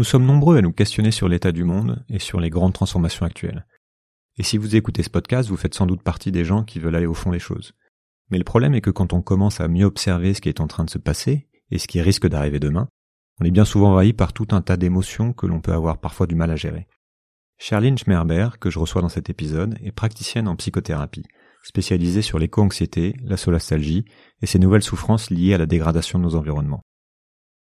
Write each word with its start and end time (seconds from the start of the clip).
Nous 0.00 0.04
sommes 0.04 0.24
nombreux 0.24 0.56
à 0.56 0.62
nous 0.62 0.72
questionner 0.72 1.10
sur 1.10 1.28
l'état 1.28 1.52
du 1.52 1.62
monde 1.62 2.02
et 2.08 2.18
sur 2.18 2.40
les 2.40 2.48
grandes 2.48 2.72
transformations 2.72 3.26
actuelles. 3.26 3.66
Et 4.38 4.42
si 4.42 4.56
vous 4.56 4.74
écoutez 4.74 5.02
ce 5.02 5.10
podcast, 5.10 5.50
vous 5.50 5.58
faites 5.58 5.74
sans 5.74 5.84
doute 5.84 6.02
partie 6.02 6.32
des 6.32 6.42
gens 6.42 6.64
qui 6.64 6.78
veulent 6.78 6.96
aller 6.96 7.04
au 7.04 7.12
fond 7.12 7.32
des 7.32 7.38
choses. 7.38 7.74
Mais 8.30 8.38
le 8.38 8.44
problème 8.44 8.74
est 8.74 8.80
que 8.80 8.88
quand 8.88 9.12
on 9.12 9.20
commence 9.20 9.60
à 9.60 9.68
mieux 9.68 9.84
observer 9.84 10.32
ce 10.32 10.40
qui 10.40 10.48
est 10.48 10.62
en 10.62 10.68
train 10.68 10.86
de 10.86 10.90
se 10.90 10.96
passer 10.96 11.48
et 11.70 11.76
ce 11.76 11.86
qui 11.86 12.00
risque 12.00 12.26
d'arriver 12.26 12.58
demain, 12.58 12.88
on 13.42 13.44
est 13.44 13.50
bien 13.50 13.66
souvent 13.66 13.90
envahi 13.90 14.14
par 14.14 14.32
tout 14.32 14.46
un 14.52 14.62
tas 14.62 14.78
d'émotions 14.78 15.34
que 15.34 15.46
l'on 15.46 15.60
peut 15.60 15.74
avoir 15.74 16.00
parfois 16.00 16.26
du 16.26 16.34
mal 16.34 16.50
à 16.50 16.56
gérer. 16.56 16.88
Charlene 17.58 17.98
Schmerber, 17.98 18.48
que 18.58 18.70
je 18.70 18.78
reçois 18.78 19.02
dans 19.02 19.10
cet 19.10 19.28
épisode, 19.28 19.76
est 19.82 19.92
praticienne 19.92 20.48
en 20.48 20.56
psychothérapie, 20.56 21.26
spécialisée 21.62 22.22
sur 22.22 22.38
l'éco-anxiété, 22.38 23.16
la 23.22 23.36
solastalgie 23.36 24.06
et 24.40 24.46
ces 24.46 24.58
nouvelles 24.58 24.82
souffrances 24.82 25.28
liées 25.28 25.52
à 25.52 25.58
la 25.58 25.66
dégradation 25.66 26.18
de 26.18 26.24
nos 26.24 26.36
environnements. 26.36 26.80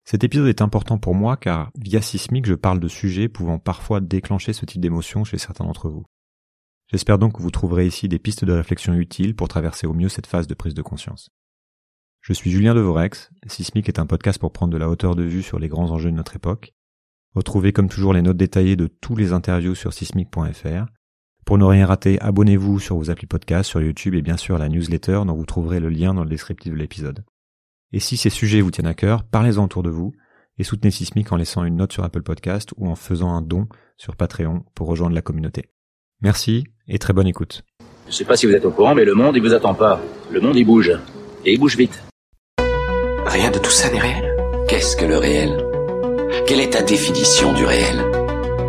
Cet 0.09 0.23
épisode 0.23 0.46
est 0.46 0.62
important 0.62 0.98
pour 0.98 1.16
moi 1.16 1.36
car 1.36 1.73
via 1.77 2.00
Sismic 2.00 2.46
je 2.46 2.55
parle 2.55 2.79
de 2.79 2.86
sujets 2.86 3.29
pouvant 3.29 3.59
parfois 3.59 4.00
déclencher 4.00 4.52
ce 4.52 4.64
type 4.64 4.80
d'émotion 4.80 5.24
chez 5.24 5.37
certains 5.37 5.64
d'entre 5.64 5.88
vous. 5.88 6.05
J'espère 6.87 7.19
donc 7.19 7.33
que 7.33 7.42
vous 7.42 7.51
trouverez 7.51 7.88
ici 7.88 8.06
des 8.06 8.20
pistes 8.20 8.45
de 8.45 8.52
réflexion 8.52 8.95
utiles 8.95 9.34
pour 9.34 9.48
traverser 9.48 9.88
au 9.88 9.95
mieux 9.95 10.09
cette 10.09 10.28
phase 10.28 10.47
de 10.47 10.55
prise 10.55 10.74
de 10.74 10.83
conscience. 10.83 11.30
Je 12.20 12.33
suis 12.33 12.52
Julien 12.52 12.73
Devorex, 12.73 13.30
Sismic 13.48 13.88
est 13.88 13.98
un 13.98 14.06
podcast 14.06 14.38
pour 14.38 14.52
prendre 14.52 14.73
de 14.73 14.78
la 14.78 14.88
hauteur 14.88 15.16
de 15.16 15.24
vue 15.24 15.42
sur 15.42 15.59
les 15.59 15.66
grands 15.66 15.91
enjeux 15.91 16.12
de 16.12 16.16
notre 16.16 16.36
époque. 16.36 16.73
Retrouvez 17.34 17.73
comme 17.73 17.88
toujours 17.88 18.12
les 18.12 18.23
notes 18.23 18.36
détaillées 18.36 18.77
de 18.77 18.86
tous 18.86 19.16
les 19.16 19.33
interviews 19.33 19.75
sur 19.75 19.92
sismic.fr. 19.92 20.86
Pour 21.45 21.59
ne 21.59 21.64
rien 21.64 21.84
rater, 21.84 22.20
abonnez-vous 22.20 22.78
sur 22.78 22.97
vos 22.97 23.11
applis 23.11 23.27
podcast, 23.27 23.69
sur 23.69 23.83
YouTube 23.83 24.14
et 24.14 24.23
bien 24.23 24.36
sûr 24.36 24.56
la 24.56 24.69
newsletter 24.69 25.23
dont 25.27 25.34
vous 25.34 25.47
trouverez 25.47 25.80
le 25.80 25.88
lien 25.88 26.14
dans 26.14 26.23
le 26.23 26.30
descriptif 26.30 26.73
de 26.73 26.78
l'épisode. 26.78 27.25
Et 27.93 28.01
si 28.01 28.17
ces 28.17 28.31
sujets 28.31 28.61
vous 28.61 28.71
tiennent 28.71 28.87
à 28.87 28.95
cœur, 28.95 29.25
parlez-en 29.25 29.65
autour 29.65 29.83
de 29.83 29.91
vous 29.91 30.13
et 30.59 30.65
soutenez 30.65 30.91
Sismic 30.91 31.33
en 31.33 31.37
laissant 31.37 31.65
une 31.65 31.77
note 31.77 31.93
sur 31.93 32.05
Apple 32.05 32.23
Podcast 32.23 32.71
ou 32.77 32.89
en 32.89 32.97
faisant 32.97 33.31
un 33.31 33.43
don 33.43 33.69
sur 33.97 34.17
Patreon 34.17 34.65
pour 34.75 34.89
rejoindre 34.89 35.15
la 35.15 35.23
communauté. 35.23 35.71
Merci 36.23 36.65
et 36.89 36.98
très 36.98 37.12
bonne 37.12 37.27
écoute. 37.27 37.62
Je 38.09 38.12
sais 38.12 38.25
pas 38.25 38.37
si 38.37 38.47
vous 38.47 38.55
êtes 38.55 38.65
au 38.65 38.70
courant, 38.70 38.95
mais 38.95 39.05
le 39.05 39.15
monde, 39.15 39.37
il 39.37 39.43
vous 39.43 39.53
attend 39.53 39.75
pas. 39.75 40.01
Le 40.31 40.41
monde, 40.41 40.56
il 40.56 40.65
bouge. 40.65 40.93
Et 41.45 41.55
il 41.55 41.59
bouge 41.59 41.77
vite. 41.77 42.03
Rien 43.27 43.51
de 43.51 43.59
tout 43.59 43.70
ça 43.70 43.91
n'est 43.91 44.00
réel. 44.00 44.37
Qu'est-ce 44.69 44.97
que 44.97 45.05
le 45.05 45.19
réel? 45.19 45.65
Quelle 46.47 46.61
est 46.61 46.71
ta 46.71 46.83
définition 46.83 47.53
du 47.53 47.65
réel? 47.65 48.05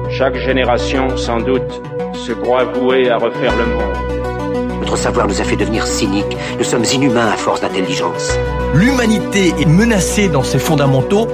Chaque 0.09 0.37
génération, 0.37 1.15
sans 1.15 1.39
doute, 1.39 1.81
se 2.15 2.31
croit 2.31 2.65
vouée 2.65 3.09
à 3.09 3.17
refaire 3.17 3.55
le 3.55 3.65
monde. 3.65 4.16
Notre 4.87 4.99
savoir 4.99 5.27
nous 5.27 5.41
a 5.41 5.43
fait 5.43 5.57
devenir 5.57 5.85
cyniques. 5.85 6.37
Nous 6.57 6.63
sommes 6.63 6.85
inhumains 6.85 7.27
à 7.27 7.35
force 7.35 7.59
d'intelligence. 7.59 8.31
L'humanité 8.73 9.49
est 9.59 9.65
menacée 9.65 10.29
dans 10.29 10.43
ses 10.43 10.59
fondamentaux. 10.59 11.27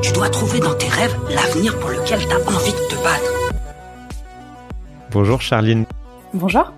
Tu 0.00 0.10
dois 0.12 0.30
trouver 0.30 0.58
dans 0.58 0.72
tes 0.72 0.88
rêves 0.88 1.14
l'avenir 1.28 1.78
pour 1.80 1.90
lequel 1.90 2.18
tu 2.18 2.32
as 2.32 2.38
envie 2.38 2.72
de 2.72 2.88
te 2.88 2.94
battre. 3.04 3.52
Bonjour 5.10 5.42
Charline. 5.42 5.84
Bonjour. 6.32 6.72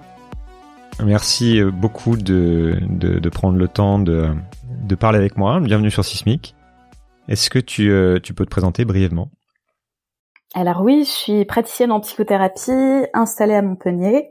Merci 1.00 1.60
euh, 1.60 1.70
beaucoup 1.70 2.16
de, 2.16 2.80
de, 2.88 3.20
de 3.20 3.28
prendre 3.28 3.56
le 3.56 3.68
temps 3.68 4.00
de, 4.00 4.30
de, 4.82 4.94
parler 4.96 5.18
avec 5.18 5.36
moi. 5.36 5.60
Bienvenue 5.60 5.92
sur 5.92 6.04
Sismic. 6.04 6.56
Est-ce 7.28 7.50
que 7.50 7.60
tu, 7.60 7.88
euh, 7.92 8.18
tu 8.20 8.34
peux 8.34 8.44
te 8.44 8.50
présenter 8.50 8.84
brièvement? 8.84 9.30
Alors 10.54 10.82
oui, 10.82 11.04
je 11.04 11.10
suis 11.10 11.44
praticienne 11.44 11.92
en 11.92 12.00
psychothérapie 12.00 13.06
installée 13.14 13.54
à 13.54 13.62
Montpellier. 13.62 14.30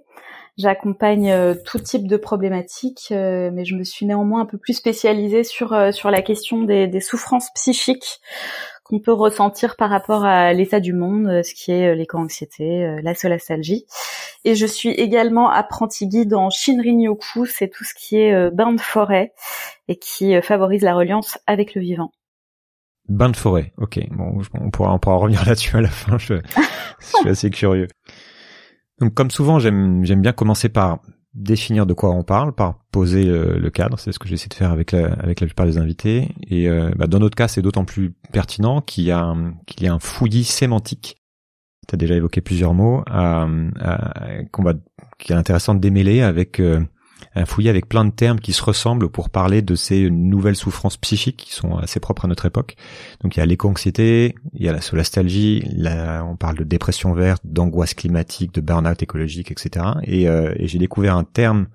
J'accompagne 0.60 1.32
euh, 1.32 1.56
tout 1.66 1.80
type 1.80 2.08
de 2.08 2.18
problématiques, 2.18 3.08
mais 3.10 3.66
je 3.66 3.76
me 3.76 3.84
suis 3.84 4.06
néanmoins 4.06 4.42
un 4.42 4.46
peu 4.46 4.58
plus 4.58 4.74
spécialisée 4.74 5.44
sur 5.44 5.76
sur 5.92 6.12
la 6.12 6.22
question 6.22 6.64
des, 6.64 6.86
des 6.86 7.02
souffrances 7.02 7.50
psychiques 7.56 8.20
qu'on 8.90 9.00
peut 9.00 9.14
ressentir 9.14 9.76
par 9.76 9.90
rapport 9.90 10.26
à 10.26 10.52
l'état 10.52 10.80
du 10.80 10.94
monde, 10.94 11.28
euh, 11.28 11.44
ce 11.44 11.54
qui 11.54 11.72
est 11.72 11.92
euh, 11.92 11.96
l'éco-anxiété, 11.96 12.84
euh, 12.84 13.00
la 13.04 13.14
solastalgie. 13.14 13.86
Et 14.46 14.56
je 14.56 14.66
suis 14.66 14.90
également 14.90 15.50
apprenti 15.50 16.08
guide 16.08 16.34
en 16.34 16.50
Shinrin-yoku, 16.50 17.46
c'est 17.46 17.68
tout 17.68 17.84
ce 17.84 17.94
qui 17.94 18.18
est 18.18 18.52
bain 18.52 18.72
de 18.72 18.80
forêt 18.80 19.34
et 19.90 19.98
qui 19.98 20.42
favorise 20.42 20.82
la 20.82 20.96
reliance 20.96 21.38
avec 21.46 21.76
le 21.76 21.82
vivant. 21.82 22.12
Bain 23.10 23.30
de 23.30 23.36
forêt, 23.36 23.74
ok. 23.78 24.00
Bon, 24.12 24.42
on 24.54 24.70
pourra, 24.72 24.94
on 24.94 25.00
pourra 25.00 25.18
revenir 25.18 25.46
là-dessus 25.48 25.76
à 25.76 25.82
la 25.82 25.90
fin. 25.90 26.18
Je, 26.18 26.36
je 27.00 27.06
suis 27.06 27.30
assez 27.30 27.50
curieux. 27.50 27.90
Donc, 29.00 29.14
comme 29.14 29.32
souvent, 29.32 29.60
j'aime, 29.60 30.04
bien 30.04 30.32
commencer 30.34 30.70
par 30.70 31.00
définir 31.34 31.86
de 31.86 31.94
quoi 31.94 32.10
on 32.10 32.24
parle, 32.24 32.54
par 32.54 32.80
poser 32.92 33.24
le, 33.26 33.70
cadre. 33.70 34.00
C'est 34.00 34.12
ce 34.12 34.20
que 34.20 34.28
j'essaie 34.28 34.50
de 34.50 34.54
faire 34.54 34.72
avec 34.72 34.92
la, 34.92 35.14
avec 35.14 35.40
la 35.40 35.48
plupart 35.48 35.66
des 35.66 35.78
invités. 35.78 36.36
Et 36.48 36.68
euh, 36.68 36.92
bah, 36.96 37.08
dans 37.08 37.20
notre 37.20 37.36
cas, 37.36 37.48
c'est 37.48 37.62
d'autant 37.62 37.86
plus 37.86 38.14
pertinent 38.32 38.82
qu'il 38.82 39.06
y 39.06 39.12
a 39.12 39.36
qu'il 39.68 39.84
y 39.84 39.88
a 39.88 39.94
un 39.94 40.00
fouillis 40.00 40.44
sémantique. 40.44 41.18
Tu 41.88 41.96
as 41.96 41.98
déjà 41.98 42.16
évoqué 42.16 42.42
plusieurs 42.42 42.74
mots 42.74 43.04
qu'on 43.06 44.64
va, 44.64 44.74
qui 45.18 45.34
est 45.34 45.36
intéressant 45.36 45.76
de 45.76 45.80
démêler 45.80 46.22
avec 46.22 46.60
euh, 46.60 46.82
un 47.36 47.46
fouillis 47.46 47.70
avec 47.70 47.88
plein 47.88 48.06
de 48.06 48.12
termes 48.12 48.40
qui 48.40 48.54
se 48.54 48.64
ressemblent 48.64 49.10
pour 49.10 49.30
parler 49.30 49.62
de 49.62 49.76
ces 49.76 50.10
nouvelles 50.10 50.56
souffrances 50.56 50.98
psychiques 50.98 51.38
qui 51.38 51.54
sont 51.54 51.78
assez 51.78 52.00
propres 52.00 52.26
à 52.26 52.28
notre 52.28 52.46
époque. 52.46 52.76
Donc 53.22 53.36
il 53.36 53.40
y 53.40 53.44
a 53.44 53.46
l'éco-anxiété, 53.46 54.36
il 54.54 54.66
y 54.66 54.70
a 54.70 54.74
la 54.74 54.82
solastalgie, 54.82 55.64
là 55.76 56.24
on 56.24 56.36
parle 56.36 56.58
de 56.58 56.64
dépression 56.64 57.14
verte, 57.14 57.42
d'angoisse 57.46 57.94
climatique, 57.94 58.54
de 58.54 58.62
burn-out 58.62 59.02
écologique, 59.04 59.52
etc. 59.52 59.86
Et, 60.04 60.28
euh, 60.28 60.54
et 60.56 60.68
j'ai 60.68 60.80
découvert 60.80 61.16
un 61.16 61.24
terme 61.24 61.68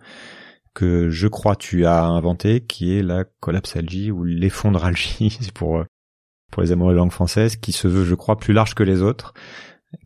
que 0.75 1.09
je 1.09 1.29
crois 1.29 1.57
tu 1.57 1.87
as 1.87 2.05
inventé, 2.05 2.61
qui 2.61 2.99
est 2.99 3.03
la 3.03 3.25
collapsalgie 3.41 4.11
ou 4.11 4.25
l'effondralgie, 4.25 5.39
pour 5.55 5.79
euh, 5.79 5.85
pour 6.51 6.63
les 6.63 6.71
amoureux 6.71 6.93
de 6.93 6.99
langue 6.99 7.11
française, 7.11 7.57
qui 7.57 7.73
se 7.73 7.89
veut, 7.89 8.05
je 8.05 8.15
crois, 8.15 8.37
plus 8.37 8.53
large 8.53 8.77
que 8.77 8.85
les 8.85 9.03
autres. 9.03 9.35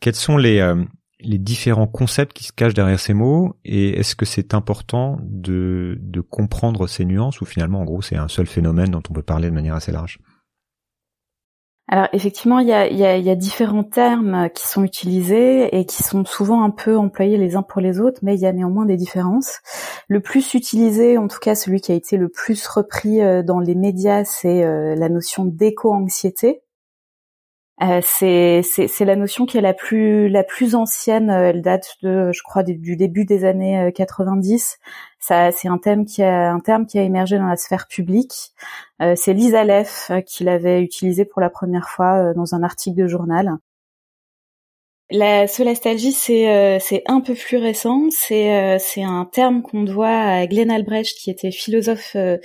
Quels 0.00 0.14
sont 0.14 0.38
les 0.38 0.60
euh, 0.60 0.82
les 1.20 1.38
différents 1.38 1.86
concepts 1.86 2.32
qui 2.32 2.44
se 2.44 2.52
cachent 2.52 2.74
derrière 2.74 3.00
ces 3.00 3.14
mots 3.14 3.56
et 3.64 3.98
est-ce 3.98 4.14
que 4.14 4.24
c'est 4.24 4.54
important 4.54 5.18
de, 5.22 5.98
comprendre 6.30 6.86
ces 6.86 7.04
nuances 7.04 7.40
ou 7.40 7.44
finalement 7.44 7.80
en 7.80 7.84
gros 7.84 8.02
c'est 8.02 8.16
un 8.16 8.28
seul 8.28 8.46
phénomène 8.46 8.90
dont 8.90 9.02
on 9.08 9.12
peut 9.12 9.22
parler 9.22 9.48
de 9.48 9.54
manière 9.54 9.74
assez 9.74 9.92
large? 9.92 10.18
Alors 11.90 12.08
effectivement, 12.12 12.58
il 12.58 12.68
y 12.68 12.72
a, 12.72 13.34
différents 13.34 13.82
termes 13.82 14.50
qui 14.54 14.68
sont 14.68 14.84
utilisés 14.84 15.74
et 15.74 15.86
qui 15.86 16.02
sont 16.02 16.26
souvent 16.26 16.62
un 16.62 16.68
peu 16.68 16.98
employés 16.98 17.38
les 17.38 17.56
uns 17.56 17.62
pour 17.62 17.80
les 17.80 17.98
autres, 17.98 18.20
mais 18.22 18.34
il 18.34 18.40
y 18.40 18.46
a 18.46 18.52
néanmoins 18.52 18.84
des 18.84 18.98
différences. 18.98 19.60
Le 20.06 20.20
plus 20.20 20.52
utilisé, 20.52 21.16
en 21.16 21.28
tout 21.28 21.38
cas 21.38 21.54
celui 21.54 21.80
qui 21.80 21.90
a 21.90 21.94
été 21.94 22.18
le 22.18 22.28
plus 22.28 22.66
repris 22.66 23.22
euh, 23.22 23.42
dans 23.42 23.58
les 23.58 23.74
médias, 23.74 24.24
c'est 24.24 24.64
euh, 24.64 24.96
la 24.96 25.08
notion 25.08 25.46
d'éco-anxiété. 25.46 26.60
Euh, 27.80 28.00
c'est 28.02 29.04
la 29.04 29.14
notion 29.14 29.46
qui 29.46 29.56
est 29.56 29.60
la 29.60 29.74
plus 29.74 30.28
la 30.28 30.42
plus 30.42 30.74
ancienne. 30.74 31.30
Euh, 31.30 31.50
elle 31.50 31.62
date 31.62 31.96
de, 32.02 32.32
je 32.32 32.42
crois, 32.42 32.62
du 32.64 32.96
début 32.96 33.24
des 33.24 33.44
années 33.44 33.92
90. 33.94 34.78
Euh, 35.30 35.50
c'est 35.54 35.68
un 35.68 35.78
thème 35.78 36.04
qui 36.04 36.22
a 36.22 36.50
un 36.52 36.60
terme 36.60 36.86
qui 36.86 36.98
a 36.98 37.02
émergé 37.02 37.38
dans 37.38 37.46
la 37.46 37.56
sphère 37.56 37.86
publique. 37.86 38.52
Euh, 39.00 39.14
c'est 39.16 39.32
Lisa 39.32 39.64
Leff 39.64 40.10
qui 40.26 40.44
l'avait 40.44 40.82
utilisé 40.82 41.24
pour 41.24 41.40
la 41.40 41.50
première 41.50 41.88
fois 41.88 42.34
dans 42.34 42.54
un 42.54 42.62
article 42.62 42.96
de 43.00 43.06
journal. 43.06 43.58
La 45.10 45.46
solastalgie, 45.46 46.12
c'est 46.12 46.50
euh, 46.50 46.78
c'est 46.80 47.02
un 47.06 47.22
peu 47.22 47.32
plus 47.32 47.56
récent. 47.56 48.08
C'est 48.10 48.54
euh, 48.54 48.76
c'est 48.78 49.02
un 49.02 49.24
terme 49.24 49.62
qu'on 49.62 49.82
doit 49.82 50.06
à 50.10 50.46
Glenn 50.46 50.70
Albrecht, 50.70 51.16
qui 51.16 51.30
était 51.30 51.50
philosophe 51.50 52.12
euh, 52.14 52.36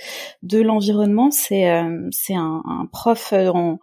de 0.42 0.62
l'environnement. 0.62 1.30
C'est 1.30 1.66
un, 1.66 2.10
prof 2.90 3.34
en 3.34 3.80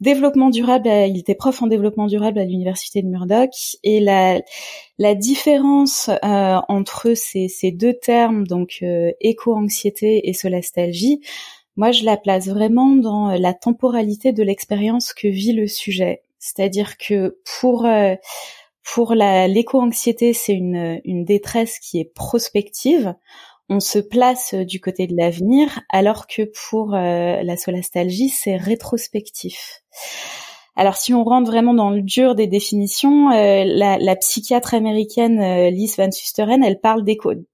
développement 0.00 0.50
durable. 0.50 0.88
Il 0.88 1.18
était 1.18 1.34
prof 1.34 1.62
en 1.62 1.66
développement 1.66 2.06
durable 2.06 2.38
à 2.38 2.44
l'université 2.44 3.02
de 3.02 3.08
Murdoch. 3.08 3.76
Et 3.82 3.98
la 3.98 4.40
la 4.98 5.14
différence 5.16 6.08
entre 6.22 7.14
ces 7.14 7.48
ces 7.48 7.72
deux 7.72 7.94
termes, 7.94 8.46
donc 8.46 8.84
éco-anxiété 9.20 10.28
et 10.28 10.32
solastalgie, 10.32 11.20
moi 11.76 11.90
je 11.90 12.04
la 12.04 12.16
place 12.16 12.46
vraiment 12.46 12.94
dans 12.94 13.30
la 13.36 13.52
temporalité 13.52 14.32
de 14.32 14.44
l'expérience 14.44 15.12
que 15.12 15.26
vit 15.26 15.52
le 15.52 15.66
sujet. 15.66 16.22
C'est-à-dire 16.42 16.98
que 16.98 17.38
pour 17.60 17.86
euh, 17.86 18.16
pour 18.84 19.14
l'éco-anxiété, 19.14 20.32
c'est 20.32 20.54
une, 20.54 21.24
détresse 21.24 21.78
qui 21.78 22.00
est 22.00 22.12
prospective. 22.12 23.14
On 23.68 23.78
se 23.78 24.00
place 24.00 24.54
du 24.54 24.80
côté 24.80 25.06
de 25.06 25.16
l'avenir, 25.16 25.80
alors 25.88 26.26
que 26.26 26.50
pour 26.68 26.94
euh, 26.94 27.42
la 27.42 27.56
solastalgie, 27.56 28.28
c'est 28.28 28.56
rétrospectif. 28.56 29.82
Alors 30.74 30.96
si 30.96 31.14
on 31.14 31.22
rentre 31.22 31.50
vraiment 31.50 31.74
dans 31.74 31.90
le 31.90 32.02
dur 32.02 32.34
des 32.34 32.46
définitions, 32.46 33.30
euh, 33.30 33.62
la, 33.64 33.98
la, 33.98 34.16
psychiatre 34.16 34.74
américaine 34.74 35.38
euh, 35.40 35.70
Liz 35.70 35.96
Van 35.96 36.10
Susteren, 36.10 36.64
elle 36.64 36.80
parle 36.80 37.04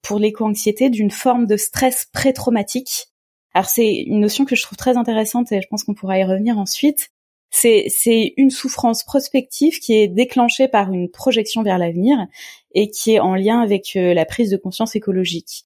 pour 0.03 0.19
l'éco-anxiété 0.19 0.89
d'une 0.89 1.11
forme 1.11 1.47
de 1.47 1.57
stress 1.57 2.07
pré-traumatique. 2.13 3.09
Alors 3.55 3.69
c'est 3.69 3.93
une 3.93 4.21
notion 4.21 4.45
que 4.45 4.55
je 4.55 4.63
trouve 4.63 4.79
très 4.79 4.97
intéressante 4.97 5.51
et 5.53 5.61
je 5.61 5.67
pense 5.69 5.83
qu'on 5.83 5.95
pourra 5.95 6.19
y 6.19 6.25
revenir 6.25 6.59
ensuite 6.59 7.11
c'est 7.51 8.35
une 8.37 8.51
souffrance 8.51 9.05
prospective 9.05 9.79
qui 9.79 9.95
est 9.95 10.09
déclenchée 10.09 10.69
par 10.69 10.93
une 10.93 11.11
projection 11.11 11.63
vers 11.63 11.79
l'avenir 11.79 12.19
et 12.75 12.91
qui 12.91 13.13
est 13.15 13.21
en 13.21 13.35
lien 13.35 13.61
avec 13.61 13.97
euh, 13.97 14.15
la 14.15 14.25
prise 14.25 14.51
de 14.51 14.57
conscience 14.57 14.95
écologique. 14.95 15.65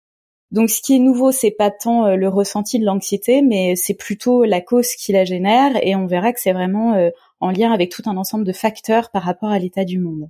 Donc 0.53 0.69
ce 0.69 0.83
qui 0.83 0.95
est 0.95 0.99
nouveau, 0.99 1.33
c'est 1.33 1.51
pas 1.51 1.71
tant 1.71 2.07
euh, 2.07 2.17
le 2.17 2.29
ressenti 2.29 2.79
de 2.79 2.85
l'anxiété, 2.85 3.43
mais 3.43 3.75
c'est 3.75 3.95
plutôt 3.95 4.45
la 4.45 4.61
cause 4.61 4.95
qui 4.95 5.13
la 5.13 5.25
génère 5.25 5.73
et 5.83 5.97
on 5.97 6.07
verra 6.07 6.33
que 6.33 6.41
c'est 6.41 6.53
vraiment 6.53 6.95
euh, 6.95 7.11
en 7.41 7.51
lien 7.51 7.73
avec 7.73 7.91
tout 7.91 8.03
un 8.07 8.17
ensemble 8.17 8.45
de 8.45 8.53
facteurs 8.53 9.11
par 9.11 9.23
rapport 9.23 9.51
à 9.51 9.59
l'état 9.59 9.85
du 9.85 9.99
monde. 9.99 10.29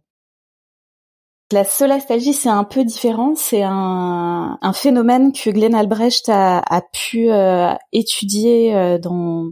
La 1.52 1.64
solastalgie, 1.64 2.32
c'est 2.32 2.48
un 2.48 2.64
peu 2.64 2.82
différent. 2.82 3.34
C'est 3.36 3.62
un, 3.62 4.58
phénomène 4.72 5.32
que 5.32 5.50
Glenn 5.50 5.74
Albrecht 5.74 6.30
a, 6.30 6.82
pu 6.92 7.30
euh, 7.30 7.74
étudier 7.92 8.74
euh, 8.74 8.98
dans, 8.98 9.50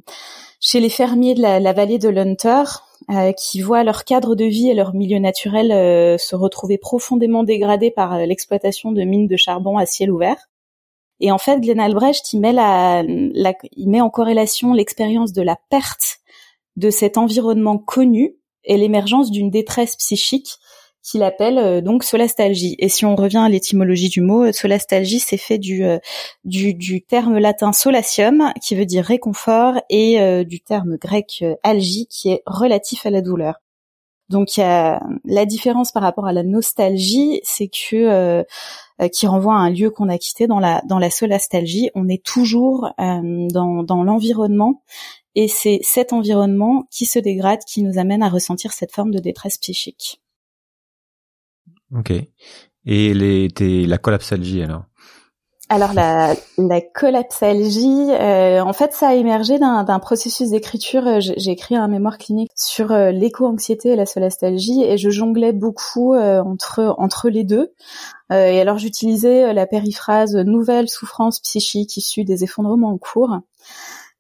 chez 0.61 0.81
les 0.81 0.89
fermiers 0.89 1.35
de 1.35 1.43
la, 1.43 1.73
vallée 1.75 1.99
de 1.99 2.09
l'Hunter, 2.09 2.63
euh, 3.11 3.33
qui 3.33 3.61
voient 3.61 3.85
leur 3.85 4.05
cadre 4.05 4.35
de 4.35 4.47
vie 4.47 4.71
et 4.71 4.75
leur 4.75 4.95
milieu 4.95 5.19
naturel 5.19 6.19
se 6.19 6.35
retrouver 6.35 6.79
profondément 6.79 7.45
dégradés 7.45 7.91
par 7.91 8.17
l'exploitation 8.19 8.93
de 8.93 9.03
mines 9.03 9.29
de 9.29 9.37
charbon 9.37 9.77
à 9.77 9.85
ciel 9.85 10.11
ouvert. 10.11 10.49
Et 11.21 11.31
en 11.31 11.39
fait, 11.39 11.61
Glenn 11.61 11.81
Albrecht, 11.81 12.33
il 12.33 12.41
met, 12.41 12.53
la, 12.53 13.03
il 13.03 13.91
met 13.91 14.01
en 14.01 14.09
corrélation 14.09 14.73
l'expérience 14.73 15.35
de 15.35 15.43
la 15.43 15.57
perte 15.69 16.21
de 16.77 16.89
cet 16.89 17.19
environnement 17.19 17.77
connu 17.77 18.37
et 18.65 18.79
l'émergence 18.79 19.31
d'une 19.31 19.51
détresse 19.51 19.97
psychique 19.97 20.59
qu'il 21.03 21.23
appelle 21.23 21.59
euh, 21.59 21.81
donc 21.81 22.05
solastalgie. 22.05 22.77
Et 22.79 22.89
si 22.89 23.05
on 23.05 23.17
revient 23.17 23.39
à 23.39 23.49
l'étymologie 23.49 24.09
du 24.09 24.21
mot, 24.21 24.45
euh, 24.45 24.53
solastalgie, 24.53 25.21
c'est 25.21 25.37
fait 25.37 25.59
du, 25.59 25.85
euh, 25.85 25.99
du 26.45 27.03
terme 27.03 27.39
latin 27.39 27.73
solatium, 27.73 28.53
qui 28.63 28.75
veut 28.75 28.87
dire 28.87 29.05
réconfort, 29.05 29.75
et 29.89 30.45
du 30.45 30.61
terme 30.61 30.97
grec 30.97 31.45
algie, 31.63 32.07
qui 32.09 32.31
est 32.31 32.43
relatif 32.47 33.07
à 33.07 33.11
la 33.11 33.21
douleur. 33.21 33.61
Donc 34.29 34.57
la 34.57 35.01
différence 35.47 35.91
par 35.93 36.03
rapport 36.03 36.27
à 36.27 36.33
la 36.33 36.43
nostalgie, 36.43 37.41
c'est 37.43 37.69
que 37.69 38.45
qui 39.13 39.27
renvoie 39.27 39.55
à 39.55 39.59
un 39.59 39.71
lieu 39.71 39.91
qu'on 39.91 40.09
a 40.09 40.19
quitté 40.19 40.47
dans 40.47 40.61
la 40.61 40.83
dans 40.87 40.99
la 40.99 41.11
solastalgie, 41.11 41.91
on 41.95 42.09
est 42.09 42.25
toujours 42.25 42.93
dans, 42.99 43.83
dans 43.83 44.03
l'environnement 44.05 44.83
et 45.35 45.49
c'est 45.49 45.81
cet 45.83 46.13
environnement 46.13 46.87
qui 46.91 47.07
se 47.07 47.19
dégrade 47.19 47.61
qui 47.65 47.83
nous 47.83 47.99
amène 47.99 48.23
à 48.23 48.29
ressentir 48.29 48.73
cette 48.73 48.93
forme 48.93 49.13
de 49.13 49.19
détresse 49.19 49.59
psychique. 49.59 50.21
Ok. 51.97 52.13
Et 52.87 53.15
les, 53.15 53.49
la 53.87 53.99
collapsalgie 53.99 54.63
alors? 54.63 54.85
Alors 55.73 55.93
la, 55.93 56.35
la 56.59 56.81
collapsalgie, 56.81 58.11
euh, 58.11 58.61
en 58.61 58.73
fait, 58.73 58.93
ça 58.93 59.11
a 59.11 59.15
émergé 59.15 59.61
d'un 59.61 59.99
processus 60.01 60.51
d'écriture. 60.51 61.07
Euh, 61.07 61.19
j'ai 61.21 61.53
écrit 61.53 61.77
un 61.77 61.87
mémoire 61.87 62.19
clinique 62.19 62.51
sur 62.57 62.91
euh, 62.91 63.13
l'éco-anxiété 63.13 63.91
et 63.91 63.97
la 63.97 64.05
solastalgie, 64.05 64.83
et 64.83 64.99
je 64.99 65.11
jonglais 65.11 65.53
beaucoup 65.53 66.17
entre 66.17 66.97
entre 66.99 67.29
les 67.29 67.45
deux. 67.45 67.73
et 68.33 68.61
alors 68.61 68.79
j'utilisais 68.79 69.53
la 69.53 69.67
périphrase 69.67 70.35
nouvelle 70.35 70.89
souffrance 70.89 71.39
psychique 71.39 71.97
issue 71.97 72.25
des 72.25 72.43
effondrements 72.43 72.91
en 72.91 72.99
cours. 72.99 73.39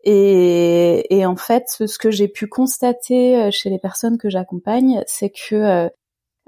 Et, 0.05 1.05
et 1.15 1.27
en 1.27 1.37
fait, 1.37 1.65
ce 1.69 1.99
que 1.99 2.13
j'ai 2.13 2.29
pu 2.29 2.47
constater 2.47 3.51
chez 3.51 3.71
les 3.71 3.79
personnes 3.81 4.19
que 4.19 4.31
j'accompagne, 4.31 5.03
c'est 5.07 5.31
que 5.31 5.91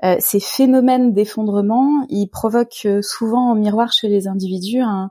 euh, 0.04 0.16
ces 0.18 0.40
phénomènes 0.40 1.12
d'effondrement, 1.12 2.04
ils 2.08 2.28
provoquent 2.28 2.86
euh, 2.86 3.02
souvent 3.02 3.52
en 3.52 3.54
miroir 3.54 3.92
chez 3.92 4.08
les 4.08 4.26
individus 4.26 4.80
un, 4.80 5.10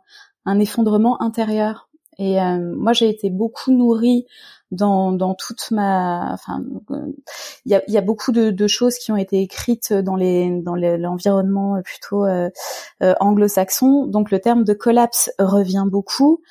effondrement 0.60 1.22
intérieur. 1.22 1.90
Et 2.18 2.42
euh, 2.42 2.58
moi, 2.76 2.92
j'ai 2.92 3.10
été 3.10 3.30
beaucoup 3.30 3.72
nourrie 3.72 4.26
dans, 4.72 5.12
dans 5.12 5.34
toute 5.34 5.72
ma, 5.72 6.34
enfin, 6.34 6.64
il 7.66 7.72
y 7.72 7.76
a, 7.76 7.82
y 7.88 7.98
a, 7.98 8.02
beaucoup 8.02 8.32
de, 8.32 8.52
de, 8.52 8.68
choses 8.68 8.98
qui 8.98 9.12
ont 9.12 9.18
été 9.18 9.42
écrites 9.42 9.94
dans 9.94 10.16
les 10.16 10.62
dans 10.62 10.76
l'environnement 10.76 11.82
plutôt 11.84 12.26
anglo-saxon. 13.02 14.08
Donc 14.08 14.32
le 14.32 14.40
terme 14.40 14.64
de 14.64 14.74
collapse 14.74 15.30
revient 15.40 15.86
beaucoup. 15.86 16.42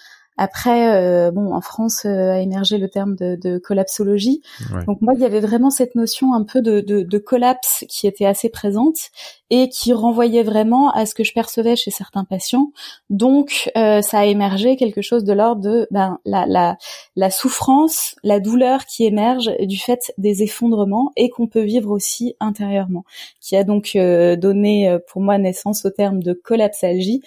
Après, 0.42 0.96
euh, 0.96 1.30
bon, 1.30 1.52
en 1.52 1.60
France 1.60 2.06
euh, 2.06 2.32
a 2.32 2.40
émergé 2.40 2.78
le 2.78 2.88
terme 2.88 3.14
de, 3.14 3.36
de 3.36 3.58
collapsologie. 3.58 4.40
Donc 4.86 5.02
moi, 5.02 5.12
il 5.14 5.20
y 5.20 5.26
avait 5.26 5.38
vraiment 5.38 5.68
cette 5.68 5.94
notion 5.94 6.32
un 6.32 6.44
peu 6.44 6.62
de, 6.62 6.80
de, 6.80 7.02
de, 7.02 7.18
collapse 7.18 7.84
qui 7.90 8.06
était 8.06 8.24
assez 8.24 8.48
présente 8.48 9.10
et 9.50 9.68
qui 9.68 9.92
renvoyait 9.92 10.42
vraiment 10.42 10.92
à 10.92 11.04
ce 11.04 11.14
que 11.14 11.24
je 11.24 11.34
percevais 11.34 11.76
chez 11.76 11.90
certains 11.90 12.24
patients. 12.24 12.72
Donc, 13.10 13.70
euh, 13.76 14.00
ça 14.00 14.20
a 14.20 14.24
émergé 14.24 14.76
quelque 14.76 15.02
chose 15.02 15.24
de 15.24 15.34
l'ordre 15.34 15.60
de 15.60 15.86
ben, 15.90 16.18
la, 16.24 16.46
la, 16.46 16.78
la 17.16 17.30
souffrance, 17.30 18.14
la 18.22 18.40
douleur 18.40 18.86
qui 18.86 19.04
émerge 19.04 19.50
du 19.60 19.76
fait 19.76 20.10
des 20.16 20.42
effondrements 20.42 21.12
et 21.16 21.28
qu'on 21.28 21.48
peut 21.48 21.64
vivre 21.64 21.90
aussi 21.90 22.34
intérieurement, 22.40 23.04
qui 23.42 23.56
a 23.56 23.64
donc 23.64 23.90
donné 23.94 24.96
pour 25.06 25.20
moi 25.20 25.36
naissance 25.36 25.84
au 25.84 25.90
terme 25.90 26.22
de 26.22 26.32
collapsalgie 26.32 27.20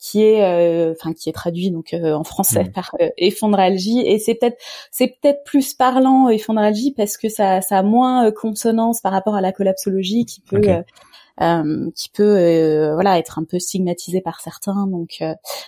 qui 0.00 0.22
est 0.22 0.42
euh, 0.42 0.92
enfin 0.92 1.12
qui 1.12 1.28
est 1.28 1.32
traduit 1.32 1.70
donc 1.70 1.92
euh, 1.92 2.14
en 2.14 2.24
français 2.24 2.64
mm. 2.64 2.72
par 2.72 2.90
euh, 3.00 3.10
effondralgie 3.18 4.00
et 4.00 4.18
c'est 4.18 4.34
peut-être 4.34 4.56
c'est 4.90 5.08
peut-être 5.20 5.44
plus 5.44 5.74
parlant 5.74 6.30
effondralgie 6.30 6.92
parce 6.96 7.18
que 7.18 7.28
ça 7.28 7.60
ça 7.60 7.78
a 7.78 7.82
moins 7.82 8.32
consonance 8.32 9.02
par 9.02 9.12
rapport 9.12 9.34
à 9.34 9.42
la 9.42 9.52
collapsologie 9.52 10.24
qui 10.24 10.40
peut 10.40 10.62
qui 11.94 12.10
peut 12.10 12.92
voilà 12.94 13.18
être 13.18 13.38
un 13.38 13.44
peu 13.44 13.58
stigmatisé 13.58 14.20
par 14.20 14.40
certains. 14.40 14.86
Donc 14.86 15.22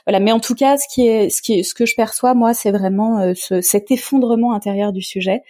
voilà. 0.07 0.21
Mais 0.21 0.33
en 0.33 0.41
tout 0.41 0.55
cas 0.55 0.77
ce 0.77 0.87
qui 0.93 1.07
est 1.07 1.31
ce 1.31 1.41
qui 1.41 1.61
est 1.61 1.63
ce 1.63 1.75
que 1.75 1.87
je 1.87 1.95
perçois 1.95 2.35
moi 2.35 2.53
c'est 2.53 2.73
vraiment 2.73 3.33
ce, 3.35 3.61
cet 3.61 3.91
effondrement 3.91 4.53
intérieur 4.53 4.93
du 4.93 5.03
sujet. 5.03 5.43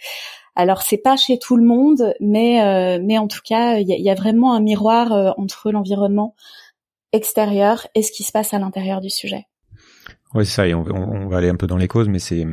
Alors 0.55 0.81
c'est 0.81 0.97
pas 0.97 1.17
chez 1.17 1.39
tout 1.39 1.57
le 1.57 1.63
monde 1.63 2.13
mais 2.19 2.99
mais 2.99 3.17
en 3.17 3.27
tout 3.27 3.41
cas 3.43 3.77
il 3.77 3.87
y 3.87 3.93
a, 3.93 3.97
y 3.97 4.09
a, 4.09 4.15
vraiment 4.15 4.53
un 4.53 4.61
miroir 4.61 5.35
entre 5.37 5.71
l'environnement 5.71 6.35
extérieur 7.13 7.87
et 7.95 8.01
ce 8.01 8.11
qui 8.11 8.23
se 8.23 8.31
passe 8.31 8.53
à 8.53 8.59
l'intérieur 8.59 8.99
du 8.99 9.09
sujet. 9.09 9.45
Oui, 10.33 10.45
c'est 10.45 10.51
ça, 10.51 10.67
et 10.67 10.73
on, 10.73 11.27
va 11.29 11.37
aller 11.37 11.49
un 11.49 11.55
peu 11.55 11.67
dans 11.67 11.77
les 11.77 11.87
causes, 11.87 12.09
mais 12.09 12.19
c'est 12.19 12.45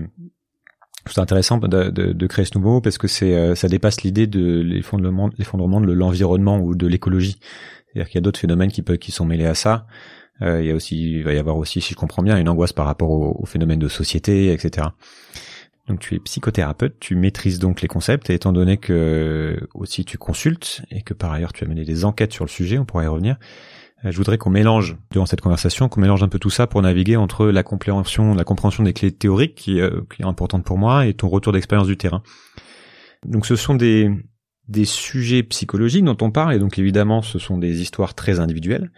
c'est 1.07 1.21
intéressant 1.21 1.57
de, 1.57 1.89
de, 1.89 2.27
créer 2.27 2.45
ce 2.45 2.57
nouveau 2.59 2.83
parce 2.83 2.99
que 2.99 3.09
c'est 3.09 3.35
euh, 3.35 3.55
ça 3.55 3.69
dépasse 3.69 4.03
l'idée 4.03 4.27
de 4.27 4.61
l'effondrement 4.61 5.81
de 5.81 5.93
l'environnement 5.93 6.59
ou 6.61 6.75
de 6.75 6.87
l'écologie. 6.87 7.39
C'est-à-dire 7.87 8.09
qu'il 8.09 8.17
y 8.17 8.19
a 8.19 8.21
d'autres 8.21 8.39
phénomènes 8.39 8.71
qui 8.71 8.83
peuvent 8.83 8.99
qui 8.99 9.11
sont 9.11 9.25
mêlés 9.25 9.47
à 9.47 9.55
ça. 9.55 9.87
Euh, 10.43 10.61
il 10.61 10.69
y 10.69 10.71
a 10.71 10.75
aussi 10.75 11.01
il 11.01 11.25
va 11.25 11.33
y 11.33 11.39
avoir 11.39 11.57
aussi, 11.57 11.81
si 11.81 11.95
je 11.95 11.99
comprends 11.99 12.23
bien, 12.23 12.39
une 12.39 12.49
angoisse 12.51 12.75
par 12.75 12.85
rapport 12.85 13.11
aux, 13.11 13.47
phénomènes 13.47 13.79
de 13.79 13.89
société, 13.89 14.53
etc. 14.53 14.89
Donc 15.89 16.01
tu 16.01 16.15
es 16.15 16.19
psychothérapeute, 16.19 17.01
tu 17.01 17.17
maîtrises 17.17 17.59
donc 17.59 17.81
les 17.81 17.89
concepts 17.89 18.29
et 18.29 18.35
étant 18.35 18.53
donné 18.53 18.77
que 18.77 19.59
aussi 19.75 20.05
tu 20.05 20.19
consultes 20.19 20.83
et 20.91 21.03
que 21.03 21.15
par 21.15 21.33
ailleurs 21.33 21.53
tu 21.55 21.65
as 21.65 21.67
mené 21.67 21.85
des 21.85 22.05
enquêtes 22.05 22.33
sur 22.33 22.45
le 22.45 22.51
sujet, 22.51 22.79
on 22.79 22.85
pourrait 22.85 23.07
y 23.07 23.09
revenir. 23.09 23.39
Euh, 24.05 24.11
je 24.11 24.17
voudrais 24.17 24.38
qu'on 24.38 24.50
mélange 24.50 24.97
durant 25.11 25.26
cette 25.26 25.41
conversation, 25.41 25.88
qu'on 25.88 26.00
mélange 26.00 26.23
un 26.23 26.29
peu 26.29 26.38
tout 26.38 26.50
ça 26.50 26.67
pour 26.67 26.82
naviguer 26.82 27.17
entre 27.17 27.47
la 27.47 27.62
compréhension, 27.62 28.35
la 28.35 28.44
compréhension 28.44 28.82
des 28.82 28.93
clés 28.93 29.12
théoriques 29.12 29.55
qui, 29.55 29.81
euh, 29.81 30.00
qui 30.14 30.23
est 30.23 30.26
importante 30.26 30.64
pour 30.64 30.79
moi 30.79 31.06
et 31.06 31.14
ton 31.14 31.29
retour 31.29 31.52
d'expérience 31.52 31.87
du 31.87 31.97
terrain. 31.97 32.23
Donc 33.26 33.47
ce 33.47 33.56
sont 33.56 33.75
des 33.75 34.11
des 34.69 34.85
sujets 34.85 35.43
psychologiques 35.43 36.05
dont 36.05 36.17
on 36.20 36.31
parle 36.31 36.55
et 36.55 36.61
donc 36.61 36.79
évidemment 36.79 37.23
ce 37.23 37.40
sont 37.40 37.59
des 37.59 37.83
histoires 37.83 38.14
très 38.14 38.38
individuelles 38.38 38.92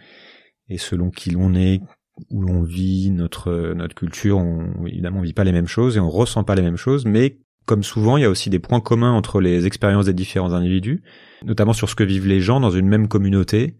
et 0.69 0.77
selon 0.77 1.09
qui 1.09 1.31
l'on 1.31 1.55
est, 1.55 1.81
où 2.29 2.41
l'on 2.41 2.61
vit, 2.61 3.09
notre 3.09 3.73
notre 3.73 3.95
culture, 3.95 4.37
on, 4.37 4.85
évidemment 4.85 5.19
on 5.19 5.23
vit 5.23 5.33
pas 5.33 5.43
les 5.43 5.51
mêmes 5.51 5.67
choses 5.67 5.97
et 5.97 5.99
on 5.99 6.09
ressent 6.09 6.43
pas 6.43 6.55
les 6.55 6.61
mêmes 6.61 6.77
choses, 6.77 7.05
mais 7.05 7.39
comme 7.65 7.83
souvent, 7.83 8.17
il 8.17 8.23
y 8.23 8.25
a 8.25 8.29
aussi 8.29 8.49
des 8.49 8.59
points 8.59 8.81
communs 8.81 9.13
entre 9.13 9.39
les 9.39 9.65
expériences 9.65 10.05
des 10.05 10.13
différents 10.13 10.53
individus, 10.53 11.01
notamment 11.45 11.73
sur 11.73 11.89
ce 11.89 11.95
que 11.95 12.03
vivent 12.03 12.27
les 12.27 12.41
gens 12.41 12.59
dans 12.59 12.71
une 12.71 12.87
même 12.87 13.07
communauté, 13.07 13.77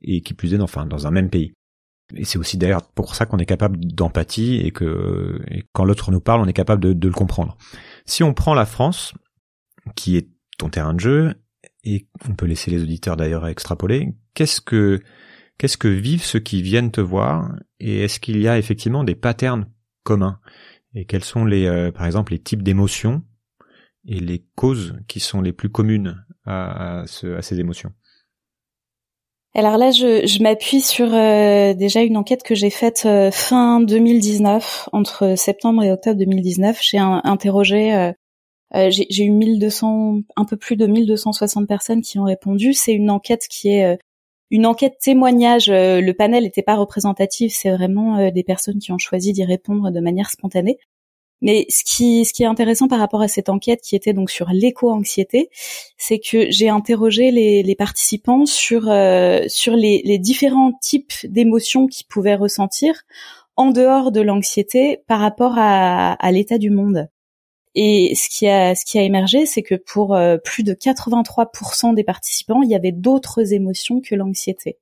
et 0.00 0.22
qui 0.22 0.34
plus 0.34 0.54
est 0.54 0.58
dans, 0.58 0.64
enfin, 0.64 0.86
dans 0.86 1.06
un 1.06 1.10
même 1.10 1.30
pays. 1.30 1.52
Et 2.14 2.24
c'est 2.24 2.38
aussi 2.38 2.58
d'ailleurs 2.58 2.82
pour 2.92 3.14
ça 3.14 3.26
qu'on 3.26 3.38
est 3.38 3.46
capable 3.46 3.78
d'empathie 3.78 4.56
et 4.56 4.70
que 4.70 5.40
quand 5.72 5.84
l'autre 5.84 6.10
nous 6.10 6.20
parle, 6.20 6.40
on 6.40 6.46
est 6.46 6.52
capable 6.52 6.82
de, 6.82 6.92
de, 6.92 7.08
le 7.08 7.14
comprendre. 7.14 7.56
Si 8.04 8.22
on 8.22 8.34
prend 8.34 8.54
la 8.54 8.66
France, 8.66 9.14
qui 9.96 10.16
est 10.16 10.28
ton 10.58 10.68
terrain 10.68 10.94
de 10.94 11.00
jeu, 11.00 11.34
et 11.84 12.06
on 12.28 12.34
peut 12.34 12.46
laisser 12.46 12.70
les 12.70 12.82
auditeurs 12.82 13.16
d'ailleurs 13.16 13.46
extrapoler, 13.46 14.14
qu'est-ce 14.34 14.60
que 14.60 15.00
qu'est-ce 15.58 15.76
que 15.76 15.88
vivent 15.88 16.24
ceux 16.24 16.38
qui 16.38 16.62
viennent 16.62 16.90
te 16.90 17.00
voir 17.00 17.54
et 17.80 18.04
est-ce 18.04 18.20
qu'il 18.20 18.40
y 18.40 18.48
a 18.48 18.58
effectivement 18.58 19.04
des 19.04 19.14
patterns 19.14 19.66
communs? 20.02 20.38
Et 20.94 21.06
quels 21.06 21.24
sont 21.24 21.44
les 21.44 21.66
euh, 21.66 21.90
par 21.90 22.06
exemple 22.06 22.32
les 22.32 22.38
types 22.38 22.62
d'émotions 22.62 23.22
et 24.04 24.20
les 24.20 24.44
causes 24.54 24.96
qui 25.08 25.20
sont 25.20 25.40
les 25.40 25.52
plus 25.52 25.70
communes 25.70 26.24
à, 26.44 27.00
à, 27.00 27.06
ce, 27.06 27.36
à 27.36 27.42
ces 27.42 27.58
émotions? 27.58 27.92
Alors 29.54 29.76
là, 29.76 29.90
je, 29.90 30.42
m'appuie 30.42 30.80
sur 30.80 31.12
euh, 31.12 31.74
déjà 31.74 32.00
une 32.02 32.16
enquête 32.16 32.42
que 32.42 32.54
j'ai 32.54 32.70
faite 32.70 33.02
euh, 33.04 33.30
fin 33.30 33.80
2019, 33.80 34.88
entre 34.92 35.34
septembre 35.36 35.82
et 35.82 35.92
octobre 35.92 36.18
2019. 36.18 36.78
J'ai 36.80 36.98
interrogé, 36.98 37.94
euh, 37.94 38.88
j'ai 38.88 39.24
eu 39.24 39.30
1200, 39.30 40.20
un 40.36 40.44
peu 40.46 40.56
plus 40.56 40.76
de 40.76 40.86
1260 40.86 41.68
personnes 41.68 42.00
qui 42.00 42.18
ont 42.18 42.24
répondu. 42.24 42.72
C'est 42.72 42.94
une 42.94 43.10
enquête 43.10 43.46
qui 43.50 43.68
est 43.68 43.98
une 44.50 44.64
enquête 44.64 44.96
témoignage. 44.98 45.66
le 45.68 46.12
panel 46.12 46.44
n'était 46.44 46.62
pas 46.62 46.76
représentatif, 46.76 47.52
c'est 47.54 47.70
vraiment 47.70 48.30
des 48.30 48.44
personnes 48.44 48.78
qui 48.78 48.90
ont 48.92 48.98
choisi 48.98 49.34
d'y 49.34 49.44
répondre 49.44 49.90
de 49.90 50.00
manière 50.00 50.30
spontanée. 50.30 50.78
Mais 51.42 51.66
ce 51.68 51.82
qui, 51.84 52.24
ce 52.24 52.32
qui 52.32 52.44
est 52.44 52.46
intéressant 52.46 52.88
par 52.88 53.00
rapport 53.00 53.20
à 53.20 53.28
cette 53.28 53.48
enquête 53.48 53.80
qui 53.82 53.96
était 53.96 54.14
donc 54.14 54.30
sur 54.30 54.48
l'éco-anxiété, 54.50 55.50
c'est 55.98 56.20
que 56.20 56.50
j'ai 56.50 56.68
interrogé 56.68 57.30
les, 57.32 57.62
les, 57.62 57.74
participants 57.74 58.46
sur, 58.46 58.88
euh, 58.88 59.42
sur 59.48 59.74
les, 59.74 60.02
les 60.04 60.18
différents 60.18 60.72
types 60.80 61.12
d'émotions 61.24 61.88
qu'ils 61.88 62.06
pouvaient 62.06 62.36
ressentir 62.36 63.02
en 63.56 63.72
dehors 63.72 64.12
de 64.12 64.20
l'anxiété 64.20 65.00
par 65.08 65.20
rapport 65.20 65.54
à, 65.58 66.12
à 66.12 66.32
l'état 66.32 66.58
du 66.58 66.70
monde. 66.70 67.08
Et 67.74 68.14
ce 68.14 68.28
qui 68.28 68.48
a 68.48 68.74
ce 68.74 68.84
qui 68.84 68.98
a 68.98 69.02
émergé, 69.02 69.46
c'est 69.46 69.62
que 69.62 69.74
pour 69.74 70.16
plus 70.44 70.62
de 70.62 70.74
83% 70.74 71.94
des 71.94 72.04
participants, 72.04 72.62
il 72.62 72.70
y 72.70 72.74
avait 72.74 72.92
d'autres 72.92 73.52
émotions 73.54 74.00
que 74.00 74.14
l'anxiété. 74.14 74.78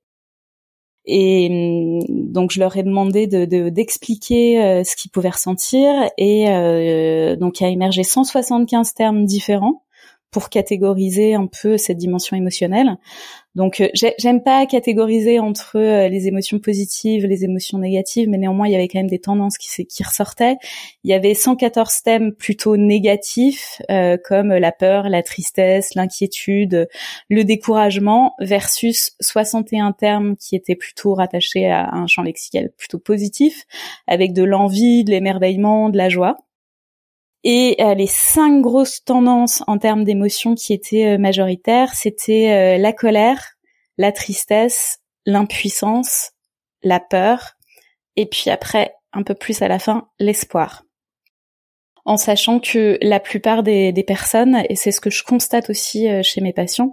Et 1.05 1.47
hum, 1.49 1.99
donc 2.31 2.51
je 2.51 2.59
leur 2.59 2.77
ai 2.77 2.83
demandé 2.83 3.27
de 3.27 3.69
d'expliquer 3.69 4.83
ce 4.83 4.95
qu'ils 4.95 5.11
pouvaient 5.11 5.29
ressentir. 5.29 5.93
Et 6.17 6.45
donc 7.39 7.59
il 7.59 7.65
a 7.65 7.69
émergé 7.69 8.03
175 8.03 8.93
termes 8.93 9.25
différents 9.25 9.83
pour 10.31 10.49
catégoriser 10.49 11.33
un 11.35 11.47
peu 11.47 11.77
cette 11.77 11.97
dimension 11.97 12.37
émotionnelle. 12.37 12.97
Donc 13.53 13.81
euh, 13.81 13.89
j'aime 13.93 14.41
pas 14.41 14.65
catégoriser 14.65 15.39
entre 15.39 15.77
euh, 15.77 16.07
les 16.07 16.27
émotions 16.27 16.59
positives, 16.59 17.25
les 17.25 17.43
émotions 17.43 17.79
négatives, 17.79 18.29
mais 18.29 18.37
néanmoins 18.37 18.67
il 18.67 18.71
y 18.71 18.75
avait 18.75 18.87
quand 18.87 18.99
même 18.99 19.09
des 19.09 19.19
tendances 19.19 19.57
qui, 19.57 20.03
ressortaient. 20.03 20.55
Il 21.03 21.11
y 21.11 21.13
avait 21.13 21.33
114 21.33 22.01
thèmes 22.03 22.33
plutôt 22.33 22.77
négatifs 22.77 23.81
euh, 23.91 24.17
comme 24.23 24.53
la 24.53 24.71
peur, 24.71 25.09
la 25.09 25.21
tristesse, 25.21 25.95
l'inquiétude, 25.95 26.87
le 27.29 27.43
découragement 27.43 28.35
versus 28.39 29.11
61 29.19 29.91
termes 29.91 30.37
qui 30.37 30.55
étaient 30.55 30.75
plutôt 30.75 31.13
rattachés 31.13 31.69
à 31.69 31.93
un 31.93 32.07
champ 32.07 32.23
lexical 32.23 32.71
plutôt 32.77 32.99
positif 32.99 33.65
avec 34.07 34.31
de 34.31 34.43
l'envie, 34.43 35.03
de 35.03 35.11
l'émerveillement, 35.11 35.89
de 35.89 35.97
la 35.97 36.07
joie. 36.07 36.37
Et 37.43 37.77
euh, 37.79 37.95
les 37.95 38.07
cinq 38.07 38.61
grosses 38.61 39.03
tendances 39.03 39.63
en 39.67 39.77
termes 39.77 40.03
d'émotions 40.03 40.53
qui 40.53 40.73
étaient 40.73 41.15
euh, 41.15 41.17
majoritaires, 41.17 41.95
c'était 41.95 42.51
euh, 42.51 42.77
la 42.77 42.93
colère, 42.93 43.53
la 43.97 44.11
tristesse, 44.11 44.99
l'impuissance, 45.25 46.31
la 46.83 46.99
peur, 46.99 47.53
et 48.15 48.27
puis 48.27 48.49
après, 48.49 48.93
un 49.13 49.23
peu 49.23 49.33
plus 49.33 49.61
à 49.61 49.67
la 49.67 49.79
fin, 49.79 50.07
l'espoir. 50.19 50.83
En 52.05 52.17
sachant 52.17 52.59
que 52.59 52.97
la 53.01 53.19
plupart 53.19 53.63
des, 53.63 53.91
des 53.91 54.03
personnes, 54.03 54.63
et 54.69 54.75
c'est 54.75 54.91
ce 54.91 55.01
que 55.01 55.11
je 55.11 55.23
constate 55.23 55.69
aussi 55.69 56.07
chez 56.23 56.41
mes 56.41 56.51
patients, 56.51 56.91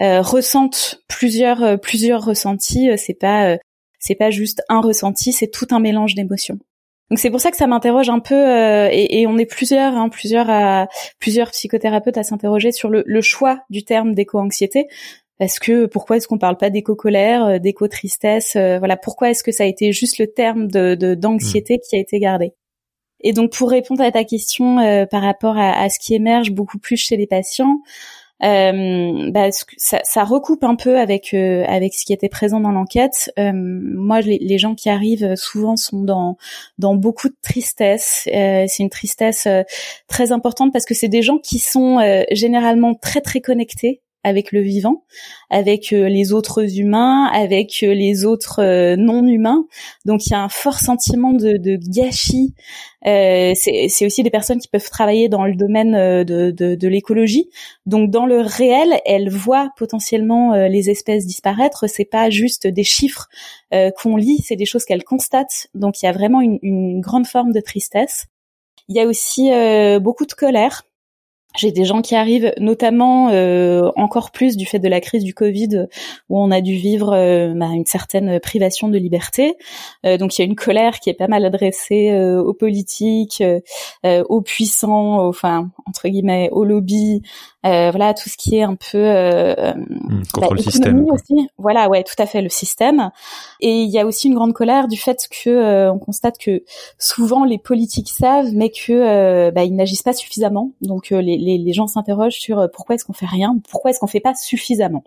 ressentent 0.00 1.02
plusieurs 1.08 1.78
plusieurs 1.78 2.24
ressentis. 2.24 2.88
C'est 2.96 3.18
pas 3.20 3.58
c'est 3.98 4.14
pas 4.14 4.30
juste 4.30 4.62
un 4.70 4.80
ressenti, 4.80 5.34
c'est 5.34 5.50
tout 5.50 5.66
un 5.72 5.78
mélange 5.78 6.14
d'émotions. 6.14 6.58
Donc 7.10 7.20
c'est 7.20 7.30
pour 7.30 7.40
ça 7.40 7.50
que 7.50 7.56
ça 7.56 7.68
m'interroge 7.68 8.08
un 8.08 8.18
peu 8.18 8.34
euh, 8.34 8.88
et, 8.90 9.20
et, 9.20 9.26
on 9.26 9.38
est 9.38 9.46
plusieurs, 9.46 9.96
hein, 9.96 10.08
plusieurs 10.08 10.50
à, 10.50 10.88
plusieurs 11.20 11.50
psychothérapeutes 11.52 12.18
à 12.18 12.24
s'interroger 12.24 12.72
sur 12.72 12.90
le, 12.90 13.04
le, 13.06 13.20
choix 13.20 13.60
du 13.70 13.84
terme 13.84 14.12
d'éco-anxiété. 14.12 14.88
Parce 15.38 15.58
que 15.58 15.86
pourquoi 15.86 16.16
est-ce 16.16 16.26
qu'on 16.26 16.38
parle 16.38 16.56
pas 16.56 16.70
d'éco-colère, 16.70 17.44
euh, 17.44 17.58
d'éco-tristesse 17.58 18.56
euh, 18.56 18.78
Voilà, 18.78 18.96
pourquoi 18.96 19.30
est-ce 19.30 19.44
que 19.44 19.52
ça 19.52 19.64
a 19.64 19.66
été 19.66 19.92
juste 19.92 20.18
le 20.18 20.26
terme 20.26 20.66
de 20.66 21.14
d'anxiété 21.14 21.78
qui 21.78 21.94
a 21.94 22.00
été 22.00 22.18
gardé? 22.18 22.54
Et 23.20 23.32
donc 23.32 23.52
pour 23.52 23.70
répondre 23.70 24.02
à 24.02 24.10
ta 24.10 24.24
question 24.24 25.06
par 25.10 25.22
rapport 25.22 25.56
à, 25.56 25.72
à, 25.72 25.88
ce 25.88 25.98
qui 25.98 26.14
émerge 26.14 26.50
beaucoup 26.50 26.78
plus 26.78 26.96
chez 26.96 27.16
les 27.16 27.26
patients, 27.26 27.80
euh, 28.44 29.30
bah, 29.30 29.48
ça, 29.78 30.00
ça, 30.04 30.24
recoupe 30.24 30.62
un 30.62 30.76
peu 30.76 30.98
avec 30.98 31.32
euh, 31.32 31.64
avec 31.66 31.94
ce 31.94 32.04
qui 32.04 32.12
était 32.12 32.28
présent 32.28 32.60
dans 32.60 32.70
l'enquête. 32.70 33.32
Euh, 33.38 33.52
moi, 33.54 34.20
les, 34.20 34.38
les, 34.38 34.58
gens 34.58 34.74
qui 34.74 34.90
arrivent 34.90 35.36
souvent 35.36 35.76
sont 35.76 36.02
dans 36.02 36.36
dans 36.78 36.94
beaucoup 36.94 37.28
de 37.28 37.36
tristesse. 37.42 38.28
Euh, 38.34 38.66
c'est 38.68 38.82
une 38.82 38.90
tristesse 38.90 39.48
très 40.06 40.32
importante 40.32 40.72
parce 40.72 40.84
que 40.84 40.94
c'est 40.94 41.08
des 41.08 41.22
gens 41.22 41.38
qui 41.38 41.58
sont 41.58 41.98
généralement 42.30 42.94
très 42.94 43.20
très 43.20 43.40
connectés 43.40 44.02
avec 44.26 44.50
le 44.50 44.60
vivant, 44.60 45.04
avec 45.50 45.92
euh, 45.92 46.08
les 46.08 46.32
autres 46.32 46.80
humains, 46.80 47.26
avec 47.26 47.84
euh, 47.84 47.94
les 47.94 48.24
autres 48.24 48.60
euh, 48.60 48.96
non 48.96 49.24
humains. 49.24 49.66
Donc 50.04 50.26
il 50.26 50.30
y 50.30 50.34
a 50.34 50.42
un 50.42 50.48
fort 50.48 50.80
sentiment 50.80 51.32
de, 51.32 51.56
de 51.56 51.78
gâchis. 51.88 52.52
Euh, 53.06 53.52
c'est 53.54 54.04
aussi 54.04 54.24
des 54.24 54.30
personnes 54.30 54.58
qui 54.58 54.66
peuvent 54.66 54.90
travailler 54.90 55.28
dans 55.28 55.44
le 55.44 55.54
domaine 55.54 55.92
de, 56.24 56.50
de, 56.50 56.74
de 56.74 56.88
l'écologie. 56.88 57.48
Donc 57.86 58.10
dans 58.10 58.26
le 58.26 58.40
réel, 58.40 59.00
elles 59.04 59.30
voient 59.30 59.70
potentiellement 59.76 60.56
les 60.66 60.90
espèces 60.90 61.24
disparaître. 61.24 61.88
C'est 61.88 62.04
pas 62.04 62.28
juste 62.30 62.66
des 62.66 62.82
chiffres 62.82 63.28
qu'on 63.70 64.16
lit, 64.16 64.42
c'est 64.44 64.56
des 64.56 64.64
choses 64.64 64.84
qu'elles 64.84 65.04
constatent. 65.04 65.68
Donc 65.74 66.02
il 66.02 66.06
y 66.06 66.08
a 66.08 66.12
vraiment 66.12 66.40
une, 66.40 66.58
une, 66.62 67.00
grande 67.00 67.28
forme 67.28 67.52
de 67.52 67.60
tristesse. 67.60 68.26
Il 68.88 68.96
y 68.96 69.00
a 69.00 69.06
aussi 69.06 69.50
beaucoup 70.00 70.26
de 70.26 70.32
colère 70.32 70.82
j'ai 71.56 71.72
des 71.72 71.84
gens 71.84 72.02
qui 72.02 72.14
arrivent, 72.14 72.52
notamment 72.58 73.30
euh, 73.30 73.90
encore 73.96 74.30
plus 74.30 74.56
du 74.56 74.66
fait 74.66 74.78
de 74.78 74.88
la 74.88 75.00
crise 75.00 75.24
du 75.24 75.34
Covid, 75.34 75.86
où 76.28 76.40
on 76.40 76.50
a 76.50 76.60
dû 76.60 76.74
vivre 76.74 77.12
euh, 77.12 77.52
bah, 77.54 77.68
une 77.74 77.86
certaine 77.86 78.40
privation 78.40 78.88
de 78.88 78.98
liberté. 78.98 79.54
Euh, 80.04 80.16
donc 80.16 80.36
il 80.36 80.42
y 80.42 80.44
a 80.44 80.46
une 80.46 80.56
colère 80.56 81.00
qui 81.00 81.10
est 81.10 81.14
pas 81.14 81.28
mal 81.28 81.44
adressée 81.44 82.14
aux 82.16 82.54
politiques, 82.54 83.42
aux 84.04 84.42
puissants, 84.42 85.26
enfin 85.26 85.70
entre 85.86 86.08
guillemets 86.08 86.48
aux 86.52 86.64
lobbies, 86.64 87.22
voilà 87.90 88.14
tout 88.14 88.28
ce 88.28 88.36
qui 88.36 88.56
est 88.56 88.62
un 88.62 88.76
peu 88.76 88.98
mmh, 88.98 90.22
contre 90.32 90.54
le 90.54 90.62
système. 90.62 91.04
Aussi. 91.10 91.48
Voilà, 91.58 91.88
ouais, 91.88 92.02
tout 92.02 92.20
à 92.20 92.26
fait 92.26 92.42
le 92.42 92.48
système. 92.48 93.10
Et 93.60 93.82
il 93.82 93.90
y 93.90 93.98
a 93.98 94.06
aussi 94.06 94.28
une 94.28 94.34
grande 94.34 94.52
colère 94.52 94.88
du 94.88 94.98
fait 94.98 95.28
que 95.30 95.88
on 95.90 95.98
constate 95.98 96.38
que 96.38 96.62
souvent 96.98 97.44
les 97.44 97.58
politiques 97.58 98.10
savent, 98.10 98.50
mais 98.52 98.70
que 98.70 99.50
bah, 99.50 99.64
ils 99.64 99.74
n'agissent 99.74 100.02
pas 100.02 100.12
suffisamment. 100.12 100.72
Donc 100.80 101.10
les 101.10 101.36
les, 101.36 101.72
gens 101.72 101.86
s'interrogent 101.86 102.38
sur 102.38 102.58
euh, 102.58 102.68
pourquoi 102.72 102.94
est-ce 102.94 103.04
qu'on 103.04 103.12
fait 103.12 103.26
rien, 103.26 103.58
pourquoi 103.68 103.90
est-ce 103.90 104.00
qu'on 104.00 104.06
fait 104.06 104.20
pas 104.20 104.34
suffisamment. 104.34 105.04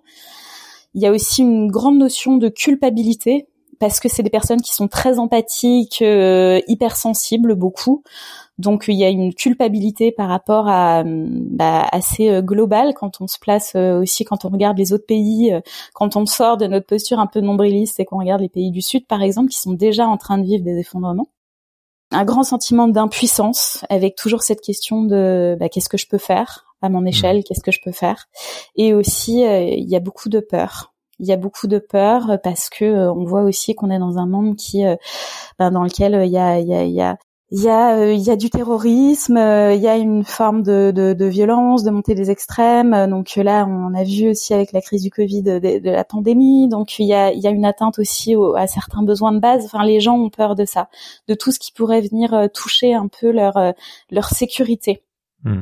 Il 0.94 1.02
y 1.02 1.08
a 1.08 1.12
aussi 1.12 1.42
une 1.42 1.70
grande 1.70 1.98
notion 1.98 2.38
de 2.38 2.50
culpabilité 2.50 3.48
parce 3.80 4.00
que 4.00 4.10
c'est 4.10 4.24
des 4.24 4.30
personnes 4.30 4.62
qui 4.62 4.74
sont 4.74 4.88
très 4.88 5.20
empathiques, 5.20 6.02
euh, 6.02 6.62
hypersensibles 6.68 7.56
beaucoup. 7.56 8.04
Donc 8.58 8.86
il 8.90 8.96
y 8.96 9.06
a 9.06 9.10
une 9.10 9.34
culpabilité 9.34 10.12
par 10.12 10.28
rapport 10.28 10.68
à 10.68 11.04
bah, 11.06 11.88
assez 11.92 12.30
euh, 12.30 12.42
globale 12.42 12.94
quand 12.94 13.22
on 13.22 13.28
se 13.28 13.40
place 13.40 13.76
aussi 13.76 14.26
quand 14.26 14.46
on 14.46 14.50
regarde 14.50 14.78
les 14.78 14.94
autres 14.94 15.06
pays, 15.06 15.54
quand 15.94 16.16
on 16.16 16.26
sort 16.26 16.58
de 16.58 16.68
notre 16.68 16.86
posture 16.86 17.20
un 17.20 17.28
peu 17.28 17.40
nombriliste 17.40 18.00
et 18.00 18.06
qu'on 18.06 18.20
regarde 18.20 18.42
les 18.42 18.50
pays 18.50 18.72
du 18.72 18.82
Sud 18.82 19.08
par 19.08 19.22
exemple 19.22 19.50
qui 19.50 19.60
sont 19.60 19.74
déjà 19.74 20.08
en 20.08 20.18
train 20.18 20.38
de 20.38 20.44
vivre 20.44 20.64
des 20.64 20.78
effondrements 20.78 21.30
un 22.12 22.26
grand 22.26 22.44
sentiment 22.44 22.88
d'impuissance 22.88 23.86
avec 23.90 24.16
toujours 24.16 24.42
cette 24.42 24.62
question 24.62 25.04
de 25.04 25.56
bah, 25.60 25.70
qu'est-ce 25.70 25.90
que 25.90 25.98
je 25.98 26.08
peux 26.08 26.18
faire 26.18 26.66
à 26.82 26.90
mon 26.90 27.06
échelle, 27.06 27.40
mmh. 27.40 27.44
qu'est-ce 27.44 27.64
que 27.64 27.72
je 27.72 27.82
peux 27.84 27.92
faire? 27.92 28.28
Et 28.76 28.94
aussi 28.94 29.46
euh, 29.46 29.62
il 29.62 29.90
y 29.90 29.96
a 29.96 30.00
beaucoup 30.00 30.30
de 30.30 30.40
peur. 30.40 30.94
Il 31.20 31.28
y 31.28 31.32
a 31.32 31.38
beaucoup 31.38 31.68
de 31.68 31.80
peur 31.80 32.40
parce 32.44 32.70
que 32.70 32.86
euh, 32.86 33.14
on 33.14 33.26
voit 33.26 33.44
aussi 33.44 33.76
qu'on 33.76 33.92
est 33.92 34.00
dans 34.00 34.18
un 34.18 34.26
monde 34.28 34.56
qui 34.56 34.86
euh, 34.86 34.96
ben, 35.60 35.72
dans 35.72 35.84
lequel 35.84 36.20
il 36.26 36.32
y 36.32 36.38
a, 36.38 36.60
y, 36.60 36.74
a, 36.74 36.84
y 36.86 37.02
a 37.02 37.18
il 37.52 37.64
y 37.64 37.68
a 37.68 37.96
euh, 37.96 38.14
il 38.14 38.22
y 38.22 38.30
a 38.30 38.36
du 38.36 38.52
terrorisme, 38.52 39.38
euh, 39.38 39.74
il 39.74 39.82
y 39.82 39.88
a 39.88 39.98
une 39.98 40.24
forme 40.24 40.62
de, 40.62 40.92
de, 40.92 41.14
de, 41.14 41.26
violence, 41.26 41.84
de 41.84 41.90
montée 41.90 42.14
des 42.14 42.30
extrêmes. 42.30 43.08
Donc 43.10 43.36
là, 43.38 43.66
on 43.68 43.96
a 43.96 44.04
vu 44.04 44.30
aussi 44.30 44.54
avec 44.54 44.72
la 44.72 44.82
crise 44.82 45.02
du 45.02 45.10
Covid 45.10 45.42
de, 45.42 45.60
de 45.60 45.90
la 45.90 46.04
pandémie. 46.04 46.68
Donc 46.70 47.00
il 47.00 47.08
y 47.08 47.14
a 47.14 47.32
il 47.32 47.40
y 47.40 47.48
a 47.48 47.50
une 47.50 47.66
atteinte 47.66 47.98
aussi 47.98 48.36
à 48.56 48.68
certains 48.68 49.02
besoins 49.02 49.32
de 49.32 49.40
base. 49.40 49.66
Enfin, 49.66 49.84
les 49.84 50.00
gens 50.00 50.18
ont 50.18 50.30
peur 50.30 50.56
de 50.56 50.66
ça, 50.66 50.90
de 51.28 51.34
tout 51.34 51.52
ce 51.52 51.60
qui 51.60 51.72
pourrait 51.72 52.02
venir 52.02 52.34
euh, 52.36 52.48
toucher 52.48 52.94
un 52.94 53.08
peu 53.08 53.32
leur 53.32 53.56
leur 54.12 54.30
sécurité. 54.30 55.02
Mmh. 55.44 55.62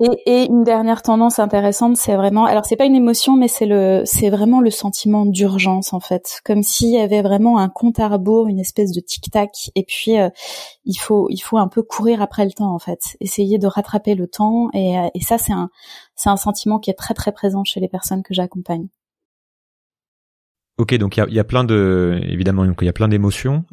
Et, 0.00 0.08
et, 0.26 0.44
une 0.46 0.64
dernière 0.64 1.02
tendance 1.02 1.38
intéressante, 1.38 1.96
c'est 1.96 2.16
vraiment, 2.16 2.44
alors 2.44 2.64
c'est 2.64 2.76
pas 2.76 2.84
une 2.84 2.96
émotion, 2.96 3.36
mais 3.36 3.48
c'est 3.48 3.66
le, 3.66 4.02
c'est 4.04 4.30
vraiment 4.30 4.60
le 4.60 4.70
sentiment 4.70 5.26
d'urgence 5.26 5.92
en 5.92 6.00
fait, 6.00 6.40
comme 6.44 6.62
s'il 6.62 6.90
y 6.90 6.98
avait 6.98 7.22
vraiment 7.22 7.58
un 7.58 7.68
compte 7.68 7.98
à 8.00 8.08
rebours, 8.08 8.48
une 8.48 8.58
espèce 8.58 8.92
de 8.92 9.00
tic 9.00 9.30
tac, 9.30 9.70
et 9.74 9.84
puis 9.84 10.18
euh, 10.18 10.30
il 10.84 10.96
faut, 10.96 11.28
il 11.30 11.38
faut 11.38 11.58
un 11.58 11.68
peu 11.68 11.82
courir 11.82 12.22
après 12.22 12.44
le 12.44 12.52
temps 12.52 12.74
en 12.74 12.78
fait, 12.78 13.16
essayer 13.20 13.58
de 13.58 13.66
rattraper 13.66 14.14
le 14.14 14.26
temps, 14.26 14.70
et, 14.72 14.98
euh, 14.98 15.08
et 15.14 15.20
ça 15.20 15.38
c'est 15.38 15.52
un, 15.52 15.70
c'est 16.16 16.30
un 16.30 16.36
sentiment 16.36 16.78
qui 16.78 16.90
est 16.90 16.94
très 16.94 17.14
très 17.14 17.32
présent 17.32 17.64
chez 17.64 17.80
les 17.80 17.88
personnes 17.88 18.22
que 18.22 18.34
j'accompagne. 18.34 18.88
Ok, 20.76 20.94
donc 20.96 21.16
il 21.16 21.20
y 21.20 21.22
a, 21.22 21.28
y 21.28 21.38
a, 21.38 21.44
plein 21.44 21.62
de, 21.62 22.20
évidemment, 22.24 22.64
il 22.64 22.84
y 22.84 22.88
a 22.88 22.92
plein 22.92 23.08
d'émotions. 23.08 23.64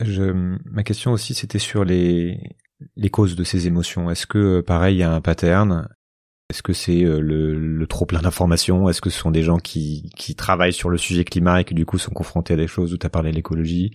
Je, 0.00 0.56
ma 0.64 0.82
question 0.82 1.12
aussi, 1.12 1.34
c'était 1.34 1.60
sur 1.60 1.84
les, 1.84 2.56
les 2.96 3.10
causes 3.10 3.36
de 3.36 3.44
ces 3.44 3.66
émotions. 3.66 4.10
Est-ce 4.10 4.26
que, 4.26 4.38
euh, 4.38 4.62
pareil, 4.62 4.96
il 4.96 4.98
y 4.98 5.02
a 5.02 5.12
un 5.12 5.20
pattern? 5.20 5.88
Est-ce 6.48 6.62
que 6.62 6.72
c'est 6.72 7.02
euh, 7.02 7.20
le, 7.20 7.86
trop 7.86 8.06
plein 8.06 8.20
d'informations? 8.20 8.88
Est-ce 8.88 9.00
que 9.00 9.10
ce 9.10 9.18
sont 9.18 9.30
des 9.30 9.42
gens 9.42 9.58
qui, 9.58 10.10
qui 10.16 10.34
travaillent 10.34 10.72
sur 10.72 10.90
le 10.90 10.98
sujet 10.98 11.24
climat 11.24 11.60
et 11.60 11.64
qui 11.64 11.74
du 11.74 11.86
coup 11.86 11.98
sont 11.98 12.12
confrontés 12.12 12.54
à 12.54 12.56
des 12.56 12.68
choses 12.68 12.92
où 12.92 12.98
tu 12.98 13.06
as 13.06 13.10
parlé 13.10 13.30
de 13.30 13.36
l'écologie? 13.36 13.90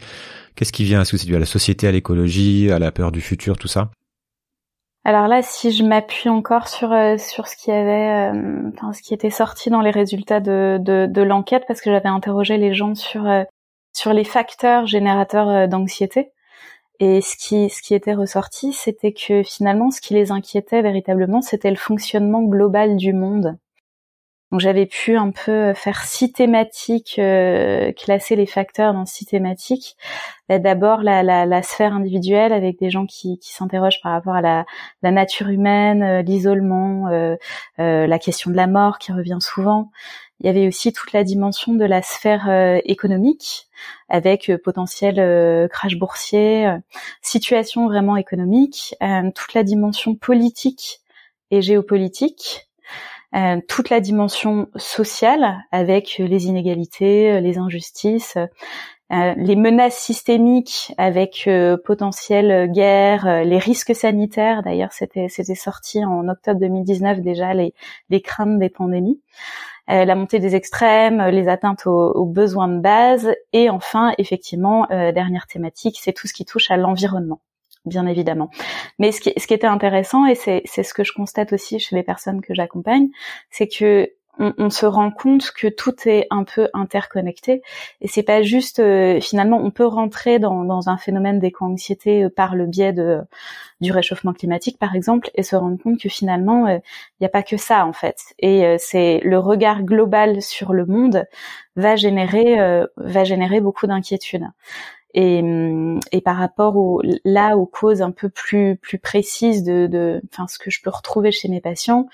Qu'est-ce 0.55 0.73
qui 0.73 0.83
vient? 0.83 1.01
Est-ce 1.01 1.11
que 1.11 1.17
c'est 1.17 1.27
dû 1.27 1.35
à 1.35 1.39
la 1.39 1.45
société, 1.45 1.87
à 1.87 1.91
l'écologie, 1.91 2.71
à 2.71 2.79
la 2.79 2.91
peur 2.91 3.11
du 3.11 3.21
futur, 3.21 3.57
tout 3.57 3.69
ça? 3.69 3.91
Alors 5.03 5.27
là, 5.27 5.41
si 5.41 5.71
je 5.71 5.83
m'appuie 5.83 6.29
encore 6.29 6.67
sur 6.67 6.91
euh, 6.91 7.17
sur 7.17 7.47
ce 7.47 7.55
qui 7.55 7.71
avait, 7.71 8.31
enfin 8.67 8.93
ce 8.93 9.01
qui 9.01 9.15
était 9.15 9.31
sorti 9.31 9.71
dans 9.71 9.81
les 9.81 9.89
résultats 9.89 10.39
de 10.41 10.77
de, 10.79 11.07
de 11.07 11.21
l'enquête, 11.23 11.63
parce 11.67 11.81
que 11.81 11.89
j'avais 11.89 12.09
interrogé 12.09 12.57
les 12.57 12.73
gens 12.73 12.93
sur 12.93 13.23
sur 13.93 14.13
les 14.13 14.23
facteurs 14.23 14.85
générateurs 14.85 15.67
d'anxiété. 15.67 16.31
Et 17.01 17.19
ce 17.19 17.35
qui, 17.35 17.69
ce 17.69 17.81
qui 17.81 17.95
était 17.95 18.13
ressorti, 18.13 18.71
c'était 18.71 19.11
que 19.11 19.43
finalement, 19.43 19.91
ce 19.91 19.99
qui 19.99 20.13
les 20.13 20.31
inquiétait 20.31 20.81
véritablement, 20.81 21.41
c'était 21.41 21.71
le 21.71 21.75
fonctionnement 21.75 22.43
global 22.43 22.95
du 22.95 23.11
monde. 23.11 23.57
Donc 24.51 24.59
j'avais 24.59 24.85
pu 24.85 25.15
un 25.15 25.31
peu 25.31 25.73
faire 25.73 26.03
six 26.03 26.33
thématiques, 26.33 27.15
euh, 27.19 27.93
classer 27.93 28.35
les 28.35 28.45
facteurs 28.45 28.93
dans 28.93 29.05
six 29.05 29.25
thématiques. 29.25 29.95
D'abord 30.49 31.03
la, 31.03 31.23
la, 31.23 31.45
la, 31.45 31.63
sphère 31.63 31.93
individuelle 31.93 32.51
avec 32.51 32.77
des 32.77 32.89
gens 32.89 33.05
qui, 33.05 33.39
qui 33.39 33.53
s'interrogent 33.53 34.01
par 34.03 34.11
rapport 34.11 34.33
à 34.33 34.41
la, 34.41 34.65
la 35.01 35.11
nature 35.11 35.47
humaine, 35.47 36.03
euh, 36.03 36.21
l'isolement, 36.21 37.07
euh, 37.07 37.37
la 37.77 38.19
question 38.19 38.51
de 38.51 38.57
la 38.57 38.67
mort 38.67 38.97
qui 38.99 39.13
revient 39.13 39.37
souvent. 39.39 39.89
Il 40.41 40.47
y 40.47 40.49
avait 40.49 40.67
aussi 40.67 40.91
toute 40.91 41.13
la 41.13 41.23
dimension 41.23 41.73
de 41.73 41.85
la 41.85 42.01
sphère 42.01 42.49
économique 42.83 43.67
avec 44.09 44.51
potentiel 44.63 45.69
crash 45.69 45.97
boursier, 45.97 46.67
situation 47.21 47.87
vraiment 47.87 48.17
économique, 48.17 48.95
toute 49.35 49.53
la 49.53 49.61
dimension 49.61 50.15
politique 50.15 51.01
et 51.51 51.61
géopolitique 51.61 52.70
euh, 53.33 53.61
toute 53.67 53.89
la 53.89 54.01
dimension 54.01 54.67
sociale 54.75 55.63
avec 55.71 56.17
les 56.17 56.47
inégalités, 56.47 57.39
les 57.39 57.57
injustices, 57.57 58.37
euh, 58.37 59.33
les 59.37 59.55
menaces 59.55 59.97
systémiques 59.97 60.93
avec 60.97 61.45
euh, 61.47 61.77
potentielle 61.77 62.69
guerre, 62.71 63.43
les 63.45 63.57
risques 63.57 63.95
sanitaires. 63.95 64.63
D'ailleurs, 64.63 64.91
c'était 64.91 65.27
c'était 65.29 65.55
sorti 65.55 66.03
en 66.03 66.27
octobre 66.27 66.59
2019 66.59 67.21
déjà 67.21 67.53
les 67.53 67.73
les 68.09 68.21
craintes 68.21 68.59
des 68.59 68.69
pandémies. 68.69 69.21
la 69.87 70.15
montée 70.15 70.39
des 70.39 70.55
extrêmes, 70.55 71.21
les 71.29 71.47
atteintes 71.49 71.85
aux, 71.87 72.11
aux 72.13 72.25
besoins 72.25 72.69
de 72.69 72.79
base, 72.79 73.33
et 73.53 73.69
enfin, 73.69 74.13
effectivement, 74.17 74.87
dernière 74.89 75.47
thématique, 75.47 75.99
c'est 76.01 76.13
tout 76.13 76.27
ce 76.27 76.33
qui 76.33 76.45
touche 76.45 76.71
à 76.71 76.77
l'environnement 76.77 77.41
bien 77.85 78.05
évidemment. 78.07 78.49
Mais 78.99 79.11
ce 79.11 79.21
qui, 79.21 79.33
ce 79.37 79.47
qui 79.47 79.53
était 79.53 79.67
intéressant, 79.67 80.25
et 80.25 80.35
c'est 80.35 80.63
ce 80.65 80.93
que 80.93 81.03
je 81.03 81.13
constate 81.13 81.53
aussi 81.53 81.79
chez 81.79 81.95
les 81.95 82.03
personnes 82.03 82.41
que 82.41 82.53
j'accompagne, 82.53 83.09
c'est 83.49 83.67
que 83.67 84.11
on, 84.39 84.69
se 84.69 84.85
rend 84.85 85.11
compte 85.11 85.51
que 85.51 85.67
tout 85.67 85.93
est 86.05 86.27
un 86.29 86.43
peu 86.43 86.69
interconnecté. 86.73 87.61
Et 87.99 88.07
c'est 88.07 88.23
pas 88.23 88.41
juste 88.41 88.79
euh, 88.79 89.19
finalement 89.19 89.57
on 89.57 89.71
peut 89.71 89.85
rentrer 89.85 90.39
dans, 90.39 90.63
dans 90.63 90.89
un 90.89 90.97
phénomène 90.97 91.39
d'éco-anxiété 91.39 92.23
euh, 92.23 92.29
par 92.29 92.55
le 92.55 92.65
biais 92.65 92.93
de 92.93 93.21
du 93.81 93.91
réchauffement 93.91 94.33
climatique 94.33 94.77
par 94.79 94.95
exemple 94.95 95.29
et 95.35 95.43
se 95.43 95.55
rendre 95.55 95.77
compte 95.81 95.99
que 95.99 96.09
finalement 96.09 96.67
il 96.67 96.75
euh, 96.75 96.79
n'y 97.19 97.27
a 97.27 97.29
pas 97.29 97.43
que 97.43 97.57
ça 97.57 97.85
en 97.85 97.93
fait. 97.93 98.17
Et 98.39 98.77
c'est 98.79 99.19
le 99.23 99.37
regard 99.37 99.83
global 99.83 100.41
sur 100.41 100.73
le 100.73 100.85
monde 100.85 101.25
va 101.75 101.95
générer 101.95 102.57
va 102.97 103.23
générer 103.23 103.61
beaucoup 103.61 103.87
d'inquiétudes 103.87 104.47
et, 105.13 105.43
et 106.11 106.21
par 106.21 106.37
rapport 106.37 106.77
au, 106.77 107.01
là 107.25 107.57
aux 107.57 107.65
causes 107.65 108.01
un 108.01 108.11
peu 108.11 108.29
plus 108.29 108.77
plus 108.77 108.99
précises 108.99 109.63
de, 109.63 109.87
de 109.87 110.21
enfin 110.31 110.47
ce 110.47 110.57
que 110.59 110.71
je 110.71 110.81
peux 110.81 110.89
retrouver 110.89 111.31
chez 111.31 111.47
mes 111.49 111.61
patients, 111.61 112.07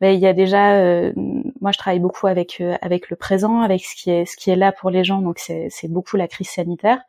ben, 0.00 0.14
il 0.14 0.20
y 0.20 0.26
a 0.26 0.32
déjà 0.32 0.76
euh, 0.76 1.12
moi 1.60 1.72
je 1.72 1.78
travaille 1.78 2.00
beaucoup 2.00 2.26
avec 2.26 2.60
euh, 2.60 2.76
avec 2.82 3.10
le 3.10 3.16
présent, 3.16 3.60
avec 3.60 3.84
ce 3.84 3.94
qui 3.96 4.10
est 4.10 4.24
ce 4.26 4.36
qui 4.36 4.50
est 4.50 4.56
là 4.56 4.72
pour 4.72 4.90
les 4.90 5.04
gens, 5.04 5.20
donc 5.20 5.38
c'est 5.38 5.68
c'est 5.70 5.88
beaucoup 5.88 6.16
la 6.16 6.28
crise 6.28 6.48
sanitaire. 6.50 7.00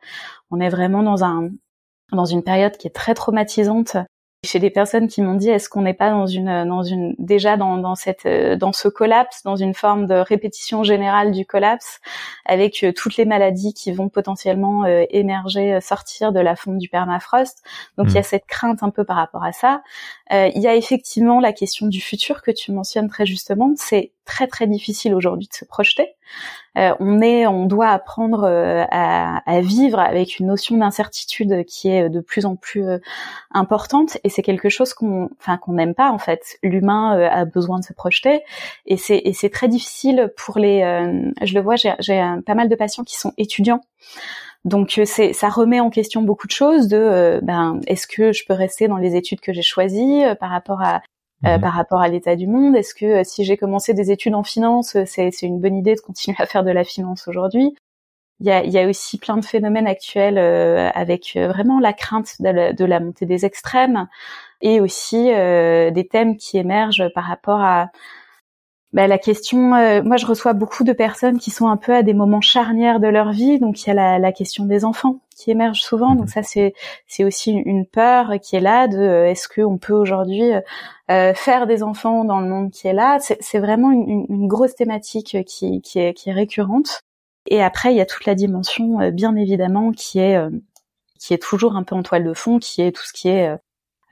On 0.50 0.60
est 0.60 0.70
vraiment 0.70 1.02
dans 1.02 1.24
un 1.24 1.50
dans 2.12 2.24
une 2.24 2.42
période 2.42 2.76
qui 2.76 2.86
est 2.88 2.94
très 2.94 3.14
traumatisante 3.14 3.96
chez 4.42 4.58
des 4.58 4.70
personnes 4.70 5.06
qui 5.06 5.20
m'ont 5.20 5.34
dit 5.34 5.50
est-ce 5.50 5.68
qu'on 5.68 5.82
n'est 5.82 5.94
pas 5.94 6.10
dans 6.10 6.26
une 6.26 6.64
dans 6.64 6.82
une 6.82 7.14
déjà 7.18 7.58
dans 7.58 7.76
dans 7.76 7.94
cette 7.94 8.26
dans 8.26 8.72
ce 8.72 8.88
collapse 8.88 9.42
dans 9.42 9.56
une 9.56 9.74
forme 9.74 10.06
de 10.06 10.14
répétition 10.14 10.82
générale 10.82 11.30
du 11.32 11.44
collapse 11.44 12.00
avec 12.46 12.82
euh, 12.82 12.92
toutes 12.92 13.18
les 13.18 13.26
maladies 13.26 13.74
qui 13.74 13.92
vont 13.92 14.08
potentiellement 14.08 14.84
euh, 14.84 15.04
émerger 15.10 15.74
euh, 15.74 15.80
sortir 15.80 16.32
de 16.32 16.40
la 16.40 16.56
fonte 16.56 16.78
du 16.78 16.88
permafrost? 16.88 17.62
Donc 17.98 18.06
il 18.08 18.14
y 18.14 18.16
a 18.16 18.20
mmh. 18.20 18.24
cette 18.24 18.46
crainte 18.46 18.82
un 18.82 18.88
peu 18.88 19.04
par 19.04 19.16
rapport 19.16 19.44
à 19.44 19.52
ça. 19.52 19.82
Il 20.30 20.62
y 20.62 20.68
a 20.68 20.74
effectivement 20.74 21.40
la 21.40 21.52
question 21.52 21.86
du 21.86 22.00
futur 22.00 22.40
que 22.40 22.50
tu 22.50 22.72
mentionnes 22.72 23.08
très 23.08 23.26
justement. 23.26 23.72
C'est 23.76 24.12
très 24.24 24.46
très 24.46 24.66
difficile 24.66 25.14
aujourd'hui 25.14 25.48
de 25.48 25.54
se 25.54 25.64
projeter 25.64 26.14
euh, 26.78 26.94
on 27.00 27.20
est, 27.20 27.46
on 27.46 27.66
doit 27.66 27.88
apprendre 27.88 28.44
euh, 28.44 28.84
à, 28.90 29.60
vivre 29.60 29.98
avec 29.98 30.38
une 30.38 30.46
notion 30.46 30.76
d'incertitude 30.76 31.64
qui 31.66 31.88
est 31.88 32.08
de 32.08 32.20
plus 32.20 32.46
en 32.46 32.56
plus 32.56 32.86
euh, 32.86 32.98
importante, 33.52 34.18
et 34.22 34.28
c'est 34.28 34.42
quelque 34.42 34.68
chose 34.68 34.94
qu'on, 34.94 35.30
enfin 35.38 35.56
qu'on 35.58 35.72
n'aime 35.72 35.94
pas 35.94 36.10
en 36.10 36.18
fait. 36.18 36.58
L'humain 36.62 37.18
a 37.30 37.44
besoin 37.44 37.80
de 37.80 37.84
se 37.84 37.92
projeter, 37.92 38.42
et 38.86 38.96
c'est 38.96 39.20
et 39.24 39.32
c'est 39.32 39.50
très 39.50 39.68
difficile 39.68 40.32
pour 40.36 40.58
les. 40.58 40.80
je 41.42 41.54
le 41.54 41.60
vois, 41.60 41.76
j'ai 41.76 42.24
pas 42.46 42.54
mal 42.54 42.68
de 42.68 42.74
patients 42.76 43.04
qui 43.04 43.16
sont 43.16 43.32
étudiants. 43.36 43.80
Donc 44.64 45.00
c'est 45.06 45.32
ça 45.32 45.48
remet 45.48 45.80
en 45.80 45.90
question 45.90 46.22
beaucoup 46.22 46.46
de 46.46 46.52
choses 46.52 46.86
de 46.88 47.40
ben 47.42 47.80
est-ce 47.86 48.06
que 48.06 48.32
je 48.32 48.44
peux 48.46 48.52
rester 48.54 48.88
dans 48.88 48.98
les 48.98 49.16
études 49.16 49.40
que 49.40 49.52
j'ai 49.52 49.62
choisies 49.62 50.22
par 50.38 50.50
rapport 50.50 50.82
à 50.82 51.00
euh, 51.46 51.56
mhm. 51.56 51.60
par 51.62 51.72
rapport 51.72 52.00
à 52.00 52.08
l'état 52.08 52.36
du 52.36 52.46
monde 52.46 52.76
Est-ce 52.76 52.94
que 52.94 53.06
euh, 53.06 53.24
si 53.24 53.44
j'ai 53.44 53.56
commencé 53.56 53.94
des 53.94 54.10
études 54.10 54.34
en 54.34 54.42
finance, 54.42 54.96
euh, 54.96 55.04
c'est 55.06 55.30
une 55.42 55.58
bonne 55.58 55.76
idée 55.76 55.94
de 55.94 56.00
continuer 56.00 56.36
à 56.38 56.46
faire 56.46 56.64
de 56.64 56.70
la 56.70 56.84
finance 56.84 57.28
aujourd'hui? 57.28 57.74
Il 58.40 58.46
y, 58.46 58.50
a, 58.50 58.62
il 58.64 58.70
y 58.70 58.78
a, 58.78 58.86
aussi 58.88 59.18
plein 59.18 59.36
de 59.36 59.44
phénomènes 59.44 59.86
actuels 59.86 60.38
avec 60.38 61.36
vraiment 61.36 61.78
la 61.78 61.92
crainte 61.92 62.40
de 62.40 62.48
la, 62.48 62.72
de 62.72 62.84
la, 62.86 62.98
montée 62.98 63.26
des 63.26 63.44
extrêmes 63.44 64.08
et 64.62 64.80
aussi 64.80 65.24
des 65.26 66.08
thèmes 66.10 66.38
qui 66.38 66.56
émergent 66.56 67.12
par 67.14 67.24
rapport 67.24 67.60
à 67.60 67.90
bah, 68.92 69.06
la 69.06 69.18
question, 69.18 69.74
euh, 69.74 70.02
moi 70.02 70.16
je 70.16 70.26
reçois 70.26 70.52
beaucoup 70.52 70.82
de 70.82 70.92
personnes 70.92 71.38
qui 71.38 71.52
sont 71.52 71.68
un 71.68 71.76
peu 71.76 71.94
à 71.94 72.02
des 72.02 72.12
moments 72.12 72.40
charnières 72.40 72.98
de 72.98 73.06
leur 73.06 73.30
vie, 73.30 73.60
donc 73.60 73.82
il 73.82 73.86
y 73.86 73.90
a 73.90 73.94
la, 73.94 74.18
la 74.18 74.32
question 74.32 74.64
des 74.64 74.84
enfants 74.84 75.20
qui 75.36 75.52
émerge 75.52 75.80
souvent, 75.80 76.16
donc 76.16 76.26
mhm. 76.26 76.32
ça 76.32 76.42
c'est 76.42 76.74
c'est 77.06 77.22
aussi 77.22 77.52
une 77.52 77.86
peur 77.86 78.32
qui 78.42 78.56
est 78.56 78.60
là 78.60 78.88
de 78.88 78.98
euh, 78.98 79.30
est-ce 79.30 79.48
qu'on 79.48 79.78
peut 79.78 79.92
aujourd'hui 79.92 80.42
euh, 81.10 81.34
faire 81.34 81.68
des 81.68 81.84
enfants 81.84 82.24
dans 82.24 82.40
le 82.40 82.48
monde 82.48 82.72
qui 82.72 82.88
est 82.88 82.92
là, 82.92 83.18
c'est 83.20 83.58
vraiment 83.60 83.92
une, 83.92 84.26
une, 84.28 84.48
grosse 84.48 84.74
thématique 84.74 85.36
qui 85.46 85.80
qui 85.82 85.98
est 86.00 86.12
qui 86.14 86.30
est 86.30 86.32
récurrente. 86.32 87.02
Et 87.46 87.62
après 87.62 87.92
il 87.92 87.96
y 87.96 88.00
a 88.00 88.06
toute 88.06 88.26
la 88.26 88.34
dimension 88.34 89.10
bien 89.12 89.36
évidemment 89.36 89.92
qui 89.92 90.18
est 90.18 90.36
qui 91.20 91.34
est 91.34 91.42
toujours 91.42 91.76
un 91.76 91.84
peu 91.84 91.94
en 91.94 92.02
toile 92.02 92.24
de 92.24 92.34
fond, 92.34 92.58
qui 92.58 92.82
est 92.82 92.92
tout 92.92 93.04
ce 93.04 93.12
qui 93.12 93.28
est 93.28 93.56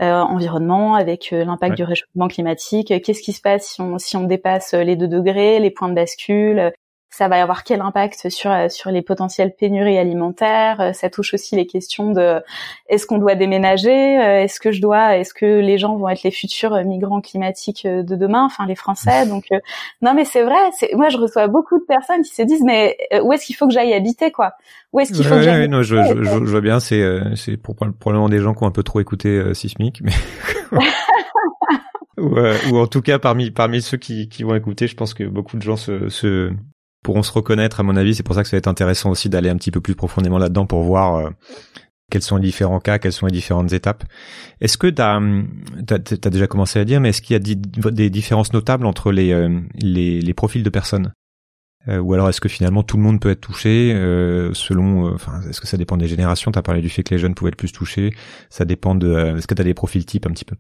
euh, 0.01 0.21
environnement, 0.21 0.95
avec 0.95 1.33
euh, 1.33 1.45
l'impact 1.45 1.77
du 1.77 1.85
réchauffement 1.85 2.29
climatique. 2.29 2.93
Qu'est-ce 3.03 3.23
qui 3.23 3.33
se 3.33 3.41
passe 3.41 3.67
si 3.67 3.81
on, 3.81 3.99
si 3.99 4.17
on 4.17 4.25
dépasse 4.25 4.75
les 4.75 4.97
2 4.97 5.09
degrés, 5.09 5.59
les 5.59 5.71
points 5.71 5.89
de 5.89 5.95
bascule 5.95 6.73
ça 7.11 7.29
va 7.29 7.41
avoir 7.43 7.65
quel 7.65 7.81
impact 7.81 8.29
sur 8.29 8.51
euh, 8.51 8.69
sur 8.69 8.91
les 8.91 9.03
potentielles 9.03 9.55
pénuries 9.59 9.99
alimentaires? 9.99 10.93
Ça 10.95 11.11
touche 11.11 11.35
aussi 11.35 11.57
les 11.57 11.67
questions 11.67 12.13
de 12.13 12.41
est-ce 12.89 13.07
qu'on 13.07 13.19
doit 13.19 13.35
déménager? 13.35 14.15
Est-ce 14.15 14.61
que 14.61 14.73
je 14.73 14.81
dois 14.81 15.17
Est-ce 15.17 15.35
que 15.35 15.61
les 15.61 15.79
gens 15.79 15.97
vont 15.97 16.09
être 16.09 16.23
les 16.23 16.31
futurs 16.31 16.77
migrants 16.85 17.21
climatiques 17.21 17.87
de 17.87 18.15
demain? 18.15 18.45
Enfin, 18.45 18.67
les 18.67 18.77
Français. 18.77 19.27
Donc 19.29 19.45
non, 20.03 20.15
mais 20.15 20.25
c'est 20.25 20.43
vrai. 20.43 20.59
C'est 20.77 20.91
moi, 20.95 21.09
je 21.09 21.19
reçois 21.19 21.49
beaucoup 21.49 21.79
de 21.79 21.85
personnes 21.85 22.23
qui 22.23 22.35
se 22.35 22.43
disent 22.43 22.65
mais 22.65 22.97
où 23.23 23.33
est-ce 23.33 23.47
qu'il 23.47 23.57
faut 23.57 23.67
que 23.67 23.75
j'aille 23.75 23.95
habiter 23.95 24.31
quoi? 24.31 24.53
Où 24.93 25.01
est-ce 25.01 25.13
qu'il 25.13 25.25
faut 25.25 25.35
que 25.35 25.43
j'aille 25.43 25.69
Non, 25.69 25.83
je, 25.83 25.97
je, 25.97 26.23
je, 26.23 26.39
vois 26.39 26.61
bien. 26.61 26.81
C'est 26.81 27.03
c'est 27.37 27.57
pour 27.57 27.75
probablement 27.75 28.29
des 28.29 28.41
gens 28.41 28.55
qui 28.55 28.65
ont 28.65 28.67
un 28.67 28.73
peu 28.73 28.83
trop 28.83 29.01
écouté 29.01 29.55
Sismic, 29.55 30.01
mais. 30.03 30.13
ou, 32.19 32.37
ou, 32.71 32.79
en 32.79 32.87
tout 32.87 33.03
cas 33.03 33.19
parmi 33.19 33.51
parmi 33.51 33.83
ceux 33.83 33.97
qui, 33.97 34.29
qui 34.29 34.43
vont 34.43 34.55
écouter, 34.55 34.87
je 34.87 34.97
pense 34.97 35.15
que 35.15 35.25
beaucoup 35.25 35.57
de 35.57 35.63
gens 35.63 35.77
se, 35.77 36.09
se 36.09 36.53
pourront 37.09 37.23
se 37.23 37.33
reconnaître, 37.33 37.81
à 37.81 37.83
mon 37.83 37.97
avis. 37.97 38.15
C'est 38.15 38.23
pour 38.23 38.35
ça 38.35 38.43
que 38.43 38.51
ça 38.51 38.57
va 38.57 38.59
être 38.59 38.69
intéressant 38.69 39.09
aussi 39.09 39.31
d'aller 39.31 39.49
un 39.49 39.57
petit 39.57 39.71
peu 39.71 39.81
plus 39.81 39.95
profondément 39.95 40.37
là-dedans 40.37 40.67
pour 40.67 40.83
voir 40.83 41.17
euh, 41.17 41.31
quels 42.11 42.21
sont 42.21 42.37
les 42.37 42.43
différents 42.43 42.81
cas, 42.81 42.99
quelles 42.99 43.15
sont 43.15 43.25
les 43.25 43.33
différentes 43.33 43.73
étapes. 43.73 44.05
Est-ce 44.61 44.77
que 44.77 44.89
tu 44.89 45.01
as, 45.01 45.17
as, 45.17 46.31
déjà 46.31 46.47
commencé 46.47 46.79
à 46.79 46.85
dire, 46.85 47.01
mais 47.01 47.09
est-ce 47.09 47.23
qu'il 47.23 47.33
y 47.33 47.37
a 47.37 47.91
des 47.91 48.11
différences 48.11 48.53
notables 48.53 48.85
entre 48.85 49.11
les, 49.11 49.33
euh, 49.33 49.59
les, 49.75 50.21
les, 50.21 50.35
profils 50.35 50.63
de 50.63 50.69
personnes? 50.69 51.15
Euh, 51.89 51.99
Ou 51.99 52.13
alors 52.13 52.29
est-ce 52.29 52.43
que 52.43 52.49
finalement 52.51 52.83
tout 52.83 52.99
le 52.99 53.05
monde 53.05 53.21
peut 53.23 53.31
être 53.31 53.41
touché 53.41 53.95
selon, 54.53 55.15
enfin, 55.15 55.41
est-ce 55.49 55.63
que 55.63 55.67
ça 55.67 55.79
dépend 55.79 55.97
des 55.97 56.09
générations? 56.09 56.53
Tu 56.53 56.59
as 56.59 56.63
parlé 56.63 56.83
du 56.83 56.91
fait 56.91 57.05
que 57.05 57.15
les 57.15 57.19
jeunes 57.19 57.35
pouvaient 57.35 57.53
être 57.53 57.57
plus 57.57 57.73
touchés. 57.73 58.15
Ça 58.51 58.67
dépend 58.67 58.95
de, 58.95 59.39
est-ce 59.39 59.47
que 59.47 59.55
tu 59.55 59.63
as 59.63 59.65
des 59.65 59.73
profils 59.73 60.05
types 60.05 60.27
un 60.27 60.33
petit 60.33 60.45
peu? 60.45 60.57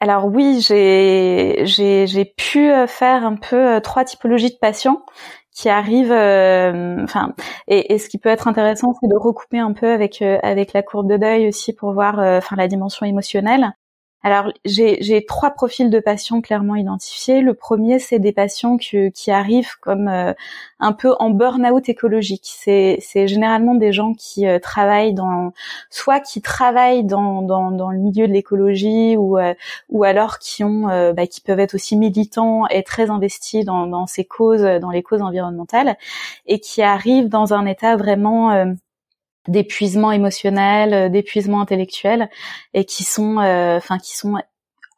Alors 0.00 0.26
oui, 0.26 0.60
j'ai 0.62 2.34
pu 2.36 2.70
euh, 2.72 2.86
faire 2.86 3.24
un 3.24 3.36
peu 3.36 3.76
euh, 3.76 3.80
trois 3.80 4.04
typologies 4.04 4.50
de 4.50 4.58
patients 4.58 5.04
qui 5.52 5.68
arrivent. 5.68 6.10
Euh, 6.12 7.02
enfin, 7.04 7.34
et, 7.68 7.92
et, 7.92 7.98
ce 7.98 8.08
qui 8.08 8.16
peut 8.18 8.30
être 8.30 8.48
intéressant, 8.48 8.94
c'est 9.00 9.08
de 9.08 9.16
recouper 9.16 9.58
un 9.58 9.72
peu 9.72 9.92
avec 9.92 10.22
avec 10.22 10.72
la 10.72 10.82
courbe 10.82 11.08
de 11.10 11.18
deuil 11.18 11.48
aussi 11.48 11.74
pour 11.74 11.92
voir, 11.92 12.18
enfin, 12.18 12.56
la 12.56 12.66
dimension 12.66 13.04
émotionnelle. 13.04 13.72
Alors, 14.22 14.52
j'ai 14.66 15.24
trois 15.26 15.50
profils 15.50 15.88
de 15.88 15.98
patients 15.98 16.42
clairement 16.42 16.76
identifiés. 16.76 17.40
Le 17.40 17.54
premier, 17.54 17.98
c'est 17.98 18.18
des 18.18 18.32
patients 18.32 18.76
qui, 18.76 19.10
qui 19.12 19.30
arrivent 19.30 19.78
comme 19.80 20.08
euh, 20.08 20.34
un 20.78 20.92
peu 20.92 21.14
en 21.18 21.30
burn-out 21.30 21.88
écologique. 21.88 22.44
C'est 22.44 23.00
généralement 23.26 23.74
des 23.74 23.92
gens 23.92 24.12
qui 24.12 24.46
euh, 24.46 24.58
travaillent 24.58 25.14
dans, 25.14 25.54
soit 25.88 26.20
qui 26.20 26.42
travaillent 26.42 27.04
dans, 27.04 27.40
dans, 27.40 27.70
dans 27.70 27.90
le 27.90 27.98
milieu 27.98 28.28
de 28.28 28.32
l'écologie 28.32 29.16
ou, 29.16 29.38
euh, 29.38 29.54
ou 29.88 30.04
alors 30.04 30.38
qui 30.38 30.64
ont, 30.64 31.12
bah, 31.14 31.26
qui 31.26 31.40
peuvent 31.40 31.60
être 31.60 31.74
aussi 31.74 31.96
militants 31.96 32.66
et 32.66 32.82
très 32.82 33.08
investis 33.08 33.64
dans, 33.64 33.86
dans 33.86 34.06
ces 34.06 34.24
causes, 34.26 34.62
dans 34.80 34.90
les 34.90 35.02
causes 35.02 35.22
environnementales, 35.22 35.96
et 36.46 36.60
qui 36.60 36.82
arrivent 36.82 37.28
dans 37.28 37.54
un 37.54 37.64
état 37.64 37.96
vraiment 37.96 38.74
d'épuisement 39.48 40.12
émotionnel, 40.12 40.94
euh, 40.94 41.08
d'épuisement 41.08 41.60
intellectuel, 41.60 42.28
et 42.74 42.84
qui 42.84 43.04
sont, 43.04 43.38
euh, 43.38 43.76
enfin, 43.76 43.98
qui 43.98 44.16
sont 44.16 44.36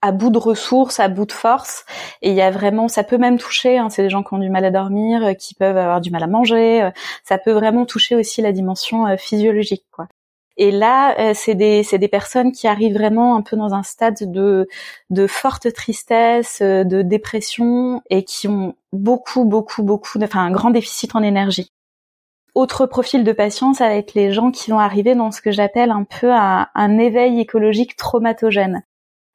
à 0.03 0.13
bout 0.13 0.31
de 0.31 0.39
ressources, 0.39 1.01
à 1.01 1.09
bout 1.09 1.27
de 1.27 1.33
force. 1.33 1.85
Et 2.23 2.31
il 2.31 2.37
y 2.37 2.43
a 2.43 2.51
vraiment, 2.51 2.89
ça 2.89 3.05
peut 3.05 3.19
même 3.19 3.39
toucher. 3.39 3.79
Hein, 3.79 3.89
c'est 3.91 4.03
des 4.03 4.11
gens 4.11 4.23
qui 4.23 4.35
ont 4.35 4.39
du 4.39 4.51
mal 4.51 4.65
à 4.65 4.71
dormir, 4.71 5.37
qui 5.39 5.55
peuvent 5.55 5.77
avoir 5.77 6.01
du 6.01 6.11
mal 6.11 6.23
à 6.25 6.27
manger. 6.27 6.91
ça 7.25 7.39
peut 7.39 7.53
vraiment 7.53 7.87
toucher 7.87 8.17
aussi 8.17 8.43
la 8.43 8.53
dimension 8.53 9.17
physiologique, 9.17 9.85
quoi. 9.93 10.09
Et 10.57 10.71
là, 10.71 11.19
euh, 11.19 11.33
c'est 11.35 11.55
des 11.55 11.83
c'est 11.83 11.99
des 11.99 12.09
personnes 12.09 12.53
qui 12.53 12.67
arrivent 12.67 12.95
vraiment 12.95 13.37
un 13.37 13.43
peu 13.43 13.57
dans 13.57 13.75
un 13.75 13.83
stade 13.83 14.31
de 14.31 14.69
de 15.11 15.27
forte 15.27 15.73
tristesse, 15.73 16.61
euh, 16.63 16.85
de 16.85 17.03
dépression 17.03 18.03
et 18.11 18.25
qui 18.25 18.49
ont 18.49 18.75
beaucoup 18.93 19.45
beaucoup 19.45 19.83
beaucoup, 19.83 20.19
enfin 20.23 20.41
un 20.45 20.51
grand 20.51 20.71
déficit 20.71 21.15
en 21.17 21.23
énergie. 21.23 21.71
Autre 22.55 22.87
profil 22.87 23.25
de 23.25 23.33
patients, 23.33 23.75
ça 23.75 23.89
va 23.89 23.95
être 23.97 24.15
les 24.15 24.33
gens 24.33 24.51
qui 24.51 24.71
vont 24.71 24.79
arriver 24.79 25.15
dans 25.15 25.31
ce 25.31 25.41
que 25.41 25.51
j'appelle 25.51 25.91
un 25.91 26.05
peu 26.05 26.31
un 26.33 26.99
éveil 26.99 27.41
écologique 27.41 27.97
traumatogène. 27.97 28.83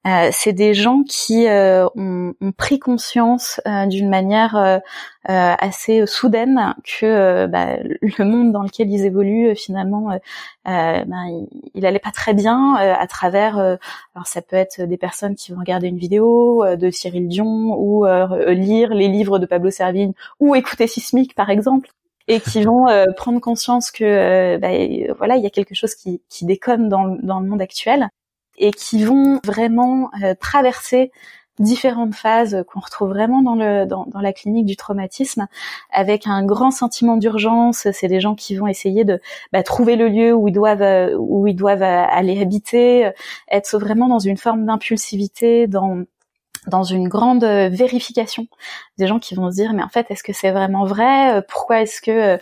Euh, 0.08 0.30
c'est 0.32 0.54
des 0.54 0.74
gens 0.74 1.04
qui 1.04 1.48
euh, 1.48 1.86
ont, 1.96 2.34
pris 2.56 2.80
conscience 2.80 3.60
euh, 3.68 3.86
d'une 3.88 4.10
manière 4.10 4.82
assez 5.26 6.06
soudaine 6.06 6.74
que 6.86 7.46
bah, 7.48 7.78
le 8.02 8.24
monde 8.24 8.54
dans 8.54 8.64
lequel 8.64 8.90
ils 8.90 9.04
évoluent 9.06 9.56
finalement 9.56 10.18
ben, 10.64 11.46
il, 11.74 11.86
allait 11.86 12.00
pas 12.00 12.12
très 12.12 12.34
bien 12.34 12.76
à 12.76 13.06
travers 13.08 13.58
alors 13.58 14.26
ça 14.26 14.42
peut 14.42 14.56
être 14.56 14.84
des 14.84 14.96
personnes 14.96 15.36
qui 15.36 15.52
vont 15.52 15.60
regarder 15.60 15.88
une 15.88 15.98
vidéo 15.98 16.64
de 16.78 16.90
Cyril 16.92 17.28
Dion 17.28 17.76
ou 17.78 18.06
lire 18.48 18.94
les 18.94 19.10
livres 19.10 19.38
de 19.38 19.46
Pablo 19.46 19.70
Servigne 19.70 20.14
ou 20.40 20.56
écouter 20.56 20.88
Sismic 20.88 21.36
par 21.36 21.50
exemple 21.50 21.90
et 22.28 22.40
qui 22.40 22.64
vont 22.64 22.86
prendre 23.16 23.40
conscience 23.40 23.92
que 23.92 24.58
bah, 24.58 24.70
voilà 25.18 25.38
il 25.38 25.44
y 25.44 25.48
a 25.48 25.50
quelque 25.50 25.76
chose 25.76 25.96
qui, 25.96 26.22
qui 26.30 26.46
déconne 26.46 26.90
dans, 26.90 27.18
dans 27.22 27.40
le 27.40 27.48
monde 27.48 27.62
actuel 27.62 28.10
et 28.58 28.72
qui 28.72 29.04
vont 29.04 29.40
vraiment 29.46 30.10
euh, 30.24 30.34
traverser 30.40 31.12
différentes 31.60 32.14
phases 32.14 32.64
qu'on 32.68 32.80
retrouve 32.80 33.10
vraiment 33.10 33.42
dans 33.42 33.56
le 33.56 33.86
dans, 33.86 34.06
la 34.22 34.32
clinique 34.32 34.68
du 34.68 34.76
traumatisme 34.76 35.48
avec 35.92 36.28
un 36.28 36.46
grand 36.46 36.70
sentiment 36.70 37.18
d'urgence. 37.18 37.88
C'est 37.94 38.08
des 38.08 38.20
gens 38.20 38.36
qui 38.36 38.56
vont 38.56 38.68
essayer 38.68 39.06
de 39.06 39.20
bah, 39.52 39.64
trouver 39.64 39.96
le 39.96 40.08
lieu 40.08 40.34
où 40.34 40.48
ils 40.48 40.54
doivent 40.54 40.84
euh, 40.84 41.16
où 41.18 41.48
ils 41.48 41.56
doivent 41.56 41.82
euh, 41.82 42.06
aller 42.10 42.40
habiter 42.40 43.12
être 43.50 43.80
vraiment 43.80 44.08
dans 44.08 44.20
une 44.20 44.38
forme 44.38 44.66
d'impulsivité 44.66 45.66
dans 45.66 46.04
dans 46.68 46.84
une 46.84 47.08
grande 47.08 47.44
euh, 47.44 47.70
vérification 47.70 48.48
des 48.98 49.08
gens 49.08 49.20
qui 49.20 49.36
vont 49.36 49.50
se 49.50 49.56
dire 49.56 49.74
mais 49.74 49.84
en 49.84 49.90
fait 49.90 50.12
est-ce 50.12 50.24
que 50.24 50.34
c'est 50.34 50.52
vraiment 50.52 50.86
vrai? 50.86 51.38
Euh, 51.38 51.42
pourquoi 51.48 51.82
est-ce 51.82 52.02
que 52.02 52.12
euh, 52.12 52.38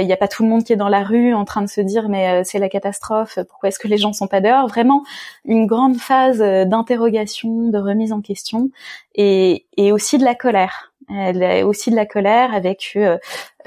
il 0.00 0.06
n'y 0.06 0.12
a 0.12 0.16
pas 0.16 0.28
tout 0.28 0.42
le 0.42 0.48
monde 0.48 0.64
qui 0.64 0.72
est 0.72 0.76
dans 0.76 0.88
la 0.88 1.02
rue 1.04 1.34
en 1.34 1.44
train 1.44 1.62
de 1.62 1.68
se 1.68 1.80
dire 1.80 2.08
mais 2.08 2.42
c'est 2.44 2.58
la 2.58 2.68
catastrophe? 2.68 3.38
Pourquoi 3.48 3.68
est-ce 3.68 3.78
que 3.78 3.88
les 3.88 3.98
gens 3.98 4.12
sont 4.12 4.26
pas 4.26 4.40
dehors? 4.40 4.66
Vraiment 4.66 5.04
une 5.44 5.66
grande 5.66 5.96
phase 5.96 6.38
d'interrogation 6.38 7.68
de 7.68 7.78
remise 7.78 8.12
en 8.12 8.20
question 8.20 8.70
et, 9.14 9.66
et 9.76 9.92
aussi 9.92 10.18
de 10.18 10.24
la 10.24 10.34
colère. 10.34 10.92
Aussi 11.08 11.90
de 11.92 11.96
la 11.96 12.04
colère 12.06 12.52
avec 12.52 12.98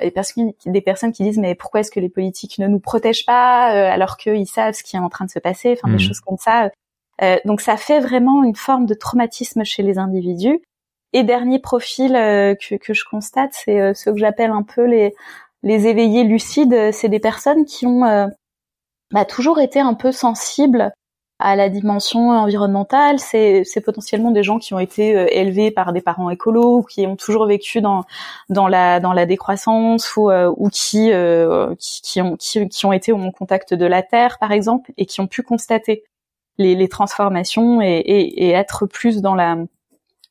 des, 0.01 0.11
personnes, 0.11 0.51
des 0.65 0.81
personnes 0.81 1.13
qui 1.13 1.23
disent 1.23 1.37
mais 1.37 1.55
pourquoi 1.55 1.79
est-ce 1.79 1.91
que 1.91 2.01
les 2.01 2.09
politiques 2.09 2.59
ne 2.59 2.67
nous 2.67 2.79
protègent 2.79 3.25
pas 3.25 3.67
alors 3.67 4.17
qu'ils 4.17 4.47
savent 4.47 4.73
ce 4.73 4.83
qui 4.83 4.97
est 4.97 4.99
en 4.99 5.07
train 5.07 5.25
de 5.25 5.31
se 5.31 5.39
passer? 5.39 5.77
Enfin 5.77 5.87
des 5.87 6.03
mmh. 6.03 6.07
choses 6.07 6.19
comme 6.19 6.37
ça. 6.37 6.65
euh, 6.65 6.69
donc 7.45 7.61
ça 7.61 7.77
fait 7.77 7.99
vraiment 7.99 8.43
une 8.43 8.55
forme 8.55 8.85
de 8.85 8.93
traumatisme 8.93 9.63
chez 9.63 9.83
les 9.83 9.97
individus. 9.97 10.61
Et 11.13 11.23
dernier 11.23 11.59
profil 11.59 12.15
euh, 12.15 12.55
que, 12.55 12.75
que, 12.75 12.93
je 12.93 13.03
constate, 13.03 13.51
c'est 13.53 13.81
euh, 13.81 13.93
ce 13.95 14.11
que 14.11 14.17
j'appelle 14.17 14.51
un 14.51 14.61
peu 14.61 14.85
les, 14.85 15.15
les 15.63 15.87
éveillés 15.87 16.23
lucides. 16.23 16.91
C'est 16.91 17.09
des 17.09 17.19
personnes 17.19 17.65
qui 17.65 17.87
ont 17.87 18.29
bah, 19.11 19.25
toujours 19.25 19.59
été 19.59 19.79
un 19.79 19.95
peu 19.95 20.11
sensibles 20.11 20.93
à 21.39 21.55
la 21.55 21.69
dimension 21.69 22.29
environnementale. 22.29 23.17
C'est, 23.19 23.63
potentiellement 23.83 24.29
des 24.29 24.43
gens 24.43 24.59
qui 24.59 24.75
ont 24.75 24.79
été 24.79 25.09
élevés 25.35 25.71
par 25.71 25.93
des 25.93 26.01
parents 26.01 26.29
écolos, 26.29 26.79
ou 26.79 26.83
qui 26.83 27.07
ont 27.07 27.15
toujours 27.15 27.47
vécu 27.47 27.81
dans 27.81 28.03
dans 28.49 28.67
la 28.67 28.99
dans 28.99 29.13
la 29.13 29.25
décroissance 29.25 30.15
ou 30.15 30.29
ou 30.31 30.69
qui, 30.69 31.11
qui, 31.79 32.01
qui 32.03 32.21
ont 32.21 32.35
qui, 32.37 32.69
qui 32.69 32.85
ont 32.85 32.93
été 32.93 33.11
au 33.11 33.31
contact 33.31 33.73
de 33.73 33.85
la 33.85 34.03
terre 34.03 34.37
par 34.37 34.51
exemple 34.51 34.91
et 34.97 35.07
qui 35.07 35.21
ont 35.21 35.27
pu 35.27 35.41
constater 35.41 36.03
les, 36.59 36.75
les 36.75 36.89
transformations 36.89 37.81
et, 37.81 37.97
et, 37.97 38.45
et, 38.45 38.49
être 38.51 38.85
plus 38.85 39.21
dans 39.21 39.33
la 39.33 39.57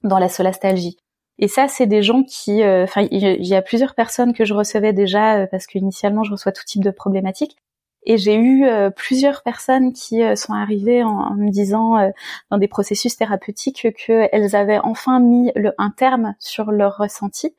dans 0.05 0.21
la 0.21 0.29
solastalgie. 0.29 0.97
Et 1.41 1.49
ça, 1.49 1.69
c'est 1.69 1.87
des 1.87 2.03
gens 2.03 2.23
qui, 2.25 2.63
euh, 2.63 2.85
enfin, 2.85 3.07
il 3.11 3.47
y 3.47 3.55
a 3.55 3.63
plusieurs 3.63 3.95
personnes 3.95 4.33
que 4.33 4.45
je 4.45 4.55
recevais 4.55 4.93
déjà 4.93 5.39
euh, 5.39 5.47
parce 5.47 5.67
qu'initialement, 5.67 6.25
je 6.25 6.33
reçois 6.33 6.53
tout 6.53 6.65
type 6.65 6.85
de 6.85 6.91
problématiques. 6.91 7.57
Et 8.05 8.17
j'ai 8.17 8.37
eu 8.37 8.65
euh, 8.65 8.91
plusieurs 8.91 9.43
personnes 9.43 9.93
qui 9.93 10.21
sont 10.37 10.53
arrivées 10.53 11.03
en, 11.03 11.35
me 11.35 11.51
disant 11.51 11.97
dans 12.51 12.59
des 12.59 12.69
processus 12.69 13.17
thérapeutiques 13.17 13.89
qu'elles 13.95 14.57
avaient 14.57 14.79
enfin 14.79 15.21
mis 15.21 15.53
le, 15.55 15.73
un 15.79 15.91
terme 15.91 16.35
sur 16.39 16.71
leur 16.71 16.97
ressenti 16.97 17.55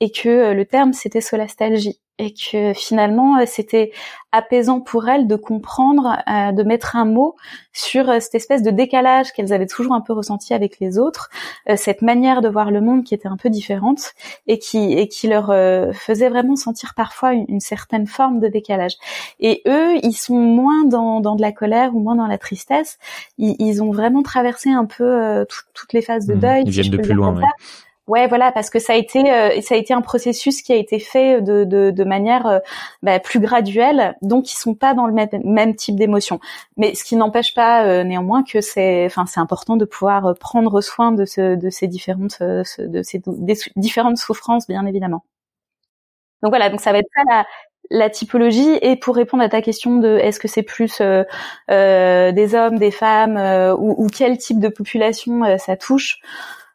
et 0.00 0.10
que 0.10 0.52
le 0.52 0.64
terme 0.64 0.92
c'était 0.92 1.20
solastalgie 1.20 2.00
et 2.18 2.32
que 2.32 2.72
finalement 2.74 3.38
euh, 3.38 3.44
c'était 3.46 3.90
apaisant 4.30 4.80
pour 4.80 5.08
elles 5.08 5.26
de 5.26 5.36
comprendre, 5.36 6.16
euh, 6.28 6.52
de 6.52 6.62
mettre 6.62 6.96
un 6.96 7.04
mot 7.04 7.34
sur 7.72 8.08
euh, 8.08 8.20
cette 8.20 8.36
espèce 8.36 8.62
de 8.62 8.70
décalage 8.70 9.32
qu'elles 9.32 9.52
avaient 9.52 9.66
toujours 9.66 9.94
un 9.94 10.00
peu 10.00 10.12
ressenti 10.12 10.54
avec 10.54 10.78
les 10.80 10.98
autres, 10.98 11.30
cette 11.76 12.02
manière 12.02 12.40
de 12.40 12.48
voir 12.48 12.70
le 12.70 12.80
monde 12.80 13.04
qui 13.04 13.14
était 13.14 13.28
un 13.28 13.36
peu 13.36 13.50
différente 13.50 14.12
et 14.46 14.58
qui 14.58 14.92
et 14.92 15.08
qui 15.08 15.28
leur 15.28 15.46
faisait 15.94 16.28
vraiment 16.28 16.56
sentir 16.56 16.94
parfois 16.94 17.32
une, 17.32 17.60
certaine 17.60 18.06
forme 18.06 18.40
de 18.40 18.48
décalage. 18.48 18.94
Et 19.40 19.62
eux, 19.66 19.96
ils 20.02 20.14
sont 20.14 20.38
moins 20.38 20.84
dans, 20.84 21.20
dans 21.20 21.36
de 21.36 21.42
la 21.42 21.52
colère 21.52 21.94
ou 21.94 22.00
moins 22.00 22.16
dans 22.16 22.26
la 22.26 22.38
tristesse. 22.38 22.98
Ils, 23.38 23.82
ont 23.82 23.90
vraiment 23.90 24.22
traversé 24.22 24.70
un 24.70 24.84
peu 24.84 25.46
toutes 25.74 25.92
les 25.92 26.02
phases 26.02 26.26
de 26.26 26.34
mmh. 26.34 26.38
deuil. 26.38 26.62
Ils 26.66 26.70
viennent 26.70 26.90
de 26.90 26.98
plus 26.98 27.14
loin. 27.14 27.40
Ouais, 28.06 28.26
voilà, 28.28 28.52
parce 28.52 28.68
que 28.68 28.78
ça 28.78 28.92
a 28.92 28.96
été 28.96 29.32
euh, 29.32 29.62
ça 29.62 29.74
a 29.74 29.78
été 29.78 29.94
un 29.94 30.02
processus 30.02 30.60
qui 30.60 30.74
a 30.74 30.76
été 30.76 30.98
fait 30.98 31.40
de 31.40 31.64
de, 31.64 32.04
manière 32.04 32.46
euh, 32.46 32.58
bah, 33.02 33.18
plus 33.18 33.40
graduelle, 33.40 34.14
donc 34.20 34.52
ils 34.52 34.56
sont 34.56 34.74
pas 34.74 34.92
dans 34.92 35.06
le 35.06 35.14
même, 35.14 35.74
type 35.74 35.96
d'émotion. 35.96 36.38
Mais 36.76 36.94
ce 36.94 37.02
qui 37.02 37.16
n'empêche 37.16 37.54
pas 37.54 37.86
euh, 37.86 38.04
néanmoins 38.04 38.42
que 38.44 38.60
c'est 38.60 39.06
enfin 39.06 39.24
c'est 39.24 39.40
important 39.40 39.78
de 39.78 39.86
pouvoir 39.86 40.34
prendre 40.38 40.82
soin 40.82 41.12
de 41.12 41.24
ce 41.24 41.54
de 41.56 41.70
ces 41.70 41.86
différentes 41.86 42.42
de 42.42 43.02
ces 43.02 43.22
différentes 43.76 44.18
souffrances, 44.18 44.66
bien 44.66 44.84
évidemment. 44.84 45.24
Donc 46.42 46.50
voilà, 46.50 46.68
donc 46.68 46.82
ça 46.82 46.92
va 46.92 46.98
être 46.98 47.08
ça 47.16 47.44
la 47.90 48.10
typologie 48.10 48.78
et 48.82 48.96
pour 48.96 49.16
répondre 49.16 49.42
à 49.42 49.48
ta 49.48 49.62
question 49.62 49.98
de 49.98 50.18
est-ce 50.18 50.40
que 50.40 50.48
c'est 50.48 50.62
plus 50.62 51.00
euh, 51.00 52.32
des 52.32 52.54
hommes, 52.54 52.78
des 52.78 52.90
femmes 52.90 53.38
ou, 53.78 54.06
quel 54.08 54.36
type 54.38 54.60
de 54.60 54.68
population 54.68 55.58
ça 55.58 55.76
touche 55.76 56.20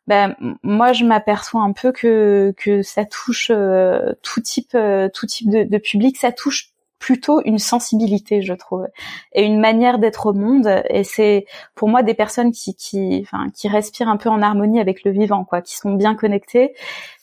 ben 0.09 0.35
moi 0.63 0.91
je 0.91 1.05
m'aperçois 1.05 1.61
un 1.61 1.71
peu 1.71 1.91
que 1.91 2.51
que 2.57 2.81
ça 2.81 3.05
touche 3.05 3.51
euh, 3.51 4.13
tout 4.23 4.41
type 4.41 4.71
euh, 4.73 5.07
tout 5.13 5.27
type 5.27 5.49
de, 5.51 5.63
de, 5.63 5.77
public, 5.77 6.17
ça 6.17 6.31
touche 6.31 6.71
plutôt 6.97 7.41
une 7.45 7.59
sensibilité, 7.59 8.41
je 8.41 8.53
trouve, 8.53 8.87
et 9.33 9.43
une 9.43 9.59
manière 9.59 9.99
d'être 9.99 10.25
au 10.25 10.33
monde. 10.33 10.83
Et 10.89 11.03
c'est 11.03 11.45
pour 11.75 11.89
moi 11.89 12.01
des 12.01 12.15
personnes 12.15 12.51
qui 12.51 12.75
qui 12.75 13.19
enfin 13.21 13.51
qui 13.55 13.67
respirent 13.67 14.09
un 14.09 14.17
peu 14.17 14.29
en 14.29 14.41
harmonie 14.41 14.79
avec 14.79 15.03
le 15.03 15.11
vivant, 15.11 15.45
quoi, 15.45 15.61
qui 15.61 15.77
sont 15.77 15.93
bien 15.93 16.15
connectées, 16.15 16.73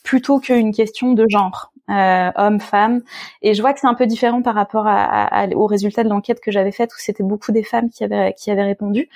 plutôt 0.03 0.39
qu'une 0.39 0.73
question 0.73 1.11
de 1.13 1.25
genre. 1.29 1.73
Euh, 1.89 2.31
homme, 2.35 2.59
femme, 2.59 3.01
et 3.41 3.53
je 3.53 3.61
vois 3.61 3.71
que 3.71 3.79
c'est 3.79 3.87
un 3.87 3.93
peu 3.93 4.07
différent 4.07 4.41
par 4.41 4.55
rapport 4.55 4.87
à, 4.87 5.23
à, 5.23 5.47
aux 5.55 5.67
résultats 5.67 6.03
de 6.03 6.09
l'enquête 6.09 6.41
que 6.41 6.51
j'avais 6.51 6.73
faite 6.73 6.91
où 6.91 6.97
c'était 6.99 7.23
beaucoup 7.23 7.53
des 7.53 7.63
femmes 7.63 7.89
qui 7.89 8.03
avaient 8.03 8.33
qui 8.37 8.51
avaient 8.51 8.65
répondu. 8.65 9.07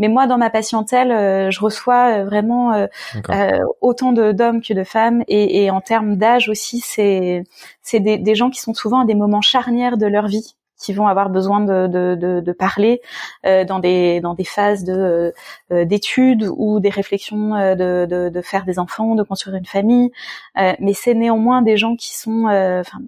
Mais 0.00 0.08
moi, 0.08 0.26
dans 0.26 0.38
ma 0.38 0.50
patientèle, 0.50 1.12
euh, 1.12 1.50
je 1.50 1.60
reçois 1.60 2.20
euh, 2.20 2.24
vraiment 2.24 2.72
euh, 2.72 3.58
autant 3.80 4.12
d'hommes 4.12 4.62
que 4.62 4.72
de 4.72 4.82
femmes. 4.82 5.22
Et, 5.28 5.64
et 5.64 5.70
en 5.70 5.80
termes 5.80 6.16
d'âge 6.16 6.48
aussi, 6.48 6.80
c'est 6.80 7.44
c'est 7.82 8.00
des, 8.00 8.18
des, 8.18 8.34
gens 8.34 8.50
qui 8.50 8.60
sont 8.60 8.74
souvent 8.74 9.02
à 9.02 9.04
des 9.04 9.14
moments 9.14 9.42
charnières 9.42 9.98
de 9.98 10.06
leur 10.06 10.26
vie 10.26 10.56
qui 10.80 10.94
vont 10.94 11.06
avoir 11.06 11.28
besoin 11.28 11.60
de, 11.60 11.86
de, 11.86 12.14
de, 12.14 12.40
de 12.40 12.52
parler 12.52 13.02
euh, 13.44 13.64
dans 13.64 13.78
des 13.78 14.20
dans 14.20 14.32
des 14.32 14.44
phases 14.44 14.82
de 14.82 15.34
d'études 15.70 16.48
ou 16.56 16.80
des 16.80 16.88
réflexions 16.88 17.50
de, 17.50 18.06
de, 18.06 18.30
de, 18.30 18.40
faire 18.40 18.64
des 18.64 18.78
enfants, 18.78 19.14
de 19.14 19.22
construire 19.22 19.56
une 19.56 19.66
famille. 19.66 20.10
Euh, 20.58 20.72
mais 20.80 20.94
c'est 20.94 21.12
néanmoins 21.12 21.60
des 21.60 21.76
gens 21.76 21.96
qui 21.96 22.16
sont, 22.16 22.46
enfin, 22.46 22.98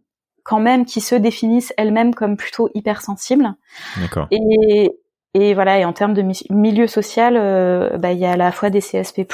quand 0.45 0.61
même, 0.61 0.85
qui 0.85 1.01
se 1.01 1.15
définissent 1.15 1.73
elles-mêmes 1.79 2.15
comme 2.15 2.37
plutôt 2.37 2.69
hypersensibles. 2.75 3.55
D'accord. 3.99 4.29
Et, 4.31 4.93
et 5.35 5.55
voilà, 5.55 5.79
et 5.79 5.85
en 5.87 5.95
termes 5.95 6.13
de 6.13 6.23
milieu 6.51 6.87
social, 6.87 7.39
euh, 7.39 7.97
bah, 7.97 8.13
il 8.13 8.19
y 8.19 8.27
a 8.27 8.33
à 8.33 8.37
la 8.37 8.53
fois 8.53 8.69
des 8.69 8.81
CSP+, 8.81 9.27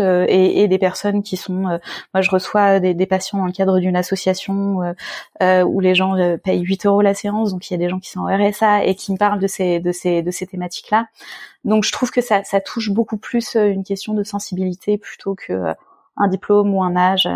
euh, 0.00 0.26
et, 0.28 0.62
et, 0.62 0.68
des 0.68 0.78
personnes 0.78 1.22
qui 1.22 1.38
sont... 1.38 1.66
Euh, 1.66 1.78
moi, 2.12 2.20
je 2.20 2.30
reçois 2.30 2.78
des, 2.78 2.92
des, 2.92 3.06
patients 3.06 3.38
dans 3.38 3.46
le 3.46 3.52
cadre 3.52 3.78
d'une 3.78 3.96
association 3.96 4.94
où 5.40 5.80
les 5.80 5.94
gens 5.94 6.14
payent 6.44 6.60
8 6.60 6.84
euros 6.84 7.00
la 7.00 7.14
séance, 7.14 7.52
donc 7.52 7.70
il 7.70 7.72
y 7.72 7.76
a 7.76 7.78
des 7.78 7.88
gens 7.88 8.00
qui 8.00 8.10
sont 8.10 8.20
en 8.20 8.26
RSA 8.26 8.84
et 8.84 8.94
qui 8.94 9.12
me 9.12 9.16
parlent 9.16 9.40
de 9.40 9.46
ces, 9.46 9.80
de 9.80 9.92
ces, 9.92 10.22
de 10.22 10.30
ces 10.30 10.46
thématiques-là. 10.46 11.08
Donc, 11.64 11.84
je 11.84 11.92
trouve 11.92 12.10
que 12.10 12.20
ça, 12.20 12.44
ça 12.44 12.60
touche 12.60 12.90
beaucoup 12.90 13.16
plus 13.16 13.54
une 13.56 13.82
question 13.82 14.12
de 14.12 14.24
sensibilité 14.24 14.98
plutôt 14.98 15.34
que 15.34 15.74
un 16.18 16.28
diplôme 16.28 16.74
ou 16.74 16.82
un 16.82 16.96
âge. 16.96 17.28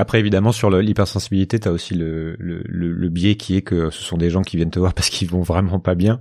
Après, 0.00 0.20
évidemment, 0.20 0.52
sur 0.52 0.70
l'hypersensibilité, 0.70 1.58
tu 1.58 1.66
as 1.66 1.72
aussi 1.72 1.94
le, 1.94 2.36
le, 2.38 2.62
le, 2.64 3.08
biais 3.08 3.34
qui 3.34 3.56
est 3.56 3.62
que 3.62 3.90
ce 3.90 4.00
sont 4.00 4.16
des 4.16 4.30
gens 4.30 4.42
qui 4.42 4.56
viennent 4.56 4.70
te 4.70 4.78
voir 4.78 4.94
parce 4.94 5.10
qu'ils 5.10 5.28
vont 5.28 5.42
vraiment 5.42 5.80
pas 5.80 5.96
bien. 5.96 6.20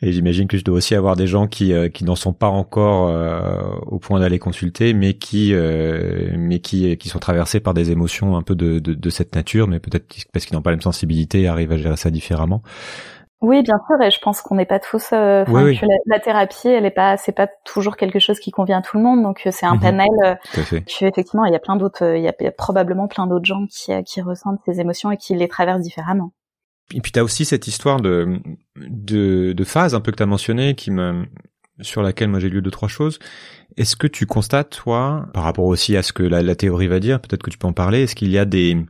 Et 0.00 0.12
j'imagine 0.12 0.48
que 0.48 0.56
tu 0.56 0.62
dois 0.62 0.78
aussi 0.78 0.94
avoir 0.94 1.14
des 1.14 1.26
gens 1.26 1.46
qui, 1.46 1.74
euh, 1.74 1.90
qui 1.90 2.04
n'en 2.04 2.16
sont 2.16 2.32
pas 2.32 2.48
encore 2.48 3.08
euh, 3.08 3.76
au 3.86 3.98
point 3.98 4.18
d'aller 4.18 4.38
consulter, 4.38 4.94
mais 4.94 5.12
qui, 5.12 5.52
euh, 5.52 6.30
mais 6.38 6.60
qui, 6.60 6.96
qui 6.96 7.08
sont 7.10 7.18
traversés 7.18 7.60
par 7.60 7.74
des 7.74 7.90
émotions 7.90 8.34
un 8.36 8.42
peu 8.42 8.54
de, 8.54 8.78
de, 8.78 8.94
de 8.94 9.10
cette 9.10 9.34
nature, 9.34 9.68
mais 9.68 9.78
peut-être 9.78 10.06
parce 10.32 10.46
qu'ils 10.46 10.56
n'ont 10.56 10.62
pas 10.62 10.70
la 10.70 10.76
même 10.76 10.82
sensibilité, 10.82 11.46
arrivent 11.48 11.72
à 11.72 11.76
gérer 11.76 11.96
ça 11.98 12.10
différemment. 12.10 12.62
Oui, 13.40 13.62
bien 13.62 13.78
sûr, 13.86 14.02
et 14.02 14.10
je 14.10 14.18
pense 14.18 14.42
qu'on 14.42 14.56
n'est 14.56 14.66
pas 14.66 14.80
tous. 14.80 15.12
Euh, 15.12 15.44
la, 16.06 16.18
thérapie, 16.18 16.68
elle 16.68 16.84
est 16.84 16.90
pas, 16.90 17.16
c'est 17.16 17.32
pas 17.32 17.46
toujours 17.64 17.96
quelque 17.96 18.18
chose 18.18 18.40
qui 18.40 18.50
convient 18.50 18.78
à 18.78 18.82
tout 18.82 18.96
le 18.96 19.02
monde, 19.02 19.22
donc 19.22 19.42
euh, 19.46 19.50
c'est 19.52 19.66
un 19.66 19.74
mhm. 19.74 19.80
panel. 19.80 20.08
Euh, 20.24 20.34
effectivement, 21.00 21.44
il 21.44 21.52
y 21.52 21.56
a 21.56 21.60
plein 21.60 21.76
d'autres, 21.76 22.16
il 22.16 22.22
y, 22.22 22.28
a, 22.28 22.50
probablement 22.50 23.06
plein 23.06 23.28
d'autres 23.28 23.44
gens 23.44 23.64
qui, 23.70 23.92
qui 24.04 24.20
ressentent 24.22 24.58
ces 24.66 24.80
émotions 24.80 25.12
et 25.12 25.16
qui 25.16 25.36
les 25.36 25.46
traversent 25.46 25.82
différemment. 25.82 26.32
Et 26.92 27.00
puis 27.00 27.12
tu 27.12 27.20
as 27.20 27.24
aussi 27.24 27.44
cette 27.44 27.68
histoire 27.68 28.00
de, 28.00 28.40
de, 28.76 29.52
de 29.52 29.64
phase 29.64 29.94
un 29.94 30.00
peu 30.00 30.10
que 30.10 30.16
tu 30.16 30.22
as 30.22 30.26
mentionné, 30.26 30.74
qui 30.74 30.90
me, 30.90 31.24
sur 31.80 32.02
laquelle 32.02 32.28
moi 32.28 32.40
j'ai 32.40 32.48
lu 32.48 32.60
deux 32.60 32.72
trois 32.72 32.88
choses. 32.88 33.20
Est-ce 33.76 33.94
que 33.94 34.08
tu 34.08 34.26
constates 34.26 34.70
toi, 34.70 35.26
par 35.32 35.44
rapport 35.44 35.66
aussi 35.66 35.96
à 35.96 36.02
ce 36.02 36.12
que 36.12 36.24
la, 36.24 36.42
la 36.42 36.56
théorie 36.56 36.88
va 36.88 36.98
dire, 36.98 37.20
peut-être 37.20 37.44
que 37.44 37.50
tu 37.50 37.58
peux 37.58 37.68
en 37.68 37.72
parler, 37.72 38.02
est-ce 38.02 38.16
qu'il 38.16 38.30
y 38.30 38.38
a 38.38 38.44
des 38.44 38.84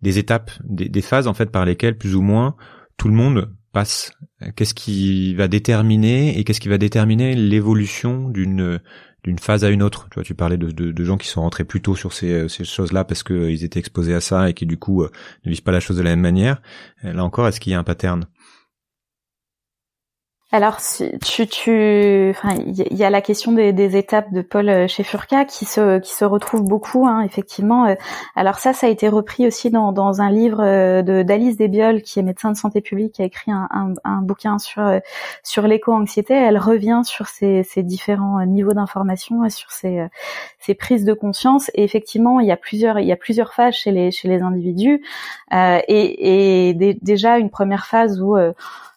des 0.00 0.18
étapes, 0.18 0.50
des, 0.64 0.88
des 0.88 1.02
phases 1.02 1.28
en 1.28 1.34
fait 1.34 1.52
par 1.52 1.64
lesquelles 1.64 1.96
plus 1.96 2.16
ou 2.16 2.22
moins 2.22 2.56
tout 2.96 3.06
le 3.06 3.14
monde 3.14 3.54
passe 3.72 4.12
Qu'est-ce 4.56 4.74
qui 4.74 5.34
va 5.34 5.48
déterminer 5.48 6.38
et 6.38 6.44
qu'est-ce 6.44 6.60
qui 6.60 6.68
va 6.68 6.78
déterminer 6.78 7.34
l'évolution 7.34 8.28
d'une 8.28 8.80
d'une 9.24 9.38
phase 9.38 9.62
à 9.62 9.70
une 9.70 9.84
autre 9.84 10.08
Tu 10.10 10.14
vois, 10.14 10.24
tu 10.24 10.34
parlais 10.34 10.56
de, 10.56 10.70
de, 10.72 11.04
gens 11.04 11.16
qui 11.16 11.28
sont 11.28 11.42
rentrés 11.42 11.62
plus 11.62 11.80
tôt 11.80 11.94
sur 11.94 12.12
ces, 12.12 12.48
ces 12.48 12.64
choses-là 12.64 13.04
parce 13.04 13.22
qu'ils 13.22 13.62
étaient 13.62 13.78
exposés 13.78 14.14
à 14.14 14.20
ça 14.20 14.50
et 14.50 14.54
qui 14.54 14.66
du 14.66 14.76
coup 14.76 15.04
euh, 15.04 15.12
ne 15.44 15.50
vivent 15.50 15.62
pas 15.62 15.70
la 15.70 15.78
chose 15.78 15.96
de 15.96 16.02
la 16.02 16.10
même 16.10 16.20
manière. 16.20 16.60
Là 17.04 17.22
encore, 17.22 17.46
est-ce 17.46 17.60
qu'il 17.60 17.70
y 17.70 17.74
a 17.76 17.78
un 17.78 17.84
pattern? 17.84 18.26
Alors, 20.52 20.78
tu, 21.24 21.46
tu, 21.46 22.30
enfin, 22.30 22.50
il 22.64 22.96
y 22.96 23.04
a 23.04 23.10
la 23.10 23.20
question 23.22 23.52
des, 23.52 23.72
des 23.72 23.96
étapes 23.96 24.32
de 24.32 24.42
Paul 24.42 24.68
euh, 24.68 24.86
chez 24.86 25.02
Furka 25.02 25.44
qui 25.46 25.64
se, 25.64 25.98
qui 25.98 26.12
se 26.12 26.24
retrouve 26.24 26.62
beaucoup, 26.62 27.06
hein, 27.06 27.22
effectivement. 27.22 27.86
Euh. 27.86 27.94
Alors 28.36 28.58
ça, 28.58 28.72
ça 28.72 28.86
a 28.86 28.90
été 28.90 29.08
repris 29.08 29.46
aussi 29.46 29.70
dans, 29.70 29.92
dans 29.92 30.20
un 30.20 30.30
livre 30.30 30.62
euh, 30.62 31.02
de 31.02 31.22
d'Alice 31.22 31.56
Desbiol, 31.56 32.02
qui 32.02 32.20
est 32.20 32.22
médecin 32.22 32.52
de 32.52 32.56
santé 32.56 32.80
publique, 32.80 33.14
qui 33.14 33.22
a 33.22 33.24
écrit 33.24 33.50
un, 33.50 33.66
un, 33.70 33.94
un 34.04 34.20
bouquin 34.22 34.58
sur 34.58 34.82
sur 35.42 35.66
l'éco-anxiété. 35.66 36.34
Elle 36.34 36.58
revient 36.58 37.00
sur 37.04 37.26
ces, 37.26 37.62
ces 37.62 37.82
différents 37.82 38.44
niveaux 38.44 38.74
d'information 38.74 39.44
et 39.44 39.50
sur 39.50 39.70
ces, 39.70 40.06
ces 40.58 40.74
prises 40.74 41.04
de 41.04 41.14
conscience. 41.14 41.70
Et 41.74 41.82
effectivement, 41.82 42.40
il 42.40 42.46
y 42.46 42.52
a 42.52 42.56
plusieurs, 42.56 42.98
il 43.00 43.06
y 43.06 43.12
a 43.12 43.16
plusieurs 43.16 43.54
phases 43.54 43.74
chez 43.74 43.90
les 43.90 44.10
chez 44.10 44.28
les 44.28 44.42
individus. 44.42 45.02
Euh, 45.54 45.80
et, 45.88 46.68
et 46.68 46.94
déjà 47.00 47.38
une 47.38 47.50
première 47.50 47.86
phase 47.86 48.20
où 48.20 48.36
euh, 48.36 48.52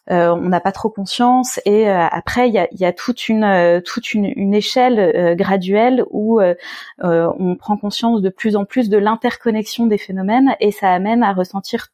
on 0.09 0.49
n'a 0.49 0.59
pas 0.59 0.71
trop 0.71 0.89
conscience. 0.89 1.59
Et 1.65 1.89
euh, 1.89 2.07
après 2.11 2.47
il 2.47 2.53
y 2.53 2.59
a, 2.59 2.67
y 2.71 2.95
toute 2.95 3.27
une 3.29 3.43
euh, 3.43 3.81
toute 3.81 4.13
une 4.13 4.53
échelle 4.53 5.35
graduelle 5.35 6.05
où 6.11 6.41
on 7.01 7.55
prend 7.55 7.77
conscience 7.77 8.21
de 8.21 8.29
plus 8.29 8.55
en 8.55 8.65
plus 8.65 8.89
de 8.89 8.97
l'interconnexion 8.97 9.85
des 9.87 9.97
phénomènes 9.97 10.55
et 10.59 10.71
ça 10.71 10.91
amène 10.91 11.23
à 11.23 11.33
ressentir 11.33 11.87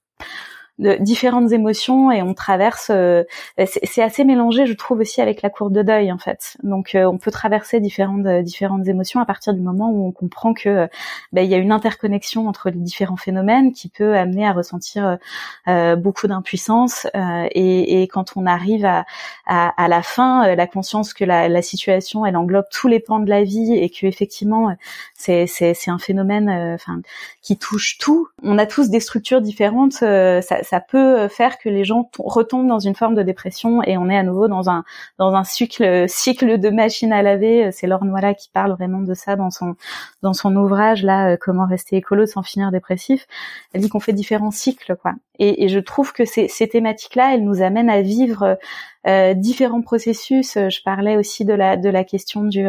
de 0.81 0.97
différentes 0.99 1.51
émotions 1.51 2.11
et 2.11 2.21
on 2.21 2.33
traverse. 2.33 2.89
Euh, 2.89 3.23
c'est 3.65 4.01
assez 4.01 4.23
mélangé, 4.23 4.65
je 4.65 4.73
trouve 4.73 4.99
aussi 4.99 5.21
avec 5.21 5.41
la 5.43 5.49
courbe 5.49 5.73
de 5.73 5.83
deuil 5.83 6.11
en 6.11 6.17
fait. 6.17 6.57
Donc 6.63 6.95
euh, 6.95 7.05
on 7.05 7.17
peut 7.17 7.31
traverser 7.31 7.79
différentes 7.79 8.25
euh, 8.25 8.41
différentes 8.41 8.87
émotions 8.87 9.21
à 9.21 9.25
partir 9.25 9.53
du 9.53 9.61
moment 9.61 9.91
où 9.91 10.07
on 10.07 10.11
comprend 10.11 10.53
que 10.53 10.89
ben, 11.31 11.43
il 11.43 11.51
y 11.51 11.53
a 11.53 11.57
une 11.57 11.71
interconnexion 11.71 12.47
entre 12.47 12.71
les 12.71 12.79
différents 12.79 13.15
phénomènes 13.15 13.73
qui 13.73 13.89
peut 13.89 14.17
amener 14.17 14.45
à 14.45 14.53
ressentir 14.53 15.17
beaucoup 15.97 16.27
d'impuissance 16.27 17.07
et, 17.13 18.01
et, 18.01 18.07
quand 18.07 18.33
on 18.35 18.45
arrive 18.45 18.85
à, 18.85 19.05
à, 19.45 19.69
à 19.81 19.87
la 19.87 20.01
fin, 20.01 20.55
la 20.55 20.67
conscience 20.67 21.13
que 21.13 21.23
la, 21.23 21.47
la, 21.47 21.61
situation 21.61 22.25
elle 22.25 22.35
englobe 22.35 22.65
tous 22.71 22.87
les 22.87 22.99
pans 22.99 23.19
de 23.19 23.29
la 23.29 23.43
vie 23.43 23.73
et 23.75 23.89
que 23.89 24.07
effectivement 24.07 24.75
c'est 25.13 25.45
c'est 25.45 25.89
un 25.89 25.99
phénomène 25.99 26.49
enfin 26.49 27.01
qui 27.41 27.57
touche 27.57 27.97
tout. 27.99 28.27
On 28.41 28.57
a 28.57 28.65
tous 28.65 28.89
des 28.89 28.99
structures 28.99 29.41
différentes. 29.41 29.93
ça, 29.93 30.70
ça 30.71 30.79
peut 30.79 31.19
euh, 31.19 31.27
faire 31.27 31.57
que 31.57 31.67
les 31.67 31.83
gens 31.83 32.09
retombent 32.17 32.69
dans 32.69 32.79
une 32.79 32.95
forme 32.95 33.13
de 33.13 33.23
dépression 33.23 33.83
et 33.83 33.97
on 33.97 34.09
est 34.09 34.15
à 34.17 34.23
nouveau 34.23 34.47
dans 34.47 34.69
un 34.69 34.85
dans 35.19 35.33
un 35.33 35.43
cycle 35.43 36.07
cycle 36.07 36.57
de 36.59 36.69
machine 36.69 37.11
à 37.11 37.21
laver. 37.21 37.73
C'est 37.73 37.87
Laure 37.87 38.05
Noila 38.05 38.33
qui 38.33 38.47
parle 38.47 38.71
vraiment 38.71 39.01
de 39.01 39.13
ça 39.13 39.35
dans 39.35 39.49
son 39.51 39.75
dans 40.21 40.33
son 40.33 40.55
ouvrage 40.55 41.03
là, 41.03 41.31
euh, 41.33 41.37
comment 41.37 41.65
rester 41.65 41.97
écolo 41.97 42.25
sans 42.25 42.41
finir 42.41 42.71
dépressif. 42.71 43.27
Elle 43.73 43.81
dit 43.81 43.89
qu'on 43.89 43.99
fait 43.99 44.13
différents 44.13 44.51
cycles 44.51 44.95
quoi. 44.95 45.11
Et, 45.39 45.65
et 45.65 45.67
je 45.67 45.79
trouve 45.79 46.13
que 46.13 46.23
ces, 46.23 46.47
ces 46.47 46.69
thématiques-là, 46.69 47.33
elles 47.33 47.43
nous 47.43 47.61
amènent 47.61 47.89
à 47.89 48.01
vivre 48.01 48.57
euh, 49.07 49.33
différents 49.33 49.81
processus. 49.81 50.53
Je 50.53 50.83
parlais 50.83 51.17
aussi 51.17 51.43
de 51.43 51.53
la 51.53 51.75
de 51.75 51.89
la 51.89 52.05
question 52.05 52.45
du 52.45 52.65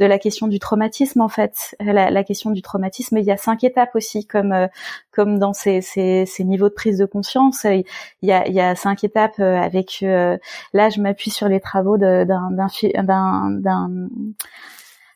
de 0.00 0.06
la 0.06 0.18
question 0.18 0.48
du 0.48 0.58
traumatisme 0.58 1.20
en 1.20 1.28
fait. 1.28 1.76
La, 1.80 2.10
la, 2.10 2.24
question 2.24 2.50
du 2.50 2.62
traumatisme, 2.62 3.18
il 3.18 3.24
y 3.24 3.30
a 3.30 3.36
cinq 3.36 3.62
étapes 3.64 3.94
aussi, 3.94 4.26
comme 4.26 4.52
euh, 4.52 4.66
comme 5.12 5.38
dans 5.38 5.52
ces, 5.52 5.80
ces, 5.80 6.26
ces, 6.26 6.44
niveaux 6.44 6.68
de 6.68 6.74
prise 6.74 6.98
de 6.98 7.06
conscience. 7.06 7.64
Il 7.64 7.84
y 8.22 8.32
a, 8.32 8.46
il 8.48 8.54
y 8.54 8.60
a 8.60 8.74
cinq 8.74 9.04
étapes 9.04 9.38
euh, 9.38 9.56
avec. 9.56 9.98
Euh, 10.02 10.36
là, 10.72 10.90
je 10.90 11.00
m'appuie 11.00 11.30
sur 11.30 11.48
les 11.48 11.60
travaux 11.60 11.96
d'un 11.96 12.24
d'un 12.24 14.08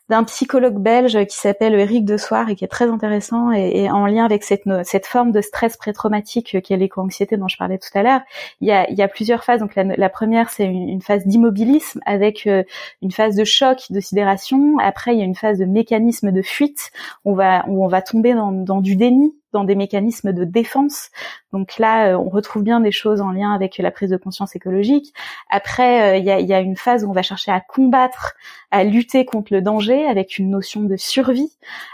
d'un 0.09 0.23
psychologue 0.23 0.79
belge 0.79 1.25
qui 1.25 1.37
s'appelle 1.37 1.75
Eric 1.75 2.03
de 2.03 2.17
Soir 2.17 2.49
et 2.49 2.55
qui 2.55 2.65
est 2.65 2.69
très 2.69 2.89
intéressant 2.89 3.51
et, 3.51 3.89
en 3.89 4.05
lien 4.07 4.25
avec 4.25 4.43
cette, 4.43 4.63
cette 4.83 5.05
forme 5.05 5.31
de 5.31 5.41
stress 5.41 5.77
pré-traumatique 5.77 6.61
qui 6.61 6.73
est 6.73 6.77
l'éco-anxiété 6.77 7.37
dont 7.37 7.47
je 7.47 7.57
parlais 7.57 7.77
tout 7.77 7.89
à 7.93 8.03
l'heure. 8.03 8.21
Il 8.61 8.67
y 8.67 9.01
a, 9.01 9.07
plusieurs 9.07 9.43
phases. 9.43 9.59
Donc 9.59 9.75
la, 9.75 10.09
première, 10.09 10.49
c'est 10.49 10.65
une, 10.65 11.01
phase 11.01 11.25
d'immobilisme 11.25 12.01
avec 12.05 12.45
euh, 12.47 12.63
une 13.01 13.11
phase 13.11 13.35
de 13.35 13.43
choc, 13.43 13.85
de 13.89 13.99
sidération. 13.99 14.77
Après, 14.79 15.13
il 15.13 15.19
y 15.19 15.21
a 15.21 15.25
une 15.25 15.35
phase 15.35 15.59
de 15.59 15.65
mécanisme 15.65 16.31
de 16.31 16.41
fuite. 16.41 16.91
Où 17.25 17.39
on 17.41 17.87
va 17.87 18.01
tomber 18.01 18.33
dans 18.33 18.81
du 18.81 18.95
déni 18.95 19.33
dans 19.53 19.63
des 19.63 19.75
mécanismes 19.75 20.31
de 20.31 20.43
défense. 20.43 21.09
Donc 21.51 21.77
là, 21.77 22.09
euh, 22.09 22.17
on 22.17 22.29
retrouve 22.29 22.63
bien 22.63 22.79
des 22.79 22.91
choses 22.91 23.21
en 23.21 23.31
lien 23.31 23.51
avec 23.53 23.77
la 23.77 23.91
prise 23.91 24.09
de 24.11 24.17
conscience 24.17 24.55
écologique. 24.55 25.13
Après, 25.49 26.13
euh, 26.13 26.17
il 26.17 26.25
y, 26.25 26.53
a, 26.53 26.59
une 26.59 26.75
phase 26.75 27.03
où 27.03 27.09
on 27.09 27.13
va 27.13 27.23
chercher 27.23 27.51
à 27.51 27.59
combattre, 27.59 28.33
à 28.71 28.83
lutter 28.83 29.25
contre 29.25 29.53
le 29.53 29.61
danger 29.61 30.05
avec 30.05 30.37
une 30.37 30.51
notion 30.51 30.81
de 30.81 30.95
survie. 30.95 31.51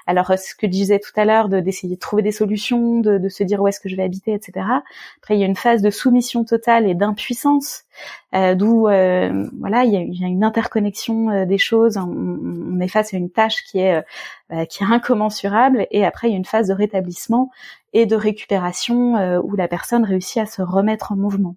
Alors, 0.08 0.32
euh, 0.32 0.38
ce 0.38 0.54
que 0.56 0.68
je 0.68 0.72
disais 0.72 1.00
tout 1.00 1.14
à 1.16 1.24
l'heure, 1.24 1.48
d'essayer 1.48 1.96
de, 1.96 2.00
trouver 2.00 2.24
des 2.24 2.32
solutions, 2.32 3.00
de, 3.00 3.18
de, 3.18 3.30
se 3.30 3.44
dire 3.44 3.62
où 3.62 3.68
est-ce 3.68 3.80
que 3.80 3.90
je 3.90 3.96
vais 3.96 4.04
habiter, 4.04 4.34
etc. 4.34 4.66
Après, 5.18 5.38
il 5.38 5.40
y 5.40 5.44
a 5.44 5.48
une 5.48 5.56
phase 5.56 5.82
de 5.82 5.90
soumission 5.90 6.44
totale 6.44 6.88
et 6.88 6.94
d'impuissance 6.94 7.85
euh, 8.34 8.56
d'où 8.56 8.88
euh, 8.88 9.48
voilà 9.60 9.84
il 9.84 9.94
y 9.94 10.24
a, 10.24 10.28
une 10.28 10.44
interconnexion 10.44 11.30
euh, 11.30 11.46
des 11.46 11.58
choses. 11.58 11.98
On, 11.98 12.80
est 12.80 12.88
face 12.88 13.14
à 13.14 13.18
une 13.18 13.30
tâche 13.30 13.64
qui 13.64 13.80
est 13.80 14.04
bah, 14.50 14.66
qui 14.66 14.84
est 14.84 14.88
incommensurable 14.88 15.88
et 15.92 16.06
après 16.06 16.28
il 16.28 16.32
y 16.32 16.34
a 16.34 16.38
une 16.38 16.46
phase 16.46 16.68
de 16.68 16.74
rétablissement 16.74 17.50
et 17.94 18.06
de 18.06 18.16
récupération 18.16 19.40
où 19.40 19.56
la 19.56 19.68
personne 19.70 20.04
réussit 20.04 20.42
à 20.42 20.46
se 20.46 20.62
remettre 20.62 21.14
en 21.14 21.16
mouvement. 21.16 21.56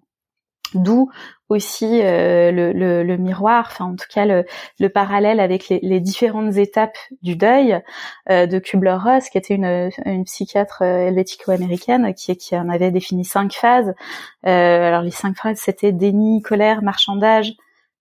D'où 0.75 1.09
aussi 1.49 2.01
euh, 2.03 2.51
le, 2.51 2.71
le, 2.71 3.03
le, 3.03 3.17
miroir, 3.17 3.65
enfin 3.71 3.85
en 3.85 3.95
tout 3.95 4.05
cas 4.07 4.25
le, 4.25 4.45
le 4.79 4.89
parallèle 4.89 5.39
avec 5.39 5.67
les, 5.67 5.79
les, 5.81 5.99
différentes 5.99 6.57
étapes 6.57 6.97
du 7.23 7.35
deuil 7.35 7.81
euh, 8.29 8.45
de 8.45 8.59
Kubler-Ross, 8.59 9.29
qui 9.29 9.37
était 9.39 9.55
une, 9.55 9.89
une 10.05 10.25
psychiatre 10.25 10.83
euh, 10.83 11.07
helvético-américaine 11.07 12.13
qui, 12.13 12.37
qui 12.37 12.55
en 12.55 12.69
avait 12.69 12.91
défini 12.91 13.25
cinq 13.25 13.53
phases. 13.53 13.95
Euh, 14.45 14.87
alors 14.87 15.01
les 15.01 15.11
cinq 15.11 15.35
phases, 15.37 15.57
c'était 15.57 15.91
déni, 15.91 16.43
colère, 16.43 16.83
marchandage, 16.83 17.55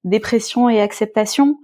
dépression 0.04 0.68
et 0.68 0.83
acceptation. 0.83 1.57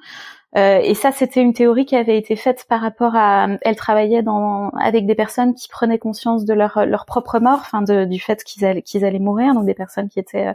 Euh, 0.57 0.79
et 0.83 0.95
ça, 0.95 1.13
c'était 1.13 1.43
une 1.43 1.53
théorie 1.53 1.85
qui 1.85 1.97
avait 1.97 2.17
été 2.17 2.37
faite 2.37 2.65
par 2.69 2.81
rapport 2.81 3.17
à. 3.17 3.49
Elle 3.63 3.77
travaillait 3.77 4.23
dans, 4.23 4.71
avec 4.71 5.05
des 5.05 5.17
personnes 5.17 5.55
qui 5.55 5.69
prenaient 5.69 5.99
conscience 5.99 6.45
de 6.45 6.55
leur, 6.55 6.87
leur 6.87 7.07
propre 7.07 7.41
mort, 7.41 7.59
enfin 7.61 7.83
du 7.83 8.21
fait 8.21 8.43
qu'ils 8.45 8.65
allaient, 8.65 8.83
qu'ils 8.83 9.05
allaient 9.05 9.19
mourir, 9.19 9.53
donc 9.55 9.67
des 9.67 9.75
personnes 9.75 10.09
qui 10.09 10.21
étaient 10.21 10.55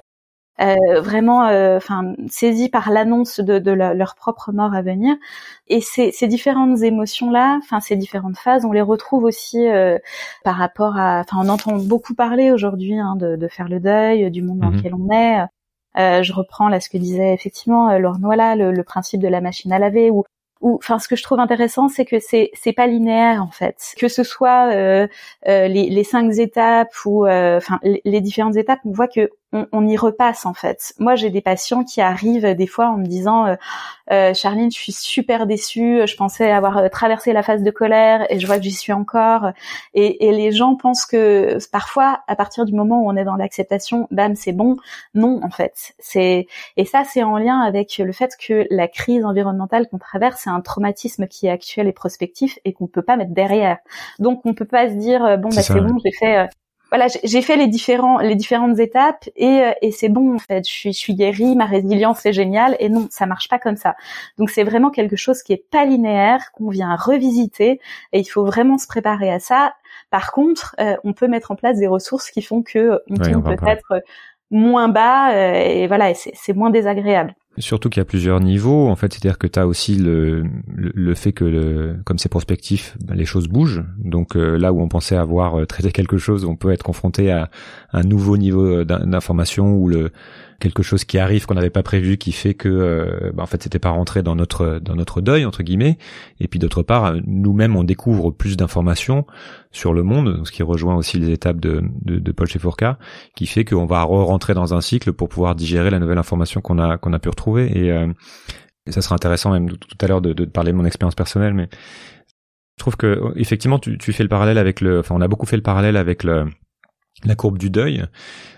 euh, 0.61 0.99
vraiment 1.01 1.45
euh, 1.47 1.77
enfin 1.77 2.13
saisis 2.29 2.69
par 2.69 2.89
l'annonce 2.89 3.39
de, 3.39 3.59
de 3.59 3.71
leur 3.71 4.15
propre 4.15 4.51
mort 4.51 4.73
à 4.73 4.81
venir. 4.81 5.15
Et 5.67 5.81
ces, 5.81 6.11
ces 6.11 6.27
différentes 6.27 6.81
émotions 6.81 7.31
là 7.31 7.57
enfin 7.63 7.79
ces 7.79 7.95
différentes 7.95 8.37
phases 8.37 8.65
on 8.65 8.71
les 8.71 8.81
retrouve 8.81 9.23
aussi 9.23 9.67
euh, 9.67 9.97
par 10.43 10.55
rapport 10.55 10.97
à 10.97 11.21
enfin 11.21 11.37
on 11.43 11.49
entend 11.49 11.77
beaucoup 11.77 12.13
parler 12.13 12.51
aujourd'hui 12.51 12.97
hein, 12.99 13.15
de, 13.15 13.35
de, 13.35 13.47
faire 13.47 13.69
le 13.69 13.79
deuil 13.79 14.29
du 14.31 14.41
monde 14.41 14.59
dans 14.59 14.69
mhm. 14.69 14.77
lequel 14.77 14.93
on 14.95 15.09
est. 15.11 15.45
Euh, 15.97 16.23
je 16.23 16.33
reprends 16.33 16.69
là 16.69 16.79
ce 16.79 16.89
que 16.89 16.97
disait 16.97 17.33
effectivement 17.33 17.97
Laure 17.97 18.19
Noila, 18.19 18.55
le, 18.55 18.71
le, 18.71 18.83
principe 18.83 19.21
de 19.21 19.27
la 19.27 19.41
machine 19.41 19.71
à 19.73 19.79
laver, 19.79 20.11
ou 20.11 20.23
ou 20.61 20.75
enfin 20.75 20.99
ce 20.99 21.07
que 21.07 21.15
je 21.15 21.23
trouve 21.23 21.39
intéressant 21.39 21.87
c'est 21.87 22.05
que 22.05 22.19
c'est 22.19 22.51
c'est 22.53 22.73
pas 22.73 22.87
linéaire 22.87 23.41
en 23.41 23.51
fait. 23.51 23.77
Que 23.97 24.07
ce 24.07 24.23
soit 24.23 24.71
euh, 24.73 25.07
euh, 25.47 25.67
les, 25.67 25.89
les 25.89 26.03
cinq 26.03 26.31
étapes 26.37 26.93
ou 27.05 27.25
euh, 27.25 27.57
enfin 27.57 27.79
les, 27.83 28.21
différentes 28.21 28.57
étapes 28.57 28.79
on 28.85 28.91
voit 28.91 29.07
que 29.07 29.29
on, 29.51 29.87
y 29.87 29.97
repasse 29.97 30.45
en 30.45 30.53
fait. 30.53 30.93
Moi, 30.99 31.15
j'ai 31.15 31.31
des 31.31 31.41
patients 31.41 31.83
qui 31.83 32.01
arrivent 32.01 32.55
des 32.55 32.67
fois 32.67 32.89
en 32.89 32.97
me 32.97 33.05
disant 33.05 33.47
euh, 33.47 33.55
euh, 34.11 34.33
Charline, 34.33 34.71
je 34.71 34.77
suis 34.77 34.91
super 34.91 35.47
déçue, 35.47 36.05
je 36.05 36.15
pensais 36.15 36.51
avoir 36.51 36.77
euh, 36.77 36.89
traversé 36.89 37.33
la 37.33 37.41
phase 37.41 37.63
de 37.63 37.71
colère 37.71 38.31
et 38.31 38.39
je 38.39 38.45
vois 38.45 38.57
que 38.57 38.63
j'y 38.63 38.71
suis 38.71 38.93
encore. 38.93 39.51
Et, 39.93 40.27
et, 40.27 40.31
les 40.31 40.51
gens 40.51 40.75
pensent 40.75 41.05
que 41.05 41.57
parfois, 41.71 42.21
à 42.27 42.35
partir 42.35 42.65
du 42.65 42.73
moment 42.73 43.01
où 43.03 43.09
on 43.09 43.15
est 43.15 43.23
dans 43.23 43.35
l'acceptation, 43.35 44.07
bam, 44.11 44.35
c'est 44.35 44.51
bon. 44.51 44.77
Non, 45.15 45.39
en 45.43 45.49
fait, 45.49 45.93
c'est 45.97 46.45
et 46.77 46.85
ça, 46.85 47.03
c'est 47.03 47.23
en 47.23 47.37
lien 47.37 47.59
avec 47.59 47.97
le 47.97 48.11
fait 48.11 48.33
que 48.39 48.67
la 48.69 48.87
crise 48.87 49.25
environnementale 49.25 49.87
qu'on 49.89 49.97
traverse, 49.97 50.41
c'est 50.43 50.51
un 50.51 50.61
traumatisme 50.61 51.27
qui 51.27 51.47
est 51.47 51.51
actuel 51.51 51.87
et 51.87 51.93
prospectif 51.93 52.59
et 52.65 52.73
qu'on 52.73 52.87
peut 52.87 53.01
pas 53.01 53.17
mettre 53.17 53.33
derrière. 53.33 53.77
Donc, 54.19 54.41
on 54.45 54.53
peut 54.53 54.65
pas 54.65 54.89
se 54.89 54.93
dire 54.93 55.37
bon, 55.39 55.49
bah 55.49 55.63
c'est 55.63 55.81
bon, 55.81 55.97
j'ai 56.03 56.11
fait 56.11 56.47
voilà, 56.89 57.07
j'ai 57.23 57.41
fait 57.41 57.55
les 57.55 57.67
différents 57.67 58.19
les 58.19 58.35
différentes 58.35 58.79
étapes 58.79 59.29
et, 59.35 59.61
euh, 59.61 59.71
et 59.81 59.91
c'est 59.91 60.09
bon 60.09 60.35
en 60.35 60.39
fait. 60.39 60.67
Je 60.67 60.71
suis 60.71 60.93
je 60.93 60.97
suis 60.97 61.15
guérie, 61.15 61.55
ma 61.55 61.65
résilience 61.65 62.25
est 62.25 62.33
géniale 62.33 62.75
et 62.79 62.89
non, 62.89 63.07
ça 63.11 63.25
marche 63.25 63.47
pas 63.47 63.59
comme 63.59 63.77
ça. 63.77 63.95
Donc 64.37 64.49
c'est 64.49 64.63
vraiment 64.63 64.89
quelque 64.89 65.15
chose 65.15 65.43
qui 65.43 65.53
est 65.53 65.69
pas 65.69 65.85
linéaire 65.85 66.51
qu'on 66.53 66.69
vient 66.69 66.95
revisiter 66.95 67.79
et 68.11 68.19
il 68.19 68.25
faut 68.25 68.45
vraiment 68.45 68.77
se 68.77 68.87
préparer 68.87 69.31
à 69.31 69.39
ça. 69.39 69.73
Par 70.09 70.31
contre, 70.31 70.75
euh, 70.79 70.95
on 71.03 71.13
peut 71.13 71.27
mettre 71.27 71.51
en 71.51 71.55
place 71.55 71.77
des 71.77 71.87
ressources 71.87 72.31
qui 72.31 72.41
font 72.41 72.63
que 72.63 72.99
on 73.09 73.15
tombe 73.15 73.55
peut-être 73.55 74.01
moins 74.51 74.87
bas 74.87 75.31
euh, 75.33 75.53
et 75.53 75.87
voilà, 75.87 76.13
c'est 76.13 76.53
moins 76.53 76.71
désagréable. 76.71 77.35
Surtout 77.57 77.89
qu'il 77.89 77.99
y 77.99 78.01
a 78.01 78.05
plusieurs 78.05 78.39
niveaux, 78.39 78.87
en 78.87 78.95
fait, 78.95 79.11
c'est-à-dire 79.11 79.37
que 79.37 79.47
tu 79.47 79.59
as 79.59 79.67
aussi 79.67 79.95
le, 79.95 80.43
le, 80.67 81.15
fait 81.15 81.33
que, 81.33 81.43
le, 81.43 81.97
comme 82.05 82.17
c'est 82.17 82.29
prospectif, 82.29 82.95
ben, 83.03 83.15
les 83.15 83.25
choses 83.25 83.47
bougent. 83.47 83.83
Donc 83.97 84.37
euh, 84.37 84.55
là 84.55 84.71
où 84.71 84.81
on 84.81 84.87
pensait 84.87 85.17
avoir 85.17 85.59
euh, 85.59 85.65
traité 85.65 85.91
quelque 85.91 86.17
chose, 86.17 86.45
on 86.45 86.55
peut 86.55 86.71
être 86.71 86.83
confronté 86.83 87.31
à 87.31 87.49
un 87.91 88.03
nouveau 88.03 88.37
niveau 88.37 88.85
d'information 88.85 89.73
où 89.73 89.89
le, 89.89 90.11
quelque 90.59 90.83
chose 90.83 91.03
qui 91.05 91.17
arrive 91.17 91.45
qu'on 91.45 91.55
n'avait 91.55 91.69
pas 91.69 91.83
prévu 91.83 92.17
qui 92.17 92.31
fait 92.31 92.53
que 92.53 92.69
euh, 92.69 93.31
bah, 93.33 93.43
en 93.43 93.45
fait 93.45 93.63
c'était 93.63 93.79
pas 93.79 93.89
rentré 93.89 94.21
dans 94.23 94.35
notre 94.35 94.79
dans 94.79 94.95
notre 94.95 95.21
deuil 95.21 95.45
entre 95.45 95.63
guillemets. 95.63 95.97
Et 96.39 96.47
puis 96.47 96.59
d'autre 96.59 96.83
part 96.83 97.15
nous-mêmes 97.25 97.75
on 97.75 97.83
découvre 97.83 98.31
plus 98.31 98.57
d'informations 98.57 99.25
sur 99.71 99.93
le 99.93 100.03
monde 100.03 100.41
ce 100.45 100.51
qui 100.51 100.63
rejoint 100.63 100.95
aussi 100.95 101.17
les 101.17 101.31
étapes 101.31 101.59
de 101.59 101.83
de, 102.01 102.19
de 102.19 102.31
Paul 102.31 102.47
Chefourka 102.47 102.99
qui 103.35 103.45
fait 103.47 103.65
qu'on 103.65 103.85
va 103.85 104.03
rentrer 104.03 104.53
dans 104.53 104.73
un 104.73 104.81
cycle 104.81 105.13
pour 105.13 105.29
pouvoir 105.29 105.55
digérer 105.55 105.89
la 105.89 105.99
nouvelle 105.99 106.17
information 106.17 106.61
qu'on 106.61 106.79
a 106.79 106.97
qu'on 106.97 107.13
a 107.13 107.19
pu 107.19 107.29
retrouver. 107.29 107.71
Et, 107.77 107.91
euh, 107.91 108.07
ça 108.87 109.01
sera 109.01 109.13
intéressant 109.15 109.51
même 109.51 109.69
tout 109.69 109.97
à 110.01 110.07
l'heure 110.07 110.21
de, 110.21 110.33
de 110.33 110.45
parler 110.45 110.71
de 110.71 110.77
mon 110.77 110.85
expérience 110.85 111.13
personnelle 111.13 111.53
mais 111.53 111.69
je 112.77 112.81
trouve 112.81 112.97
que 112.97 113.33
effectivement 113.35 113.77
tu, 113.77 113.97
tu 113.97 114.13
fais 114.13 114.23
le 114.23 114.29
parallèle 114.29 114.57
avec 114.57 114.81
le 114.81 114.99
enfin 114.99 115.13
on 115.15 115.21
a 115.21 115.27
beaucoup 115.27 115.45
fait 115.45 115.57
le 115.57 115.61
parallèle 115.61 115.95
avec 115.95 116.23
le 116.23 116.45
la 117.25 117.35
courbe 117.35 117.57
du 117.57 117.69
deuil. 117.69 118.05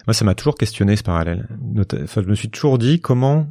Moi, 0.07 0.13
ça 0.13 0.25
m'a 0.25 0.35
toujours 0.35 0.55
questionné 0.55 0.95
ce 0.95 1.03
parallèle. 1.03 1.47
Enfin, 2.03 2.21
je 2.21 2.27
me 2.27 2.35
suis 2.35 2.49
toujours 2.49 2.77
dit 2.77 3.01
comment 3.01 3.47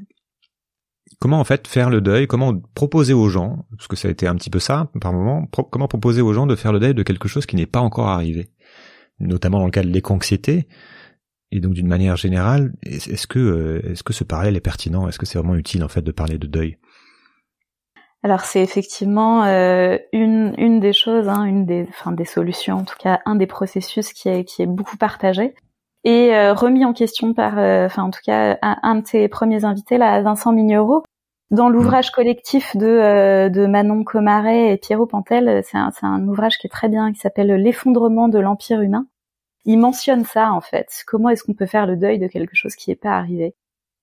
comment 1.20 1.38
en 1.38 1.44
fait 1.44 1.68
faire 1.68 1.90
le 1.90 2.00
deuil, 2.00 2.26
comment 2.26 2.58
proposer 2.74 3.12
aux 3.12 3.28
gens, 3.28 3.66
parce 3.76 3.88
que 3.88 3.96
ça 3.96 4.08
a 4.08 4.10
été 4.10 4.26
un 4.26 4.34
petit 4.34 4.50
peu 4.50 4.58
ça 4.58 4.90
par 5.00 5.12
moment, 5.12 5.46
comment 5.70 5.86
proposer 5.86 6.22
aux 6.22 6.32
gens 6.32 6.46
de 6.46 6.56
faire 6.56 6.72
le 6.72 6.80
deuil 6.80 6.94
de 6.94 7.02
quelque 7.02 7.28
chose 7.28 7.46
qui 7.46 7.56
n'est 7.56 7.66
pas 7.66 7.80
encore 7.80 8.08
arrivé, 8.08 8.50
notamment 9.18 9.58
dans 9.58 9.66
le 9.66 9.70
cas 9.70 9.82
de 9.82 9.88
l'éco-anxiété. 9.88 10.66
Et 11.52 11.60
donc 11.60 11.74
d'une 11.74 11.88
manière 11.88 12.16
générale, 12.16 12.72
est-ce 12.84 13.26
que 13.26 13.38
euh, 13.38 13.90
est-ce 13.90 14.04
que 14.04 14.12
ce 14.12 14.22
parallèle 14.22 14.56
est 14.56 14.60
pertinent? 14.60 15.08
Est-ce 15.08 15.18
que 15.18 15.26
c'est 15.26 15.36
vraiment 15.36 15.56
utile 15.56 15.82
en 15.82 15.88
fait 15.88 16.02
de 16.02 16.12
parler 16.12 16.38
de 16.38 16.46
deuil? 16.46 16.78
Alors 18.22 18.40
c'est 18.40 18.62
effectivement 18.62 19.44
euh, 19.44 19.96
une, 20.12 20.54
une 20.58 20.78
des 20.80 20.92
choses, 20.92 21.28
hein, 21.28 21.44
une 21.44 21.64
des, 21.64 21.86
enfin 21.88 22.12
des 22.12 22.24
solutions, 22.26 22.76
en 22.76 22.84
tout 22.84 22.96
cas 22.98 23.20
un 23.24 23.34
des 23.34 23.46
processus 23.46 24.12
qui 24.12 24.28
est, 24.28 24.44
qui 24.44 24.62
est 24.62 24.66
beaucoup 24.66 24.96
partagé 24.96 25.54
et 26.04 26.34
euh, 26.34 26.52
remis 26.54 26.84
en 26.84 26.92
question 26.92 27.32
par, 27.34 27.58
euh, 27.58 27.86
enfin 27.86 28.02
en 28.02 28.10
tout 28.10 28.20
cas 28.24 28.58
un, 28.62 28.96
de 28.96 29.02
tes 29.02 29.28
premiers 29.28 29.64
invités 29.64 29.98
là, 29.98 30.20
Vincent 30.22 30.52
Mignereau, 30.52 31.02
dans 31.50 31.68
l'ouvrage 31.68 32.10
collectif 32.10 32.76
de, 32.76 33.48
de 33.48 33.66
Manon 33.66 34.04
Comaret 34.04 34.72
et 34.72 34.76
Pierrot 34.76 35.06
Pantel. 35.06 35.62
C'est 35.64 35.78
un, 35.78 35.90
un 36.02 36.28
ouvrage 36.28 36.58
qui 36.58 36.66
est 36.66 36.70
très 36.70 36.88
bien, 36.88 37.12
qui 37.12 37.18
s'appelle 37.18 37.48
L'effondrement 37.48 38.28
de 38.28 38.38
l'empire 38.38 38.80
humain. 38.80 39.06
Il 39.64 39.78
mentionne 39.78 40.24
ça 40.24 40.52
en 40.52 40.60
fait. 40.60 41.04
Comment 41.06 41.30
est-ce 41.30 41.44
qu'on 41.44 41.54
peut 41.54 41.66
faire 41.66 41.86
le 41.86 41.96
deuil 41.96 42.18
de 42.18 42.28
quelque 42.28 42.54
chose 42.54 42.76
qui 42.76 42.90
n'est 42.90 42.96
pas 42.96 43.16
arrivé? 43.16 43.54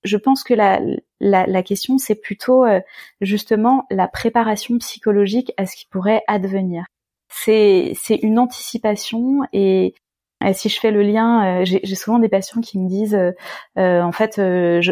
Je 0.07 0.17
pense 0.17 0.43
que 0.43 0.53
la, 0.53 0.79
la, 1.19 1.63
question, 1.63 1.97
c'est 1.97 2.15
plutôt 2.15 2.65
euh, 2.65 2.79
justement 3.21 3.85
la 3.91 4.07
préparation 4.07 4.77
psychologique 4.79 5.51
à 5.57 5.65
ce 5.65 5.75
qui 5.75 5.85
pourrait 5.85 6.23
advenir. 6.27 6.85
C'est, 7.29 7.93
une 8.23 8.39
anticipation 8.39 9.41
et 9.53 9.93
si 10.53 10.69
je 10.69 10.79
fais 10.79 10.91
le 10.91 11.03
lien, 11.03 11.61
euh, 11.61 11.65
j'ai, 11.65 11.95
souvent 11.95 12.19
des 12.19 12.29
patients 12.29 12.61
qui 12.61 12.79
me 12.79 12.87
disent, 12.87 13.15
euh, 13.77 14.01
en 14.01 14.11
fait, 14.11 14.41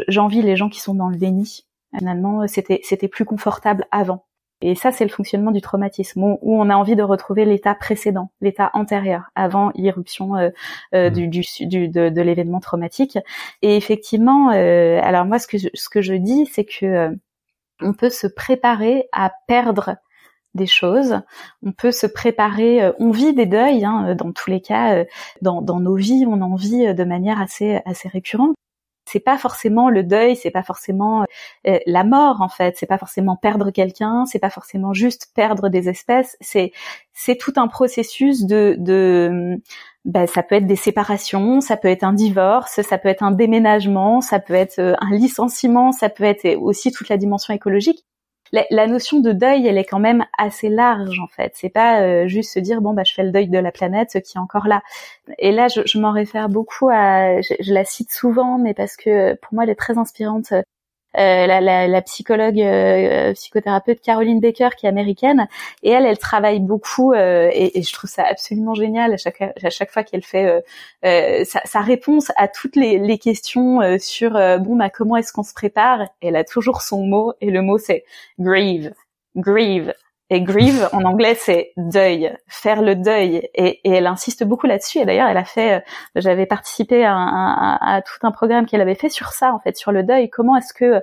j'envie 0.08 0.42
les 0.42 0.56
gens 0.56 0.70
qui 0.70 0.82
sont 0.82 0.96
dans 0.96 1.10
le 1.10 1.18
déni. 1.18 1.66
Finalement, 1.98 2.46
c'était 2.48 3.08
plus 3.08 3.26
confortable 3.26 3.88
avant. 3.92 4.26
Et 4.62 4.76
ça, 4.76 4.92
c'est 4.92 5.04
le 5.04 5.10
fonctionnement 5.10 5.52
du 5.52 5.62
traumatisme, 5.62 6.24
où, 6.24 6.40
on 6.42 6.70
a 6.70 6.76
envie 6.76 6.96
de 6.96 7.04
retrouver 7.04 7.46
l'état 7.46 7.76
précédent, 7.76 8.32
l'état 8.42 8.72
antérieur, 8.74 9.24
avant 9.36 9.72
l'irruption 9.76 10.36
euh, 10.36 10.50
euh, 10.94 11.10
mmh. 11.10 11.14
du, 11.14 11.42
du, 11.68 11.90
de, 11.90 12.10
de 12.10 12.22
l'événement 12.22 12.60
traumatique. 12.60 13.18
Et 13.62 13.76
effectivement, 13.76 14.52
euh, 14.52 15.00
alors 15.04 15.26
moi, 15.26 15.40
ce 15.40 15.48
que 15.48 15.58
je, 15.58 15.68
ce 15.74 15.90
que 15.90 16.02
je 16.02 16.14
dis, 16.14 16.46
c'est 16.46 16.66
que 16.66 17.16
on 17.82 17.94
peut 17.94 18.10
se 18.10 18.28
préparer 18.28 19.10
à 19.12 19.34
perdre 19.48 19.98
des 20.54 20.68
choses. 20.68 21.20
On 21.62 21.74
peut 21.74 21.92
se 21.92 22.08
préparer. 22.08 22.94
on 23.00 23.12
vit 23.12 23.34
des 23.34 23.46
deuils, 23.46 23.84
hein, 23.84 24.16
dans 24.16 24.32
tous 24.32 24.50
les 24.50 24.62
cas, 24.62 25.04
dans, 25.42 25.62
dans, 25.62 25.82
nos 25.82 25.96
vies, 25.96 26.26
on 26.26 26.42
en 26.42 26.56
vit 26.56 26.94
de 26.94 27.04
manière 27.04 27.42
assez 27.42 27.82
assez 27.86 28.08
récurrente 28.08 28.56
c'est 29.06 29.20
pas 29.20 29.38
forcément 29.38 29.90
le 29.90 30.04
deuil, 30.04 30.36
c'est 30.36 30.52
pas 30.52 30.64
forcément 30.64 31.26
euh, 31.68 31.80
la 31.86 32.04
mort 32.04 32.42
en 32.42 32.50
fait, 32.50 32.76
c'est 32.78 32.86
pas 32.86 32.98
forcément 32.98 33.36
perdre 33.36 33.72
quelqu'un, 33.72 34.26
c'est 34.26 34.40
pas 34.40 34.50
forcément 34.50 34.94
juste 34.94 35.32
perdre 35.36 35.70
des 35.70 35.90
espèces, 35.90 36.38
c'est 36.42 36.72
c'est 37.14 37.38
tout 37.38 37.54
un 37.58 37.68
processus 37.68 38.46
de 38.46 38.76
de 38.80 39.60
ben, 40.06 40.28
ça 40.28 40.44
peut 40.44 40.56
être 40.56 40.68
des 40.68 40.76
séparations, 40.76 41.62
ça 41.62 41.78
peut 41.78 41.88
être 41.88 42.04
un 42.04 42.14
divorce, 42.14 42.82
ça 42.82 42.98
peut 43.00 43.10
être 43.10 43.24
un 43.24 43.32
déménagement, 43.32 44.22
ça 44.22 44.40
peut 44.40 44.54
être 44.54 44.80
euh, 44.80 44.94
un 45.00 45.16
licenciement, 45.16 45.92
ça 45.92 46.10
peut 46.10 46.24
être 46.24 46.56
aussi 46.58 46.92
toute 46.92 47.10
la 47.10 47.18
dimension 47.18 47.54
écologique 47.54 48.06
la, 48.52 48.88
notion 48.88 49.20
de 49.20 49.32
deuil, 49.32 49.68
elle 49.68 49.78
est 49.78 49.86
quand 49.86 50.00
même 50.00 50.26
assez 50.38 50.70
large 50.70 51.20
en 51.20 51.28
fait. 51.28 51.52
C'est 51.56 51.70
pas 51.70 52.02
euh, 52.02 52.28
juste 52.28 52.54
se 52.54 52.60
dire 52.60 52.82
bon 52.82 52.94
bah 52.94 53.04
je 53.06 53.14
fais 53.14 53.24
le 53.24 53.32
deuil 53.32 53.48
de 53.50 53.60
la 53.60 53.72
planète 53.72 54.22
qui 54.24 54.38
est 54.38 54.42
encore 54.42 54.68
là. 54.68 54.82
Et 55.40 55.52
là, 55.52 55.68
je, 55.68 55.82
je 55.86 56.00
m'en 56.00 56.12
réfère 56.12 56.50
beaucoup 56.50 56.90
à, 56.90 57.42
je, 57.42 57.74
la 57.74 57.86
cite 57.86 58.12
souvent, 58.12 58.58
mais 58.58 58.74
parce 58.74 58.96
que 58.96 59.34
pour 59.36 59.54
moi 59.54 59.64
elle 59.64 59.70
est 59.72 59.76
très 59.76 59.98
inspirante. 59.98 60.54
Euh, 61.18 61.48
la, 61.48 61.62
la, 61.62 61.88
la, 61.88 62.02
psychologue 62.02 62.60
euh, 62.60 63.32
psychothérapeute 63.34 64.02
Caroline 64.02 64.42
Baker 64.42 64.70
qui 64.78 64.86
est 64.86 64.90
américaine 64.90 65.48
et 65.82 65.92
elle 65.92 66.06
elle 66.06 66.18
travaille 66.18 66.60
beaucoup 66.60 67.14
euh, 67.14 67.50
et, 67.54 67.80
et, 67.80 67.84
je 67.84 67.94
trouve 67.94 68.10
ça 68.10 68.24
absolument 68.24 68.74
génial 68.74 69.14
à 69.14 69.18
chaque 69.18 69.42
à 69.42 69.70
chaque 69.70 69.92
fois 69.92 70.04
qu'elle 70.04 70.24
fait 70.24 70.64
sa, 71.04 71.62
sa, 71.64 71.82
réponse 71.82 72.32
à 72.36 72.48
toutes 72.50 72.76
les, 72.76 72.98
les 72.98 73.18
questions 73.18 73.80
sur 73.98 74.32
bon 74.60 74.76
bah 74.76 74.90
comment 74.90 75.16
est-ce 75.16 75.32
qu'on 75.32 75.44
se 75.44 75.54
prépare? 75.54 76.08
Elle 76.22 76.36
a 76.36 76.44
toujours 76.44 76.82
son 76.82 77.06
mot 77.06 77.34
et 77.40 77.50
le 77.50 77.62
mot 77.62 77.78
c'est 77.78 78.04
grieve 78.40 78.94
grieve 79.36 79.94
et 80.30 80.42
grieve 80.42 80.90
en 80.92 81.04
anglais 81.04 81.36
c'est 81.36 81.72
deuil, 81.78 82.36
faire 82.48 82.82
le 82.82 82.96
deuil. 82.96 83.48
Et, 83.54 83.80
elle 83.84 84.08
insiste 84.08 84.44
beaucoup 84.44 84.68
là-dessus. 84.68 85.00
Et 85.00 85.06
d'ailleurs, 85.06 85.28
elle 85.28 85.38
a 85.38 85.46
fait, 85.46 85.76
euh, 85.76 85.80
j'avais 86.16 86.46
participé 86.46 87.06
à, 87.06 87.16
à, 87.16 87.96
à, 87.96 88.02
tout 88.02 88.20
un 88.24 88.32
programme 88.32 88.66
qu'elle 88.66 88.82
avait 88.82 88.96
fait 88.96 89.10
sur 89.10 89.30
ça 89.30 89.54
en 89.54 89.60
fait, 89.60 89.78
sur 89.78 89.92
le 89.92 90.04
deuil. 90.04 90.30
Comment 90.30 90.56
est-ce 90.56 90.74
que 90.74 91.02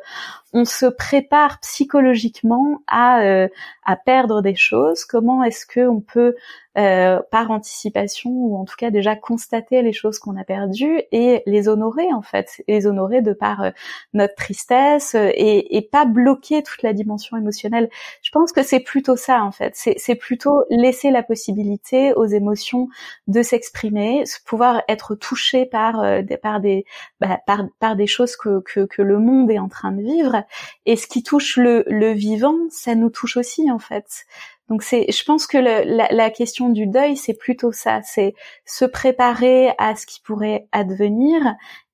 on 0.53 0.65
se 0.65 0.87
prépare 0.87 1.61
psychologiquement 1.61 2.83
à, 2.87 3.23
euh, 3.23 3.49
à 3.85 3.97
perdre 3.97 4.43
des 4.43 4.55
choses 4.55 5.05
Comment 5.05 5.43
est-ce 5.43 5.67
que 5.67 5.89
on 5.89 6.01
peut, 6.01 6.35
euh, 6.79 7.21
par 7.31 7.51
anticipation 7.51 8.31
ou 8.31 8.57
en 8.57 8.65
tout 8.65 8.77
cas 8.79 8.91
déjà 8.91 9.15
constater 9.15 9.83
les 9.83 9.93
choses 9.93 10.19
qu'on 10.19 10.37
a 10.39 10.45
perdues 10.45 11.03
et 11.13 11.43
les 11.47 11.69
honorer 11.69 12.13
en 12.15 12.23
fait, 12.23 12.63
les 12.67 12.87
honorer 12.87 13.21
de 13.21 13.33
par 13.33 13.63
euh, 13.63 13.71
notre 14.15 14.35
tristesse 14.35 15.15
et, 15.15 15.77
et, 15.77 15.83
pas 15.83 16.07
bloquer 16.07 16.63
toute 16.63 16.83
la 16.83 16.95
dimension 16.95 17.37
émotionnelle. 17.37 17.91
Je 18.23 18.31
pense 18.31 18.53
que 18.53 18.63
c'est 18.63 18.81
plutôt 18.81 19.17
ça 19.17 19.43
en 19.43 19.53
fait. 19.53 19.73
C'est 19.75 20.15
plutôt 20.15 20.65
laisser 20.71 21.11
la 21.11 21.23
possibilité 21.23 22.15
aux 22.15 22.25
émotions 22.25 22.89
de 23.27 23.43
s'exprimer, 23.43 24.25
pouvoir 24.47 24.83
être 24.89 25.15
touché 25.15 25.67
par, 25.67 26.03
par 26.43 26.61
des 26.61 26.85
bah, 27.21 27.39
par, 27.47 27.65
par 27.81 27.97
des 27.97 28.07
choses 28.07 28.37
que, 28.37 28.61
que, 28.61 28.87
que 28.87 29.03
le 29.03 29.19
monde 29.19 29.51
est 29.51 29.59
en 29.59 29.69
train 29.69 29.93
de 29.93 30.03
vivre 30.03 30.42
et 30.87 30.97
ce 30.97 31.07
qui 31.07 31.23
touche 31.23 31.57
le, 31.57 31.85
le 31.87 32.13
vivant, 32.13 32.57
ça 32.71 32.95
nous 32.95 33.11
touche 33.11 33.37
aussi 33.37 33.71
en 33.71 33.79
fait. 33.79 34.27
Donc 34.69 34.83
c'est, 34.83 35.11
je 35.11 35.25
pense 35.25 35.47
que 35.47 35.59
le, 35.59 35.83
la, 35.85 36.09
la, 36.11 36.31
question 36.31 36.71
du 36.71 36.87
deuil, 36.87 37.17
c'est 37.17 37.35
plutôt 37.35 37.73
ça, 37.73 38.01
c'est 38.05 38.35
se 38.65 38.85
préparer 38.85 39.75
à 39.77 39.97
ce 39.97 40.07
qui 40.07 40.21
pourrait 40.21 40.67
advenir 40.73 41.43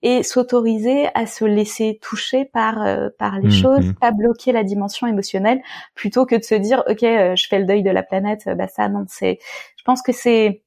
et 0.03 0.23
s'autoriser 0.23 1.09
à 1.15 1.27
se 1.27 1.45
laisser 1.45 1.99
toucher 2.01 2.45
par 2.45 2.81
euh, 2.83 3.09
par 3.19 3.41
les 3.41 3.49
mmh, 3.49 3.63
choses, 3.63 3.87
mmh. 3.87 3.95
pas 3.95 4.13
bloquer 4.13 4.53
la 4.53 4.63
dimension 4.63 5.07
émotionnelle, 5.07 5.61
plutôt 5.95 6.25
que 6.25 6.37
de 6.37 6.45
se 6.45 6.55
dire 6.55 6.85
ok, 6.89 7.03
euh, 7.03 7.35
je 7.35 7.49
fais 7.49 7.59
le 7.59 7.65
deuil 7.65 7.83
de 7.83 7.91
la 7.91 8.05
planète, 8.05 8.49
bah 8.57 8.69
ça 8.69 8.89
non, 8.89 9.05
c'est, 9.09 9.39
je 9.77 9.83
pense 9.85 10.01
que 10.01 10.13
c'est 10.13 10.63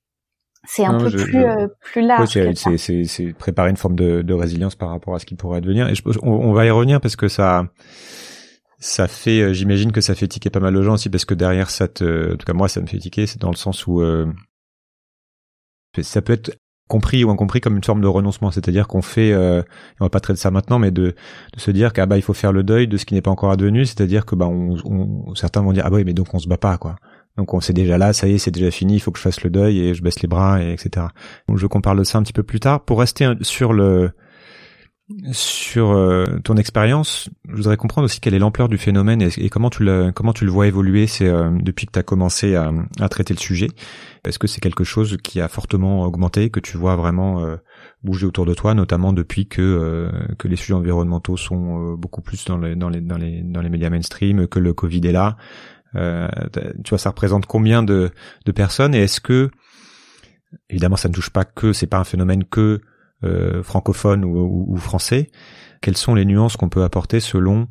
c'est 0.64 0.86
un 0.86 0.98
peu 0.98 1.10
plus 1.10 1.46
plus 1.82 2.02
large. 2.02 2.30
c'est 2.78 3.04
c'est 3.06 3.34
préparer 3.34 3.70
une 3.70 3.78
forme 3.78 3.96
de, 3.96 4.22
de 4.22 4.34
résilience 4.34 4.76
par 4.76 4.90
rapport 4.90 5.16
à 5.16 5.20
ce 5.20 5.26
qui 5.26 5.36
pourrait 5.36 5.58
advenir. 5.58 5.90
Et 5.90 5.96
je, 5.96 6.02
on, 6.22 6.32
on 6.32 6.54
va 6.54 6.66
y 6.66 6.70
revenir 6.70 7.02
parce 7.02 7.16
que 7.16 7.28
ça 7.28 7.68
ça 8.80 9.08
fait, 9.08 9.54
j'imagine 9.54 9.92
que 9.92 10.02
ça 10.02 10.16
fait 10.16 10.28
tiquer 10.28 10.50
pas 10.50 10.60
mal 10.60 10.74
de 10.74 10.82
gens 10.82 10.94
aussi 10.94 11.10
parce 11.10 11.26
que 11.26 11.36
derrière 11.36 11.70
ça 11.70 11.88
te, 11.88 12.34
en 12.34 12.38
tout 12.38 12.46
cas 12.46 12.54
moi 12.54 12.68
ça 12.68 12.82
me 12.82 12.88
fait 12.88 12.98
tiquer, 12.98 13.28
c'est 13.28 13.40
dans 13.40 13.52
le 13.52 13.56
sens 13.56 13.86
où 13.88 14.02
ça 16.02 16.22
peut 16.22 16.34
être 16.34 16.58
compris 16.88 17.24
ou 17.24 17.30
incompris 17.30 17.62
comme 17.62 17.78
une 17.78 17.84
forme 17.84 18.02
de 18.02 18.08
renoncement, 18.08 18.52
c'est-à-dire 18.52 18.86
qu'on 18.88 19.02
fait, 19.02 19.32
euh, 19.32 19.62
on 20.02 20.06
va 20.06 20.10
pas 20.10 20.20
traiter 20.20 20.40
ça 20.42 20.52
maintenant, 20.52 20.78
mais 20.78 20.92
de, 20.92 21.16
de 21.54 21.60
se 21.60 21.72
dire 21.72 21.94
qu'ah 21.94 22.06
bah 22.06 22.18
il 22.18 22.22
faut 22.22 22.34
faire 22.34 22.52
le 22.52 22.64
deuil 22.64 22.86
de 22.88 22.98
ce 22.98 23.06
qui 23.06 23.14
n'est 23.14 23.22
pas 23.22 23.32
encore 23.32 23.52
advenu, 23.52 23.86
c'est-à-dire 23.86 24.26
que 24.26 24.36
bah 24.36 24.48
on, 24.48 24.76
on, 24.84 25.34
certains 25.36 25.62
vont 25.62 25.72
dire 25.72 25.84
ah 25.86 25.90
bah 25.90 25.98
oui 25.98 26.04
mais 26.04 26.14
donc 26.14 26.34
on 26.34 26.40
se 26.40 26.50
bat 26.50 26.58
pas 26.58 26.78
quoi, 26.78 26.98
donc 27.38 27.54
on 27.54 27.62
sait 27.62 27.74
déjà 27.74 27.98
là, 27.98 28.14
ça 28.14 28.28
y 28.28 28.34
est 28.34 28.38
c'est 28.38 28.52
déjà 28.52 28.72
fini, 28.72 28.96
il 28.96 29.00
faut 29.00 29.12
que 29.12 29.18
je 29.18 29.24
fasse 29.24 29.44
le 29.44 29.50
deuil 29.50 29.80
et 29.80 29.94
je 29.94 30.02
baisse 30.04 30.22
les 30.22 30.28
bras 30.28 30.62
et 30.62 30.74
etc. 30.74 31.08
Donc 31.48 31.58
je 31.58 31.68
parle 31.68 31.98
de 31.98 32.04
ça 32.04 32.18
un 32.18 32.24
petit 32.24 32.34
peu 32.34 32.44
plus 32.44 32.60
tard 32.60 32.84
pour 32.84 33.00
rester 33.00 33.34
sur 33.42 33.74
le 33.74 34.12
sur 35.32 35.92
euh, 35.92 36.40
ton 36.44 36.56
expérience, 36.58 37.30
je 37.50 37.56
voudrais 37.56 37.78
comprendre 37.78 38.06
aussi 38.06 38.20
quelle 38.20 38.34
est 38.34 38.40
l'ampleur 38.40 38.70
du 38.70 38.78
phénomène 38.78 39.22
et, 39.22 39.50
comment 39.50 39.70
tu 39.70 39.84
le 39.84 40.12
comment 40.12 40.34
tu 40.34 40.46
le 40.46 40.52
vois 40.52 40.68
évoluer. 40.68 41.06
Euh, 41.22 41.50
depuis 41.62 41.86
que 41.86 41.92
tu 41.92 42.00
as 42.00 42.04
commencé 42.04 42.56
à, 42.56 42.72
à, 43.00 43.10
traiter 43.10 43.34
le 43.34 43.40
sujet. 43.40 43.68
Est-ce 44.26 44.40
que 44.40 44.48
c'est 44.48 44.62
quelque 44.62 44.84
chose 44.84 45.18
qui 45.24 45.42
a 45.42 45.48
fortement 45.48 46.04
augmenté, 46.04 46.50
que 46.50 46.60
tu 46.60 46.78
vois 46.78 46.96
vraiment 46.96 47.44
euh, 47.44 47.58
bouger 48.04 48.26
autour 48.26 48.46
de 48.46 48.54
toi, 48.54 48.74
notamment 48.74 49.14
depuis 49.14 49.48
que 49.48 50.10
que 50.38 50.48
les 50.48 50.56
sujets 50.56 50.74
environnementaux 50.74 51.38
sont 51.38 51.94
beaucoup 51.94 52.22
plus 52.22 52.46
dans 52.46 52.58
les 52.58 52.76
dans 52.76 52.90
les 52.90 53.02
dans 53.02 53.18
les 53.18 53.42
dans 53.42 53.62
les 53.62 53.70
médias 53.70 53.90
mainstream, 53.90 54.48
que 54.48 54.60
le 54.60 54.74
Covid 54.74 55.02
est 55.06 55.12
là? 55.12 55.38
Tu 55.94 56.90
vois, 56.90 56.98
ça 56.98 57.10
représente 57.10 57.46
combien 57.46 57.84
de 57.84 58.12
de 58.46 58.52
personnes 58.52 58.96
et 58.96 59.04
est-ce 59.04 59.22
que 59.22 59.50
évidemment 60.70 60.96
ça 60.96 61.10
ne 61.10 61.14
touche 61.14 61.30
pas 61.30 61.46
que 61.46 61.74
c'est 61.74 61.88
pas 61.88 62.00
un 62.00 62.04
phénomène 62.04 62.44
que 62.44 62.82
euh, 63.24 63.62
francophone 63.62 64.26
ou, 64.26 64.66
ou, 64.68 64.78
français, 64.78 65.30
quelles 65.82 65.98
sont 65.98 66.16
les 66.16 66.26
nuances 66.26 66.58
qu'on 66.58 66.70
peut 66.70 66.84
apporter 66.84 67.20
selon 67.20 67.68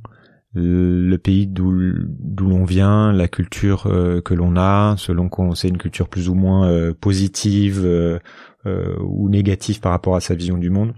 le 0.54 1.16
pays 1.16 1.48
d'où 1.48 1.72
d'où 2.08 2.46
l'on 2.46 2.64
vient, 2.64 3.12
la 3.12 3.26
culture 3.26 3.88
euh, 3.88 4.20
que 4.20 4.32
l'on 4.32 4.56
a, 4.56 4.94
selon 4.96 5.28
qu'on 5.28 5.56
c'est 5.56 5.66
une 5.66 5.78
culture 5.78 6.08
plus 6.08 6.28
ou 6.28 6.34
moins 6.34 6.68
euh, 6.68 6.94
positive 6.94 7.84
ou 8.64 9.28
négative 9.28 9.80
par 9.80 9.90
rapport 9.90 10.14
à 10.14 10.20
sa 10.20 10.36
vision 10.36 10.56
du 10.56 10.70
monde? 10.70 10.94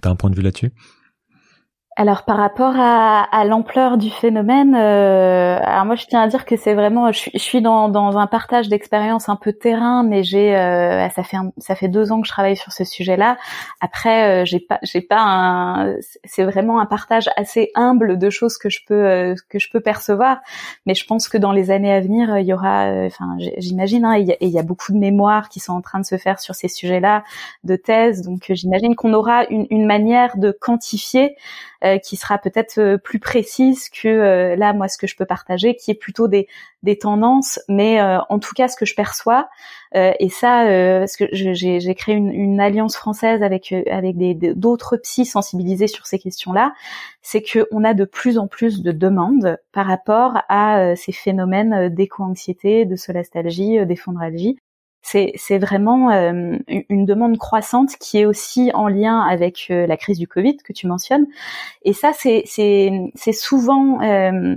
T'as 0.00 0.10
un 0.10 0.16
point 0.16 0.30
de 0.30 0.36
vue 0.36 0.42
là-dessus? 0.42 0.72
Alors 1.96 2.24
par 2.24 2.38
rapport 2.38 2.74
à, 2.76 3.44
l'ampleur 3.44 3.98
du 3.98 4.10
phénomène, 4.10 4.74
euh, 4.74 5.58
alors 5.62 5.84
moi 5.84 5.94
je 5.94 6.06
tiens 6.06 6.22
à 6.22 6.26
dire 6.26 6.44
que 6.44 6.56
c'est 6.56 6.74
vraiment, 6.74 7.12
je, 7.12 7.30
suis 7.36 7.62
dans, 7.62 8.18
un 8.18 8.26
partage 8.26 8.68
d'expérience 8.68 9.28
un 9.28 9.36
peu 9.36 9.52
terrain, 9.52 10.02
mais 10.02 10.24
j'ai, 10.24 10.56
euh, 10.56 11.08
ça 11.10 11.22
fait 11.22 11.36
ça 11.58 11.76
fait 11.76 11.88
deux 11.88 12.10
ans 12.10 12.20
que 12.20 12.26
je 12.26 12.32
travaille 12.32 12.56
sur 12.56 12.72
ce 12.72 12.84
sujet-là. 12.84 13.36
Après, 13.80 14.42
euh, 14.42 14.44
j'ai 14.44 14.58
pas, 14.58 14.80
j'ai 14.82 15.02
pas 15.02 15.20
un, 15.20 15.94
c'est 16.24 16.42
vraiment 16.42 16.80
un 16.80 16.86
partage 16.86 17.30
assez 17.36 17.70
humble 17.76 18.18
de 18.18 18.30
choses 18.30 18.58
que 18.58 18.70
je 18.70 18.80
peux 18.86 19.34
que 19.48 19.60
je 19.60 19.70
peux 19.70 19.80
percevoir, 19.80 20.38
mais 20.86 20.94
je 20.94 21.06
pense 21.06 21.28
que 21.28 21.38
dans 21.38 21.52
les 21.52 21.70
années 21.70 21.92
à 21.92 22.00
venir, 22.00 22.38
il 22.38 22.46
y 22.46 22.52
aura, 22.52 22.86
enfin 23.06 23.36
j'imagine, 23.58 24.04
hein, 24.04 24.16
il, 24.16 24.48
y 24.48 24.58
a, 24.58 24.62
beaucoup 24.64 24.92
de 24.92 24.98
mémoires 24.98 25.48
qui 25.48 25.60
sont 25.60 25.72
en 25.72 25.80
train 25.80 26.00
de 26.00 26.06
se 26.06 26.16
faire 26.16 26.40
sur 26.40 26.56
ces 26.56 26.68
sujets-là, 26.68 27.22
de 27.62 27.76
thèses, 27.76 28.22
donc 28.22 28.46
j'imagine 28.50 28.96
qu'on 28.96 29.14
aura 29.14 29.44
une, 29.44 29.66
une 29.70 29.86
manière 29.86 30.36
de 30.38 30.50
quantifier 30.50 31.36
euh, 31.84 31.98
qui 31.98 32.16
sera 32.16 32.38
peut-être 32.38 32.78
euh, 32.78 32.96
plus 32.96 33.18
précise 33.18 33.90
que 33.90 34.08
euh, 34.08 34.56
là 34.56 34.72
moi 34.72 34.88
ce 34.88 34.96
que 34.96 35.06
je 35.06 35.16
peux 35.16 35.26
partager, 35.26 35.76
qui 35.76 35.90
est 35.90 35.94
plutôt 35.94 36.28
des, 36.28 36.48
tendances, 37.00 37.60
mais 37.68 38.02
en 38.02 38.38
tout 38.38 38.52
cas 38.54 38.68
ce 38.68 38.76
que 38.76 38.84
je 38.84 38.94
perçois 38.94 39.48
et 39.94 40.28
ça 40.28 40.66
parce 40.98 41.16
que 41.16 41.24
j'ai 41.32 41.94
créé 41.94 42.14
une, 42.14 42.60
alliance 42.60 42.94
française 42.94 43.42
avec 43.42 43.72
avec 43.90 44.18
d'autres 44.58 44.98
psys 44.98 45.24
sensibilisés 45.24 45.86
sur 45.86 46.06
ces 46.06 46.18
questions-là, 46.18 46.74
c'est 47.22 47.40
que 47.40 47.66
on 47.72 47.84
a 47.84 47.94
de 47.94 48.04
plus 48.04 48.36
en 48.36 48.48
plus 48.48 48.82
de 48.82 48.92
demandes 48.92 49.56
par 49.72 49.86
rapport 49.86 50.42
à 50.50 50.94
ces 50.94 51.12
phénomènes 51.12 51.88
d'éco-anxiété, 51.88 52.84
de 52.84 52.96
solastalgie, 52.96 53.86
d'effondralgie 53.86 54.58
c'est 55.04 55.58
vraiment 55.58 56.10
euh, 56.10 56.56
une 56.88 57.04
demande 57.04 57.36
croissante 57.36 57.96
qui 58.00 58.18
est 58.18 58.24
aussi 58.24 58.70
en 58.72 58.88
lien 58.88 59.20
avec 59.20 59.66
euh, 59.70 59.86
la 59.86 59.96
crise 59.98 60.18
du 60.18 60.26
Covid 60.26 60.56
que 60.56 60.72
tu 60.72 60.86
mentionnes. 60.86 61.26
Et 61.82 61.92
ça, 61.92 62.12
c'est 62.14 62.44
souvent 63.32 64.00
euh, 64.00 64.54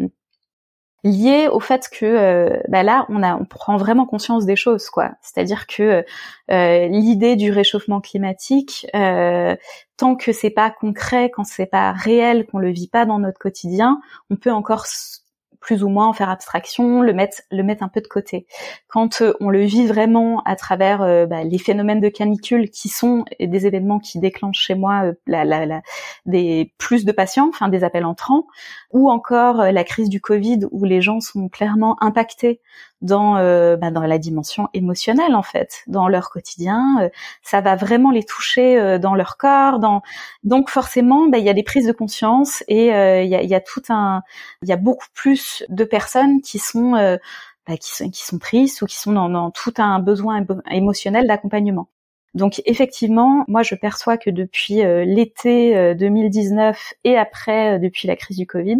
lié 1.03 1.49
au 1.51 1.59
fait 1.59 1.89
que 1.91 2.61
bah 2.69 2.83
là, 2.83 3.05
on, 3.09 3.23
a, 3.23 3.35
on 3.35 3.45
prend 3.45 3.75
vraiment 3.75 4.05
conscience 4.05 4.45
des 4.45 4.55
choses, 4.55 4.89
quoi. 4.89 5.11
C'est-à-dire 5.21 5.67
que 5.67 6.03
l'idée 6.49 7.35
du 7.35 7.51
réchauffement 7.51 7.99
climatique, 7.99 8.87
tant 8.93 10.15
que 10.15 10.31
c'est 10.31 10.49
pas 10.49 10.71
concret, 10.71 11.29
quand 11.29 11.43
c'est 11.43 11.65
pas 11.65 11.91
réel, 11.91 12.45
qu'on 12.45 12.59
le 12.59 12.71
vit 12.71 12.87
pas 12.87 13.05
dans 13.05 13.19
notre 13.19 13.39
quotidien, 13.39 13.99
on 14.29 14.37
peut 14.37 14.51
encore 14.51 14.85
plus 15.67 15.83
ou 15.83 15.89
moins 15.89 16.07
en 16.07 16.13
faire 16.13 16.29
abstraction, 16.29 17.01
le 17.01 17.11
mettre 17.11 17.41
le 17.51 17.61
mettre 17.61 17.83
un 17.83 17.89
peu 17.89 17.99
de 17.99 18.07
côté. 18.07 18.47
Quand 18.87 19.21
euh, 19.21 19.33
on 19.41 19.49
le 19.49 19.65
vit 19.65 19.85
vraiment 19.85 20.41
à 20.45 20.55
travers 20.55 21.01
euh, 21.01 21.25
bah, 21.25 21.43
les 21.43 21.57
phénomènes 21.57 21.99
de 21.99 22.07
canicule 22.07 22.69
qui 22.69 22.87
sont 22.87 23.25
des 23.37 23.67
événements 23.67 23.99
qui 23.99 24.17
déclenchent 24.19 24.61
chez 24.61 24.75
moi 24.75 25.11
euh, 25.27 25.79
des 26.25 26.71
plus 26.77 27.03
de 27.03 27.11
patients, 27.11 27.49
enfin 27.49 27.67
des 27.67 27.83
appels 27.83 28.05
entrants, 28.05 28.47
ou 28.93 29.11
encore 29.11 29.57
la 29.57 29.83
crise 29.83 30.07
du 30.07 30.21
Covid 30.21 30.59
où 30.71 30.85
les 30.85 31.01
gens 31.01 31.19
sont 31.19 31.49
clairement 31.49 32.01
impactés 32.01 32.61
dans 33.01 33.33
bah, 33.77 33.91
dans 33.91 34.01
la 34.01 34.17
dimension 34.17 34.69
émotionnelle 34.73 35.35
en 35.35 35.43
fait, 35.43 35.83
dans 35.87 36.07
leur 36.07 36.29
quotidien, 36.29 37.09
ça 37.43 37.61
va 37.61 37.75
vraiment 37.75 38.11
les 38.11 38.23
toucher 38.23 38.97
dans 38.99 39.13
leur 39.13 39.37
corps, 39.37 39.79
dans 39.79 40.01
donc 40.43 40.69
forcément 40.69 41.27
bah, 41.27 41.37
il 41.37 41.45
y 41.45 41.49
a 41.49 41.53
des 41.53 41.63
prises 41.63 41.85
de 41.85 41.91
conscience 41.91 42.63
et 42.67 42.87
il 42.87 43.29
y 43.29 43.35
a, 43.35 43.43
y 43.43 43.55
a 43.55 43.61
tout 43.61 43.83
un 43.89 44.23
il 44.63 44.69
y 44.69 44.71
a 44.71 44.77
beaucoup 44.77 45.07
plus 45.13 45.63
de 45.69 45.83
personnes 45.83 46.41
qui 46.41 46.59
sont 46.59 46.95
euh, 46.95 47.17
bah, 47.67 47.77
qui 47.77 47.95
sont 47.95 48.09
qui 48.09 48.23
sont 48.23 48.39
tristes 48.39 48.81
ou 48.81 48.85
qui 48.85 48.97
sont 48.97 49.11
dans, 49.11 49.51
tout 49.51 49.73
un 49.77 49.99
besoin 49.99 50.45
émotionnel 50.71 51.27
d'accompagnement. 51.27 51.89
Donc 52.33 52.61
effectivement, 52.65 53.45
moi 53.47 53.63
je 53.63 53.75
perçois 53.75 54.17
que 54.17 54.29
depuis 54.29 54.83
euh, 54.83 55.05
l'été 55.05 55.95
2019 55.95 56.77
euh, 56.77 56.95
et 57.03 57.17
après 57.17 57.79
depuis 57.79 58.07
la 58.07 58.15
crise 58.15 58.37
du 58.37 58.47
Covid, 58.47 58.77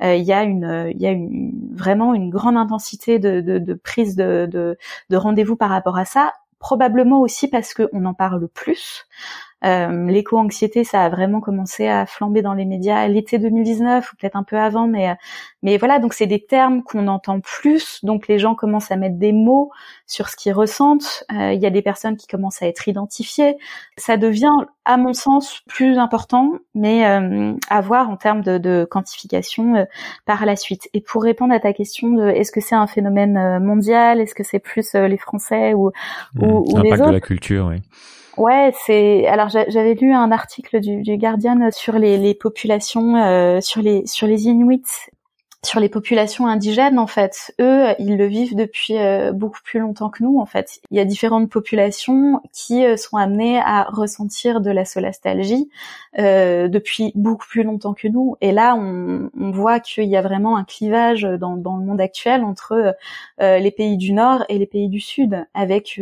il 0.00 0.22
y 0.22 0.32
a 0.32 0.42
une 0.42 0.90
il 0.94 1.00
y 1.00 1.06
a 1.06 1.10
une, 1.10 1.52
vraiment 1.74 2.14
une 2.14 2.30
grande 2.30 2.56
intensité 2.56 3.18
de, 3.18 3.40
de, 3.40 3.74
prise 3.74 4.16
de, 4.16 4.48
de, 4.50 4.76
de 5.10 5.16
rendez-vous 5.16 5.56
par 5.56 5.70
rapport 5.70 5.98
à 5.98 6.04
ça 6.04 6.32
probablement 6.58 7.20
aussi 7.20 7.48
parce 7.48 7.74
qu'on 7.74 8.04
en 8.04 8.14
parle 8.14 8.48
plus. 8.48 9.06
Euh, 9.64 10.06
L'éco-anxiété, 10.06 10.84
ça 10.84 11.04
a 11.04 11.08
vraiment 11.08 11.40
commencé 11.40 11.88
à 11.88 12.06
flamber 12.06 12.42
dans 12.42 12.54
les 12.54 12.64
médias 12.64 13.06
l'été 13.08 13.38
2019 13.38 14.12
ou 14.12 14.16
peut-être 14.16 14.36
un 14.36 14.44
peu 14.44 14.56
avant, 14.56 14.86
mais 14.86 15.16
mais 15.62 15.76
voilà, 15.76 15.98
donc 15.98 16.14
c'est 16.14 16.26
des 16.26 16.44
termes 16.44 16.84
qu'on 16.84 17.08
entend 17.08 17.40
plus, 17.40 18.04
donc 18.04 18.28
les 18.28 18.38
gens 18.38 18.54
commencent 18.54 18.92
à 18.92 18.96
mettre 18.96 19.16
des 19.16 19.32
mots 19.32 19.72
sur 20.06 20.28
ce 20.28 20.36
qu'ils 20.36 20.52
ressentent. 20.52 21.24
Euh, 21.32 21.52
il 21.52 21.60
y 21.60 21.66
a 21.66 21.70
des 21.70 21.82
personnes 21.82 22.16
qui 22.16 22.28
commencent 22.28 22.62
à 22.62 22.68
être 22.68 22.86
identifiées. 22.86 23.56
Ça 23.96 24.16
devient, 24.16 24.54
à 24.84 24.96
mon 24.96 25.12
sens, 25.12 25.60
plus 25.66 25.98
important, 25.98 26.52
mais 26.74 27.06
euh, 27.08 27.54
à 27.68 27.80
voir 27.80 28.08
en 28.08 28.16
termes 28.16 28.42
de, 28.42 28.58
de 28.58 28.86
quantification 28.88 29.74
euh, 29.74 29.84
par 30.26 30.46
la 30.46 30.54
suite. 30.54 30.88
Et 30.94 31.00
pour 31.00 31.24
répondre 31.24 31.52
à 31.52 31.58
ta 31.58 31.72
question 31.72 32.10
de 32.10 32.28
est-ce 32.28 32.52
que 32.52 32.60
c'est 32.60 32.76
un 32.76 32.86
phénomène 32.86 33.36
euh, 33.36 33.58
mondial, 33.58 34.20
est-ce 34.20 34.36
que 34.36 34.44
c'est 34.44 34.60
plus 34.60 34.94
les 34.94 35.18
Français 35.18 35.74
ou, 35.74 35.90
ou, 36.38 36.46
mmh, 36.46 36.46
ou 36.46 36.82
les 36.82 36.92
autres 36.92 37.06
de 37.08 37.12
la 37.12 37.20
culture, 37.20 37.66
oui. 37.66 37.82
Ouais, 38.38 38.72
c'est 38.86 39.26
alors 39.26 39.48
j'avais 39.48 39.94
lu 39.94 40.12
un 40.12 40.30
article 40.30 40.80
du, 40.80 41.18
Guardian 41.18 41.70
sur 41.72 41.98
les, 41.98 42.34
populations 42.34 43.16
euh, 43.16 43.60
sur 43.60 43.82
les 43.82 44.06
sur 44.06 44.28
les 44.28 44.46
Inuits 44.46 45.10
sur 45.64 45.80
les 45.80 45.88
populations 45.88 46.46
indigènes 46.46 46.98
en 46.98 47.08
fait. 47.08 47.52
Eux, 47.60 47.88
ils 47.98 48.16
le 48.16 48.26
vivent 48.26 48.54
depuis 48.54 48.96
euh, 48.96 49.32
beaucoup 49.32 49.58
plus 49.64 49.80
longtemps 49.80 50.08
que 50.08 50.22
nous 50.22 50.38
en 50.38 50.46
fait. 50.46 50.80
Il 50.90 50.96
y 50.96 51.00
a 51.00 51.04
différentes 51.04 51.50
populations 51.50 52.40
qui 52.52 52.84
euh, 52.84 52.96
sont 52.96 53.16
amenées 53.16 53.58
à 53.58 53.84
ressentir 53.84 54.60
de 54.60 54.70
la 54.70 54.84
solastalgie 54.84 55.68
euh, 56.18 56.68
depuis 56.68 57.12
beaucoup 57.16 57.46
plus 57.46 57.64
longtemps 57.64 57.92
que 57.92 58.06
nous. 58.06 58.36
Et 58.40 58.52
là, 58.52 58.76
on, 58.76 59.30
on 59.38 59.50
voit 59.50 59.80
qu'il 59.80 60.08
y 60.08 60.16
a 60.16 60.22
vraiment 60.22 60.56
un 60.56 60.64
clivage 60.64 61.22
dans, 61.22 61.56
dans 61.56 61.76
le 61.76 61.84
monde 61.84 62.00
actuel 62.00 62.44
entre 62.44 62.94
les 63.40 63.70
pays 63.70 63.96
du 63.96 64.12
Nord 64.12 64.44
et 64.48 64.58
les 64.58 64.66
pays 64.66 64.88
du 64.88 65.00
Sud, 65.00 65.46
avec 65.54 66.00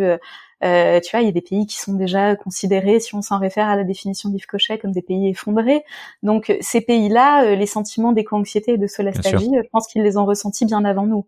euh, 0.65 1.01
tu 1.01 1.11
vois, 1.11 1.21
il 1.21 1.27
y 1.27 1.29
a 1.29 1.33
des 1.33 1.43
pays 1.43 1.67
qui 1.67 1.79
sont 1.79 1.95
déjà 1.95 2.35
considérés, 2.35 2.99
si 3.01 3.15
on 3.15 3.23
s'en 3.23 3.39
réfère 3.39 3.69
à 3.69 3.77
la 3.77 3.85
définition 3.85 4.31
d'Yves 4.31 4.47
Cochet, 4.47 4.79
comme 4.79 4.93
des 4.93 5.03
pays 5.03 5.29
effondrés. 5.29 5.85
Donc 6.23 6.57
ces 6.61 6.81
pays-là, 6.81 7.45
euh, 7.45 7.55
les 7.57 7.67
sentiments 7.67 8.13
d'éco-anxiété 8.13 8.73
et 8.73 8.79
de 8.79 8.87
solastalgie, 8.87 9.51
je 9.55 9.69
pense 9.71 9.87
qu'ils 9.87 10.03
les 10.03 10.17
ont 10.17 10.25
ressentis 10.25 10.65
bien 10.65 10.85
avant 10.85 11.07
nous. 11.07 11.27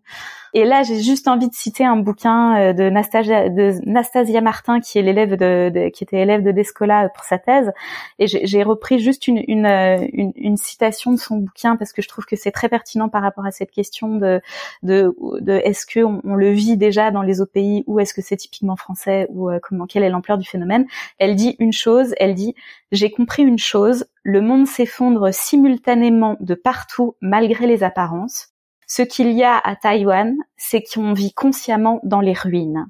Et 0.53 0.65
là, 0.65 0.83
j'ai 0.83 0.99
juste 0.99 1.27
envie 1.27 1.47
de 1.47 1.53
citer 1.53 1.85
un 1.85 1.97
bouquin 1.97 2.57
euh, 2.57 2.73
de 2.73 2.89
Nastasia, 2.89 3.49
de 3.49 3.73
Nastasia 3.85 4.41
Martin, 4.41 4.79
qui 4.79 4.97
est 4.97 5.01
l'élève 5.01 5.35
de, 5.35 5.89
qui 5.89 6.03
était 6.03 6.17
élève 6.17 6.43
de 6.43 6.51
Descola 6.51 7.09
pour 7.09 7.23
sa 7.23 7.37
thèse. 7.37 7.71
Et 8.17 8.27
j'ai 8.27 8.63
repris 8.63 8.99
juste 8.99 9.27
une, 9.27 9.43
une, 9.47 9.65
une, 9.65 10.31
une, 10.35 10.57
citation 10.57 11.11
de 11.11 11.17
son 11.17 11.37
bouquin 11.37 11.75
parce 11.75 11.93
que 11.93 12.01
je 12.01 12.07
trouve 12.07 12.25
que 12.25 12.35
c'est 12.35 12.51
très 12.51 12.69
pertinent 12.69 13.09
par 13.09 13.21
rapport 13.21 13.45
à 13.45 13.51
cette 13.51 13.71
question 13.71 14.15
de, 14.15 14.41
de, 14.83 15.15
de 15.39 15.53
est-ce 15.63 15.85
que 15.85 15.99
on, 15.99 16.35
le 16.35 16.51
vit 16.51 16.77
déjà 16.77 17.11
dans 17.11 17.21
les 17.21 17.41
autres 17.41 17.51
pays 17.51 17.83
ou 17.85 17.99
est-ce 17.99 18.13
que 18.13 18.21
c'est 18.21 18.37
typiquement 18.37 18.75
français 18.75 19.27
ou 19.29 19.49
comment 19.61 19.85
quelle 19.85 20.03
est 20.03 20.09
l'ampleur 20.09 20.37
du 20.37 20.47
phénomène. 20.47 20.85
Elle 21.17 21.35
dit 21.35 21.55
une 21.59 21.73
chose, 21.73 22.13
elle 22.19 22.35
dit 22.35 22.55
j'ai 22.91 23.11
compris 23.11 23.43
une 23.43 23.59
chose, 23.59 24.05
le 24.23 24.41
monde 24.41 24.67
s'effondre 24.67 25.33
simultanément 25.33 26.37
de 26.39 26.55
partout 26.55 27.15
malgré 27.21 27.67
les 27.67 27.83
apparences. 27.83 28.49
Ce 28.87 29.03
qu'il 29.03 29.31
y 29.31 29.43
a 29.43 29.55
à 29.57 29.75
Taïwan, 29.75 30.35
c'est 30.57 30.81
qu'on 30.81 31.13
vit 31.13 31.33
consciemment 31.33 31.99
dans 32.03 32.21
les 32.21 32.33
ruines. 32.33 32.87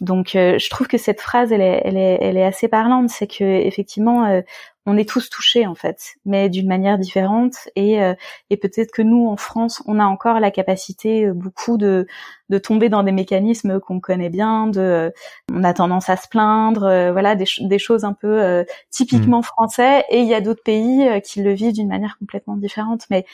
Donc, 0.00 0.34
euh, 0.34 0.58
je 0.58 0.68
trouve 0.68 0.88
que 0.88 0.98
cette 0.98 1.20
phrase, 1.20 1.52
elle 1.52 1.60
est, 1.60 1.80
elle 1.84 1.96
est, 1.96 2.18
elle 2.20 2.36
est 2.36 2.44
assez 2.44 2.66
parlante. 2.66 3.08
C'est 3.08 3.28
que 3.28 3.44
effectivement, 3.44 4.24
euh, 4.24 4.40
on 4.86 4.96
est 4.96 5.08
tous 5.08 5.30
touchés 5.30 5.66
en 5.66 5.74
fait, 5.74 6.14
mais 6.24 6.48
d'une 6.48 6.66
manière 6.66 6.98
différente. 6.98 7.54
Et, 7.76 8.02
euh, 8.02 8.14
et 8.50 8.56
peut-être 8.56 8.90
que 8.90 9.02
nous, 9.02 9.28
en 9.28 9.36
France, 9.36 9.82
on 9.86 9.98
a 9.98 10.04
encore 10.04 10.40
la 10.40 10.50
capacité 10.50 11.30
beaucoup 11.30 11.76
de, 11.76 12.06
de 12.48 12.58
tomber 12.58 12.88
dans 12.88 13.02
des 13.02 13.12
mécanismes 13.12 13.80
qu'on 13.80 14.00
connaît 14.00 14.30
bien. 14.30 14.66
De, 14.66 15.12
on 15.52 15.62
a 15.64 15.72
tendance 15.74 16.08
à 16.08 16.16
se 16.16 16.28
plaindre, 16.28 17.10
voilà, 17.12 17.36
des, 17.36 17.46
des, 17.60 17.78
choses 17.78 18.04
un 18.04 18.12
peu 18.12 18.64
typiquement 18.90 19.40
mmh. 19.40 19.44
français. 19.44 20.04
Et 20.10 20.20
il 20.20 20.28
y 20.28 20.34
a 20.34 20.40
d'autres 20.40 20.64
pays 20.64 21.08
qui 21.22 21.42
le 21.42 21.52
vivent 21.52 21.74
d'une 21.74 21.88
manière 21.88 22.16
complètement 22.18 22.56
différente. 22.56 23.04
Mais, 23.10 23.24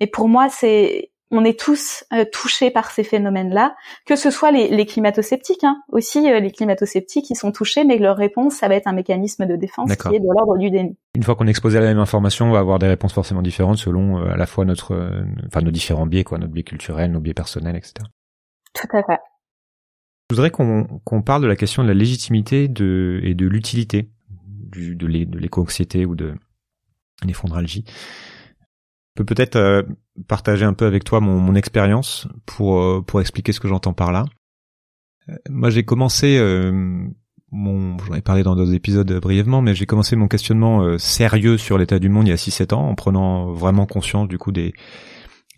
mais 0.00 0.06
pour 0.06 0.28
moi, 0.28 0.48
c'est 0.48 1.10
on 1.30 1.44
est 1.44 1.58
tous 1.58 2.04
euh, 2.12 2.24
touchés 2.30 2.70
par 2.70 2.90
ces 2.90 3.02
phénomènes-là, 3.02 3.74
que 4.06 4.16
ce 4.16 4.30
soit 4.30 4.50
les, 4.50 4.68
les 4.68 4.86
climato-sceptiques, 4.86 5.64
hein. 5.64 5.82
aussi 5.88 6.30
euh, 6.30 6.40
les 6.40 6.50
climato-sceptiques, 6.50 7.30
ils 7.30 7.36
sont 7.36 7.52
touchés, 7.52 7.84
mais 7.84 7.98
leur 7.98 8.16
réponse, 8.16 8.54
ça 8.54 8.68
va 8.68 8.76
être 8.76 8.86
un 8.86 8.92
mécanisme 8.92 9.46
de 9.46 9.56
défense 9.56 9.94
qui 9.96 10.14
est 10.14 10.20
de 10.20 10.32
l'ordre 10.32 10.56
du 10.58 10.70
déni. 10.70 10.96
Une 11.14 11.22
fois 11.22 11.34
qu'on 11.34 11.46
est 11.46 11.50
exposé 11.50 11.78
à 11.78 11.80
la 11.80 11.88
même 11.88 11.98
information, 11.98 12.46
on 12.46 12.52
va 12.52 12.60
avoir 12.60 12.78
des 12.78 12.86
réponses 12.86 13.12
forcément 13.12 13.42
différentes 13.42 13.78
selon 13.78 14.18
euh, 14.18 14.32
à 14.32 14.36
la 14.36 14.46
fois 14.46 14.64
notre, 14.64 15.24
enfin 15.46 15.62
nos 15.62 15.70
différents 15.70 16.06
biais, 16.06 16.24
quoi, 16.24 16.38
notre 16.38 16.52
biais 16.52 16.62
culturel, 16.62 17.10
nos 17.10 17.20
biais 17.20 17.34
personnels, 17.34 17.76
etc. 17.76 17.94
Tout 18.74 18.96
à 18.96 19.02
fait. 19.02 19.20
Je 20.30 20.34
voudrais 20.34 20.50
qu'on 20.50 21.22
parle 21.22 21.42
de 21.42 21.46
la 21.46 21.56
question 21.56 21.82
de 21.82 21.88
la 21.88 21.94
légitimité 21.94 22.68
de, 22.68 23.20
et 23.22 23.34
de 23.34 23.46
l'utilité 23.46 24.10
de 24.72 25.06
l'éco-anxiété 25.38 26.04
ou 26.04 26.14
de 26.14 26.34
l'effondralgie 27.24 27.84
peux 29.16 29.24
peut-être 29.24 29.56
euh, 29.56 29.82
partager 30.28 30.64
un 30.64 30.74
peu 30.74 30.86
avec 30.86 31.02
toi 31.02 31.20
mon, 31.20 31.40
mon 31.40 31.54
expérience 31.54 32.28
pour 32.44 32.80
euh, 32.80 33.02
pour 33.04 33.20
expliquer 33.20 33.52
ce 33.52 33.60
que 33.60 33.66
j'entends 33.66 33.94
par 33.94 34.12
là. 34.12 34.24
Euh, 35.28 35.34
moi, 35.50 35.70
j'ai 35.70 35.84
commencé 35.84 36.38
mon, 37.52 37.98
j'en 37.98 38.14
ai 38.14 38.20
parlé 38.20 38.42
dans 38.42 38.54
d'autres 38.54 38.74
épisodes 38.74 39.10
brièvement, 39.20 39.62
mais 39.62 39.74
j'ai 39.74 39.86
commencé 39.86 40.14
mon 40.14 40.28
questionnement 40.28 40.98
sérieux 40.98 41.58
sur 41.58 41.78
l'état 41.78 41.98
du 41.98 42.08
monde 42.08 42.26
il 42.26 42.30
y 42.30 42.32
a 42.32 42.36
6-7 42.36 42.74
ans, 42.74 42.88
en 42.88 42.94
prenant 42.94 43.52
vraiment 43.52 43.86
conscience 43.86 44.28
du 44.28 44.38
coup 44.38 44.52
des 44.52 44.74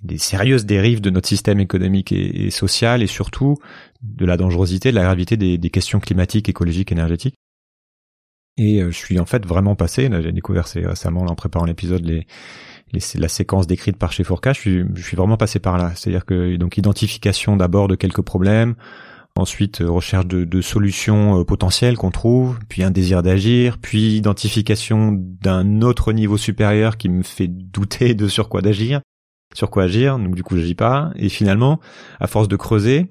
des 0.05 0.19
sérieuses 0.19 0.65
dérives 0.65 1.01
de 1.01 1.11
notre 1.11 1.27
système 1.27 1.59
économique 1.59 2.13
et, 2.13 2.51
social, 2.53 3.03
et 3.03 3.09
surtout 3.09 3.57
de 4.01 4.25
la 4.25 4.37
dangerosité, 4.37 4.91
de 4.91 4.95
la 4.95 5.03
gravité 5.03 5.37
des, 5.37 5.59
des 5.59 5.71
questions 5.71 5.99
climatiques, 5.99 6.49
écologiques, 6.49 6.93
énergétiques. 6.93 7.35
Et 8.57 8.81
je 8.81 8.91
suis 8.91 9.19
en 9.19 9.27
fait 9.27 9.45
vraiment 9.45 9.75
passé, 9.75 10.09
j'ai 10.23 10.31
découvert 10.31 10.67
récemment 10.67 11.23
en 11.23 11.35
préparant 11.35 11.65
l'épisode 11.65 12.05
les 12.05 12.29
la 12.93 13.29
séquence 13.29 13.67
décrite 13.67 13.97
par 13.97 14.13
chez 14.13 14.25
Fourca, 14.25 14.53
je 14.53 14.61
suis, 14.61 14.85
je 14.95 15.17
vraiment 15.17 15.37
passé 15.37 15.59
par 15.59 15.79
là. 15.79 15.93
C'est-à-dire 15.95 16.25
que 16.25 16.57
donc 16.57 16.79
identification 16.79 17.57
d'abord 17.57 17.89
de 17.89 17.95
quelques 17.95 18.23
problèmes, 18.23 18.75
ensuite 19.39 19.81
euh, 19.81 19.91
recherche 19.91 20.27
de, 20.27 20.45
de 20.45 20.61
solutions 20.61 21.41
euh, 21.41 21.45
potentielles 21.45 21.97
qu'on 21.97 22.11
trouve, 22.11 22.59
puis 22.69 22.83
un 22.83 22.91
désir 22.91 23.23
d'agir, 23.23 23.79
puis 23.79 24.17
identification 24.17 25.13
d'un 25.13 25.83
autre 25.83 26.13
niveau 26.13 26.37
supérieur 26.37 26.97
qui 26.97 27.09
me 27.09 27.23
fait 27.23 27.49
douter 27.49 28.15
de 28.15 28.29
sur 28.29 28.49
quoi 28.49 28.61
d'agir, 28.61 29.01
sur 29.55 29.71
quoi 29.71 29.85
agir, 29.85 30.19
donc 30.19 30.35
du 30.35 30.43
coup 30.43 30.57
j'agis 30.57 30.75
pas, 30.75 31.11
et 31.17 31.29
finalement, 31.29 31.81
à 32.21 32.27
force 32.27 32.49
de 32.49 32.57
creuser, 32.57 33.09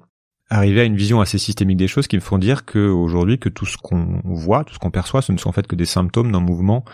arriver 0.50 0.80
à 0.80 0.84
une 0.84 0.96
vision 0.96 1.20
assez 1.20 1.38
systémique 1.38 1.76
des 1.76 1.88
choses 1.88 2.06
qui 2.06 2.16
me 2.16 2.22
font 2.22 2.38
dire 2.38 2.64
que 2.64 2.88
aujourd'hui 2.88 3.38
que 3.38 3.48
tout 3.48 3.66
ce 3.66 3.76
qu'on 3.76 4.20
voit, 4.24 4.64
tout 4.64 4.74
ce 4.74 4.78
qu'on 4.78 4.90
perçoit, 4.90 5.22
ce 5.22 5.32
ne 5.32 5.38
sont 5.38 5.48
en 5.48 5.52
fait 5.52 5.66
que 5.66 5.76
des 5.76 5.84
symptômes 5.84 6.32
d'un 6.32 6.40
mouvement 6.40 6.84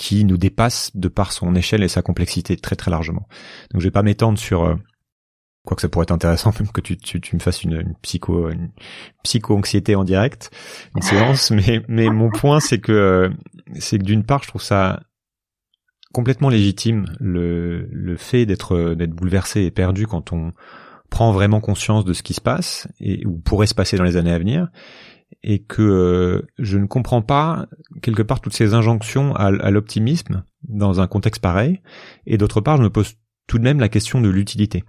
qui 0.00 0.24
nous 0.24 0.38
dépasse 0.38 0.96
de 0.96 1.08
par 1.08 1.30
son 1.30 1.54
échelle 1.54 1.82
et 1.82 1.88
sa 1.88 2.00
complexité 2.00 2.56
très 2.56 2.74
très 2.74 2.90
largement. 2.90 3.28
Donc 3.70 3.82
je 3.82 3.86
vais 3.86 3.90
pas 3.90 4.02
m'étendre 4.02 4.38
sur 4.38 4.64
euh, 4.64 4.74
quoi 5.66 5.74
que 5.74 5.82
ça 5.82 5.90
pourrait 5.90 6.04
être 6.04 6.10
intéressant 6.10 6.54
même 6.58 6.72
que 6.72 6.80
tu, 6.80 6.96
tu, 6.96 7.20
tu 7.20 7.36
me 7.36 7.40
fasses 7.40 7.64
une, 7.64 7.74
une 7.74 7.94
psycho 8.00 8.48
une 8.48 8.70
psycho 9.22 9.54
anxiété 9.58 9.96
en 9.96 10.04
direct 10.04 10.50
une 10.96 11.02
séance 11.02 11.50
mais 11.50 11.82
mais 11.86 12.08
mon 12.08 12.30
point 12.30 12.60
c'est 12.60 12.78
que 12.78 12.92
euh, 12.92 13.28
c'est 13.78 13.98
que 13.98 14.04
d'une 14.04 14.24
part 14.24 14.42
je 14.42 14.48
trouve 14.48 14.62
ça 14.62 15.02
complètement 16.14 16.48
légitime 16.48 17.04
le 17.20 17.86
le 17.92 18.16
fait 18.16 18.46
d'être 18.46 18.94
d'être 18.94 19.12
bouleversé 19.12 19.64
et 19.64 19.70
perdu 19.70 20.06
quand 20.06 20.32
on 20.32 20.54
prend 21.10 21.30
vraiment 21.30 21.60
conscience 21.60 22.06
de 22.06 22.14
ce 22.14 22.22
qui 22.22 22.32
se 22.32 22.40
passe 22.40 22.88
et 23.00 23.26
ou 23.26 23.36
pourrait 23.36 23.66
se 23.66 23.74
passer 23.74 23.98
dans 23.98 24.04
les 24.04 24.16
années 24.16 24.32
à 24.32 24.38
venir 24.38 24.68
et 25.42 25.60
que 25.60 25.82
euh, 25.82 26.46
je 26.58 26.78
ne 26.78 26.86
comprends 26.86 27.22
pas 27.22 27.66
quelque 28.02 28.22
part 28.22 28.40
toutes 28.40 28.54
ces 28.54 28.74
injonctions 28.74 29.34
à, 29.34 29.70
l'optimisme 29.70 30.44
dans 30.68 31.00
un 31.00 31.06
contexte 31.06 31.42
pareil, 31.42 31.80
et 32.26 32.38
d'autre 32.38 32.60
part 32.60 32.76
je 32.76 32.82
me 32.82 32.90
pose 32.90 33.14
tout 33.46 33.58
de 33.58 33.64
même 33.64 33.80
la 33.80 33.88
question 33.88 34.20
de 34.20 34.28
l'utilité. 34.28 34.84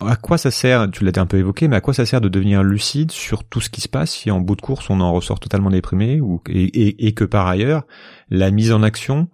À 0.00 0.14
quoi 0.14 0.38
ça 0.38 0.52
sert, 0.52 0.90
tu 0.90 1.04
l'as 1.04 1.20
un 1.20 1.26
peu 1.26 1.38
évoqué, 1.38 1.66
mais 1.66 1.76
à 1.76 1.80
quoi 1.80 1.92
ça 1.92 2.06
sert 2.06 2.20
de 2.20 2.28
devenir 2.28 2.62
lucide 2.62 3.10
sur 3.10 3.42
tout 3.42 3.60
ce 3.60 3.68
qui 3.68 3.80
se 3.80 3.88
passe 3.88 4.12
si 4.12 4.30
en 4.30 4.40
bout 4.40 4.54
de 4.54 4.60
course 4.60 4.90
on 4.90 5.00
en 5.00 5.12
ressort 5.12 5.40
totalement 5.40 5.70
déprimé 5.70 6.20
et 6.48 7.14
que 7.14 7.24
par 7.24 7.48
ailleurs 7.48 7.84
la 8.30 8.50
mise 8.50 8.72
en 8.72 8.82
action 8.82 9.28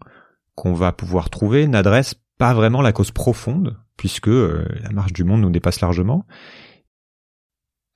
qu'on 0.54 0.72
va 0.72 0.92
pouvoir 0.92 1.30
trouver 1.30 1.66
n'adresse 1.66 2.14
pas 2.38 2.54
vraiment 2.54 2.80
la 2.80 2.92
cause 2.92 3.10
profonde 3.10 3.76
puisque 3.96 4.28
euh, 4.28 4.64
la 4.82 4.90
marche 4.90 5.12
du 5.12 5.24
monde 5.24 5.42
nous 5.42 5.50
dépasse 5.50 5.80
largement 5.80 6.26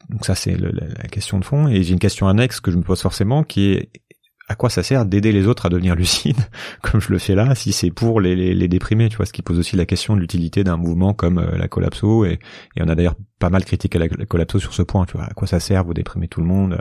donc 0.09 0.24
ça 0.24 0.34
c'est 0.34 0.56
la, 0.56 1.09
question 1.09 1.38
de 1.38 1.44
fond. 1.44 1.68
Et 1.68 1.82
j'ai 1.82 1.92
une 1.92 1.98
question 1.98 2.28
annexe 2.28 2.61
que 2.61 2.70
je 2.70 2.76
me 2.76 2.82
pose 2.82 3.00
forcément 3.00 3.44
qui 3.44 3.72
est 3.72 3.90
à 4.50 4.54
quoi 4.54 4.70
ça 4.70 4.82
sert 4.82 5.04
d'aider 5.04 5.30
les 5.30 5.46
autres 5.46 5.66
à 5.66 5.68
devenir 5.68 5.94
lucides, 5.96 6.40
comme 6.82 7.00
je 7.00 7.11
le 7.11 7.18
fais 7.18 7.34
là, 7.34 7.54
si 7.54 7.72
c'est 7.72 7.90
pour 7.90 8.20
les, 8.20 8.68
déprimer, 8.68 9.09
tu 9.11 9.18
vois, 9.18 9.26
ce 9.26 9.32
qui 9.32 9.42
pose 9.42 9.59
aussi 9.59 9.76
la 9.76 9.84
question 9.84 10.16
de 10.16 10.20
l'utilité 10.20 10.64
d'un 10.64 10.78
mouvement 10.78 11.12
comme 11.12 11.38
euh, 11.38 11.59
la 11.59 11.68
collapso, 11.68 12.24
et, 12.24 12.38
on 12.80 12.88
a 12.88 12.94
d'ailleurs 12.94 13.16
pas 13.38 13.50
mal 13.50 13.64
critiqué 13.64 13.98
la, 13.98 14.09
collapso 14.09 14.59
sur 14.59 14.72
ce 14.72 14.82
point, 14.82 15.04
tu 15.04 15.18
vois, 15.18 15.26
à 15.26 15.34
quoi 15.34 15.46
ça 15.46 15.61
sert, 15.61 15.84
vous 15.84 15.92
déprimez 15.92 16.28
tout 16.28 16.40
le 16.40 16.46
monde, 16.46 16.80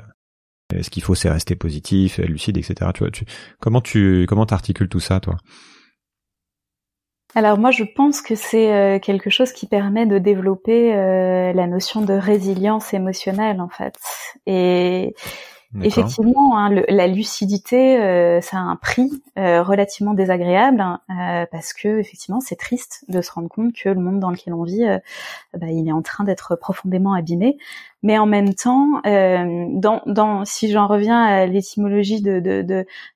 ce 0.81 0.89
qu'il 0.89 1.03
faut 1.03 1.15
c'est 1.15 1.29
rester 1.29 1.55
positif, 1.55 2.19
lucide, 2.19 2.57
etc. 2.57 2.91
Tu 2.93 3.03
vois, 3.03 3.11
comment 3.59 3.81
tu 3.81 4.25
comment 4.27 4.45
t'articules 4.45 4.89
tout 4.89 4.99
ça, 4.99 5.19
toi? 5.19 5.37
Alors 7.35 7.57
moi 7.57 7.71
je 7.71 7.83
pense 7.83 8.21
que 8.21 8.35
c'est 8.35 8.73
euh, 8.73 8.99
quelque 8.99 9.29
chose 9.29 9.51
qui 9.51 9.67
permet 9.67 10.05
de 10.05 10.17
développer 10.17 10.95
euh, 10.95 11.53
la 11.53 11.67
notion 11.67 12.01
de 12.01 12.13
résilience 12.13 12.93
émotionnelle 12.93 13.61
en 13.61 13.69
fait. 13.69 13.95
Et 14.45 15.13
effectivement, 15.83 16.57
hein, 16.57 16.71
la 16.87 17.07
lucidité, 17.07 17.99
euh, 17.99 18.39
ça 18.39 18.57
a 18.57 18.61
un 18.61 18.77
prix 18.77 19.11
relativement 19.35 20.13
désagréable 20.13 20.79
hein, 20.79 21.45
parce 21.51 21.73
que 21.73 21.99
effectivement 21.99 22.39
c'est 22.39 22.55
triste 22.55 23.03
de 23.09 23.21
se 23.21 23.31
rendre 23.31 23.49
compte 23.49 23.73
que 23.73 23.89
le 23.89 23.99
monde 23.99 24.19
dans 24.19 24.31
lequel 24.31 24.53
on 24.53 24.63
vit, 24.63 24.85
bah, 25.53 25.67
il 25.69 25.87
est 25.87 25.91
en 25.91 26.01
train 26.01 26.23
d'être 26.23 26.55
profondément 26.55 27.13
abîmé. 27.13 27.57
Mais 28.03 28.17
en 28.17 28.27
même 28.27 28.53
temps, 28.53 29.01
dans, 29.03 30.01
dans, 30.05 30.45
si 30.45 30.71
j'en 30.71 30.87
reviens 30.87 31.21
à 31.23 31.45
l'étymologie 31.45 32.21
de 32.21 32.39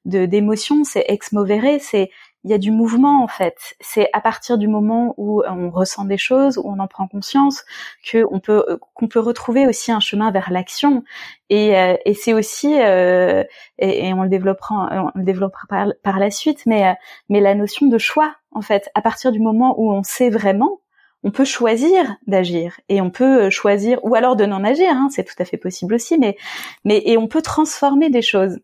d'émotion, 0.05 0.75
de, 0.75 0.81
de, 0.81 0.85
c'est 0.85 1.05
ex 1.07 1.31
movere, 1.31 1.79
c'est 1.79 2.09
il 2.43 2.51
y 2.51 2.53
a 2.53 2.57
du 2.57 2.71
mouvement 2.71 3.23
en 3.23 3.27
fait. 3.27 3.75
C'est 3.79 4.09
à 4.13 4.21
partir 4.21 4.57
du 4.57 4.67
moment 4.67 5.13
où 5.17 5.43
on 5.47 5.69
ressent 5.69 6.05
des 6.05 6.17
choses, 6.17 6.57
où 6.57 6.63
on 6.65 6.79
en 6.79 6.87
prend 6.87 7.07
conscience, 7.07 7.63
que 8.03 8.25
on 8.31 8.39
peut 8.39 8.63
euh, 8.67 8.77
qu'on 8.95 9.07
peut 9.07 9.19
retrouver 9.19 9.67
aussi 9.67 9.91
un 9.91 9.99
chemin 9.99 10.31
vers 10.31 10.51
l'action. 10.51 11.03
Et, 11.49 11.77
euh, 11.77 11.95
et 12.05 12.13
c'est 12.13 12.33
aussi 12.33 12.81
euh, 12.81 13.43
et, 13.77 14.13
on 14.13 14.23
le 14.23 14.29
développera 14.29 15.11
on 15.15 15.19
le 15.19 15.23
développera 15.23 15.67
par, 15.69 15.87
par 16.03 16.19
la 16.19 16.31
suite, 16.31 16.65
mais 16.65 16.95
mais 17.29 17.41
la 17.41 17.55
notion 17.55 17.87
de 17.87 17.97
choix 17.97 18.35
en 18.51 18.61
fait. 18.61 18.89
À 18.95 19.01
partir 19.01 19.31
du 19.31 19.39
moment 19.39 19.75
où 19.79 19.91
on 19.91 20.03
sait 20.03 20.29
vraiment, 20.29 20.81
on 21.23 21.31
peut 21.31 21.45
choisir 21.45 22.15
d'agir 22.25 22.79
et 22.89 23.01
on 23.01 23.11
peut 23.11 23.51
choisir 23.51 23.99
ou 24.03 24.15
alors 24.15 24.35
de 24.35 24.45
n'en 24.45 24.63
agir. 24.63 24.89
Hein, 24.91 25.09
c'est 25.11 25.23
tout 25.23 25.35
à 25.39 25.45
fait 25.45 25.57
possible 25.57 25.93
aussi, 25.93 26.17
mais 26.17 26.37
mais 26.85 27.01
et 27.05 27.17
on 27.17 27.27
peut 27.27 27.43
transformer 27.43 28.09
des 28.09 28.23
choses 28.23 28.59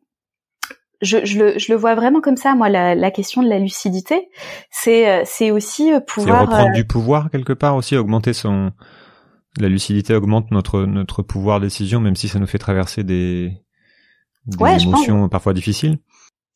je, 1.01 1.25
je, 1.25 1.39
le, 1.39 1.59
je, 1.59 1.71
le, 1.71 1.77
vois 1.77 1.95
vraiment 1.95 2.21
comme 2.21 2.37
ça, 2.37 2.55
moi, 2.55 2.69
la, 2.69 2.95
la 2.95 3.11
question 3.11 3.43
de 3.43 3.49
la 3.49 3.59
lucidité, 3.59 4.29
c'est 4.71 5.09
euh, 5.09 5.23
c'est 5.25 5.51
aussi 5.51 5.93
euh, 5.93 5.99
pouvoir... 5.99 6.39
C'est 6.39 6.45
reprendre 6.45 6.69
euh, 6.69 6.75
du 6.75 6.85
pouvoir 6.85 7.29
quelque 7.29 7.53
part 7.53 7.75
aussi, 7.75 7.95
augmenter 7.95 8.33
son... 8.33 8.71
La 9.59 9.69
lucidité 9.69 10.13
augmente 10.13 10.51
notre, 10.51 10.83
notre 10.83 11.23
pouvoir 11.23 11.59
décision, 11.59 11.99
même 11.99 12.15
si 12.15 12.27
ça 12.27 12.37
nous 12.37 12.45
fait 12.45 12.59
traverser 12.59 13.03
des, 13.03 13.51
des 14.45 14.83
émotions 14.83 15.29
parfois 15.29 15.53
difficiles. 15.53 15.97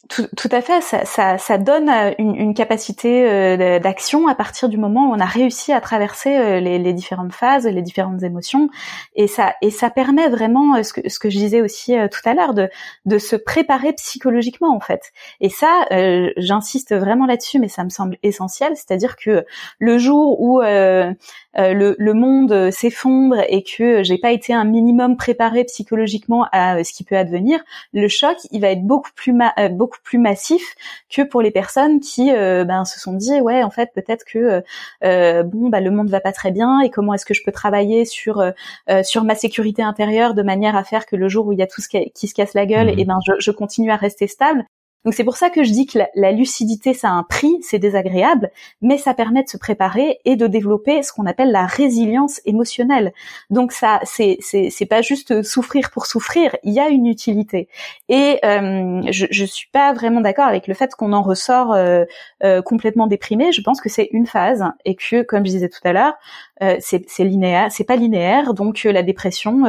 Tout, 0.09 0.27
tout, 0.35 0.49
à 0.51 0.61
fait, 0.61 0.81
ça, 0.81 1.05
ça, 1.05 1.37
ça 1.37 1.57
donne 1.57 1.89
euh, 1.89 2.11
une, 2.17 2.35
une 2.35 2.53
capacité 2.53 3.29
euh, 3.29 3.79
d'action 3.79 4.27
à 4.27 4.35
partir 4.35 4.67
du 4.67 4.77
moment 4.77 5.09
où 5.09 5.13
on 5.13 5.19
a 5.19 5.25
réussi 5.25 5.71
à 5.71 5.79
traverser 5.79 6.37
euh, 6.37 6.59
les, 6.59 6.79
les, 6.79 6.93
différentes 6.93 7.33
phases, 7.33 7.65
les 7.67 7.81
différentes 7.81 8.23
émotions, 8.23 8.69
et 9.15 9.27
ça 9.27 9.53
et 9.61 9.69
ça 9.69 9.89
permet 9.89 10.27
vraiment 10.27 10.81
ce 10.83 10.93
que 10.93 11.07
ce 11.07 11.19
que 11.19 11.29
je 11.29 11.37
disais 11.37 11.61
aussi 11.61 11.95
tout 12.11 12.29
à 12.29 12.33
l'heure 12.33 12.53
de 12.53 12.69
de 13.05 13.17
se 13.17 13.35
préparer 13.35 13.93
psychologiquement 13.93 14.75
en 14.75 14.79
fait. 14.79 15.11
Et 15.39 15.49
ça, 15.49 15.85
j'insiste 16.37 16.95
vraiment 16.95 17.25
là-dessus, 17.25 17.59
mais 17.59 17.69
ça 17.69 17.83
me 17.83 17.89
semble 17.89 18.17
essentiel, 18.23 18.73
c'est-à-dire 18.75 19.15
que 19.15 19.45
le 19.79 19.97
jour 19.97 20.41
où 20.41 20.61
le, 20.61 21.15
le 21.55 22.13
monde 22.13 22.71
s'effondre 22.71 23.37
et 23.47 23.63
que 23.63 24.03
j'ai 24.03 24.17
pas 24.17 24.31
été 24.31 24.53
un 24.53 24.65
minimum 24.65 25.17
préparé 25.17 25.63
psychologiquement 25.65 26.47
à 26.51 26.83
ce 26.83 26.93
qui 26.93 27.03
peut 27.03 27.17
advenir, 27.17 27.59
le 27.93 28.07
choc 28.07 28.37
il 28.51 28.61
va 28.61 28.69
être 28.69 28.83
beaucoup 28.83 29.11
plus 29.15 29.33
beaucoup 29.71 30.00
plus 30.03 30.17
massif 30.17 30.75
que 31.09 31.21
pour 31.21 31.41
les 31.41 31.51
personnes 31.51 31.99
qui 31.99 32.31
euh, 32.31 32.63
ben, 32.63 32.85
se 32.85 32.99
sont 32.99 33.13
dit 33.13 33.39
ouais 33.41 33.63
en 33.63 33.69
fait 33.69 33.89
peut-être 33.93 34.23
que 34.25 34.37
euh, 34.39 34.61
euh, 35.03 35.43
bon 35.43 35.69
bah 35.69 35.79
le 35.79 35.91
monde 35.91 36.09
va 36.09 36.19
pas 36.19 36.31
très 36.31 36.51
bien 36.51 36.81
et 36.81 36.89
comment 36.89 37.13
est-ce 37.13 37.25
que 37.25 37.33
je 37.33 37.43
peux 37.43 37.51
travailler 37.51 38.05
sur 38.05 38.43
sur 39.03 39.23
ma 39.23 39.35
sécurité 39.35 39.83
intérieure 39.83 40.33
de 40.33 40.43
manière 40.43 40.75
à 40.75 40.83
faire 40.83 41.05
que 41.05 41.15
le 41.15 41.29
jour 41.29 41.47
où 41.47 41.53
il 41.53 41.59
y 41.59 41.63
a 41.63 41.67
tout 41.67 41.81
ce 41.81 41.87
qui, 41.87 42.27
se 42.27 42.33
casse 42.33 42.53
la 42.53 42.65
gueule 42.65 42.87
mmh. 42.87 42.89
et 42.89 42.95
eh 42.99 43.05
ben 43.05 43.19
je, 43.25 43.33
je 43.39 43.51
continue 43.51 43.91
à 43.91 43.95
rester 43.95 44.27
stable 44.27 44.65
donc 45.03 45.13
c'est 45.13 45.23
pour 45.23 45.37
ça 45.37 45.49
que 45.49 45.63
je 45.63 45.71
dis 45.71 45.85
que 45.85 45.99
la, 46.15 46.31
lucidité, 46.31 46.93
ça 46.93 47.09
a 47.09 47.11
un 47.11 47.23
prix, 47.23 47.57
c'est 47.61 47.79
désagréable, 47.79 48.51
mais 48.81 48.97
ça 48.97 49.13
permet 49.13 49.43
de 49.43 49.49
se 49.49 49.57
préparer 49.57 50.19
et 50.25 50.35
de 50.35 50.47
développer 50.47 51.01
ce 51.01 51.11
qu'on 51.11 51.25
appelle 51.25 51.51
la 51.51 51.65
résilience 51.65 52.39
émotionnelle. 52.45 53.11
Donc 53.49 53.71
ça, 53.71 53.99
c'est 54.03 54.37
c'est 54.41 54.85
pas 54.85 55.01
juste 55.01 55.41
souffrir 55.43 55.89
pour 55.91 56.05
souffrir, 56.05 56.55
il 56.63 56.73
y 56.73 56.79
a 56.79 56.89
une 56.89 57.07
utilité. 57.07 57.67
Et 58.09 58.39
euh, 58.45 59.01
je 59.11 59.25
je 59.31 59.45
suis 59.45 59.69
pas 59.71 59.93
vraiment 59.93 60.21
d'accord 60.21 60.45
avec 60.45 60.67
le 60.67 60.73
fait 60.73 60.93
qu'on 60.95 61.13
en 61.13 61.21
ressort 61.21 61.73
euh, 61.73 62.05
euh, 62.43 62.61
complètement 62.61 63.07
déprimé. 63.07 63.51
Je 63.51 63.61
pense 63.61 63.81
que 63.81 63.89
c'est 63.89 64.09
une 64.11 64.27
phase 64.27 64.63
et 64.85 64.95
que, 64.95 65.23
comme 65.23 65.45
je 65.45 65.51
disais 65.51 65.69
tout 65.69 65.79
à 65.83 65.93
l'heure, 65.93 66.13
euh, 66.61 66.77
c'est 66.79 67.23
linéaire, 67.23 67.71
c'est 67.71 67.83
pas 67.83 67.95
linéaire. 67.95 68.53
Donc 68.53 68.83
la 68.83 69.03
dépression, 69.03 69.63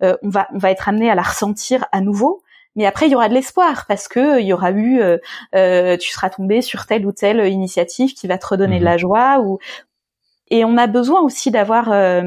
on 0.00 0.28
va 0.28 0.48
on 0.54 0.58
va 0.58 0.70
être 0.70 0.88
amené 0.88 1.10
à 1.10 1.14
la 1.14 1.22
ressentir 1.22 1.86
à 1.92 2.00
nouveau 2.00 2.42
mais 2.76 2.86
après, 2.86 3.06
il 3.06 3.12
y 3.12 3.14
aura 3.14 3.28
de 3.28 3.34
l'espoir 3.34 3.86
parce 3.86 4.06
que 4.06 4.40
il 4.40 4.46
y 4.46 4.52
aura 4.52 4.70
eu, 4.70 5.00
euh, 5.00 5.18
euh, 5.54 5.96
tu 5.96 6.10
seras 6.10 6.30
tombé 6.30 6.62
sur 6.62 6.86
telle 6.86 7.04
ou 7.04 7.12
telle 7.12 7.46
initiative 7.48 8.14
qui 8.14 8.26
va 8.26 8.38
te 8.38 8.46
redonner 8.46 8.78
de 8.78 8.84
la 8.84 8.92
mhm. 8.92 8.98
joie. 8.98 9.40
Ou 9.40 9.58
et 10.48 10.64
on 10.64 10.76
a 10.76 10.86
besoin 10.86 11.20
aussi 11.20 11.50
d'avoir 11.50 11.90
euh, 11.90 12.22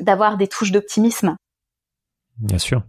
d'avoir 0.00 0.36
des 0.36 0.46
touches 0.46 0.72
d'optimisme. 0.72 1.36
Bien 2.38 2.58
sûr 2.58 2.82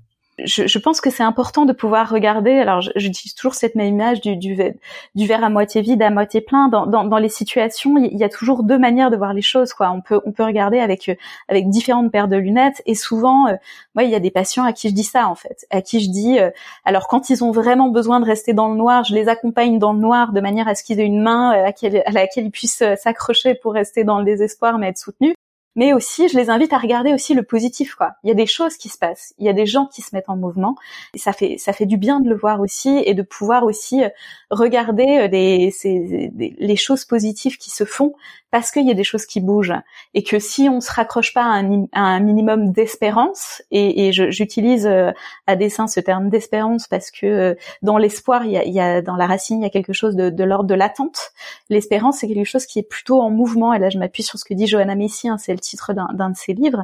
je, 0.46 0.68
je, 0.68 0.80
pense 0.80 1.02
que 1.02 1.10
c'est 1.10 1.24
important 1.24 1.66
de 1.66 1.74
pouvoir 1.74 2.10
regarder. 2.10 2.60
Alors, 2.60 2.82
j'utilise 2.96 3.34
toujours 3.34 3.56
cette 3.56 3.76
même 3.76 3.88
image 3.88 4.22
du, 4.22 4.36
du, 4.36 4.54
verre 4.56 5.44
à 5.44 5.50
moitié 5.50 5.82
vide, 5.82 6.02
à 6.02 6.10
moitié 6.10 6.42
plein. 6.42 6.68
Dans, 6.68 6.86
dans, 6.86 7.04
dans 7.06 7.18
les 7.18 7.30
situations, 7.30 7.98
il 7.98 8.18
y 8.18 8.24
a 8.24 8.30
toujours 8.30 8.64
deux 8.64 8.78
manières 8.78 9.10
de 9.10 9.18
voir 9.18 9.34
les 9.34 9.42
choses. 9.42 9.74
Quoi. 9.74 9.90
On 9.90 10.02
peut 10.02 10.22
on 10.26 10.32
peut 10.32 10.44
regarder 10.44 10.80
avec 10.80 11.12
avec 11.48 11.70
différentes 11.70 12.12
paires 12.12 12.28
de 12.28 12.36
lunettes. 12.36 12.82
Et 12.86 12.94
souvent, 12.96 13.48
euh, 13.48 13.56
moi, 13.96 14.04
il 14.04 14.12
y 14.12 14.16
a 14.16 14.20
des 14.20 14.32
patients 14.32 14.64
à 14.64 14.74
qui 14.74 14.90
je 14.90 14.94
dis 14.94 15.04
ça 15.04 15.28
en 15.28 15.36
fait, 15.36 15.66
à 15.72 15.82
qui 15.82 16.02
je 16.02 16.10
dis. 16.10 16.40
Euh, 16.40 16.52
alors, 16.86 17.08
quand 17.08 17.30
ils 17.30 17.44
ont 17.44 17.52
vraiment 17.52 17.90
besoin 17.90 18.20
de 18.20 18.26
rester 18.26 18.54
dans 18.54 18.70
le 18.70 18.76
noir, 18.76 19.04
je 19.04 19.16
les 19.16 19.30
accompagne 19.30 19.80
dans 19.80 19.94
le 19.94 20.00
noir 20.00 20.34
de 20.34 20.42
manière 20.42 20.68
à 20.68 20.76
ce 20.76 20.84
qu'ils 20.84 21.00
aient 21.00 21.06
une 21.06 21.22
main 21.22 21.54
euh, 21.54 21.60
à, 21.62 21.64
laquelle, 21.64 22.04
à 22.06 22.12
laquelle 22.12 22.46
ils 22.46 22.52
puissent 22.52 22.84
s'accrocher 22.98 23.56
pour 23.56 23.74
rester 23.74 24.04
dans 24.04 24.20
le 24.20 24.26
désespoir 24.26 24.78
mais 24.78 24.90
être 24.90 24.98
soutenus 24.98 25.34
mais 25.78 25.94
aussi 25.94 26.28
je 26.28 26.36
les 26.36 26.50
invite 26.50 26.74
à 26.74 26.78
regarder 26.78 27.14
aussi 27.14 27.34
le 27.34 27.44
positif 27.44 27.96
quoi. 27.96 28.14
Il 28.24 28.28
y 28.28 28.32
a 28.32 28.36
des 28.36 28.46
choses 28.46 28.76
qui 28.76 28.90
se 28.90 28.98
passent, 28.98 29.34
il 29.38 29.46
y 29.46 29.50
a 29.50 29.54
des 29.54 29.66
gens 29.66 29.86
qui 29.86 30.02
se 30.02 30.14
mettent 30.14 30.30
en 30.30 30.36
mouvement 30.36 30.76
et 31.14 31.18
ça 31.18 31.32
fait 31.32 31.58
ça 31.58 31.72
fait 31.72 31.86
du 31.86 31.96
bien 31.96 32.20
de 32.20 32.28
le 32.28 32.36
voir 32.36 32.60
aussi 32.60 33.02
et 33.06 33.14
de 33.14 33.22
pouvoir 33.22 33.64
aussi 33.64 34.04
euh, 34.04 34.10
regarder 34.50 35.06
euh, 35.20 35.28
les 35.32 36.76
choses 36.76 37.06
positives 37.06 37.58
qui 37.58 37.70
se 37.70 37.86
font 37.86 38.14
parce 38.52 38.72
qu'il 38.72 38.88
y 38.88 38.92
a 38.92 38.94
des 38.94 39.04
choses 39.04 39.26
qui 39.26 39.42
bougent 39.42 39.74
et 40.14 40.24
que 40.24 40.40
si 40.40 40.70
on 40.70 40.80
se 40.80 40.92
raccroche 40.92 41.34
pas 41.34 41.44
à 41.44 41.62
un, 41.94 42.20
minimum 42.20 42.72
d'espérance 42.72 43.62
et, 43.72 44.08
et 44.08 44.12
j'utilise 44.14 44.88
euh, 44.88 45.12
à 45.48 45.56
dessein 45.56 45.88
ce 45.88 46.00
terme 46.00 46.30
d'espérance 46.30 46.88
parce 46.88 47.12
que 47.12 47.58
dans 47.82 47.98
l'espoir 47.98 48.46
il 48.46 48.52
y 48.52 48.58
a, 48.58 48.64
il 48.64 48.74
y 48.74 48.80
a, 48.80 49.02
dans 49.02 49.16
la 49.16 49.28
racine 49.28 49.60
il 49.60 49.64
y 49.64 49.68
a 49.68 49.70
quelque 49.70 49.94
chose 49.94 50.16
de, 50.16 50.30
de 50.30 50.44
l'ordre 50.44 50.68
de 50.68 50.76
l'attente. 50.76 51.32
L'espérance 51.70 52.20
c'est 52.20 52.28
quelque 52.28 52.46
chose 52.46 52.66
qui 52.66 52.80
est 52.80 52.90
plutôt 52.90 53.22
en 53.22 53.30
mouvement 53.30 53.74
et 53.74 53.80
là 53.80 53.90
je 53.90 53.98
m'appuie 53.98 54.24
sur 54.24 54.40
ce 54.40 54.46
que 54.46 54.54
dit 54.54 54.68
Johanna 54.68 54.96
Messi, 54.96 55.28
hein, 55.28 55.38
c'est 55.38 55.54
le 55.54 55.60
titre 55.68 55.94
d'un 55.94 56.30
de 56.30 56.36
ses 56.36 56.54
livres. 56.54 56.84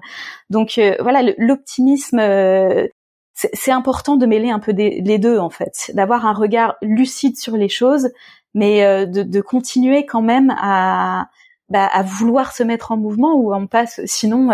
Donc 0.49 0.77
euh, 0.77 0.95
voilà, 0.99 1.21
l'optimisme, 1.37 2.19
euh, 2.19 2.87
c'est 3.33 3.71
important 3.71 4.15
de 4.15 4.25
mêler 4.25 4.49
un 4.49 4.59
peu 4.59 4.71
les 4.71 5.17
deux 5.17 5.39
en 5.39 5.49
fait, 5.49 5.91
d'avoir 5.93 6.25
un 6.25 6.33
regard 6.33 6.75
lucide 6.81 7.37
sur 7.37 7.57
les 7.57 7.69
choses, 7.69 8.09
mais 8.53 8.83
euh, 8.83 9.05
de, 9.05 9.23
de, 9.23 9.41
continuer 9.41 10.05
quand 10.05 10.21
même 10.21 10.53
à, 10.57 11.29
bah, 11.69 11.87
à 11.87 12.03
vouloir 12.03 12.53
se 12.53 12.63
mettre 12.63 12.91
en 12.91 12.97
mouvement 12.97 13.33
ou 13.33 13.53
on 13.53 13.65
passe, 13.65 14.01
sinon, 14.05 14.49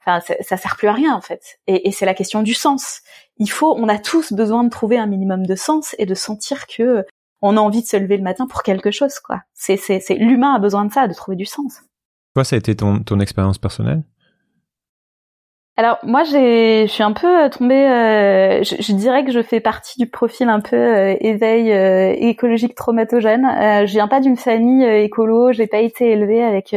enfin, 0.00 0.20
ça, 0.20 0.34
ça 0.40 0.56
sert 0.58 0.76
plus 0.76 0.88
à 0.88 0.92
rien 0.92 1.14
en 1.14 1.22
fait. 1.22 1.58
Et, 1.66 1.88
et 1.88 1.92
c'est 1.92 2.06
la 2.06 2.14
question 2.14 2.42
du 2.42 2.54
sens. 2.54 3.00
Il 3.38 3.50
faut, 3.50 3.74
on 3.78 3.88
a 3.88 3.98
tous 3.98 4.32
besoin 4.32 4.64
de 4.64 4.70
trouver 4.70 4.98
un 4.98 5.06
minimum 5.06 5.46
de 5.46 5.54
sens 5.54 5.94
et 5.98 6.06
de 6.06 6.14
sentir 6.14 6.66
que 6.66 7.06
on 7.42 7.56
a 7.56 7.60
envie 7.60 7.82
de 7.82 7.86
se 7.86 7.96
lever 7.96 8.16
le 8.16 8.22
matin 8.22 8.46
pour 8.46 8.62
quelque 8.62 8.90
chose, 8.90 9.18
quoi. 9.20 9.42
C'est 9.54 9.78
l'humain 10.18 10.54
a 10.54 10.58
besoin 10.58 10.84
de 10.84 10.92
ça, 10.92 11.06
de 11.06 11.14
trouver 11.14 11.36
du 11.36 11.46
sens. 11.46 11.82
Toi, 12.38 12.44
ça 12.44 12.54
a 12.54 12.58
été 12.60 12.76
ton, 12.76 13.00
ton 13.00 13.18
expérience 13.18 13.58
personnelle? 13.58 14.04
Alors 15.76 15.98
moi 16.04 16.22
je 16.22 16.86
suis 16.86 17.02
un 17.02 17.10
peu 17.10 17.26
euh, 17.26 17.48
tombée 17.48 17.74
euh, 17.74 18.62
je, 18.62 18.92
dirais 18.92 19.24
que 19.24 19.32
je 19.32 19.42
fais 19.42 19.58
partie 19.58 19.98
du 19.98 20.08
profil 20.08 20.48
un 20.48 20.60
peu 20.60 20.76
euh, 20.76 21.16
éveil 21.20 21.70
écologique 22.28 22.76
traumatogène. 22.76 23.44
je 23.86 23.90
viens 23.90 24.06
pas 24.06 24.20
d'une 24.20 24.36
famille 24.36 24.84
écolo, 24.84 25.50
j'ai 25.50 25.66
pas 25.66 25.80
été 25.80 26.12
élevée 26.12 26.44
avec 26.44 26.76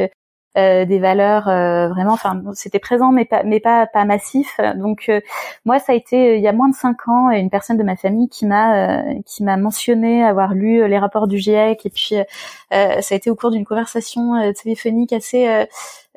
euh, 0.57 0.83
des 0.83 0.99
valeurs 0.99 1.47
euh, 1.47 1.87
vraiment 1.87 2.11
enfin 2.11 2.43
c'était 2.53 2.79
présent 2.79 3.13
mais 3.13 3.23
pas 3.23 3.43
mais 3.43 3.61
pas 3.61 3.87
pas 3.87 4.03
massif. 4.03 4.59
Donc 4.75 5.05
euh, 5.07 5.21
moi 5.63 5.79
ça 5.79 5.93
a 5.93 5.95
été 5.95 6.35
il 6.35 6.41
y 6.41 6.47
a 6.49 6.51
moins 6.51 6.67
de 6.67 6.75
cinq 6.75 7.07
ans 7.07 7.29
une 7.29 7.49
personne 7.49 7.77
de 7.77 7.83
ma 7.83 7.95
famille 7.95 8.27
qui 8.27 8.45
m'a 8.45 9.01
qui 9.25 9.43
m'a 9.43 9.55
mentionné 9.55 10.25
avoir 10.25 10.53
lu 10.53 10.85
les 10.89 10.97
rapports 10.99 11.27
du 11.27 11.37
GIEC 11.37 11.85
et 11.85 11.89
puis 11.89 12.15
ça 12.69 12.99
a 13.11 13.15
été 13.15 13.29
au 13.29 13.35
cours 13.35 13.51
d'une 13.51 13.63
conversation 13.63 14.51
téléphonique 14.53 15.13
assez 15.13 15.65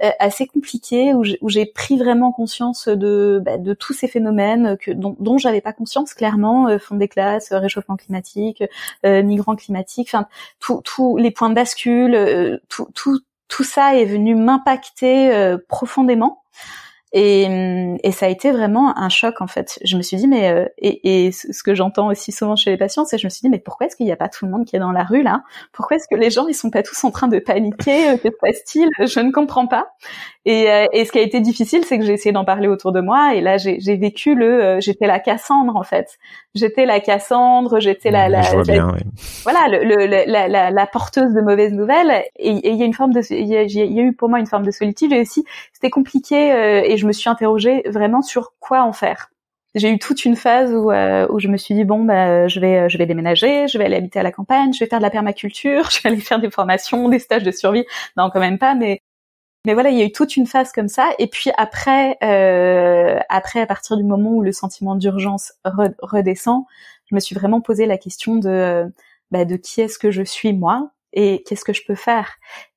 assez 0.01 0.49
compliquée 0.49 1.15
où 1.15 1.49
j'ai 1.49 1.67
pris 1.67 1.97
vraiment 1.97 2.33
conscience 2.33 2.89
de 2.89 3.41
bah, 3.45 3.57
de 3.57 3.73
tous 3.73 3.93
ces 3.93 4.09
phénomènes 4.09 4.77
que 4.79 4.91
dont, 4.91 5.15
dont 5.21 5.39
j'avais 5.39 5.61
pas 5.61 5.73
conscience 5.73 6.13
clairement 6.13 6.77
fond 6.81 6.97
des 6.97 7.09
classes 7.09 7.53
réchauffement 7.53 7.97
climatique 7.97 8.65
migrants 9.05 9.55
climatiques 9.55 10.09
enfin 10.13 10.27
tous 10.59 11.17
les 11.19 11.31
points 11.31 11.51
de 11.51 11.55
bascule 11.55 12.61
tout 12.69 12.89
tout 12.95 13.21
tout 13.49 13.65
ça 13.65 13.97
est 13.97 14.05
venu 14.05 14.35
m'impacter 14.35 15.35
euh, 15.35 15.59
profondément. 15.69 16.43
Et, 17.17 17.97
et, 18.03 18.11
ça 18.11 18.27
a 18.27 18.29
été 18.29 18.51
vraiment 18.51 18.99
un 18.99 19.09
choc 19.09 19.41
en 19.41 19.47
fait. 19.47 19.79
Je 19.85 19.97
me 19.97 20.03
suis 20.03 20.17
dit 20.17 20.27
mais 20.27 20.51
euh, 20.51 20.67
et, 20.79 21.27
et, 21.27 21.31
ce 21.31 21.63
que 21.63 21.73
j'entends 21.73 22.09
aussi 22.09 22.33
souvent 22.33 22.57
chez 22.57 22.73
les 22.73 22.77
patients, 22.77 23.05
c'est 23.05 23.19
je 23.19 23.27
me 23.27 23.31
suis 23.31 23.41
dit 23.41 23.49
mais 23.49 23.61
pourquoi 23.61 23.87
est-ce 23.87 23.95
qu'il 23.95 24.05
n'y 24.05 24.11
a 24.11 24.17
pas 24.17 24.29
tout 24.29 24.45
le 24.45 24.51
monde 24.51 24.65
qui 24.65 24.75
est 24.75 24.81
dans 24.81 24.91
la 24.91 25.05
rue 25.05 25.23
là? 25.23 25.45
Pourquoi 25.71 25.97
est-ce 25.97 26.09
que 26.11 26.17
les 26.17 26.31
gens 26.31 26.49
ils 26.49 26.55
sont 26.55 26.71
pas 26.71 26.83
tous 26.83 27.05
en 27.05 27.13
train 27.13 27.29
de 27.29 27.39
paniquer? 27.39 28.09
Euh, 28.09 28.17
Que 28.17 28.31
se 28.31 28.37
passe-t-il? 28.41 28.89
Je 28.99 29.21
ne 29.21 29.31
comprends 29.31 29.69
pas. 29.69 29.95
Et, 30.47 30.71
euh, 30.71 30.87
et, 30.93 31.05
ce 31.07 31.13
qui 31.13 31.19
a 31.19 31.23
été 31.23 31.41
difficile, 31.41 31.85
c'est 31.87 31.99
que 31.99 32.05
j'ai 32.05 32.13
essayé 32.13 32.33
d'en 32.33 32.45
parler 32.45 32.69
autour 32.69 32.93
de 32.93 33.01
moi. 33.01 33.35
Et 33.35 33.41
là, 33.41 33.57
j'ai 33.57 33.97
vécu 33.97 34.35
le, 34.35 34.63
euh, 34.63 34.81
j'étais 34.81 35.07
la 35.07 35.19
Cassandre 35.19 35.75
en 35.75 35.83
fait. 35.83 36.19
J'étais 36.55 36.85
la 36.85 37.01
Cassandre, 37.01 37.81
j'étais 37.81 38.11
la, 38.11 38.29
la, 38.29 38.43
voilà, 39.43 39.69
le, 39.69 39.85
le, 39.85 40.07
la, 40.07 40.47
la, 40.49 40.71
la, 40.71 40.87
porteuse 40.87 41.33
de 41.33 41.41
mauvaises 41.41 41.73
nouvelles. 41.73 42.25
Et 42.39 42.51
il 42.51 42.77
y 42.77 42.83
a 42.83 42.85
une 42.85 42.93
forme 42.93 43.13
de, 43.13 43.21
il 43.31 43.47
y, 43.47 43.57
a, 43.57 44.03
eu 44.03 44.13
pour 44.13 44.29
moi 44.29 44.39
une 44.39 44.47
forme 44.47 44.67
de 44.67 44.71
solitude. 44.71 45.13
Et 45.13 45.21
aussi, 45.21 45.45
c'était 45.73 45.91
compliqué. 45.91 46.53
Euh, 46.53 46.83
et 46.85 46.99
je 46.99 47.04
me 47.07 47.13
suis 47.13 47.29
interrogée 47.29 47.83
vraiment 47.87 48.23
sur 48.23 48.55
quoi 48.61 48.83
en 48.83 48.93
faire 48.93 49.31
j'ai 49.77 49.91
eu 49.91 49.99
toute 49.99 50.25
une 50.25 50.37
phase 50.37 50.73
où, 50.73 50.93
où 50.93 51.41
je 51.41 51.49
me 51.49 51.57
suis 51.57 51.75
dit 51.75 51.83
bon 51.83 52.05
bah 52.05 52.47
je 52.47 52.61
vais 52.61 52.89
je 52.89 52.97
déménager, 52.97 53.67
je 53.67 53.77
vais 53.77 53.87
aller 53.87 53.97
habiter 53.97 54.21
à 54.21 54.23
la 54.23 54.31
campagne, 54.31 54.73
je 54.73 54.79
vais 54.79 54.87
faire 54.87 55.01
de 55.01 55.03
la 55.03 55.11
permaculture, 55.11 55.91
je 55.91 56.01
vais 56.01 56.11
aller 56.11 56.21
faire 56.21 56.39
des 56.39 56.49
formations, 56.51 57.09
des 57.09 57.19
stages 57.19 57.43
de 57.43 57.51
survie. 57.51 57.85
Non 58.17 58.31
quand 58.33 58.39
même 58.39 58.59
pas, 58.59 58.77
mais 58.77 59.73
voilà, 59.73 59.89
il 59.91 59.99
y 59.99 60.03
a 60.03 60.05
eu 60.05 60.13
toute 60.13 60.37
une 60.37 60.47
phase 60.47 60.73
comme 60.73 60.89
ça. 60.89 61.09
Et 61.19 61.27
puis 61.27 61.51
après, 61.57 62.19
euh, 62.23 63.19
après, 63.31 63.61
à 63.61 63.67
partir 63.67 63.97
du 63.97 64.05
moment 64.05 64.31
où 64.31 64.43
le 64.43 64.53
sentiment 64.53 64.95
d'urgence 64.95 65.55
redescend, 65.65 66.65
je 67.11 67.15
me 67.15 67.21
suis 67.21 67.35
vraiment 67.35 67.63
posé 67.63 67.87
la 67.87 67.97
question 67.97 68.37
de, 68.37 68.93
bah, 69.31 69.47
de 69.47 69.57
qui 69.57 69.81
est-ce 69.81 69.99
que 69.99 70.11
je 70.11 70.23
suis 70.23 70.53
moi? 70.53 70.91
Et 71.15 71.43
qu'est-ce 71.47 71.65
que 71.65 71.73
je 71.73 71.83
peux 71.87 71.95
faire? 71.95 72.29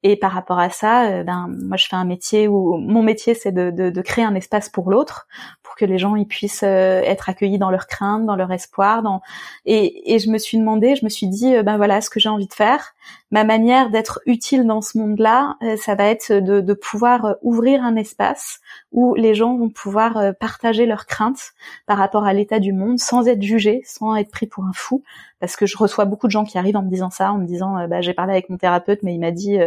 Et 0.04 0.16
par 0.16 0.32
rapport 0.32 0.60
à 0.60 0.70
ça, 0.70 1.10
euh, 1.10 1.24
ben 1.24 1.50
moi 1.50 1.76
je 1.76 1.88
fais 1.88 1.96
un 1.96 2.06
métier 2.06 2.48
où 2.48 2.78
mon 2.78 3.02
métier 3.02 3.34
c'est 3.34 3.52
de, 3.52 3.72
de, 3.72 4.02
créer 4.02 4.24
un 4.24 4.36
espace 4.36 4.70
pour 4.70 4.92
l'autre, 4.92 5.28
pour 5.64 5.76
que 5.76 5.86
les 5.86 5.98
gens 5.98 6.16
ils 6.16 6.28
puissent 6.28 6.64
euh, 6.64 7.02
être 7.02 7.30
accueillis 7.30 7.58
dans 7.58 7.72
leurs 7.72 7.88
craintes, 7.88 8.26
dans 8.26 8.36
leur 8.36 8.52
espoir. 8.52 9.02
Dans... 9.02 9.22
Et, 9.66 10.14
et 10.14 10.20
je 10.20 10.30
me 10.30 10.38
suis 10.38 10.58
demandé, 10.58 10.96
je 10.96 11.04
me 11.04 11.10
suis 11.10 11.28
dit, 11.28 11.56
euh, 11.56 11.64
ben 11.64 11.78
voilà 11.78 12.00
ce 12.00 12.12
que 12.12 12.20
j'ai 12.20 12.30
envie 12.30 12.48
de 12.48 12.54
faire. 12.54 12.94
Ma 13.32 13.44
manière 13.44 13.90
d'être 13.90 14.22
utile 14.26 14.66
dans 14.66 14.82
ce 14.82 14.98
monde-là, 14.98 15.58
euh, 15.62 15.76
ça 15.76 15.96
va 15.96 16.06
être 16.06 16.32
de, 16.32 16.74
pouvoir 16.74 17.26
euh, 17.26 17.34
ouvrir 17.42 17.84
un 17.84 17.96
espace 17.96 18.60
où 18.92 19.16
les 19.16 19.36
gens 19.36 19.58
vont 19.58 19.70
pouvoir 19.70 20.18
euh, 20.18 20.32
partager 20.32 20.86
leurs 20.86 21.06
craintes 21.06 21.52
par 21.86 21.98
rapport 21.98 22.26
à 22.26 22.34
l'état 22.34 22.60
du 22.60 22.72
monde 22.72 23.00
sans 23.00 23.28
être 23.28 23.42
jugés, 23.42 23.82
sans 23.86 24.16
être 24.16 24.32
pris 24.32 24.48
pour 24.48 24.64
un 24.64 24.72
fou. 24.74 25.04
Parce 25.40 25.56
que 25.56 25.66
je 25.66 25.78
reçois 25.78 26.06
beaucoup 26.06 26.28
de 26.28 26.32
gens 26.32 26.46
qui 26.46 26.58
arrivent 26.58 26.78
en 26.78 26.84
me 26.84 26.90
disant 26.90 27.10
ça, 27.10 27.32
en 27.32 27.38
me 27.38 27.46
disant 27.46 27.88
bah, 27.88 28.02
j'ai 28.02 28.14
parlé 28.14 28.32
avec 28.32 28.50
mon 28.50 28.58
thérapeute 28.58 29.04
mais 29.04 29.14
il 29.14 29.20
m'a 29.20 29.30
dit 29.30 29.60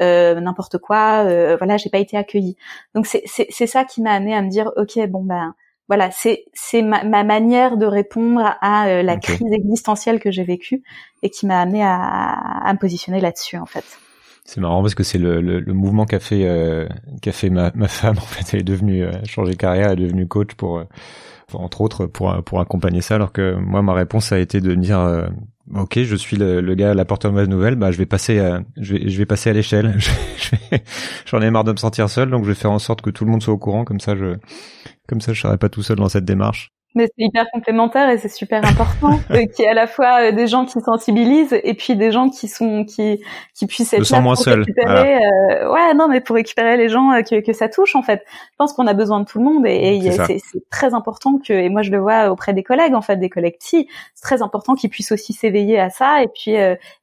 n'importe 0.00 0.78
quoi, 0.78 1.22
voilà 1.56 1.76
j'ai 1.76 1.90
pas 1.90 1.98
été 1.98 2.16
accueilli. 2.16 2.56
Donc 2.94 3.06
c'est 3.06 3.66
ça 3.66 3.84
qui 3.84 4.00
m'a 4.00 4.12
amené 4.12 4.34
à 4.34 4.40
me 4.40 4.48
dire 4.48 4.72
ok 4.76 5.06
bon 5.08 5.22
ben 5.22 5.54
voilà, 5.88 6.10
c'est 6.10 6.44
c'est 6.52 6.82
ma, 6.82 7.02
ma, 7.02 7.24
manière 7.24 7.78
de 7.78 7.86
répondre 7.86 8.42
à 8.60 8.88
euh, 8.88 9.02
la 9.02 9.16
crise 9.16 9.52
existentielle 9.52 10.20
que 10.20 10.30
j'ai 10.30 10.44
vécue 10.44 10.82
et 11.22 11.30
qui 11.30 11.46
m'a 11.46 11.60
amené 11.60 11.82
à, 11.82 11.96
à, 11.96 12.72
me 12.72 12.78
positionner 12.78 13.20
là-dessus 13.20 13.56
en 13.56 13.64
fait. 13.64 13.84
C'est 14.44 14.60
marrant 14.60 14.82
parce 14.82 14.94
que 14.94 15.02
c'est 15.02 15.18
le, 15.18 15.40
le, 15.40 15.60
le, 15.60 15.72
mouvement 15.72 16.04
qu'a 16.04 16.20
fait 16.20 16.46
euh, 16.46 16.86
qu'a 17.22 17.32
fait 17.32 17.48
ma, 17.50 17.72
ma 17.74 17.88
femme 17.88 18.16
en 18.18 18.20
fait. 18.20 18.54
Elle 18.54 18.60
est 18.60 18.64
devenue 18.64 19.04
euh, 19.04 19.12
changé 19.24 19.52
de 19.52 19.56
carrière, 19.56 19.90
elle 19.90 20.00
est 20.00 20.04
devenue 20.04 20.28
coach 20.28 20.54
pour, 20.54 20.78
euh, 20.78 20.84
entre 21.54 21.80
autres 21.80 22.04
pour 22.06 22.34
pour 22.44 22.60
accompagner 22.60 23.00
ça. 23.00 23.14
Alors 23.14 23.32
que 23.32 23.54
moi 23.54 23.80
ma 23.80 23.94
réponse 23.94 24.30
a 24.30 24.38
été 24.38 24.60
de 24.60 24.74
dire 24.74 25.26
ok 25.74 26.02
je 26.02 26.16
suis 26.16 26.36
le, 26.36 26.60
le 26.60 26.74
gars 26.74 26.92
la 26.92 27.06
porteur 27.06 27.30
de 27.30 27.36
mauvaise 27.36 27.48
nouvelle 27.48 27.76
bah 27.76 27.90
je 27.92 27.98
vais 27.98 28.06
passer 28.06 28.38
à, 28.40 28.60
je 28.76 28.94
vais 28.94 29.08
je 29.08 29.16
vais 29.16 29.26
passer 29.26 29.48
à 29.48 29.54
l'échelle. 29.54 29.98
J'en 31.26 31.40
ai 31.40 31.50
marre 31.50 31.64
de 31.64 31.72
me 31.72 31.78
sentir 31.78 32.10
seul 32.10 32.28
donc 32.28 32.44
je 32.44 32.48
vais 32.48 32.54
faire 32.54 32.72
en 32.72 32.78
sorte 32.78 33.00
que 33.00 33.08
tout 33.08 33.24
le 33.24 33.30
monde 33.30 33.42
soit 33.42 33.54
au 33.54 33.58
courant 33.58 33.84
comme 33.84 34.00
ça 34.00 34.14
je 34.16 34.34
comme 35.08 35.20
ça, 35.20 35.32
je 35.32 35.40
serais 35.40 35.58
pas 35.58 35.68
tout 35.68 35.82
seul 35.82 35.96
dans 35.96 36.08
cette 36.08 36.24
démarche. 36.24 36.70
Mais 36.94 37.06
c'est 37.06 37.24
hyper 37.24 37.44
complémentaire 37.52 38.08
et 38.08 38.16
c'est 38.16 38.30
super 38.30 38.64
important 38.64 39.20
euh, 39.30 39.44
qu'il 39.46 39.60
y 39.60 39.62
ait 39.64 39.70
à 39.70 39.74
la 39.74 39.86
fois 39.86 40.22
euh, 40.22 40.32
des 40.32 40.46
gens 40.46 40.64
qui 40.64 40.80
sensibilisent 40.80 41.58
et 41.62 41.74
puis 41.74 41.96
des 41.96 42.10
gens 42.10 42.30
qui 42.30 42.48
sont 42.48 42.84
qui 42.84 43.22
qui 43.54 43.66
puissent 43.66 43.92
être 43.92 44.10
là 44.10 44.22
pour 44.22 44.36
seul. 44.38 44.60
récupérer. 44.60 45.16
Euh, 45.16 45.70
ouais, 45.70 45.94
non, 45.94 46.08
mais 46.08 46.22
pour 46.22 46.36
récupérer 46.36 46.78
les 46.78 46.88
gens 46.88 47.12
euh, 47.12 47.20
que, 47.20 47.40
que 47.44 47.52
ça 47.52 47.68
touche 47.68 47.94
en 47.94 48.02
fait. 48.02 48.22
Je 48.26 48.56
pense 48.56 48.72
qu'on 48.72 48.86
a 48.86 48.94
besoin 48.94 49.20
de 49.20 49.26
tout 49.26 49.38
le 49.38 49.44
monde 49.44 49.66
et, 49.66 49.96
et 49.96 50.10
c'est 50.10 50.70
très 50.70 50.94
important 50.94 51.38
que 51.38 51.52
et 51.52 51.68
moi 51.68 51.82
je 51.82 51.90
le 51.90 51.98
vois 51.98 52.30
auprès 52.30 52.54
des 52.54 52.62
collègues 52.62 52.94
en 52.94 53.02
fait 53.02 53.16
des 53.16 53.28
collègues 53.28 53.56
c'est 53.60 53.86
très 54.22 54.40
important 54.40 54.74
qu'ils 54.74 54.90
puissent 54.90 55.12
aussi 55.12 55.34
s'éveiller 55.34 55.78
à 55.78 55.90
ça 55.90 56.22
et 56.22 56.28
puis 56.28 56.54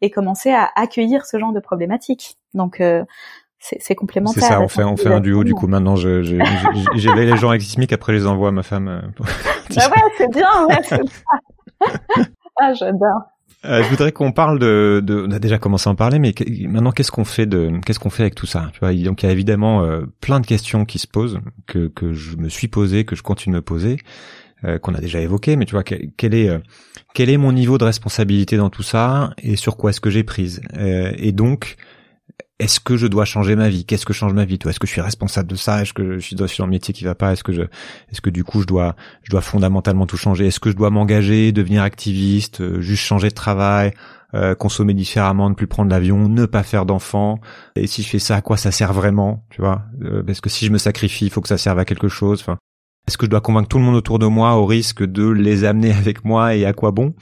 et 0.01 0.09
commencer 0.09 0.51
à 0.51 0.71
accueillir 0.75 1.25
ce 1.25 1.37
genre 1.37 1.53
de 1.53 1.59
problématiques. 1.59 2.37
Donc 2.55 2.81
c'est 3.79 3.95
complémentaire. 3.95 4.43
C'est 4.43 4.49
ça, 4.49 4.61
on 4.61 4.67
fait, 4.67 4.83
on 4.83 4.97
fait 4.97 5.13
un 5.13 5.19
duo 5.19 5.43
du 5.43 5.53
coup. 5.53 5.67
Maintenant, 5.67 5.95
j'éveille 5.95 7.31
les 7.31 7.37
gens 7.37 7.49
avec 7.49 7.61
Sismic, 7.61 7.91
après 7.93 8.13
je 8.13 8.19
les 8.19 8.27
envoie 8.27 8.49
à 8.49 8.51
ma 8.51 8.63
femme. 8.63 8.87
Euh, 8.87 9.01
bah 9.75 9.83
ouais, 9.87 10.01
c'est 10.17 10.31
bien, 10.31 10.65
ouais, 10.67 10.79
c'est 10.83 10.95
ça. 10.97 11.81
ah, 12.61 12.73
j'adore. 12.73 13.21
Euh, 13.65 13.81
je 13.83 13.89
voudrais 13.89 14.11
qu'on 14.11 14.31
parle 14.31 14.59
de, 14.59 15.01
de, 15.03 15.25
on 15.27 15.31
a 15.31 15.39
déjà 15.39 15.57
commencé 15.57 15.89
à 15.89 15.91
en 15.91 15.95
parler, 15.95 16.19
mais 16.19 16.33
maintenant 16.67 16.91
qu'est-ce 16.91 17.11
qu'on 17.11 17.25
fait 17.25 17.47
de, 17.47 17.71
qu'est-ce 17.83 17.99
qu'on 17.99 18.11
fait 18.11 18.23
avec 18.23 18.35
tout 18.35 18.45
ça 18.45 18.69
Tu 18.73 18.79
vois, 18.79 18.93
donc 18.93 19.23
il 19.23 19.25
y 19.25 19.29
a 19.29 19.31
évidemment 19.31 19.81
euh, 19.81 20.01
plein 20.21 20.39
de 20.39 20.45
questions 20.45 20.85
qui 20.85 20.99
se 20.99 21.07
posent, 21.07 21.39
que 21.65 21.87
que 21.87 22.13
je 22.13 22.37
me 22.37 22.49
suis 22.49 22.67
posé, 22.67 23.05
que 23.05 23.15
je 23.15 23.23
continue 23.23 23.53
de 23.53 23.57
me 23.57 23.63
poser, 23.63 23.97
euh, 24.65 24.77
qu'on 24.77 24.93
a 24.93 24.99
déjà 24.99 25.19
évoqué, 25.19 25.55
mais 25.55 25.65
tu 25.65 25.71
vois, 25.71 25.83
quel, 25.83 26.35
est 26.35 26.49
euh, 26.49 26.59
quel 27.15 27.29
est 27.29 27.37
mon 27.37 27.51
niveau 27.51 27.79
de 27.79 27.85
responsabilité 27.85 28.55
dans 28.55 28.69
tout 28.69 28.83
ça 28.83 29.31
et 29.41 29.55
sur 29.55 29.77
quoi 29.77 29.89
est-ce 29.89 30.01
que 30.01 30.11
j'ai 30.11 30.23
prise? 30.23 30.61
Et 30.77 31.31
donc 31.31 31.75
est-ce 32.57 32.79
que 32.79 32.95
je 32.95 33.07
dois 33.07 33.25
changer 33.25 33.55
ma 33.55 33.67
vie? 33.67 33.85
Qu'est-ce 33.85 34.05
que 34.05 34.13
change 34.13 34.33
ma 34.33 34.45
vie 34.45 34.57
est-ce 34.65 34.79
que 34.79 34.87
je 34.87 34.91
suis 34.91 35.01
responsable 35.01 35.49
de 35.49 35.55
ça? 35.55 35.81
Est-ce 35.81 35.93
que 35.93 36.13
je 36.13 36.19
suis 36.19 36.35
dans 36.35 36.45
un 36.59 36.67
métier 36.67 36.93
qui 36.93 37.03
va 37.03 37.13
pas? 37.13 37.33
Est-ce 37.33 37.43
que 37.43 37.51
je, 37.51 37.63
est-ce 37.63 38.21
que 38.21 38.29
du 38.29 38.45
coup 38.45 38.61
je 38.61 38.65
dois, 38.65 38.95
je 39.23 39.31
dois 39.31 39.41
fondamentalement 39.41 40.05
tout 40.05 40.15
changer? 40.15 40.47
Est-ce 40.47 40.61
que 40.61 40.71
je 40.71 40.75
dois 40.75 40.89
m'engager, 40.89 41.51
devenir 41.51 41.83
activiste, 41.83 42.61
euh, 42.61 42.79
juste 42.79 43.03
changer 43.03 43.27
de 43.27 43.33
travail, 43.33 43.93
euh, 44.33 44.55
consommer 44.55 44.93
différemment, 44.93 45.49
ne 45.49 45.55
plus 45.55 45.67
prendre 45.67 45.91
l'avion, 45.91 46.29
ne 46.29 46.45
pas 46.45 46.63
faire 46.63 46.85
d'enfants? 46.85 47.41
Et 47.75 47.87
si 47.87 48.03
je 48.03 48.07
fais 48.07 48.19
ça, 48.19 48.37
à 48.37 48.41
quoi 48.41 48.55
ça 48.55 48.71
sert 48.71 48.93
vraiment? 48.93 49.45
Tu 49.49 49.59
vois? 49.59 49.83
Euh, 50.03 50.23
Parce 50.23 50.39
que 50.39 50.49
si 50.49 50.65
je 50.65 50.71
me 50.71 50.77
sacrifie, 50.77 51.25
il 51.25 51.31
faut 51.31 51.41
que 51.41 51.49
ça 51.49 51.57
serve 51.57 51.79
à 51.79 51.85
quelque 51.85 52.07
chose? 52.07 52.39
Enfin, 52.39 52.57
est-ce 53.07 53.17
que 53.17 53.25
je 53.25 53.31
dois 53.31 53.41
convaincre 53.41 53.67
tout 53.67 53.79
le 53.79 53.83
monde 53.83 53.95
autour 53.95 54.17
de 54.17 54.27
moi 54.27 54.55
au 54.55 54.65
risque 54.65 55.03
de 55.03 55.27
les 55.27 55.65
amener 55.65 55.91
avec 55.97 56.23
moi 56.23 56.55
et 56.55 56.65
à 56.65 56.71
quoi 56.71 56.91
bon? 56.91 57.13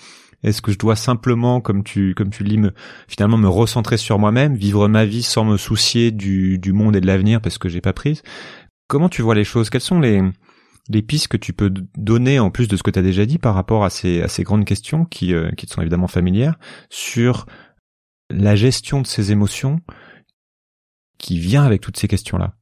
Est-ce 0.43 0.61
que 0.61 0.71
je 0.71 0.77
dois 0.77 0.95
simplement, 0.95 1.61
comme 1.61 1.83
tu 1.83 2.13
comme 2.15 2.29
tu 2.29 2.43
lis, 2.43 2.57
me, 2.57 2.73
finalement 3.07 3.37
me 3.37 3.47
recentrer 3.47 3.97
sur 3.97 4.19
moi-même, 4.19 4.55
vivre 4.55 4.87
ma 4.87 5.05
vie 5.05 5.23
sans 5.23 5.45
me 5.45 5.57
soucier 5.57 6.11
du, 6.11 6.59
du 6.59 6.73
monde 6.73 6.95
et 6.95 7.01
de 7.01 7.07
l'avenir 7.07 7.41
parce 7.41 7.57
que 7.57 7.69
j'ai 7.69 7.81
pas 7.81 7.93
prise? 7.93 8.23
Comment 8.87 9.09
tu 9.09 9.21
vois 9.21 9.35
les 9.35 9.43
choses? 9.43 9.69
Quelles 9.69 9.81
sont 9.81 9.99
les 9.99 10.21
les 10.89 11.01
pistes 11.01 11.29
que 11.29 11.37
tu 11.37 11.53
peux 11.53 11.73
donner 11.97 12.39
en 12.39 12.51
plus 12.51 12.67
de 12.67 12.75
ce 12.75 12.83
que 12.83 12.91
tu 12.91 12.99
as 12.99 13.03
déjà 13.03 13.25
dit 13.25 13.37
par 13.37 13.55
rapport 13.55 13.85
à 13.85 13.89
ces 13.89 14.21
à 14.21 14.27
ces 14.27 14.43
grandes 14.43 14.65
questions 14.65 15.05
qui 15.05 15.33
euh, 15.33 15.51
qui 15.51 15.65
te 15.65 15.71
sont 15.71 15.81
évidemment 15.81 16.07
familières 16.07 16.59
sur 16.89 17.45
la 18.29 18.55
gestion 18.55 19.01
de 19.01 19.07
ces 19.07 19.31
émotions 19.31 19.79
qui 21.17 21.39
vient 21.39 21.63
avec 21.63 21.79
toutes 21.81 21.97
ces 21.97 22.07
questions-là? 22.07 22.53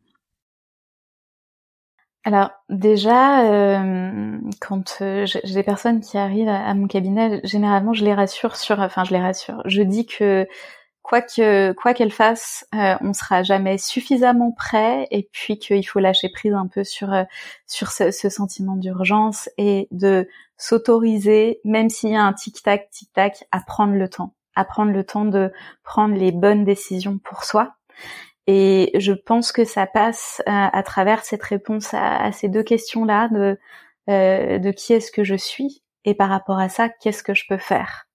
Alors 2.23 2.51
déjà, 2.69 3.45
euh, 3.51 4.39
quand 4.59 4.99
euh, 5.01 5.25
j'ai 5.25 5.53
des 5.53 5.63
personnes 5.63 6.01
qui 6.01 6.17
arrivent 6.19 6.49
à, 6.49 6.73
mon 6.75 6.87
cabinet, 6.87 7.41
généralement 7.43 7.93
je 7.93 8.05
les 8.05 8.13
rassure 8.13 8.55
sur, 8.57 8.79
enfin 8.79 9.03
je 9.03 9.11
les 9.11 9.19
rassure, 9.19 9.61
je 9.65 9.81
dis 9.81 10.05
que 10.05 10.47
quoi 11.01 11.23
que 11.23 11.71
quoi 11.73 11.95
qu'elles 11.95 12.11
fassent, 12.11 12.67
euh, 12.75 12.95
on 13.01 13.13
sera 13.13 13.41
jamais 13.41 13.79
suffisamment 13.79 14.51
prêt 14.51 15.07
et 15.09 15.29
puis 15.31 15.57
qu'il 15.57 15.83
faut 15.87 15.99
lâcher 15.99 16.29
prise 16.29 16.53
un 16.53 16.67
peu 16.67 16.83
sur 16.83 17.09
sur 17.65 17.91
ce, 17.91 18.11
ce 18.11 18.29
sentiment 18.29 18.75
d'urgence 18.75 19.49
et 19.57 19.87
de 19.89 20.27
s'autoriser, 20.57 21.59
même 21.65 21.89
s'il 21.89 22.11
y 22.11 22.15
a 22.15 22.23
un 22.23 22.33
tic 22.33 22.61
tac 22.61 22.91
tic 22.91 23.11
tac, 23.13 23.45
à 23.51 23.61
prendre 23.61 23.93
le 23.95 24.07
temps, 24.09 24.35
à 24.55 24.63
prendre 24.63 24.91
le 24.91 25.03
temps 25.03 25.25
de 25.25 25.51
prendre 25.83 26.13
les 26.15 26.31
bonnes 26.31 26.65
décisions 26.65 27.17
pour 27.17 27.45
soi 27.45 27.73
et 28.53 28.91
je 28.99 29.13
pense 29.13 29.53
que 29.53 29.63
ça 29.63 29.87
passe 29.87 30.41
euh, 30.45 30.51
à, 30.51 30.83
travers 30.83 31.23
cette 31.23 31.43
réponse 31.43 31.93
à, 31.93 32.33
ces 32.33 32.49
deux 32.49 32.63
questions-là 32.63 33.29
de, 33.29 33.57
euh, 34.09 34.59
de 34.59 34.71
qui 34.71 34.91
est-ce 34.91 35.09
que 35.09 35.23
je 35.23 35.35
suis 35.35 35.83
et 36.03 36.15
par 36.15 36.27
rapport 36.27 36.59
à 36.59 36.67
ça, 36.67 36.89
qu'est-ce 36.89 37.23
que 37.23 37.33
je 37.33 37.45
peux 37.47 37.57
faire. 37.57 38.07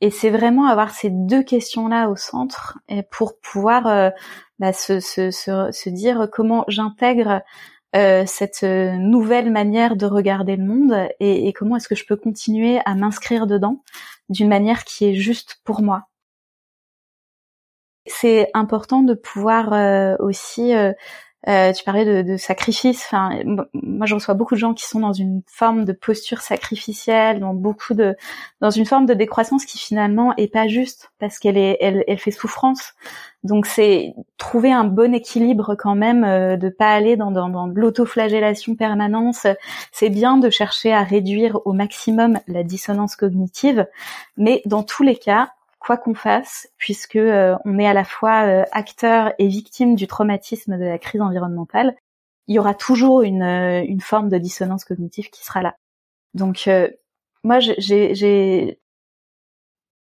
Et 0.00 0.10
c'est 0.10 0.30
vraiment 0.30 0.66
avoir 0.68 0.90
ces 0.90 1.10
deux 1.10 1.42
questions-là 1.42 2.08
au 2.08 2.14
centre 2.14 2.78
et 2.88 3.02
pour 3.02 3.40
pouvoir 3.40 3.88
euh, 3.88 4.10
bah, 4.60 4.72
se, 4.72 5.00
se, 5.00 5.32
se, 5.32 5.72
se, 5.72 5.88
dire 5.90 6.28
comment 6.30 6.64
j'intègre 6.68 7.42
euh, 7.96 8.22
cette 8.26 8.62
nouvelle 8.62 9.50
manière 9.50 9.96
de 9.96 10.06
regarder 10.06 10.54
le 10.54 10.64
monde 10.64 11.08
et, 11.18 11.48
et 11.48 11.52
comment 11.52 11.76
est-ce 11.76 11.88
que 11.88 11.96
je 11.96 12.06
peux 12.06 12.16
continuer 12.16 12.78
à 12.84 12.94
m'inscrire 12.94 13.48
dedans 13.48 13.82
d'une 14.28 14.48
manière 14.48 14.84
qui 14.84 15.06
est 15.06 15.14
juste 15.14 15.60
pour 15.64 15.82
moi 15.82 16.06
c'est 18.06 18.50
important 18.54 19.02
de 19.02 19.14
pouvoir 19.14 19.72
euh, 19.72 20.16
aussi 20.18 20.74
euh, 20.74 20.92
euh, 21.46 21.72
tu 21.72 21.84
parlais 21.84 22.06
de, 22.06 22.22
de 22.22 22.36
sacrifice. 22.38 23.04
Enfin, 23.06 23.38
moi, 23.74 24.06
je 24.06 24.14
reçois 24.14 24.34
beaucoup 24.34 24.54
de 24.54 24.60
gens 24.60 24.72
qui 24.72 24.86
sont 24.86 25.00
dans 25.00 25.12
une 25.12 25.42
forme 25.46 25.84
de 25.84 25.92
posture 25.92 26.40
sacrificielle, 26.40 27.40
dans 27.40 27.52
beaucoup 27.52 27.92
de, 27.92 28.16
dans 28.60 28.70
une 28.70 28.86
forme 28.86 29.04
de 29.04 29.12
décroissance 29.12 29.66
qui 29.66 29.78
finalement 29.78 30.34
est 30.36 30.50
pas 30.50 30.68
juste 30.68 31.10
parce 31.18 31.38
qu'elle 31.38 31.58
est, 31.58 31.76
elle, 31.80 32.02
elle 32.08 32.18
fait 32.18 32.30
souffrance. 32.30 32.94
Donc, 33.42 33.66
c'est 33.66 34.14
trouver 34.38 34.72
un 34.72 34.84
bon 34.84 35.12
équilibre 35.12 35.74
quand 35.74 35.94
même, 35.94 36.24
euh, 36.24 36.56
de 36.56 36.70
pas 36.70 36.94
aller 36.94 37.16
dans, 37.16 37.30
dans, 37.30 37.50
dans 37.50 37.66
l'autoflagellation 37.66 38.74
permanente. 38.74 39.46
C'est 39.92 40.08
bien 40.08 40.38
de 40.38 40.48
chercher 40.48 40.94
à 40.94 41.02
réduire 41.02 41.60
au 41.66 41.74
maximum 41.74 42.38
la 42.48 42.62
dissonance 42.62 43.16
cognitive, 43.16 43.86
mais 44.38 44.62
dans 44.64 44.82
tous 44.82 45.02
les 45.02 45.16
cas, 45.16 45.50
quoi 45.84 45.98
qu'on 45.98 46.14
fasse, 46.14 46.66
puisque 46.78 47.16
euh, 47.16 47.56
on 47.66 47.78
est 47.78 47.86
à 47.86 47.92
la 47.92 48.04
fois 48.04 48.46
euh, 48.46 48.64
acteur 48.72 49.34
et 49.38 49.48
victime 49.48 49.96
du 49.96 50.06
traumatisme 50.06 50.78
de 50.78 50.84
la 50.84 50.98
crise 50.98 51.20
environnementale, 51.20 51.94
il 52.46 52.54
y 52.54 52.58
aura 52.58 52.74
toujours 52.74 53.20
une, 53.22 53.42
euh, 53.42 53.84
une 53.86 54.00
forme 54.00 54.30
de 54.30 54.38
dissonance 54.38 54.84
cognitive 54.84 55.28
qui 55.28 55.44
sera 55.44 55.60
là. 55.60 55.76
Donc 56.32 56.68
moi, 57.44 57.60
j'ai, 57.60 58.80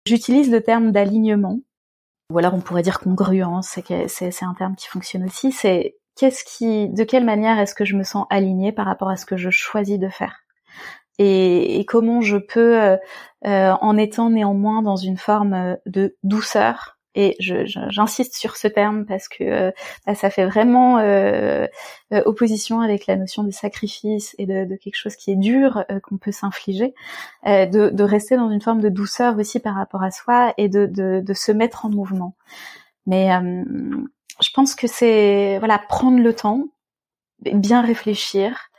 j'utilise 0.07 0.49
le 0.49 0.63
terme 0.63 0.91
d'alignement, 0.91 1.59
ou 2.31 2.39
alors 2.39 2.55
on 2.55 2.61
pourrait 2.61 2.81
dire 2.81 2.99
congruence, 2.99 3.77
c'est, 4.07 4.31
c'est 4.31 4.45
un 4.45 4.55
terme 4.55 4.75
qui 4.75 4.87
fonctionne 4.87 5.25
aussi. 5.25 5.51
C'est 5.51 5.97
qu'est-ce 6.15 6.43
qui, 6.43 6.89
de 6.89 7.03
quelle 7.03 7.25
manière 7.25 7.59
est-ce 7.59 7.75
que 7.75 7.85
je 7.85 7.95
me 7.95 8.03
sens 8.03 8.25
alignée 8.29 8.71
par 8.71 8.87
rapport 8.87 9.09
à 9.09 9.17
ce 9.17 9.27
que 9.27 9.37
je 9.37 9.51
choisis 9.51 9.99
de 9.99 10.09
faire? 10.09 10.46
Et, 11.19 11.85
comment 11.87 12.21
je 12.21 12.37
peux, 12.37 12.79
euh, 12.81 12.97
euh, 13.45 13.71
en 13.81 13.97
étant 13.97 14.29
néanmoins 14.29 14.81
dans 14.81 14.95
une 14.95 15.17
forme 15.17 15.53
euh, 15.53 15.75
de 15.85 16.15
douceur, 16.23 16.97
et 17.19 17.35
j'insiste 17.39 18.35
sur 18.35 18.57
ce 18.57 18.67
terme 18.67 19.07
parce 19.07 19.27
que 19.27 19.73
bah, 20.05 20.13
ça 20.13 20.29
fait 20.29 20.45
vraiment 20.45 20.97
opposition 22.11 22.79
avec 22.81 23.07
la 23.07 23.15
notion 23.15 23.43
de 23.43 23.49
sacrifice 23.49 24.35
et 24.37 24.45
de, 24.45 24.75
quelque 24.75 24.95
chose 24.95 25.15
qui 25.15 25.31
est 25.31 25.35
dur 25.35 25.83
qu'on 26.03 26.19
peut 26.19 26.31
s'infliger, 26.31 26.93
de, 27.43 28.03
rester 28.03 28.37
dans 28.37 28.51
une 28.51 28.61
forme 28.61 28.81
de 28.81 28.89
douceur 28.89 29.35
aussi 29.39 29.59
par 29.59 29.73
rapport 29.73 30.03
à 30.03 30.11
soi 30.11 30.53
et 30.57 30.69
de, 30.69 30.85
de 30.85 31.33
se 31.33 31.51
mettre 31.51 31.87
en 31.87 31.89
mouvement. 31.89 32.35
Mais 33.07 33.29
je 34.39 34.49
pense 34.53 34.75
que 34.75 34.85
c'est 34.85 35.57
voilà 35.57 35.79
prendre 35.79 36.19
le 36.19 36.35
temps, 36.35 36.65
bien 37.39 37.81
réfléchir, 37.81 38.69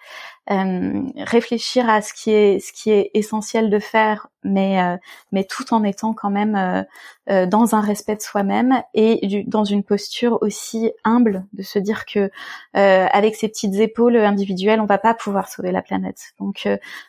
euh, 0.50 1.02
réfléchir 1.16 1.90
à 1.90 2.00
ce 2.00 2.14
qui 2.14 2.30
est 2.30 2.58
ce 2.60 2.72
qui 2.72 2.90
est 2.90 3.10
essentiel 3.12 3.68
de 3.68 3.78
faire, 3.78 4.28
mais 4.44 4.82
euh, 4.82 4.96
mais 5.30 5.44
tout 5.44 5.74
en 5.74 5.84
étant 5.84 6.14
quand 6.14 6.30
même 6.30 6.86
euh, 7.30 7.46
dans 7.46 7.74
un 7.74 7.82
respect 7.82 8.16
de 8.16 8.22
soi-même 8.22 8.82
et 8.94 9.26
du, 9.26 9.44
dans 9.44 9.64
une 9.64 9.82
posture 9.82 10.38
aussi 10.40 10.90
humble 11.04 11.44
de 11.52 11.62
se 11.62 11.78
dire 11.78 12.06
que 12.06 12.30
avec 12.74 13.36
ses 13.36 13.48
petites 13.48 13.74
épaules 13.74 14.16
individuelles, 14.16 14.80
on 14.80 14.86
va 14.86 14.98
pas 14.98 15.14
pouvoir 15.14 15.48
sauver 15.48 15.72
la 15.72 15.82
planète. 15.82 16.32
Donc 16.38 16.66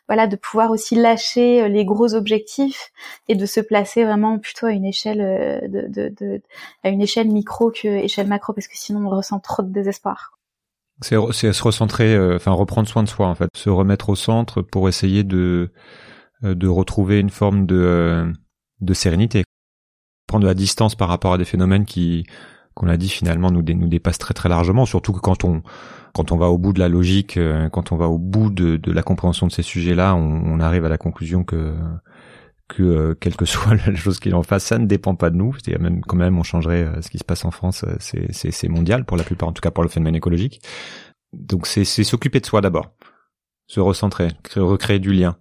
voilà, 0.07 0.27
de 0.27 0.35
pouvoir 0.35 0.71
aussi 0.71 0.95
lâcher 0.95 1.69
les 1.69 1.85
gros 1.85 2.15
objectifs 2.15 2.91
et 3.29 3.35
de 3.35 3.45
se 3.45 3.61
placer 3.61 4.03
vraiment 4.03 4.39
plutôt 4.39 4.65
à 4.65 4.71
une 4.71 4.85
échelle 4.85 5.69
de, 5.69 5.87
de, 5.87 6.13
de 6.19 6.41
à 6.83 6.89
une 6.89 7.01
échelle 7.01 7.29
micro 7.29 7.71
que 7.71 7.87
échelle 7.87 8.27
macro 8.27 8.53
parce 8.53 8.67
que 8.67 8.77
sinon 8.77 9.05
on 9.07 9.09
ressent 9.09 9.39
trop 9.39 9.63
de 9.63 9.71
désespoir. 9.71 10.38
C'est 11.01 11.15
se 11.53 11.63
recentrer, 11.63 12.13
euh, 12.13 12.35
enfin 12.35 12.51
reprendre 12.51 12.87
soin 12.87 13.03
de 13.03 13.09
soi 13.09 13.27
en 13.27 13.35
fait, 13.35 13.49
se 13.55 13.69
remettre 13.69 14.09
au 14.09 14.15
centre 14.15 14.61
pour 14.61 14.89
essayer 14.89 15.23
de 15.23 15.71
euh, 16.43 16.55
de 16.55 16.67
retrouver 16.67 17.19
une 17.19 17.29
forme 17.29 17.65
de 17.65 17.77
euh, 17.77 18.33
de 18.81 18.93
sérénité, 18.93 19.43
prendre 20.27 20.43
de 20.43 20.47
la 20.47 20.53
distance 20.53 20.95
par 20.95 21.07
rapport 21.07 21.33
à 21.33 21.37
des 21.37 21.45
phénomènes 21.45 21.85
qui 21.85 22.25
qu'on 22.73 22.87
a 22.89 22.97
dit 22.97 23.09
finalement 23.09 23.49
nous 23.49 23.61
nous 23.61 23.87
dépassent 23.87 24.17
très 24.17 24.33
très 24.33 24.49
largement, 24.49 24.85
surtout 24.85 25.13
que 25.13 25.19
quand 25.19 25.45
on 25.45 25.63
quand 26.13 26.31
on 26.33 26.37
va 26.37 26.47
au 26.47 26.57
bout 26.57 26.73
de 26.73 26.79
la 26.79 26.89
logique, 26.89 27.39
quand 27.71 27.91
on 27.91 27.95
va 27.95 28.07
au 28.07 28.17
bout 28.17 28.49
de, 28.49 28.77
de 28.77 28.91
la 28.91 29.03
compréhension 29.03 29.47
de 29.47 29.51
ces 29.51 29.61
sujets-là, 29.61 30.15
on, 30.15 30.41
on, 30.43 30.59
arrive 30.59 30.83
à 30.83 30.89
la 30.89 30.97
conclusion 30.97 31.43
que 31.43 31.75
que 32.69 32.83
euh, 32.83 33.15
quelle 33.19 33.35
que 33.35 33.45
soit 33.53 33.75
la 33.75 33.93
chose 33.95 34.19
qu'il 34.19 34.33
en 34.35 34.43
fasse, 34.43 34.63
ça 34.63 34.77
ne 34.77 34.85
dépend 34.85 35.15
pas 35.15 35.29
de 35.29 35.35
nous. 35.35 35.53
C'est 35.61 35.77
même 35.77 36.01
quand 36.05 36.15
même 36.15 36.39
on 36.39 36.43
changerait 36.43 36.83
euh, 36.83 37.01
ce 37.01 37.09
qui 37.09 37.17
se 37.17 37.25
passe 37.25 37.43
en 37.43 37.51
France, 37.51 37.83
euh, 37.83 37.97
c'est 37.99 38.69
mondial 38.69 39.03
pour 39.03 39.17
la 39.17 39.23
plupart, 39.23 39.49
en 39.49 39.51
tout 39.51 39.61
cas 39.61 39.71
pour 39.71 39.83
le 39.83 39.89
phénomène 39.89 40.15
écologique. 40.15 40.61
Donc 41.33 41.67
c'est 41.67 41.83
c'est 41.83 42.05
s'occuper 42.05 42.39
de 42.39 42.45
soi 42.45 42.61
d'abord, 42.61 42.91
se 43.67 43.81
recentrer, 43.81 44.29
recréer 44.55 44.99
du 44.99 45.11
lien. 45.11 45.35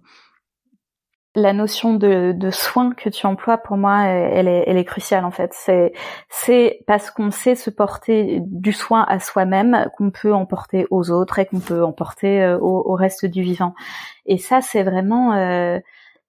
La 1.35 1.53
notion 1.53 1.93
de, 1.93 2.33
de 2.35 2.49
soin 2.49 2.91
que 2.91 3.07
tu 3.07 3.27
emploies 3.27 3.59
pour 3.59 3.77
moi, 3.77 4.01
elle 4.01 4.47
est, 4.47 4.63
elle 4.65 4.77
est 4.77 4.83
cruciale 4.83 5.23
en 5.25 5.31
fait. 5.31 5.51
C'est 5.53 5.93
c'est 6.27 6.81
parce 6.87 7.11
qu'on 7.11 7.29
sait 7.29 7.55
se 7.55 7.69
porter 7.69 8.41
du 8.45 8.73
soin 8.73 9.05
à 9.07 9.19
soi-même 9.19 9.87
qu'on 9.95 10.09
peut 10.09 10.33
en 10.33 10.47
porter 10.47 10.87
aux 10.89 11.11
autres 11.11 11.37
et 11.37 11.45
qu'on 11.45 11.59
peut 11.59 11.83
en 11.83 11.91
porter 11.91 12.57
au, 12.59 12.83
au, 12.91 12.95
reste 12.95 13.25
du 13.25 13.43
vivant. 13.43 13.75
Et 14.25 14.39
ça, 14.39 14.61
c'est 14.61 14.83
vraiment 14.83 15.33
euh, 15.33 15.79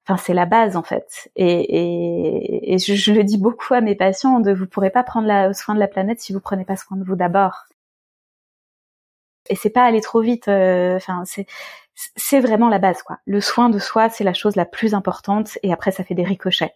Enfin, 0.07 0.17
c'est 0.17 0.35
la 0.35 0.47
base 0.47 0.77
en 0.77 0.83
fait. 0.83 1.31
Et, 1.37 2.77
je, 2.79 3.13
le 3.13 3.23
dis 3.23 3.39
beaucoup 3.39 3.75
à 3.75 3.81
mes 3.81 3.95
patients 3.95 4.41
de 4.41 4.53
vous 4.53 4.67
pourrez 4.67 4.91
pas 4.91 5.05
prendre 5.05 5.55
soin 5.55 5.75
de 5.75 5.81
la 5.81 5.89
planète 5.89 6.21
si 6.21 6.33
vous 6.33 6.41
prenez 6.41 6.65
pas 6.65 6.77
soin 6.77 6.97
de 6.97 7.05
vous 7.05 7.17
d'abord. 7.17 7.67
Et 9.49 9.57
c'est 9.57 9.71
pas 9.71 9.85
aller 9.85 10.01
trop 10.01 10.21
vite. 10.21 10.49
Euh, 10.49 10.97
enfin, 10.97 11.25
c'est 12.17 12.41
vraiment 12.41 12.69
la 12.69 12.79
base 12.79 13.03
quoi. 13.03 13.19
Le 13.27 13.41
soin 13.41 13.69
de 13.69 13.79
soi, 13.79 14.09
c'est 14.09 14.25
la 14.25 14.35
chose 14.35 14.57
la 14.57 14.65
plus 14.65 14.95
importante. 14.95 15.59
Et 15.63 15.73
après, 15.73 15.91
ça 15.93 16.05
fait 16.05 16.15
des 16.15 16.25
ricochets. 16.25 16.75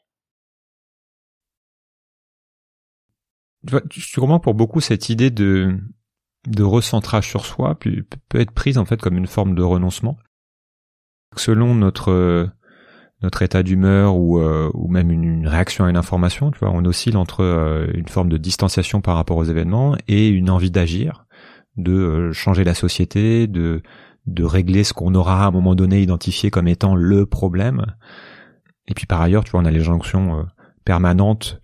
Comprends 4.14 4.40
pour 4.40 4.54
beaucoup 4.54 4.80
cette 4.80 5.08
idée 5.08 5.30
de 5.30 5.78
de 6.46 6.62
recentrage 6.62 7.26
sur 7.26 7.46
soi 7.46 7.74
peut 7.74 8.04
être 8.38 8.50
prise 8.50 8.76
en 8.76 8.84
fait 8.84 9.00
comme 9.00 9.16
une 9.16 9.26
forme 9.26 9.54
de 9.54 9.62
renoncement. 9.62 10.18
Selon 11.36 11.74
notre 11.74 12.50
notre 13.24 13.40
état 13.40 13.62
d'humeur 13.62 14.16
ou, 14.16 14.38
euh, 14.38 14.70
ou 14.74 14.86
même 14.88 15.10
une, 15.10 15.48
réaction 15.48 15.86
à 15.86 15.90
une 15.90 15.96
information. 15.96 16.50
Tu 16.50 16.58
vois, 16.58 16.70
on 16.70 16.84
oscille 16.84 17.16
entre 17.16 17.42
euh, 17.42 17.86
une 17.94 18.08
forme 18.08 18.28
de 18.28 18.36
distanciation 18.36 19.00
par 19.00 19.16
rapport 19.16 19.38
aux 19.38 19.44
événements 19.44 19.96
et 20.08 20.28
une 20.28 20.50
envie 20.50 20.70
d'agir, 20.70 21.24
de 21.76 21.92
euh, 21.92 22.32
changer 22.32 22.64
la 22.64 22.74
société, 22.74 23.46
de 23.46 23.82
de 24.26 24.42
régler 24.42 24.84
ce 24.84 24.94
qu'on 24.94 25.14
aura 25.14 25.44
à 25.44 25.48
un 25.48 25.50
moment 25.50 25.74
donné 25.74 26.00
identifié 26.00 26.50
comme 26.50 26.66
étant 26.66 26.94
le 26.94 27.26
problème. 27.26 27.84
Et 28.88 28.94
puis 28.94 29.04
par 29.04 29.20
ailleurs, 29.20 29.44
tu 29.44 29.50
vois, 29.50 29.60
on 29.60 29.66
a 29.66 29.70
les 29.70 29.82
jonctions 29.82 30.46
permanentes 30.86 31.60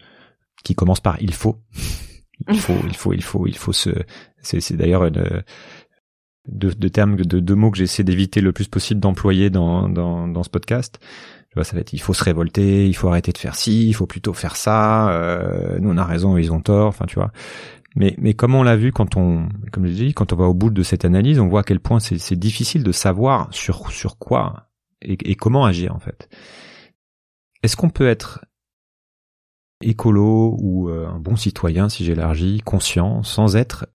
qui 0.63 0.75
commencent 0.75 1.01
par 1.01 1.17
il 1.23 1.33
faut, 1.33 1.63
il 2.51 2.61
faut, 2.61 2.75
il 2.87 2.95
faut, 2.95 3.13
il 3.15 3.23
faut, 3.23 3.47
il 3.47 3.57
faut 3.57 3.73
se. 3.73 3.89
C'est, 4.43 4.77
d'ailleurs 4.77 5.11
de, 5.11 5.43
de 6.47 6.89
termes, 6.89 7.17
de, 7.17 7.41
de 7.41 7.55
mots 7.55 7.71
que 7.71 7.79
j'essaie 7.79 8.05
d'éviter 8.05 8.43
le 8.43 8.53
plus 8.53 8.69
possible 8.69 9.01
d'employer 9.01 9.49
dans, 9.49 9.89
dans, 9.89 10.29
dans 10.29 10.43
ce 10.43 10.51
podcast. 10.51 11.01
Vois, 11.55 11.65
ça 11.65 11.75
va 11.75 11.81
être, 11.81 11.93
il 11.93 12.01
faut 12.01 12.15
se 12.15 12.23
révolter, 12.23 12.87
il 12.87 12.95
faut 12.95 13.09
arrêter 13.09 13.33
de 13.33 13.39
faire 13.39 13.57
ci, 13.57 13.89
il 13.89 13.93
faut 13.93 14.07
plutôt 14.07 14.33
faire 14.33 14.55
ça. 14.55 15.11
Euh, 15.11 15.79
nous 15.81 15.91
on 15.91 15.97
a 15.97 16.05
raison, 16.05 16.37
ils 16.37 16.53
ont 16.53 16.61
tort. 16.61 16.87
Enfin, 16.89 17.07
tu 17.07 17.17
vois. 17.17 17.33
Mais, 17.97 18.15
mais 18.19 18.35
comme 18.35 18.55
on 18.55 18.63
l'a 18.63 18.77
vu 18.77 18.93
quand 18.93 19.17
on, 19.17 19.49
comme 19.73 19.87
je 19.87 19.93
dit, 19.93 20.15
quand 20.15 20.33
on 20.33 20.37
va 20.37 20.45
au 20.45 20.55
bout 20.55 20.71
de 20.71 20.83
cette 20.85 21.05
analyse, 21.05 21.41
on 21.41 21.49
voit 21.49 21.61
à 21.61 21.65
quel 21.65 21.81
point 21.81 21.99
c'est 21.99 22.39
difficile 22.39 22.85
de 22.85 22.93
savoir 22.93 23.49
sur 23.51 23.91
sur 23.91 24.17
quoi 24.17 24.71
et, 25.03 25.19
et 25.29 25.35
comment 25.35 25.65
agir 25.65 25.95
en 25.95 25.99
fait. 25.99 26.29
Est-ce 27.65 27.77
qu'on 27.77 27.91
peut 27.91 28.09
être 28.09 28.45
écolo 29.83 30.57
ou 30.61 30.89
euh, 30.89 31.09
un 31.09 31.19
bon 31.19 31.35
citoyen, 31.37 31.89
si 31.89 32.05
j'élargis, 32.05 32.61
conscient, 32.65 33.23
sans 33.25 33.57
être 33.57 33.87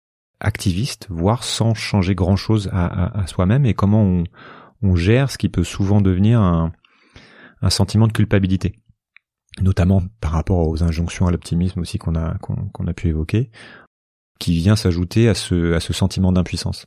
activiste, 0.41 1.07
voire 1.09 1.43
sans 1.43 1.73
changer 1.73 2.15
grand-chose 2.15 2.69
à, 2.73 2.85
à, 2.85 3.21
à 3.21 3.27
soi-même, 3.27 3.65
et 3.65 3.73
comment 3.73 4.01
on, 4.01 4.23
on 4.81 4.95
gère 4.95 5.31
ce 5.31 5.37
qui 5.37 5.47
peut 5.47 5.63
souvent 5.63 6.01
devenir 6.01 6.41
un, 6.41 6.73
un 7.61 7.69
sentiment 7.69 8.07
de 8.07 8.13
culpabilité, 8.13 8.75
notamment 9.61 10.03
par 10.21 10.31
rapport 10.31 10.67
aux 10.67 10.83
injonctions 10.83 11.27
à 11.27 11.31
l'optimisme 11.31 11.81
aussi 11.81 11.97
qu'on 11.97 12.15
a 12.15 12.93
pu 12.95 13.09
évoquer, 13.09 13.51
qui 14.39 14.57
vient 14.57 14.75
s'ajouter 14.75 15.29
à 15.29 15.33
ce 15.35 15.93
sentiment 15.93 16.31
d'impuissance. 16.31 16.85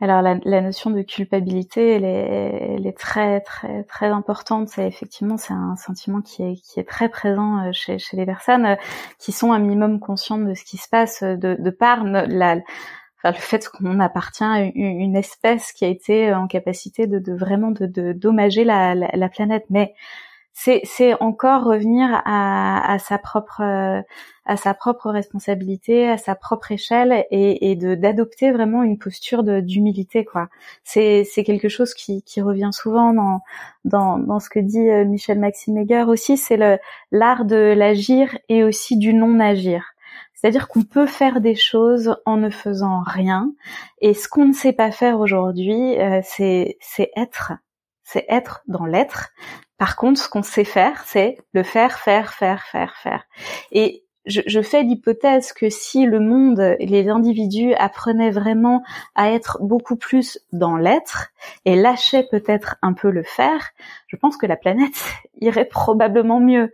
Alors 0.00 0.22
la, 0.22 0.60
notion 0.60 0.90
de 0.90 1.02
culpabilité, 1.02 1.92
elle 1.92 2.04
est, 2.04 2.98
très 2.98 3.40
très 3.40 3.84
très 3.84 4.08
importante. 4.08 4.68
C'est 4.68 4.86
effectivement 4.86 5.36
c'est 5.36 5.54
un 5.54 5.76
sentiment 5.76 6.20
qui 6.20 6.42
est 6.42 6.88
très 6.88 7.08
présent 7.08 7.64
euh, 7.64 7.70
chez, 7.72 7.98
les 8.12 8.26
personnes 8.26 8.66
euh, 8.66 8.76
qui 9.18 9.30
sont 9.32 9.52
un 9.52 9.60
minimum 9.60 10.00
conscientes 10.00 10.46
de 10.46 10.54
ce 10.54 10.64
qui 10.64 10.78
se 10.78 10.88
passe 10.88 11.22
de, 11.22 11.56
de 11.58 11.70
par 11.70 12.04
la 12.04 12.56
le 13.30 13.38
fait 13.38 13.68
qu'on 13.68 14.00
appartient 14.00 14.44
à 14.44 14.60
une, 14.74 15.16
espèce 15.16 15.72
qui 15.72 15.84
a 15.84 15.88
été 15.88 16.32
en 16.34 16.46
capacité 16.46 17.06
de, 17.06 17.32
vraiment 17.32 17.70
de, 17.70 18.12
dommager 18.12 18.64
la, 18.64 19.28
planète. 19.28 19.64
Mais 19.70 19.94
c'est 20.52 21.14
encore 21.20 21.64
revenir 21.64 22.22
à, 22.24 22.96
sa 23.00 23.18
propre 23.18 24.04
à 24.46 24.58
sa 24.58 24.74
propre 24.74 25.10
responsabilité, 25.10 26.06
à 26.08 26.18
sa 26.18 26.34
propre 26.34 26.72
échelle 26.72 27.24
et, 27.30 27.76
de 27.76 27.94
d'adopter 27.94 28.52
vraiment 28.52 28.82
une 28.82 28.98
posture 28.98 29.42
d'humilité 29.42 30.24
quoi. 30.24 30.48
C'est 30.84 31.24
quelque 31.46 31.68
chose 31.68 31.94
qui, 31.94 32.22
revient 32.42 32.70
souvent 32.72 33.14
dans 33.14 33.40
dans 33.84 34.40
ce 34.40 34.50
que 34.50 34.60
dit 34.60 34.88
euh, 34.90 35.04
Michel 35.04 35.38
Maxime 35.38 35.84
aussi, 36.08 36.36
c'est 36.36 36.56
le 36.56 36.78
l'art 37.10 37.44
de 37.46 37.74
l'agir 37.76 38.36
et 38.48 38.64
aussi 38.64 38.96
du 38.98 39.14
non 39.14 39.40
agir. 39.40 39.93
C'est-à-dire 40.44 40.68
qu'on 40.68 40.82
peut 40.82 41.06
faire 41.06 41.40
des 41.40 41.54
choses 41.54 42.16
en 42.26 42.36
ne 42.36 42.50
faisant 42.50 43.00
rien. 43.00 43.50
Et 44.02 44.12
ce 44.12 44.28
qu'on 44.28 44.44
ne 44.44 44.52
sait 44.52 44.74
pas 44.74 44.90
faire 44.90 45.18
aujourd'hui, 45.18 45.98
euh, 45.98 46.20
c'est 46.22 46.76
être, 47.16 47.52
c'est 48.02 48.26
être 48.28 48.62
dans 48.68 48.84
l'être. 48.84 49.30
Par 49.78 49.96
contre, 49.96 50.20
ce 50.20 50.28
qu'on 50.28 50.42
sait 50.42 50.64
faire, 50.64 51.02
c'est 51.06 51.38
le 51.54 51.62
faire, 51.62 51.98
faire, 51.98 52.34
faire, 52.34 52.62
faire, 52.64 52.94
faire. 52.96 53.24
Et 53.72 54.04
je, 54.26 54.42
je 54.46 54.60
fais 54.60 54.82
l'hypothèse 54.82 55.54
que 55.54 55.70
si 55.70 56.04
le 56.04 56.20
monde, 56.20 56.76
les 56.78 57.08
individus 57.08 57.72
apprenaient 57.76 58.30
vraiment 58.30 58.82
à 59.14 59.30
être 59.30 59.56
beaucoup 59.62 59.96
plus 59.96 60.38
dans 60.52 60.76
l'être 60.76 61.28
et 61.64 61.74
lâchaient 61.74 62.28
peut-être 62.30 62.76
un 62.82 62.92
peu 62.92 63.10
le 63.10 63.22
faire, 63.22 63.70
je 64.08 64.16
pense 64.16 64.36
que 64.36 64.44
la 64.44 64.56
planète 64.56 65.06
irait 65.40 65.64
probablement 65.64 66.38
mieux. 66.38 66.70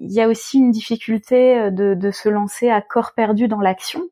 Il 0.00 0.12
y 0.12 0.20
a 0.20 0.28
aussi 0.28 0.58
une 0.58 0.70
difficulté 0.70 1.58
euh, 1.58 1.70
de, 1.70 2.10
se 2.10 2.28
lancer 2.28 2.70
à 2.70 2.80
corps 2.80 3.12
perdu 3.14 3.48
dans 3.48 3.60
l'action. 3.60 4.02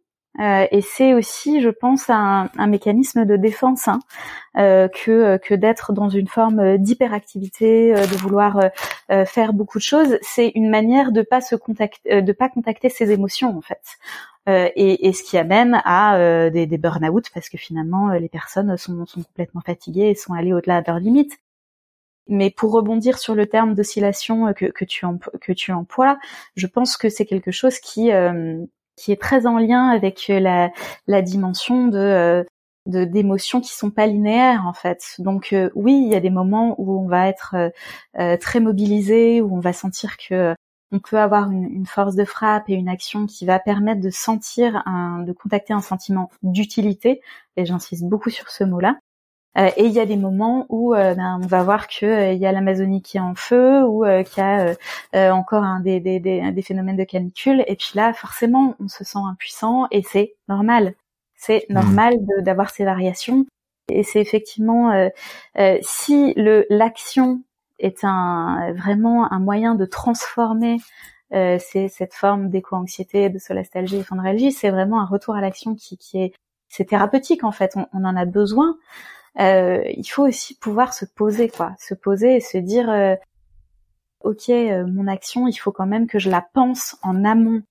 Euh, 0.40 0.66
et 0.70 0.80
c'est 0.80 1.12
aussi, 1.12 1.60
je 1.60 1.68
pense, 1.68 2.08
un, 2.08 2.48
mécanisme 2.66 3.26
de 3.26 3.36
défense 3.36 3.86
hein, 3.88 3.98
euh, 4.56 4.88
que, 4.88 5.54
d'être 5.54 5.92
dans 5.92 6.08
une 6.08 6.28
forme 6.28 6.78
d'hyperactivité, 6.78 7.92
de 7.92 8.16
vouloir 8.16 8.58
faire 9.26 9.52
beaucoup 9.52 9.76
de 9.76 9.82
choses. 9.82 10.16
C'est 10.22 10.52
une 10.54 10.70
manière 10.70 11.12
de 11.12 11.20
pas 11.20 11.42
se 11.42 11.54
contacter, 11.54 12.22
de 12.22 12.32
pas 12.32 12.48
contacter 12.48 12.88
ses 12.88 13.10
émotions 13.10 13.54
en 13.54 13.60
fait. 13.60 13.82
Et, 14.74 15.12
ce 15.12 15.22
qui 15.22 15.36
amène 15.36 15.82
à 15.84 16.48
des, 16.48 16.64
des 16.64 16.78
burn-out 16.78 17.26
parce 17.34 17.50
que 17.50 17.58
finalement 17.58 18.08
les 18.12 18.30
personnes 18.30 18.74
sont, 18.78 19.04
sont 19.04 19.22
complètement 19.22 19.60
fatiguées 19.60 20.08
et 20.08 20.14
sont 20.14 20.32
allées 20.32 20.54
au-delà 20.54 20.80
de 20.80 20.86
leurs 20.86 20.98
limites. 20.98 21.38
Mais 22.32 22.50
pour 22.50 22.72
rebondir 22.72 23.18
sur 23.18 23.34
le 23.34 23.46
terme 23.46 23.74
d'oscillation 23.74 24.46
euh, 24.48 24.52
que, 24.54 24.84
tu 25.54 25.72
emploies, 25.72 26.18
je 26.56 26.66
pense 26.66 26.96
que 26.96 27.10
c'est 27.10 27.26
quelque 27.26 27.50
chose 27.50 27.78
qui 27.78 28.10
euh, 28.10 28.64
est 29.06 29.20
très 29.20 29.46
en 29.46 29.58
lien 29.58 29.88
avec 29.88 30.30
euh, 30.30 30.68
la, 31.06 31.22
dimension 31.22 31.88
de 31.88 32.46
d'émotions 32.86 33.60
qui 33.60 33.72
sont 33.74 33.90
pas 33.90 34.06
linéaires 34.06 34.64
en 34.66 34.72
fait. 34.72 35.14
Donc 35.18 35.54
oui, 35.76 36.02
il 36.04 36.10
y 36.10 36.16
a 36.16 36.20
des 36.20 36.30
moments 36.30 36.74
où 36.78 36.98
on 36.98 37.06
va 37.06 37.28
être 37.28 37.54
très 38.40 38.58
mobilisé, 38.58 39.40
où 39.40 39.54
on 39.54 39.60
va 39.60 39.72
sentir 39.72 40.16
que 40.16 40.56
on 40.90 40.98
peut 40.98 41.18
avoir 41.18 41.50
une, 41.50 41.64
une, 41.64 41.86
force 41.86 42.16
de 42.16 42.24
frappe 42.24 42.68
et 42.68 42.74
une 42.74 42.88
action 42.88 43.26
qui 43.26 43.46
va 43.46 43.60
permettre 43.60 44.00
de 44.00 44.10
sentir, 44.10 44.82
un, 44.86 45.22
de 45.22 45.32
contacter 45.32 45.72
un 45.72 45.80
sentiment 45.80 46.30
d'utilité. 46.42 47.20
Et 47.56 47.64
j'insiste 47.66 48.04
beaucoup 48.04 48.30
sur 48.30 48.50
ce 48.50 48.64
mot-là. 48.64 48.98
Euh, 49.58 49.70
et 49.76 49.84
il 49.84 49.92
y 49.92 50.00
a 50.00 50.06
des 50.06 50.16
moments 50.16 50.66
où 50.70 50.94
euh, 50.94 51.14
ben, 51.14 51.38
on 51.42 51.46
va 51.46 51.62
voir 51.62 51.86
que 51.86 52.06
euh, 52.06 52.32
il 52.32 52.40
y 52.40 52.46
a 52.46 52.52
l'Amazonie 52.52 53.02
qui 53.02 53.18
est 53.18 53.20
en 53.20 53.34
feu 53.34 53.82
ou 53.84 54.04
qu'il 54.24 54.42
y 54.42 54.46
a 55.16 55.34
encore 55.34 55.62
un 55.62 55.80
des, 55.80 56.00
des, 56.00 56.20
des, 56.20 56.50
des, 56.52 56.62
phénomènes 56.62 56.96
de 56.96 57.04
canicule. 57.04 57.62
Et 57.66 57.76
puis 57.76 57.92
là, 57.94 58.12
forcément, 58.14 58.74
on 58.80 58.88
se 58.88 59.04
sent 59.04 59.18
impuissant 59.18 59.86
et 59.90 60.02
c'est 60.02 60.34
normal. 60.48 60.94
C'est 61.36 61.66
mmh. 61.68 61.74
normal 61.74 62.14
d'avoir 62.40 62.70
ces 62.70 62.84
variations. 62.84 63.44
Et 63.88 64.04
c'est 64.04 64.20
effectivement 64.20 65.10
si 65.82 66.32
le 66.36 66.64
l'action 66.70 67.42
est 67.78 68.04
un 68.04 68.72
vraiment 68.74 69.30
un 69.32 69.40
moyen 69.40 69.74
de 69.74 69.84
transformer 69.84 70.78
c'est 71.30 71.88
cette 71.88 72.14
forme 72.14 72.48
d'éco-anxiété, 72.48 73.28
de 73.28 73.38
solastalgie 73.38 73.96
et 73.96 74.04
fondralgie, 74.04 74.52
c'est 74.52 74.70
vraiment 74.70 75.00
un 75.00 75.06
retour 75.06 75.34
à 75.34 75.40
l'action 75.40 75.74
qui, 75.74 75.96
qui 75.96 76.22
est 76.22 76.34
c'est 76.68 76.84
thérapeutique 76.84 77.44
en 77.44 77.52
fait. 77.52 77.72
On, 77.76 77.86
on 77.92 78.04
en 78.04 78.16
a 78.16 78.24
besoin 78.24 78.76
euh, 79.40 79.82
il 79.96 80.06
faut 80.06 80.26
aussi 80.26 80.54
pouvoir 80.56 80.92
se 80.92 81.04
poser, 81.04 81.48
quoi, 81.48 81.74
se 81.78 81.94
poser 81.94 82.36
et 82.36 82.40
se 82.40 82.58
dire, 82.58 82.90
euh, 82.90 83.14
ok, 84.20 84.50
euh, 84.50 84.86
mon 84.86 85.06
action, 85.06 85.48
il 85.48 85.54
faut 85.54 85.72
quand 85.72 85.86
même 85.86 86.06
que 86.06 86.18
je 86.18 86.30
la 86.30 86.44
pense 86.54 86.96
en 87.02 87.24
amont. 87.24 87.62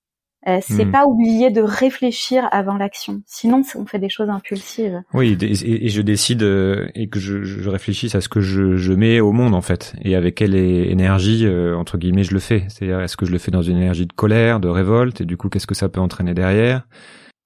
Euh, 0.48 0.58
c'est 0.60 0.86
hmm. 0.86 0.90
pas 0.90 1.06
oublier 1.06 1.50
de 1.52 1.62
réfléchir 1.62 2.48
avant 2.50 2.76
l'action. 2.76 3.22
Sinon, 3.26 3.62
on 3.76 3.86
fait 3.86 4.00
des 4.00 4.08
choses 4.08 4.28
impulsives. 4.28 5.00
Oui, 5.14 5.38
et, 5.40 5.88
je 5.88 6.02
décide 6.02 6.42
et 6.42 7.08
que 7.08 7.20
je, 7.20 7.44
je, 7.44 7.70
réfléchisse 7.70 8.16
à 8.16 8.20
ce 8.20 8.28
que 8.28 8.40
je, 8.40 8.76
je, 8.76 8.92
mets 8.92 9.20
au 9.20 9.30
monde 9.30 9.54
en 9.54 9.60
fait, 9.60 9.94
et 10.02 10.16
avec 10.16 10.34
quelle 10.34 10.56
énergie 10.56 11.48
entre 11.76 11.96
guillemets 11.96 12.24
je 12.24 12.34
le 12.34 12.40
fais. 12.40 12.64
C'est-à-dire, 12.68 13.00
est-ce 13.02 13.16
que 13.16 13.24
je 13.24 13.30
le 13.30 13.38
fais 13.38 13.52
dans 13.52 13.62
une 13.62 13.76
énergie 13.76 14.04
de 14.04 14.12
colère, 14.12 14.58
de 14.58 14.66
révolte, 14.66 15.20
et 15.20 15.26
du 15.26 15.36
coup, 15.36 15.48
qu'est-ce 15.48 15.68
que 15.68 15.76
ça 15.76 15.88
peut 15.88 16.00
entraîner 16.00 16.34
derrière? 16.34 16.88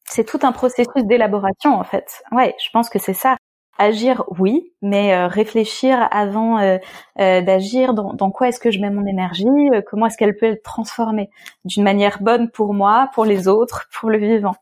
C'est 0.06 0.24
tout 0.24 0.40
un 0.42 0.52
processus 0.52 1.04
d'élaboration 1.04 1.74
en 1.74 1.84
fait. 1.84 2.06
Ouais, 2.32 2.54
je 2.64 2.70
pense 2.72 2.88
que 2.88 2.98
c'est 2.98 3.12
ça. 3.12 3.36
Agir, 3.78 4.24
oui, 4.38 4.72
mais 4.82 5.14
euh, 5.14 5.26
réfléchir 5.26 6.08
avant 6.10 6.58
euh, 6.58 6.78
euh, 7.20 7.42
d'agir. 7.42 7.94
Dans, 7.94 8.14
dans, 8.14 8.30
quoi 8.30 8.48
est-ce 8.48 8.60
que 8.60 8.70
je 8.70 8.80
mets 8.80 8.90
mon 8.90 9.06
énergie 9.06 9.44
Comment 9.90 10.06
est-ce 10.06 10.16
qu'elle 10.16 10.36
peut 10.36 10.46
être 10.46 10.62
transformée? 10.62 11.28
D'une 11.64 11.82
manière 11.82 12.22
bonne 12.22 12.50
pour 12.50 12.74
moi, 12.74 13.10
pour 13.14 13.24
les 13.24 13.48
autres, 13.48 13.88
pour 13.98 14.10
le 14.10 14.18
vivant 14.18 14.54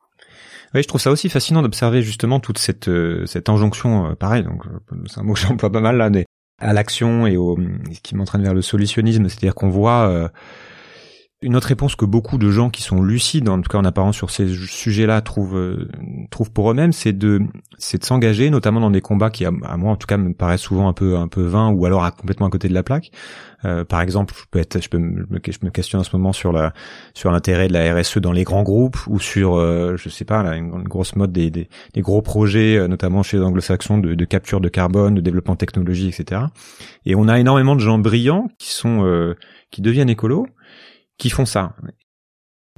oui, 0.73 0.83
je 0.83 0.89
trouve 0.89 1.01
ça 1.01 1.13
aussi 1.13 1.29
fascinant 1.29 1.63
d'observer 1.63 2.03
justement 2.03 2.41
toute 2.41 2.59
cette 2.59 2.91
cette 3.27 3.49
injonction, 3.49 4.17
pareil, 4.17 4.43
donc 4.43 4.65
c'est 5.07 5.21
un 5.21 5.23
mot 5.23 5.35
que 5.35 5.39
j'emploie 5.39 5.71
pas 5.71 5.81
mal 5.81 5.97
là, 5.97 6.11
mais 6.11 6.25
à 6.61 6.73
l'action 6.73 7.29
et 7.29 7.37
au 7.37 7.57
qui 8.03 8.17
m'entraîne 8.17 8.43
vers 8.43 8.55
le 8.55 8.61
solutionnisme, 8.61 9.29
c'est-à-dire 9.29 9.55
qu'on 9.55 9.69
voit 9.69 10.33
une 11.43 11.57
autre 11.57 11.67
réponse 11.67 11.95
que 11.95 12.07
beaucoup 12.07 12.39
de 12.39 12.51
gens 12.51 12.71
qui 12.71 12.83
sont 12.83 13.03
lucides, 13.03 13.49
en 13.49 13.61
tout 13.61 13.69
cas 13.69 13.77
en 13.77 13.85
apparence 13.85 14.17
sur 14.17 14.31
ces 14.31 14.49
sujets-là, 14.49 15.21
trouvent, 15.21 15.57
euh, 15.57 15.89
trouvent 16.31 16.51
pour 16.51 16.71
eux-mêmes, 16.71 16.93
c'est 16.93 17.13
de, 17.13 17.41
c'est 17.77 17.99
de 17.99 18.05
s'engager, 18.05 18.49
notamment 18.49 18.81
dans 18.81 18.91
des 18.91 19.03
combats 19.03 19.29
qui, 19.29 19.45
à, 19.45 19.51
moi 19.51 19.93
en 19.93 19.97
tout 19.97 20.07
cas, 20.07 20.17
me 20.17 20.33
paraissent 20.33 20.63
souvent 20.63 20.89
un 20.89 20.95
peu, 20.95 21.17
un 21.17 21.29
peu 21.29 21.43
vains 21.43 21.71
ou 21.71 21.85
alors 21.85 22.03
à, 22.03 22.13
complètement 22.13 22.47
à 22.47 22.51
côté 22.51 22.69
de 22.69 22.75
la 22.75 22.83
plaque. 22.83 23.11
Euh, 23.65 23.85
par 23.85 24.01
exemple, 24.01 24.35
je 24.37 24.45
peux 24.51 24.59
être, 24.59 24.83
je 24.83 24.89
peux 24.89 24.99
me, 24.99 25.27
je 25.31 25.59
me 25.63 25.71
questionne 25.71 26.01
en 26.01 26.05
ce 26.05 26.15
moment 26.17 26.33
sur 26.33 26.53
la, 26.53 26.73
sur 27.15 27.31
l'intérêt 27.31 27.69
de 27.69 27.73
la 27.73 27.95
RSE 27.95 28.19
dans 28.19 28.33
les 28.33 28.45
grands 28.45 28.63
groupes 28.63 28.99
ou 29.07 29.19
sur, 29.21 29.57
euh, 29.57 29.97
je 29.97 30.09
sais 30.09 30.25
pas, 30.25 30.43
là, 30.43 30.57
une, 30.57 30.85
grosse 30.85 31.17
mode 31.17 31.33
des, 31.33 31.51
des, 31.51 31.69
gros 31.99 32.23
projets, 32.23 32.77
euh, 32.77 32.89
notamment 32.89 33.23
chez 33.23 33.39
les 33.39 33.43
anglo-saxons, 33.43 33.99
de, 33.99 34.15
de, 34.15 34.25
capture 34.25 34.61
de 34.61 34.69
carbone, 34.69 35.15
de 35.15 35.21
développement 35.21 35.57
technologique, 35.57 36.19
etc. 36.19 36.43
Et 37.07 37.15
on 37.15 37.29
a 37.29 37.39
énormément 37.39 37.75
de 37.75 37.81
gens 37.81 37.99
brillants 37.99 38.49
qui 38.59 38.73
sont, 38.73 39.05
euh, 39.05 39.35
qui 39.71 39.83
deviennent 39.83 40.11
écolos 40.11 40.47
qui 41.19 41.31
font 41.31 41.47
ça. 41.47 41.75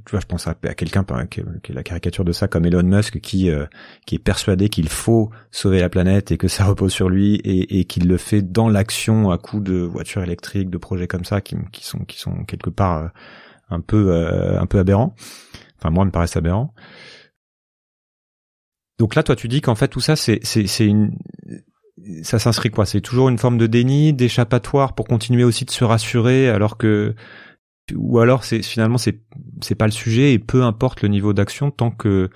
Tu 0.05 0.11
vois, 0.11 0.21
je 0.21 0.25
pense 0.25 0.47
à, 0.47 0.53
quelqu'un 0.53 1.03
qui, 1.29 1.41
est 1.41 1.73
la 1.73 1.83
caricature 1.83 2.23
de 2.23 2.31
ça, 2.31 2.47
comme 2.47 2.65
Elon 2.65 2.83
Musk, 2.83 3.19
qui 3.19 3.49
euh, 3.49 3.65
qui 4.05 4.15
est 4.15 4.19
persuadé 4.19 4.69
qu'il 4.69 4.87
faut 4.87 5.31
sauver 5.51 5.81
la 5.81 5.89
planète 5.89 6.31
et 6.31 6.37
que 6.37 6.47
ça 6.47 6.63
repose 6.65 6.93
sur 6.93 7.09
lui 7.09 7.35
et, 7.35 7.79
et 7.79 7.85
qu'il 7.85 8.07
le 8.07 8.17
fait 8.17 8.41
dans 8.41 8.69
l'action 8.69 9.31
à 9.31 9.37
coup 9.37 9.59
de 9.59 9.79
voitures 9.79 10.23
électriques, 10.23 10.69
de 10.69 10.77
projets 10.77 11.07
comme 11.07 11.25
ça, 11.25 11.41
qui, 11.41 11.57
qui 11.73 11.85
sont 11.85 11.99
qui 12.05 12.19
sont 12.19 12.45
quelque 12.45 12.69
part 12.69 13.03
euh, 13.03 13.07
un 13.69 13.81
peu 13.81 14.11
euh, 14.11 14.59
un 14.59 14.65
peu 14.65 14.79
aberrants. 14.79 15.13
Enfin, 15.77 15.89
moi, 15.89 16.05
me 16.05 16.11
paraissent 16.11 16.37
aberrants. 16.37 16.73
Donc 18.97 19.13
là, 19.15 19.23
toi, 19.23 19.35
tu 19.35 19.47
dis 19.47 19.61
qu'en 19.61 19.75
fait, 19.75 19.89
tout 19.89 19.99
ça, 19.99 20.15
c'est 20.15 20.39
c'est 20.43 20.85
une 20.85 21.17
ça 22.23 22.39
s'inscrit 22.39 22.69
quoi? 22.69 22.85
C'est 22.85 23.01
toujours 23.01 23.29
une 23.29 23.37
forme 23.37 23.57
de 23.57 23.67
déni, 23.67 24.13
d'échappatoire 24.13 24.93
pour 24.93 25.05
continuer 25.07 25.43
aussi 25.43 25.65
de 25.65 25.71
se 25.71 25.83
rassurer 25.83 26.49
alors 26.49 26.77
que 26.77 27.15
ou 27.95 28.19
alors 28.19 28.43
c'est 28.43 28.61
finalement 28.61 28.97
c'est 28.97 29.21
c'est 29.61 29.75
pas 29.75 29.85
le 29.85 29.91
sujet 29.91 30.33
et 30.33 30.39
peu 30.39 30.63
importe 30.63 31.01
le 31.01 31.07
niveau 31.07 31.33
d'action 31.33 31.71
tant 31.71 31.91
que 31.91 32.29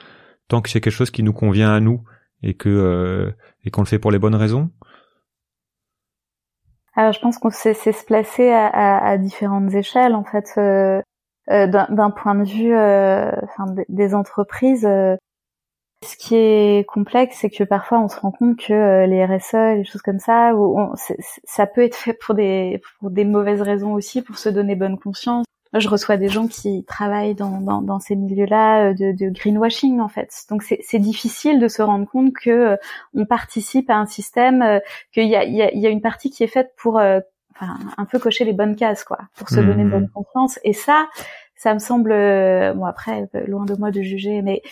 tant 0.47 0.61
que 0.61 0.69
c'est 0.69 0.81
quelque 0.81 0.93
chose 0.93 1.11
qui 1.11 1.23
nous 1.23 1.33
convient 1.33 1.73
à 1.73 1.79
nous 1.79 2.03
et 2.43 2.53
que 2.53 2.69
euh, 2.69 3.31
et 3.65 3.71
qu'on 3.71 3.81
le 3.81 3.87
fait 3.87 3.99
pour 3.99 4.11
les 4.11 4.19
bonnes 4.19 4.35
raisons. 4.35 4.69
Alors 6.95 7.13
je 7.13 7.19
pense 7.19 7.37
qu'on 7.37 7.49
sait, 7.49 7.73
se 7.73 8.05
placer 8.05 8.49
à, 8.51 8.67
à, 8.67 9.11
à, 9.11 9.17
différentes 9.17 9.73
échelles 9.73 10.13
en 10.13 10.25
fait. 10.25 10.51
Euh, 10.57 11.01
euh, 11.49 11.67
d'un 11.67 12.11
point 12.11 12.35
de 12.35 12.43
vue 12.43 12.73
euh, 12.73 13.31
enfin, 13.43 13.65
des 13.89 14.13
entreprises, 14.13 14.85
euh, 14.85 15.15
ce 16.03 16.15
qui 16.15 16.35
est 16.35 16.87
complexe, 16.87 17.37
c'est 17.41 17.49
que 17.49 17.63
parfois 17.63 17.99
on 17.99 18.07
se 18.07 18.19
rend 18.19 18.31
compte 18.31 18.57
que 18.57 19.05
les 19.05 19.23
RSE, 19.23 19.77
les 19.77 19.85
choses 19.85 20.01
comme 20.01 20.19
ça, 20.19 20.53
on, 20.55 20.93
ça 21.43 21.67
peut 21.67 21.83
être 21.83 21.95
fait 21.95 22.13
pour 22.13 22.33
des 22.33 22.81
pour 22.99 23.11
des 23.11 23.23
mauvaises 23.23 23.61
raisons 23.61 23.93
aussi, 23.93 24.23
pour 24.23 24.37
se 24.37 24.49
donner 24.49 24.75
bonne 24.75 24.97
conscience. 24.97 25.45
je 25.75 25.87
reçois 25.87 26.17
des 26.17 26.27
gens 26.27 26.47
qui 26.47 26.83
travaillent 26.85 27.35
dans, 27.35 27.61
dans, 27.61 27.83
dans 27.83 27.99
ces 27.99 28.15
milieux-là 28.15 28.93
de, 28.95 29.11
de, 29.11 29.29
greenwashing 29.29 29.99
en 29.99 30.07
fait. 30.07 30.33
Donc 30.49 30.63
c'est 30.63 30.99
difficile 30.99 31.59
de 31.59 31.67
se 31.67 31.83
rendre 31.83 32.07
compte 32.07 32.33
que 32.33 32.77
on 33.13 33.25
participe 33.25 33.91
à 33.91 33.97
un 33.97 34.07
système, 34.07 34.81
qu'il 35.13 35.27
y 35.27 35.35
a, 35.35 35.43
il 35.43 35.53
y, 35.55 35.61
a, 35.61 35.71
y 35.71 35.85
a 35.85 35.89
une 35.89 36.01
partie 36.01 36.31
qui 36.31 36.43
est 36.43 36.47
faite 36.47 36.73
pour 36.77 36.95
enfin, 36.95 37.77
un 37.97 38.05
peu 38.05 38.17
cocher 38.17 38.43
les 38.43 38.53
bonnes 38.53 38.75
cases 38.75 39.03
quoi, 39.03 39.19
pour 39.35 39.49
se 39.49 39.59
donner 39.59 39.83
une 39.83 39.91
bonne 39.91 40.05
mmh. 40.05 40.13
confiance. 40.15 40.59
Et 40.63 40.73
ça, 40.73 41.07
ça 41.55 41.75
me 41.75 41.79
semble, 41.79 42.09
bon 42.09 42.85
après 42.85 43.29
loin 43.45 43.65
de 43.65 43.75
moi 43.75 43.91
de 43.91 44.01
juger, 44.01 44.41
mais 44.41 44.63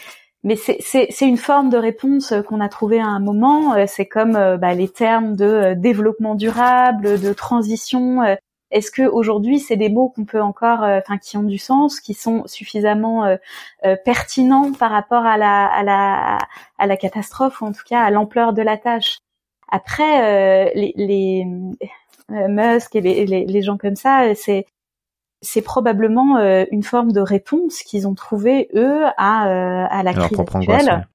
mais 0.44 0.56
c'est 0.56 1.28
une 1.28 1.38
forme 1.38 1.70
de 1.70 1.78
réponse 1.78 2.34
qu'on 2.48 2.62
a 2.62 2.70
trouvée 2.70 3.00
à 3.00 3.08
un 3.08 3.20
moment. 3.20 3.74
Euh, 3.74 3.86
c'est 3.88 4.08
comme 4.08 4.36
euh, 4.38 4.58
bah, 4.58 4.74
les 4.74 4.88
termes 4.88 5.36
de 5.36 5.46
euh, 5.46 5.76
développement 5.76 6.36
durable, 6.36 7.20
de 7.20 7.34
transition. 7.34 8.22
Est-ce 8.72 8.92
que 8.92 9.02
aujourd'hui 9.02 9.60
c'est 9.60 9.76
des 9.76 9.90
mots 9.90 10.10
qu'on 10.10 10.26
peut 10.26 10.42
encore, 10.42 10.84
enfin 10.84 11.18
qui 11.18 11.38
ont 11.38 11.44
du 11.44 11.58
sens, 11.58 12.00
qui 12.00 12.14
sont 12.14 12.44
suffisamment 12.46 13.36
pertinents 14.06 14.74
par 14.74 14.92
rapport 14.92 15.26
à 15.26 15.38
la, 15.38 15.66
à 15.66 15.82
la 15.82 16.38
à 16.78 16.86
la 16.86 16.96
catastrophe 16.96 17.62
ou 17.62 17.66
en 17.66 17.72
tout 17.72 17.82
cas 17.84 18.02
à 18.02 18.12
l'ampleur 18.12 18.54
de 18.54 18.62
la 18.62 18.78
tâche? 18.78 19.18
Après 19.70 20.72
les, 20.76 20.94
les 20.96 21.48
Musk 22.30 22.96
et 22.96 23.02
les, 23.02 23.26
les 23.26 23.62
gens 23.64 23.78
comme 23.78 23.96
ça, 23.96 24.36
c'est 24.36 24.68
c'est 25.42 25.62
probablement 25.62 26.38
euh, 26.38 26.66
une 26.72 26.84
forme 26.84 27.12
de 27.12 27.22
réponse 27.22 27.82
qu'ils 27.84 28.08
ont 28.08 28.16
trouvé 28.16 28.70
eux 28.76 29.04
à, 29.18 29.50
euh, 29.50 29.88
à 29.90 30.04
la 30.04 30.14
crise 30.14 30.40
actuelle. 30.40 31.08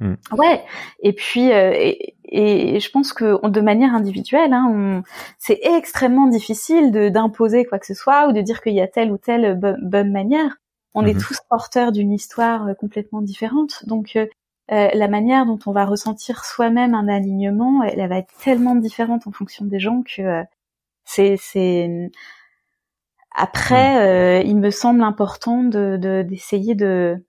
Hmm. 0.00 0.14
Ouais. 0.32 0.62
Et 1.02 1.12
puis 1.12 1.52
euh, 1.52 1.72
et, 1.74 2.14
et, 2.24 2.80
je 2.80 2.90
pense 2.90 3.12
que 3.12 3.46
de 3.48 3.60
manière 3.60 3.94
individuelle, 3.94 4.52
hein, 4.52 5.02
c'est 5.38 5.60
extrêmement 5.62 6.28
difficile 6.28 6.92
de 6.92 7.08
d'imposer 7.08 7.64
quoi 7.64 7.78
que 7.78 7.86
ce 7.86 7.94
soit 7.94 8.28
ou 8.28 8.32
de 8.32 8.40
dire 8.40 8.60
qu'il 8.62 8.74
y 8.74 8.80
a 8.80 8.86
telle 8.86 9.10
ou 9.10 9.18
telle 9.18 9.58
bonne 9.82 10.12
manière. 10.12 10.56
On 10.94 11.04
est 11.04 11.14
mhm. 11.14 11.20
tous 11.20 11.38
porteurs 11.48 11.92
d'une 11.92 12.12
histoire 12.12 12.76
complètement 12.78 13.22
différente, 13.22 13.84
donc 13.86 14.16
la 14.68 15.08
manière 15.08 15.46
dont 15.46 15.58
on 15.66 15.72
va 15.72 15.84
ressentir 15.84 16.44
soi-même 16.44 16.94
un 16.94 17.08
alignement, 17.08 17.82
elle, 17.82 17.98
elle, 17.98 18.08
va 18.08 18.18
être 18.18 18.32
tellement 18.42 18.76
différente 18.76 19.26
en 19.26 19.32
fonction 19.32 19.64
des 19.64 19.80
gens 19.80 20.02
que 20.02 20.44
c'est 21.04 21.36
c'est 21.38 22.10
après, 23.34 23.94
mm. 23.94 23.98
euh, 23.98 24.42
il 24.44 24.56
me 24.56 24.70
semble 24.70 25.02
important 25.02 25.62
de 25.64 25.96
d'essayer 26.22 26.74
de 26.74 27.24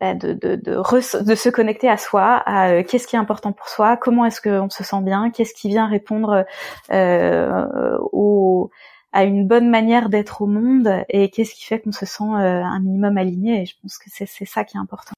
bah, 0.00 0.14
de, 0.14 0.34
de, 0.34 0.56
de, 0.56 1.24
de, 1.24 1.34
se 1.34 1.48
connecter 1.48 1.88
à 1.88 1.96
soi, 1.96 2.42
à 2.44 2.68
euh, 2.70 2.82
qu'est-ce 2.82 3.06
qui 3.06 3.16
est 3.16 3.18
important 3.18 3.52
pour 3.52 3.68
soi, 3.68 3.96
comment 3.96 4.26
est-ce 4.26 4.42
qu'on 4.42 4.68
se 4.68 4.84
sent 4.84 5.00
bien, 5.00 5.30
qu'est-ce 5.30 5.54
qui 5.54 5.68
vient 5.68 5.86
répondre 5.86 6.44
euh, 6.90 7.98
au, 8.12 8.70
à 9.12 9.24
une 9.24 9.46
bonne 9.46 9.70
manière 9.70 10.10
d'être 10.10 10.42
au 10.42 10.46
monde 10.46 11.02
et 11.08 11.30
qu'est-ce 11.30 11.54
qui 11.54 11.64
fait 11.64 11.80
qu'on 11.80 11.92
se 11.92 12.04
sent 12.04 12.24
euh, 12.24 12.62
un 12.62 12.80
minimum 12.80 13.16
aligné. 13.16 13.62
Et 13.62 13.64
je 13.64 13.74
pense 13.80 13.96
que 13.96 14.10
c'est 14.10 14.44
ça 14.44 14.64
qui 14.64 14.76
est 14.76 14.80
important. 14.80 15.14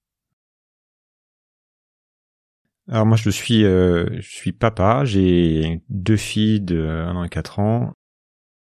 Alors 2.89 3.05
moi 3.05 3.17
je 3.17 3.29
suis 3.29 3.65
euh, 3.65 4.07
je 4.21 4.31
suis 4.31 4.53
papa, 4.53 5.05
j'ai 5.05 5.83
deux 5.91 6.17
filles 6.17 6.61
de 6.61 6.87
1 6.87 7.17
an 7.17 7.25
et 7.25 7.29
4 7.29 7.59
ans 7.59 7.93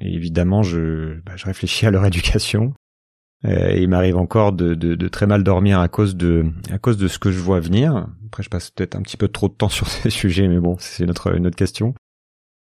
évidemment, 0.03 0.63
je, 0.63 1.19
bah, 1.21 1.33
je 1.35 1.45
réfléchis 1.45 1.85
à 1.85 1.91
leur 1.91 2.05
éducation. 2.05 2.73
Euh, 3.45 3.73
il 3.73 3.89
m'arrive 3.89 4.17
encore 4.17 4.53
de, 4.53 5.07
très 5.07 5.27
mal 5.27 5.43
dormir 5.43 5.79
à 5.79 5.87
cause 5.87 6.15
de 6.15 6.53
ce 6.69 7.19
que 7.19 7.31
je 7.31 7.39
vois 7.39 7.59
venir. 7.59 8.07
Après, 8.27 8.43
je 8.43 8.49
passe 8.49 8.71
peut-être 8.71 8.95
un 8.95 9.01
petit 9.01 9.17
peu 9.17 9.27
trop 9.27 9.49
de 9.49 9.53
temps 9.53 9.69
sur 9.69 9.87
ces 9.87 10.09
sujets, 10.09 10.47
mais 10.47 10.59
bon, 10.59 10.75
c'est 10.79 11.05
notre 11.05 11.35
une 11.35 11.47
autre 11.47 11.57
question. 11.57 11.93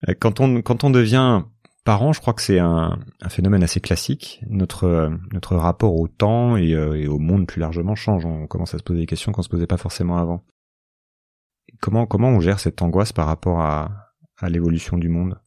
Euh, 0.09 0.13
quand 0.19 0.39
on 0.39 0.89
devient 0.89 1.43
parents, 1.83 2.13
je 2.13 2.21
crois 2.21 2.33
que 2.33 2.41
c'est 2.41 2.59
un, 2.59 2.97
phénomène 3.29 3.63
assez 3.63 3.79
classique. 3.79 4.41
Notre 4.47 5.55
rapport 5.55 5.95
au 5.95 6.07
temps 6.07 6.57
et, 6.57 6.69
et, 6.69 7.07
au 7.07 7.19
monde 7.19 7.47
plus 7.47 7.59
largement 7.59 7.95
change. 7.95 8.25
On 8.25 8.47
commence 8.47 8.73
à 8.73 8.77
se 8.77 8.83
poser 8.83 9.01
des 9.01 9.05
questions 9.05 9.31
qu'on 9.31 9.43
se 9.43 9.49
posait 9.49 9.67
pas 9.67 9.77
forcément 9.77 10.17
avant. 10.17 10.43
Comment 11.79 12.05
comment 12.05 12.29
on 12.29 12.39
gère 12.39 12.59
cette 12.59 12.81
angoisse 12.81 13.13
par 13.13 13.27
rapport 13.27 13.61
à 13.61 13.89
l'évolution 14.49 14.97
du 14.97 15.09
monde? 15.09 15.39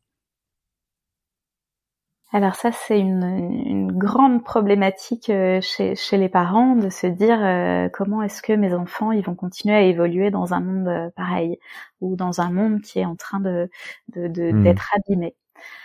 Alors 2.35 2.57
ça, 2.57 2.73
c'est 2.73 2.99
une, 2.99 3.23
une, 3.65 3.93
grande 3.93 4.43
problématique 4.43 5.31
euh, 5.31 5.61
chez, 5.61 5.95
chez, 5.95 6.17
les 6.17 6.29
parents 6.29 6.75
de 6.75 6.91
se 6.91 7.07
dire 7.07 7.39
euh, 7.41 7.89
comment 7.89 8.23
est-ce 8.23 8.43
que 8.43 8.53
mes 8.53 8.75
enfants 8.75 9.13
ils 9.13 9.25
vont 9.25 9.37
continuer 9.37 9.77
à 9.77 9.83
évoluer 9.83 10.33
dans 10.33 10.53
un 10.53 10.59
monde 10.59 10.89
euh, 10.89 11.11
pareil 11.15 11.61
ou 12.01 12.17
dans 12.17 12.41
un 12.41 12.51
monde 12.51 12.81
qui 12.81 12.99
est 12.99 13.05
en 13.05 13.15
train 13.15 13.39
de 13.39 13.71
d'être 14.09 14.33
de, 14.33 14.51
hmm. 14.51 14.65
d'être 14.65 14.93
abîmé. 14.97 15.37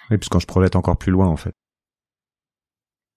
Oui, 0.10 0.18
parce 0.18 0.30
quand 0.30 0.39
je 0.39 0.47
projette 0.47 0.76
encore 0.76 0.97
plus 0.97 1.12
loin 1.12 1.28
en 1.28 1.36
fait. 1.36 1.54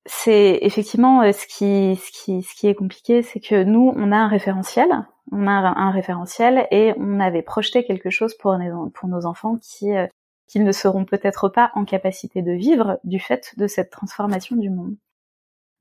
C'est 0.04 0.58
effectivement 0.60 1.22
ce 1.32 1.46
qui 1.46 1.96
ce 1.96 2.12
qui 2.12 2.42
ce 2.42 2.54
qui 2.54 2.66
est 2.66 2.74
compliqué, 2.74 3.22
c'est 3.22 3.40
que 3.40 3.64
nous 3.64 3.94
on 3.96 4.12
a 4.12 4.16
un 4.16 4.28
référentiel, 4.28 4.90
on 5.30 5.46
a 5.46 5.52
un, 5.52 5.90
référentiel 5.90 6.66
et 6.70 6.92
on 6.98 7.18
avait 7.18 7.40
projeté 7.40 7.82
quelque 7.82 8.10
chose 8.10 8.34
pour 8.36 8.58
nos, 8.58 8.90
pour 8.90 9.08
nos 9.08 9.24
enfants 9.24 9.56
qui 9.56 9.90
qu'ils 10.52 10.64
ne 10.64 10.72
seront 10.72 11.06
peut-être 11.06 11.48
pas 11.48 11.72
en 11.74 11.86
capacité 11.86 12.42
de 12.42 12.52
vivre 12.52 13.00
du 13.04 13.18
fait 13.18 13.54
de 13.56 13.66
cette 13.66 13.88
transformation 13.88 14.54
du 14.54 14.68
monde. 14.68 14.96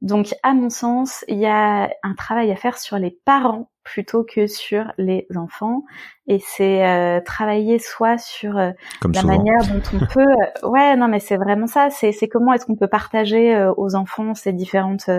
Donc, 0.02 0.34
à 0.44 0.54
mon 0.54 0.70
sens, 0.70 1.26
il 1.28 1.38
y 1.38 1.46
a 1.46 1.92
un 2.04 2.16
travail 2.16 2.52
à 2.52 2.56
faire 2.56 2.78
sur 2.78 2.98
les 2.98 3.20
parents 3.26 3.70
plutôt 3.84 4.24
que 4.24 4.48
sur 4.48 4.94
les 4.98 5.28
enfants, 5.36 5.84
et 6.26 6.40
c'est 6.40 6.88
euh, 6.88 7.20
travailler 7.20 7.80
soit 7.80 8.18
sur 8.18 8.58
euh, 8.58 8.72
la 9.14 9.24
manière 9.24 9.62
dont 9.68 9.82
on 9.94 10.06
peut, 10.06 10.22
euh, 10.22 10.70
ouais, 10.70 10.96
non, 10.96 11.08
mais 11.08 11.20
c'est 11.20 11.38
vraiment 11.38 11.68
ça. 11.68 11.90
C'est 11.90 12.28
comment 12.30 12.54
est-ce 12.54 12.66
qu'on 12.66 12.78
peut 12.78 12.88
partager 12.88 13.70
aux 13.76 13.96
enfants 13.96 14.34
ces 14.34 14.54
différentes 14.54 15.10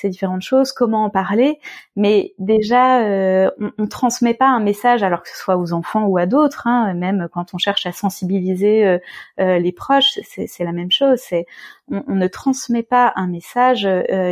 ces 0.00 0.08
différentes 0.08 0.42
choses, 0.42 0.72
comment 0.72 1.04
en 1.04 1.10
parler, 1.10 1.60
mais 1.96 2.34
déjà 2.38 3.02
euh, 3.02 3.50
on, 3.60 3.70
on 3.78 3.86
transmet 3.86 4.34
pas 4.34 4.48
un 4.48 4.60
message 4.60 5.02
alors 5.02 5.22
que 5.22 5.28
ce 5.28 5.36
soit 5.36 5.56
aux 5.56 5.72
enfants 5.72 6.04
ou 6.06 6.18
à 6.18 6.26
d'autres, 6.26 6.66
hein, 6.66 6.94
même 6.94 7.28
quand 7.32 7.52
on 7.54 7.58
cherche 7.58 7.86
à 7.86 7.92
sensibiliser 7.92 8.86
euh, 8.86 8.98
euh, 9.40 9.58
les 9.58 9.72
proches, 9.72 10.18
c'est 10.22 10.64
la 10.64 10.72
même 10.72 10.90
chose. 10.90 11.18
C'est 11.18 11.46
on, 11.90 12.02
on, 12.08 12.14
ne 12.14 12.26
transmet 12.28 12.82
pas 12.82 13.12
un 13.16 13.26
message 13.26 13.88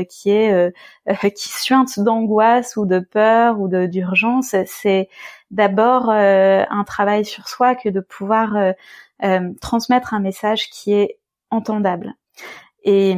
qui 0.09 0.31
est 0.31 0.75
qui 1.35 1.49
suinte 1.49 1.99
d'angoisse 2.01 2.77
ou 2.77 2.87
de 2.87 3.01
peur 3.01 3.61
ou 3.61 3.69
d'urgence. 3.69 4.55
C'est 4.67 5.09
d'abord 5.51 6.11
un 6.11 6.85
travail 6.85 7.25
sur 7.25 7.49
soi 7.49 7.75
que 7.75 7.89
de 7.89 8.01
pouvoir 8.01 8.75
transmettre 9.61 10.15
un 10.15 10.21
message 10.21 10.71
qui 10.71 10.93
est 10.93 11.19
entendable. 11.51 12.15
Et, 12.85 13.15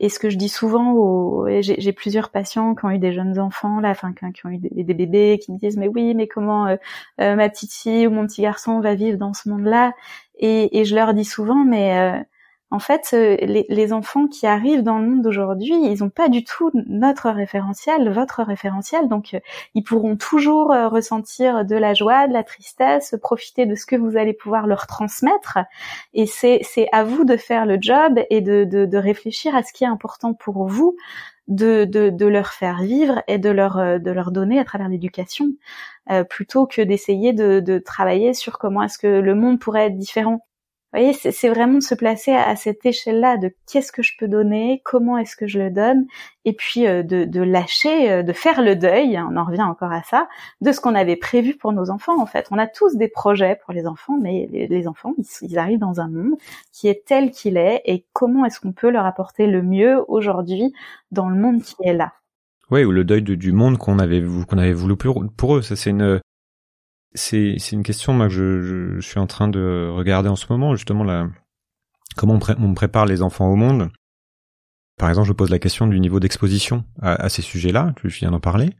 et, 0.00 0.08
ce 0.08 0.18
que 0.18 0.30
je 0.30 0.36
dis 0.36 0.48
souvent, 0.48 1.44
j'ai 1.60 1.92
plusieurs 1.92 2.30
patients 2.30 2.74
qui 2.74 2.84
ont 2.84 2.90
eu 2.90 2.98
des 2.98 3.12
jeunes 3.12 3.38
enfants, 3.38 3.80
là, 3.80 3.90
enfin 3.90 4.12
qui, 4.12 4.46
ont 4.46 4.50
eu 4.50 4.58
des, 4.58 4.94
bébés, 4.94 5.38
qui 5.42 5.52
me 5.52 5.58
disent 5.58 5.76
mais 5.76 5.88
oui, 5.88 6.14
mais 6.14 6.28
comment 6.28 6.66
euh, 6.68 6.76
euh, 7.20 7.34
ma 7.34 7.48
petite 7.48 7.72
fille 7.72 8.06
ou 8.06 8.10
mon 8.10 8.26
petit 8.26 8.42
garçon 8.42 8.80
va 8.80 8.94
vivre 8.94 9.18
dans 9.18 9.34
ce 9.34 9.48
monde-là? 9.48 9.92
Et, 10.38 10.78
et, 10.78 10.84
je 10.84 10.94
leur 10.94 11.14
dis 11.14 11.24
souvent 11.24 11.64
mais 11.64 11.98
euh, 11.98 12.22
en 12.72 12.80
fait, 12.80 13.10
euh, 13.12 13.36
les, 13.38 13.92
enfants 13.92 14.26
qui 14.26 14.44
arrivent 14.44 14.82
dans 14.82 14.98
le 14.98 15.06
monde 15.06 15.22
d'aujourd'hui, 15.22 15.72
ils 15.72 16.02
n'ont 16.02 16.10
pas 16.10 16.28
du 16.28 16.42
tout 16.42 16.72
notre 16.74 17.30
référentiel, 17.30 18.10
votre 18.10 18.42
référentiel, 18.42 19.08
donc 19.08 19.34
euh, 19.34 19.40
ils 19.74 19.84
pourront 19.84 20.16
toujours 20.16 20.72
euh, 20.72 20.88
ressentir 20.88 21.64
de 21.64 21.76
la 21.76 21.94
joie, 21.94 22.26
de 22.26 22.32
la 22.32 22.42
tristesse, 22.42 23.14
profiter 23.22 23.66
de 23.66 23.76
ce 23.76 23.86
que 23.86 23.94
vous 23.94 24.16
allez 24.16 24.32
pouvoir 24.32 24.66
leur 24.66 24.88
transmettre. 24.88 25.58
Et 26.12 26.26
c'est 26.26 26.60
à 26.90 27.04
vous 27.04 27.24
de 27.24 27.36
faire 27.36 27.66
le 27.66 27.78
job 27.80 28.18
et 28.30 28.40
de, 28.40 28.96
réfléchir 28.96 29.54
à 29.54 29.62
ce 29.62 29.72
qui 29.72 29.84
est 29.84 29.88
important 29.88 30.34
pour 30.34 30.66
vous. 30.66 30.96
De, 31.46 32.26
leur 32.26 32.48
faire 32.48 32.82
vivre 32.82 33.22
et 33.28 33.38
de 33.38 33.50
leur, 33.50 34.00
donner 34.32 34.58
à 34.58 34.64
travers 34.64 34.88
l'éducation, 34.88 35.50
plutôt 36.28 36.66
que 36.66 36.82
d'essayer 36.82 37.32
de, 37.32 37.60
de 37.60 37.78
travailler 37.78 38.34
sur 38.34 38.58
comment 38.58 38.82
est-ce 38.82 38.98
que 38.98 39.06
le 39.06 39.34
monde 39.36 39.60
pourrait 39.60 39.86
être 39.86 39.96
différent 39.96 40.40
vous 40.92 41.00
voyez, 41.00 41.12
c'est 41.14 41.48
vraiment 41.48 41.78
de 41.78 41.82
se 41.82 41.96
placer 41.96 42.32
à, 42.32 42.54
cette 42.54 42.86
échelle-là 42.86 43.36
de 43.36 43.52
qu'est-ce 43.70 43.90
que 43.90 44.02
je 44.02 44.12
peux 44.18 44.28
donner, 44.28 44.80
comment 44.84 45.18
est-ce 45.18 45.36
que 45.36 45.46
je 45.46 45.58
le 45.58 45.70
donne, 45.70 46.06
et 46.44 46.52
puis 46.52 46.86
euh, 46.86 47.02
de, 47.02 47.42
lâcher, 47.42 48.10
euh, 48.10 48.22
de 48.22 48.32
faire 48.32 48.62
le 48.62 48.76
deuil, 48.76 49.18
on 49.18 49.36
en 49.36 49.44
revient 49.44 49.62
encore 49.62 49.92
à 49.92 50.02
ça, 50.04 50.28
de 50.60 50.70
ce 50.70 50.80
qu'on 50.80 50.94
avait 50.94 51.16
prévu 51.16 51.56
pour 51.56 51.72
nos 51.72 51.90
enfants 51.90 52.20
en 52.20 52.26
fait. 52.26 52.46
On 52.52 52.58
a 52.58 52.68
tous 52.68 52.96
des 52.96 53.08
projets 53.08 53.58
pour 53.64 53.74
les 53.74 53.86
enfants, 53.86 54.16
mais 54.20 54.48
les, 54.50 54.88
enfants, 54.88 55.12
ils, 55.42 55.58
arrivent 55.58 55.80
dans 55.80 56.00
un 56.00 56.08
monde 56.08 56.36
qui 56.72 56.88
est 56.88 57.04
tel 57.04 57.32
qu'il 57.32 57.56
est, 57.56 57.82
et 57.84 58.06
comment 58.12 58.44
est-ce 58.44 58.60
qu'on 58.60 58.72
peut 58.72 58.90
leur 58.90 59.06
apporter 59.06 59.48
le 59.48 59.62
mieux 59.62 60.04
aujourd'hui 60.08 60.72
dans 61.10 61.28
le 61.28 61.36
monde 61.36 61.62
qui 61.62 61.74
est 61.82 61.94
là? 61.94 62.12
Oui, 62.70 62.84
ou 62.84 62.92
le 62.92 63.04
deuil 63.04 63.22
du 63.22 63.52
monde 63.52 63.76
qu'on 63.76 63.98
avait, 63.98 64.20
voulu 64.20 64.96
pour 64.96 65.56
eux. 65.56 65.62
Ça, 65.62 65.76
c'est 65.76 65.90
une, 65.90 66.20
c'est 67.16 67.56
une 67.72 67.82
question 67.82 68.12
moi 68.12 68.28
que 68.28 68.34
je, 68.34 68.96
je, 68.96 69.00
suis 69.00 69.18
en 69.18 69.26
train 69.26 69.48
de 69.48 69.88
regarder 69.90 70.28
en 70.28 70.36
ce 70.36 70.46
moment 70.50 70.74
justement 70.76 71.04
là 71.04 71.28
comment 72.16 72.38
on, 72.58 72.74
prépare 72.74 73.06
les 73.06 73.22
enfants 73.22 73.48
au 73.48 73.56
monde. 73.56 73.90
Par 74.98 75.10
exemple, 75.10 75.28
je 75.28 75.34
pose 75.34 75.50
la 75.50 75.58
question 75.58 75.86
du 75.86 76.00
niveau 76.00 76.20
d'exposition 76.20 76.84
à, 77.02 77.12
à, 77.24 77.28
ces 77.28 77.42
sujets-là. 77.42 77.92
Tu 77.96 78.08
viens 78.08 78.30
d'en 78.30 78.40
parler, 78.40 78.70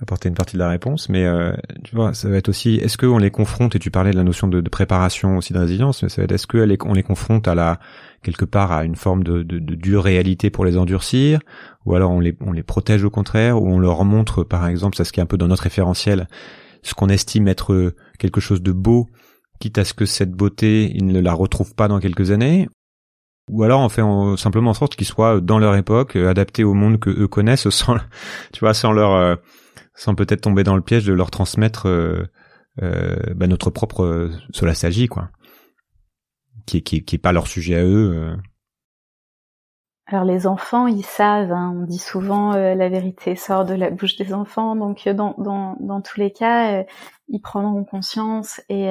apporter 0.00 0.28
une 0.28 0.36
partie 0.36 0.54
de 0.54 0.60
la 0.60 0.68
réponse, 0.68 1.08
mais 1.08 1.24
euh, 1.24 1.52
tu 1.82 1.96
vois, 1.96 2.14
ça 2.14 2.28
va 2.28 2.36
être 2.36 2.48
aussi 2.48 2.76
est-ce 2.76 2.96
qu'on 2.96 3.18
les 3.18 3.32
confronte 3.32 3.74
et 3.74 3.80
tu 3.80 3.90
parlais 3.90 4.12
de 4.12 4.16
la 4.16 4.22
notion 4.22 4.46
de, 4.46 4.60
de 4.60 4.68
préparation 4.70 5.36
aussi 5.36 5.52
de 5.52 5.58
résilience, 5.58 6.04
mais 6.04 6.08
ça 6.08 6.22
va 6.22 6.24
être 6.26 6.32
est-ce 6.32 6.46
qu'on 6.46 6.94
les 6.94 7.02
confronte 7.02 7.48
à 7.48 7.56
la 7.56 7.80
quelque 8.22 8.44
part 8.44 8.70
à 8.70 8.84
une 8.84 8.94
forme 8.94 9.24
de, 9.24 9.42
de, 9.42 9.58
de, 9.58 9.74
dure 9.74 10.04
réalité 10.04 10.50
pour 10.50 10.64
les 10.64 10.76
endurcir, 10.76 11.40
ou 11.84 11.96
alors 11.96 12.12
on 12.12 12.20
les 12.20 12.36
on 12.40 12.52
les 12.52 12.62
protège 12.62 13.02
au 13.02 13.10
contraire, 13.10 13.60
ou 13.60 13.68
on 13.68 13.80
leur 13.80 14.04
montre 14.04 14.44
par 14.44 14.68
exemple, 14.68 14.96
ça 14.96 15.04
ce 15.04 15.10
qui 15.10 15.18
est 15.18 15.22
un 15.24 15.26
peu 15.26 15.36
dans 15.36 15.48
notre 15.48 15.64
référentiel 15.64 16.28
ce 16.82 16.94
qu'on 16.94 17.08
estime 17.08 17.48
être 17.48 17.72
euh, 17.72 17.94
quelque 18.18 18.40
chose 18.40 18.62
de 18.62 18.72
beau, 18.72 19.08
quitte 19.60 19.78
à 19.78 19.84
ce 19.84 19.94
que 19.94 20.06
cette 20.06 20.32
beauté, 20.32 20.90
ils 20.94 21.06
ne 21.06 21.20
la 21.20 21.32
retrouvent 21.32 21.74
pas 21.74 21.88
dans 21.88 22.00
quelques 22.00 22.30
années, 22.30 22.68
ou 23.50 23.62
alors 23.62 23.80
on 23.80 23.88
fait 23.88 24.02
simplement 24.36 24.70
en 24.70 24.74
sorte 24.74 24.96
qu'ils 24.96 25.06
soient 25.06 25.40
dans 25.40 25.58
leur 25.58 25.76
époque, 25.76 26.16
euh, 26.16 26.28
adaptés 26.28 26.64
au 26.64 26.74
monde 26.74 26.98
que 26.98 27.10
eux 27.10 27.28
connaissent, 27.28 27.68
sans, 27.70 27.96
tu 28.52 28.60
vois, 28.60 28.74
sans 28.74 28.92
leur, 28.92 29.12
euh, 29.12 29.36
sans 29.94 30.14
peut-être 30.14 30.42
tomber 30.42 30.64
dans 30.64 30.76
le 30.76 30.82
piège 30.82 31.04
de 31.04 31.12
leur 31.12 31.30
transmettre 31.30 31.88
bah, 32.78 33.46
notre 33.46 33.70
propre 33.70 34.30
solastagie, 34.52 35.08
quoi, 35.08 35.30
qui, 36.66 36.82
qui, 36.82 37.04
qui 37.04 37.16
est 37.16 37.18
pas 37.18 37.32
leur 37.32 37.46
sujet 37.46 37.76
à 37.76 37.84
eux. 37.84 38.36
Alors 40.08 40.24
les 40.24 40.46
enfants, 40.46 40.86
ils 40.86 41.04
savent, 41.04 41.50
hein, 41.50 41.74
on 41.76 41.82
dit 41.84 41.98
souvent 41.98 42.54
euh, 42.54 42.76
la 42.76 42.88
vérité 42.88 43.34
sort 43.34 43.64
de 43.64 43.74
la 43.74 43.90
bouche 43.90 44.14
des 44.16 44.32
enfants, 44.32 44.76
donc 44.76 45.04
euh, 45.08 45.14
dans, 45.14 45.34
dans, 45.38 45.76
dans 45.80 46.00
tous 46.00 46.20
les 46.20 46.30
cas, 46.30 46.80
euh, 46.80 46.84
ils 47.28 47.40
prendront 47.40 47.82
conscience 47.84 48.60
et 48.68 48.86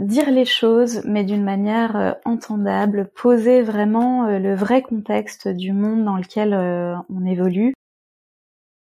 dire 0.00 0.30
les 0.30 0.44
choses, 0.44 1.02
mais 1.04 1.22
d'une 1.22 1.44
manière 1.44 2.16
entendable, 2.24 3.10
poser 3.14 3.62
vraiment 3.62 4.26
le 4.26 4.54
vrai 4.54 4.82
contexte 4.82 5.46
du 5.46 5.72
monde 5.72 6.04
dans 6.04 6.16
lequel 6.16 6.52
on 6.54 7.24
évolue. 7.24 7.74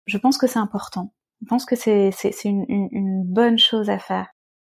Je 0.06 0.16
pense 0.16 0.38
que 0.38 0.46
c'est 0.46 0.58
important. 0.58 1.12
Je 1.42 1.46
pense 1.46 1.66
que 1.66 1.76
c'est 1.76 2.10
une, 2.44 2.64
une, 2.68 2.88
une, 2.92 3.24
bonne 3.24 3.58
chose 3.58 3.90
à 3.90 3.98
faire, 3.98 4.28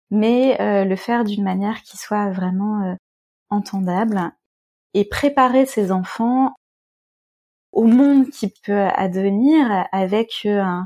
mais 0.10 0.58
le 0.86 0.96
faire 0.96 1.24
d'une 1.24 1.44
manière 1.44 1.84
qui 1.84 1.98
soit 1.98 2.32
vraiment 2.32 2.98
entendable 3.50 4.32
et 4.94 5.06
préparer 5.06 5.66
ses 5.66 5.92
enfants 5.92 6.54
au 7.72 7.84
monde 7.84 8.30
qui 8.30 8.50
peut 8.50 8.88
advenir 8.96 9.86
avec 9.92 10.42
euh, 10.46 10.82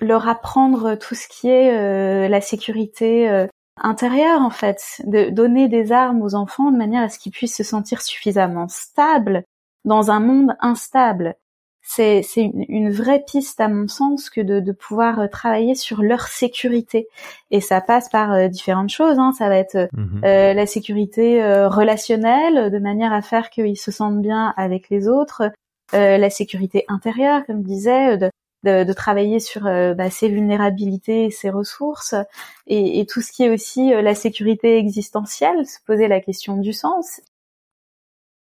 leur 0.00 0.28
apprendre 0.28 0.96
tout 0.96 1.14
ce 1.14 1.28
qui 1.28 1.48
est 1.48 1.76
euh, 1.76 2.28
la 2.28 2.40
sécurité 2.40 3.30
euh, 3.30 3.46
intérieure 3.76 4.40
en 4.40 4.50
fait, 4.50 5.00
de 5.04 5.30
donner 5.30 5.68
des 5.68 5.92
armes 5.92 6.22
aux 6.22 6.34
enfants 6.34 6.70
de 6.70 6.76
manière 6.76 7.02
à 7.02 7.08
ce 7.08 7.18
qu'ils 7.18 7.32
puissent 7.32 7.56
se 7.56 7.62
sentir 7.62 8.02
suffisamment 8.02 8.68
stables 8.68 9.44
dans 9.84 10.10
un 10.10 10.20
monde 10.20 10.56
instable 10.60 11.36
c'est 11.94 12.22
une, 12.36 12.90
vraie 12.90 13.22
piste 13.26 13.60
à 13.60 13.68
mon 13.68 13.86
sens 13.86 14.30
que 14.30 14.40
de, 14.40 14.60
de, 14.60 14.72
pouvoir 14.72 15.20
euh, 15.20 15.26
travailler 15.26 15.74
sur 15.74 16.02
leur 16.02 16.26
sécurité 16.28 17.08
et 17.50 17.60
ça 17.60 17.80
passe 17.80 18.08
par 18.08 18.32
euh, 18.32 18.48
différentes 18.48 18.90
choses 18.90 19.18
hein. 19.18 19.32
ça 19.36 19.48
va 19.48 19.56
être 19.56 19.74
euh, 19.76 19.86
mhm. 19.92 20.20
la 20.22 20.66
sécurité 20.66 21.42
relationnelle 21.66 22.70
de 22.70 22.78
manière 22.78 23.12
à 23.12 23.22
faire 23.22 23.50
qu'ils 23.50 23.78
se 23.78 23.90
sentent 23.90 24.22
bien 24.22 24.54
avec 24.56 24.88
les 24.90 25.08
autres 25.08 25.50
la 25.92 26.30
sécurité 26.30 26.86
intérieure 26.88 27.44
comme 27.44 27.62
je 27.62 27.66
disais 27.66 28.16
de, 28.16 28.30
de, 28.64 28.92
travailler 28.94 29.40
sur 29.40 29.62
bah, 29.62 30.08
ses 30.08 30.28
vulnérabilités 30.28 31.26
et 31.26 31.30
ses 31.30 31.50
ressources 31.50 32.14
et, 32.66 33.00
et, 33.00 33.06
tout 33.06 33.20
ce 33.20 33.30
qui 33.30 33.44
est 33.44 33.50
aussi 33.50 33.90
la 33.90 34.14
sécurité 34.14 34.78
existentielle 34.78 35.66
se 35.66 35.78
poser 35.84 36.08
la 36.08 36.20
question 36.20 36.56
du 36.56 36.72
sens 36.72 37.20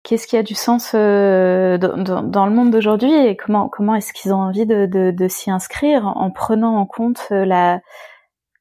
qu'est-ce 0.03 0.27
qui 0.27 0.37
a 0.37 0.43
du 0.43 0.55
sens 0.55 0.91
euh, 0.95 1.77
dans, 1.77 2.45
le 2.45 2.51
monde 2.51 2.71
d'aujourd'hui 2.71 3.13
et 3.13 3.35
comment 3.35 3.69
comment 3.69 3.95
est-ce 3.95 4.13
qu'ils 4.13 4.33
ont 4.33 4.37
envie 4.37 4.65
de, 4.65 5.27
s'y 5.27 5.51
inscrire 5.51 6.07
en 6.07 6.31
prenant 6.31 6.77
en 6.77 6.85
compte 6.85 7.27
euh, 7.31 7.45
la 7.45 7.81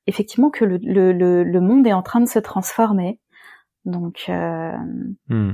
effectivement 0.07 0.51
que 0.51 0.65
le, 0.65 0.79
le, 1.13 1.61
monde 1.61 1.87
est 1.87 1.93
en 1.93 2.03
train 2.03 2.21
de 2.21 2.29
se 2.29 2.39
transformer. 2.39 3.19
Donc, 3.85 4.25
euh... 4.31 4.73
Hmm. 5.29 5.53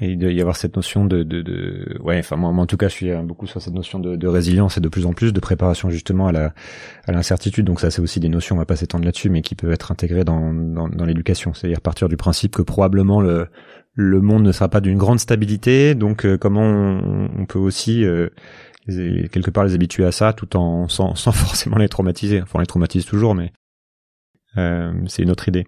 Et 0.00 0.12
il 0.12 0.18
doit 0.18 0.30
y 0.30 0.40
avoir 0.40 0.56
cette 0.56 0.76
notion 0.76 1.04
de, 1.04 1.98
ouais, 2.00 2.20
enfin 2.20 2.36
moi, 2.36 2.50
en 2.50 2.66
tout 2.66 2.76
cas, 2.76 2.88
je 2.88 2.94
suis 2.94 3.12
beaucoup 3.24 3.48
sur 3.48 3.60
cette 3.60 3.74
notion 3.74 3.98
de, 3.98 4.26
résilience 4.28 4.78
et 4.78 4.80
de 4.80 4.88
plus 4.88 5.06
en 5.06 5.12
plus 5.12 5.32
de 5.32 5.40
préparation 5.40 5.90
justement 5.90 6.28
à 6.28 6.32
la 6.32 6.54
à 7.06 7.12
l'incertitude. 7.12 7.66
Donc 7.66 7.80
ça, 7.80 7.90
c'est 7.90 8.00
aussi 8.00 8.20
des 8.20 8.28
notions, 8.28 8.54
on 8.54 8.58
va 8.60 8.64
pas 8.64 8.76
s'étendre 8.76 9.04
là-dessus, 9.04 9.28
mais 9.28 9.42
qui 9.42 9.56
peuvent 9.56 9.72
être 9.72 9.90
intégrées 9.90 10.24
dans, 10.24 10.54
dans 10.54 11.04
l'éducation. 11.04 11.52
C'est-à-dire 11.52 11.80
partir 11.80 12.08
du 12.08 12.16
principe 12.16 12.54
que 12.54 12.62
probablement 12.62 13.20
le 13.20 13.48
le 13.98 14.20
monde 14.20 14.44
ne 14.44 14.52
sera 14.52 14.68
pas 14.68 14.80
d'une 14.80 14.96
grande 14.96 15.18
stabilité. 15.18 15.94
Donc 15.94 16.24
euh, 16.24 16.38
comment 16.38 16.62
on, 16.62 17.28
on, 17.36 17.46
peut 17.46 17.58
aussi 17.58 18.04
euh, 18.04 18.28
quelque 18.86 19.50
part 19.50 19.64
les 19.64 19.74
habituer 19.74 20.04
à 20.04 20.12
ça, 20.12 20.32
tout 20.32 20.56
en 20.56 20.88
sans, 20.88 21.14
sans 21.14 21.32
forcément 21.32 21.76
les 21.76 21.88
traumatiser. 21.88 22.40
Enfin, 22.40 22.52
on 22.54 22.60
les 22.60 22.66
traumatise 22.66 23.04
toujours, 23.04 23.34
mais 23.34 23.52
euh, 24.56 24.92
c'est 25.06 25.22
une 25.22 25.30
autre 25.30 25.48
idée 25.48 25.66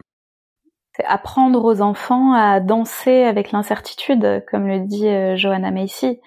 apprendre 1.06 1.64
aux 1.64 1.80
enfants 1.80 2.32
à 2.32 2.60
danser 2.60 3.24
avec 3.24 3.52
l'incertitude, 3.52 4.44
comme 4.50 4.66
le 4.66 4.80
dit 4.80 5.08
euh, 5.08 5.36
Johanna 5.36 5.70
Macy. 5.70 6.20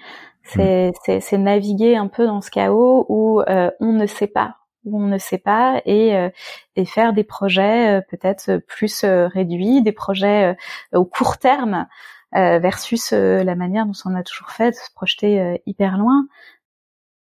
Mm. 0.55 0.91
C'est 1.03 1.37
naviguer 1.37 1.95
un 1.95 2.07
peu 2.07 2.25
dans 2.25 2.41
ce 2.41 2.51
chaos 2.51 3.05
où 3.07 3.41
euh, 3.41 3.71
on 3.79 3.93
ne 3.93 4.05
sait 4.05 4.27
pas, 4.27 4.55
où 4.85 5.01
on 5.01 5.07
ne 5.07 5.17
sait 5.17 5.37
pas, 5.37 5.81
et, 5.85 6.15
euh, 6.15 6.29
et 6.75 6.85
faire 6.85 7.13
des 7.13 7.23
projets 7.23 8.01
peut-être 8.09 8.57
plus 8.67 9.03
réduits, 9.03 9.81
des 9.81 9.91
projets 9.91 10.55
au 10.93 11.05
court 11.05 11.37
terme 11.37 11.87
versus 12.33 13.11
la 13.11 13.55
manière 13.55 13.85
dont 13.85 13.93
on 14.05 14.15
a 14.15 14.23
toujours 14.23 14.49
fait, 14.49 14.71
de 14.71 14.75
se 14.75 14.91
projeter 14.93 15.61
hyper 15.65 15.97
loin. 15.97 16.25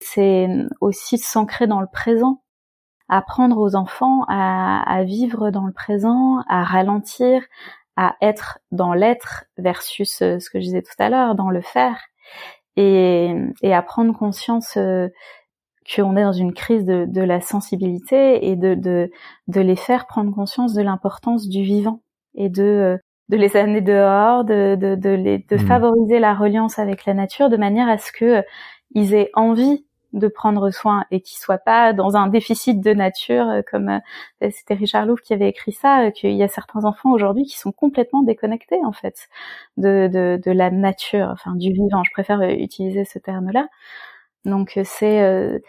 C'est 0.01 0.49
aussi 0.81 1.19
s'ancrer 1.19 1.66
dans 1.66 1.81
le 1.81 1.89
présent 1.93 2.43
apprendre 3.11 3.59
aux 3.59 3.74
enfants 3.74 4.24
à, 4.28 4.82
à, 4.89 5.03
vivre 5.03 5.51
dans 5.51 5.66
le 5.66 5.73
présent, 5.73 6.45
à 6.49 6.62
ralentir, 6.62 7.43
à 7.97 8.16
être 8.23 8.61
dans 8.70 8.95
l'être 8.95 9.45
versus 9.59 10.23
euh, 10.23 10.39
ce 10.39 10.49
que 10.49 10.59
je 10.61 10.65
disais 10.65 10.82
tout 10.82 10.95
à 10.99 11.11
l'heure, 11.11 11.35
dans 11.35 11.51
le 11.51 11.61
faire, 11.61 11.99
et, 12.77 13.35
et 13.62 13.74
à 13.74 13.82
prendre 13.82 14.16
conscience 14.16 14.77
euh, 14.77 15.09
qu'on 15.95 16.17
est 16.17 16.23
dans 16.23 16.33
une 16.33 16.53
crise 16.55 16.85
de, 16.85 17.07
de 17.07 17.21
la 17.21 17.41
sensibilité 17.41 18.49
et 18.51 18.57
de, 18.57 18.75
de, 18.75 19.11
de, 19.49 19.61
les 19.61 19.77
faire 19.77 20.07
prendre 20.07 20.35
conscience 20.35 20.75
de 20.75 20.83
l'importance 20.83 21.49
du 21.49 21.62
vivant 21.62 22.03
et 22.35 22.49
de, 22.49 22.62
euh, 22.62 22.99
de 23.29 23.37
les 23.37 23.57
amener 23.57 23.81
dehors, 23.81 24.45
de, 24.45 24.77
de, 24.77 24.95
de, 24.95 25.11
les, 25.11 25.39
de 25.39 25.57
mmh. 25.57 25.67
favoriser 25.67 26.19
la 26.19 26.35
reliance 26.35 26.79
avec 26.79 27.07
la 27.07 27.15
nature 27.15 27.49
de 27.49 27.57
manière 27.57 27.89
à 27.89 27.99
ce 27.99 28.12
que 28.12 28.43
ils 28.95 29.15
aient 29.15 29.31
envie 29.35 29.85
de 30.12 30.29
prendre 30.29 30.71
soin 30.71 31.05
et 31.11 31.21
qui 31.21 31.39
soit 31.39 31.59
pas 31.59 31.93
dans 31.93 32.17
un 32.17 32.27
déficit 32.27 32.81
de 32.81 32.93
nature 32.93 33.49
euh, 33.49 33.62
comme 33.69 33.89
euh, 34.43 34.51
c'était 34.51 34.75
Richard 34.75 35.07
Louv 35.07 35.21
qui 35.21 35.33
avait 35.35 35.49
écrit 35.49 35.73
ça 35.73 36.07
euh, 36.07 36.11
qu'il 36.11 36.33
y 36.33 36.43
a 36.43 36.49
certains 36.49 36.85
enfants 36.85 37.12
aujourd'hui 37.12 37.45
qui 37.45 37.59
sont 37.59 37.73
complètement 37.73 38.23
déconnectés 38.23 38.81
en 38.85 38.93
fait 38.93 39.29
de, 39.77 40.09
de, 40.09 40.41
de 40.45 40.51
la 40.51 40.71
nature 40.71 41.29
enfin 41.31 41.55
du 41.55 41.73
vivant 41.73 42.03
je 42.03 42.11
préfère 42.12 42.43
utiliser 42.43 43.05
ce 43.05 43.19
terme 43.19 43.51
là 43.53 43.69
donc 44.45 44.79
c'est 44.85 45.61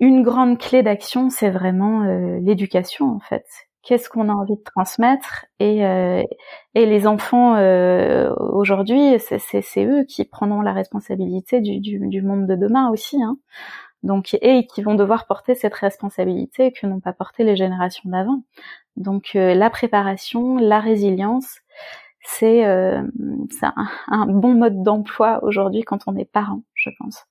une 0.00 0.22
grande 0.22 0.58
clé 0.58 0.82
d'action 0.82 1.30
c'est 1.30 1.50
vraiment 1.50 2.04
l'éducation 2.40 3.14
en 3.14 3.20
fait. 3.20 3.46
Qu'est-ce 3.86 4.08
qu'on 4.08 4.28
a 4.28 4.32
envie 4.32 4.56
de 4.56 4.62
transmettre 4.64 5.46
et, 5.60 5.86
euh, 5.86 6.24
et 6.74 6.86
les 6.86 7.06
enfants 7.06 7.54
euh, 7.54 8.34
aujourd'hui 8.34 9.20
c'est 9.20 9.84
eux 9.84 10.02
qui 10.02 10.24
prendront 10.24 10.60
la 10.60 10.72
responsabilité 10.72 11.60
du, 11.60 11.78
du, 11.78 12.20
monde 12.20 12.48
de 12.48 12.56
demain 12.56 12.90
aussi 12.90 13.22
hein. 13.22 13.38
donc 14.02 14.36
et 14.42 14.66
qui 14.66 14.82
vont 14.82 14.96
devoir 14.96 15.28
porter 15.28 15.54
cette 15.54 15.74
responsabilité 15.74 16.72
que 16.72 16.84
n'ont 16.84 16.98
pas 16.98 17.12
porté 17.12 17.44
les 17.44 17.54
générations 17.54 18.10
d'avant. 18.10 18.42
Donc 18.96 19.36
euh, 19.36 19.54
la 19.54 19.70
préparation 19.70 20.56
la 20.56 20.80
résilience 20.80 21.60
c'est 22.24 22.64
un, 22.64 23.06
un 24.08 24.26
bon 24.26 24.54
mode 24.54 24.82
d'emploi 24.82 25.38
aujourd'hui 25.44 25.82
quand 25.82 26.00
on 26.08 26.16
est 26.16 26.24
parent 26.24 26.62
je 26.74 26.90
pense 26.98 27.24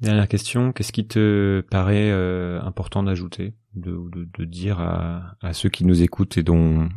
Dernière 0.00 0.28
question, 0.28 0.72
qu'est-ce 0.72 0.92
qui 0.92 1.08
te 1.08 1.60
paraît 1.70 2.10
euh, 2.10 2.60
important 2.62 3.02
d'ajouter, 3.02 3.54
de, 3.74 3.90
de, 4.12 4.28
de, 4.38 4.44
dire 4.44 4.80
à, 4.80 5.34
à, 5.42 5.52
ceux 5.52 5.68
qui 5.68 5.84
nous 5.84 6.02
écoutent 6.02 6.38
et 6.38 6.44
dont, 6.44 6.88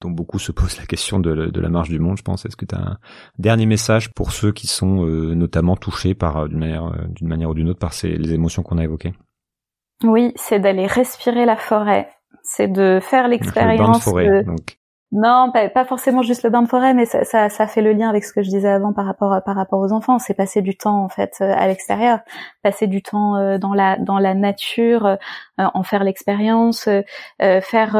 dont 0.00 0.10
beaucoup 0.10 0.40
se 0.40 0.50
posent 0.50 0.76
la 0.76 0.86
question 0.86 1.20
de, 1.20 1.46
de 1.46 1.60
la 1.60 1.68
marche 1.68 1.88
du 1.88 2.00
monde, 2.00 2.16
je 2.18 2.22
pense? 2.22 2.44
Est-ce 2.46 2.56
que 2.56 2.64
tu 2.64 2.74
as 2.74 2.80
un 2.80 2.98
dernier 3.38 3.66
message 3.66 4.12
pour 4.12 4.32
ceux 4.32 4.50
qui 4.50 4.66
sont 4.66 5.06
euh, 5.06 5.34
notamment 5.34 5.76
touchés 5.76 6.14
par 6.14 6.36
euh, 6.36 6.48
d'une 6.48 6.58
manière, 6.58 6.92
d'une 7.10 7.28
manière 7.28 7.50
ou 7.50 7.54
d'une 7.54 7.68
autre 7.68 7.78
par 7.78 7.92
ces, 7.92 8.16
les 8.16 8.34
émotions 8.34 8.64
qu'on 8.64 8.78
a 8.78 8.84
évoquées? 8.84 9.14
Oui, 10.02 10.32
c'est 10.34 10.58
d'aller 10.58 10.86
respirer 10.86 11.46
la 11.46 11.56
forêt. 11.56 12.08
C'est 12.42 12.68
de 12.68 12.98
faire 13.00 13.28
l'expérience. 13.28 14.04
De... 14.04 14.44
Donc 14.44 14.77
non, 15.10 15.50
pas, 15.52 15.86
forcément 15.86 16.20
juste 16.20 16.42
le 16.42 16.50
bain 16.50 16.60
de 16.60 16.68
forêt, 16.68 16.92
mais 16.92 17.06
ça, 17.06 17.24
ça, 17.24 17.48
ça, 17.48 17.66
fait 17.66 17.80
le 17.80 17.94
lien 17.94 18.10
avec 18.10 18.24
ce 18.24 18.32
que 18.34 18.42
je 18.42 18.50
disais 18.50 18.68
avant 18.68 18.92
par 18.92 19.06
rapport 19.06 19.42
par 19.42 19.56
rapport 19.56 19.80
aux 19.80 19.90
enfants. 19.90 20.18
C'est 20.18 20.34
passer 20.34 20.60
du 20.60 20.76
temps 20.76 21.02
en 21.02 21.08
fait 21.08 21.38
euh, 21.40 21.50
à 21.56 21.66
l'extérieur, 21.66 22.18
passer 22.62 22.86
du 22.86 23.02
temps 23.02 23.36
euh, 23.36 23.56
dans 23.56 23.72
la 23.72 23.96
dans 23.96 24.18
la 24.18 24.34
nature, 24.34 25.06
euh, 25.06 25.16
en 25.56 25.82
faire 25.82 26.04
l'expérience, 26.04 26.90
faire 27.38 27.90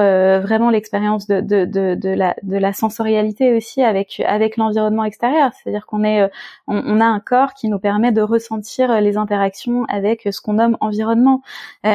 vraiment 0.43 0.71
l'expérience 0.71 1.27
de, 1.27 1.41
de, 1.41 1.65
de, 1.65 1.95
de, 1.95 2.11
la 2.11 2.37
de 2.43 2.57
la 2.57 2.73
sensorialité 2.75 3.57
aussi 3.57 3.83
avec 3.83 4.23
avec 4.27 4.59
l'environnement 4.59 5.05
extérieur. 5.05 5.51
C'est-à-dire 5.55 5.87
qu'on 5.87 6.05
est 6.05 6.25
on, 6.69 6.77
on, 6.77 7.01
a 7.01 7.07
un 7.07 7.21
corps 7.21 7.55
qui 7.55 7.69
nous 7.69 7.81
permet 7.81 8.13
de 8.13 8.21
ressentir 8.21 9.01
les 9.01 9.17
interactions 9.17 9.87
avec 9.89 10.29
ce 10.31 10.41
qu'on 10.41 10.53
nomme 10.53 10.77
environnement. 10.81 11.43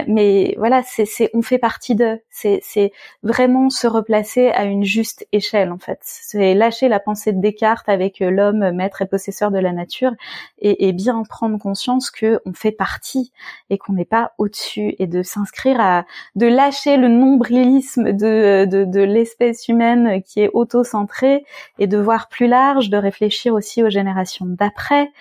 mais 0.07 0.55
voilà, 0.57 0.81
c'est 0.83 1.29
on 1.33 1.41
fait 1.43 1.59
partie 1.59 1.95
de. 1.95 2.19
C'est 2.29 2.59
c'est 2.61 2.91
vraiment 3.21 3.69
se 3.69 3.87
replacer 3.87 4.49
à 4.49 4.65
une 4.65 4.83
juste 4.83 5.02
échelle 5.31 5.71
en 5.71 5.77
fait. 5.77 5.99
C'est 6.01 6.53
lâcher 6.53 6.87
la 6.87 6.99
pensée 6.99 7.31
de 7.31 7.41
Descartes 7.41 7.89
avec 7.89 8.21
euh, 8.21 8.29
l'homme 8.29 8.71
maître 8.71 9.01
et 9.01 9.05
possesseur 9.05 9.51
de 9.51 9.59
la 9.59 9.71
nature 9.71 10.11
et, 10.59 10.93
bien 10.93 11.23
prendre 11.23 11.57
conscience 11.57 12.11
que 12.11 12.39
on 12.45 12.53
fait 12.53 12.71
partie 12.71 13.31
et 13.69 13.77
qu'on 13.77 13.93
n'est 13.93 14.05
pas 14.05 14.33
au-dessus 14.37 14.95
et 14.99 15.07
de 15.07 15.23
s'inscrire 15.23 15.79
à 15.79 16.05
de 16.35 16.45
lâcher 16.45 16.97
le 16.97 17.07
nombrilisme 17.07 18.11
de, 18.13 18.65
de, 18.65 19.01
l'espèce 19.01 19.67
humaine 19.67 20.21
qui 20.23 20.41
est 20.41 20.49
auto-centrée 20.53 21.43
et 21.79 21.87
de 21.87 21.97
voir 21.97 22.29
plus 22.29 22.47
large, 22.47 22.89
de 22.89 22.97
réfléchir 22.97 23.53
aussi 23.53 23.83
aux 23.83 23.89
générations 23.89 24.45
d'après, 24.47 25.11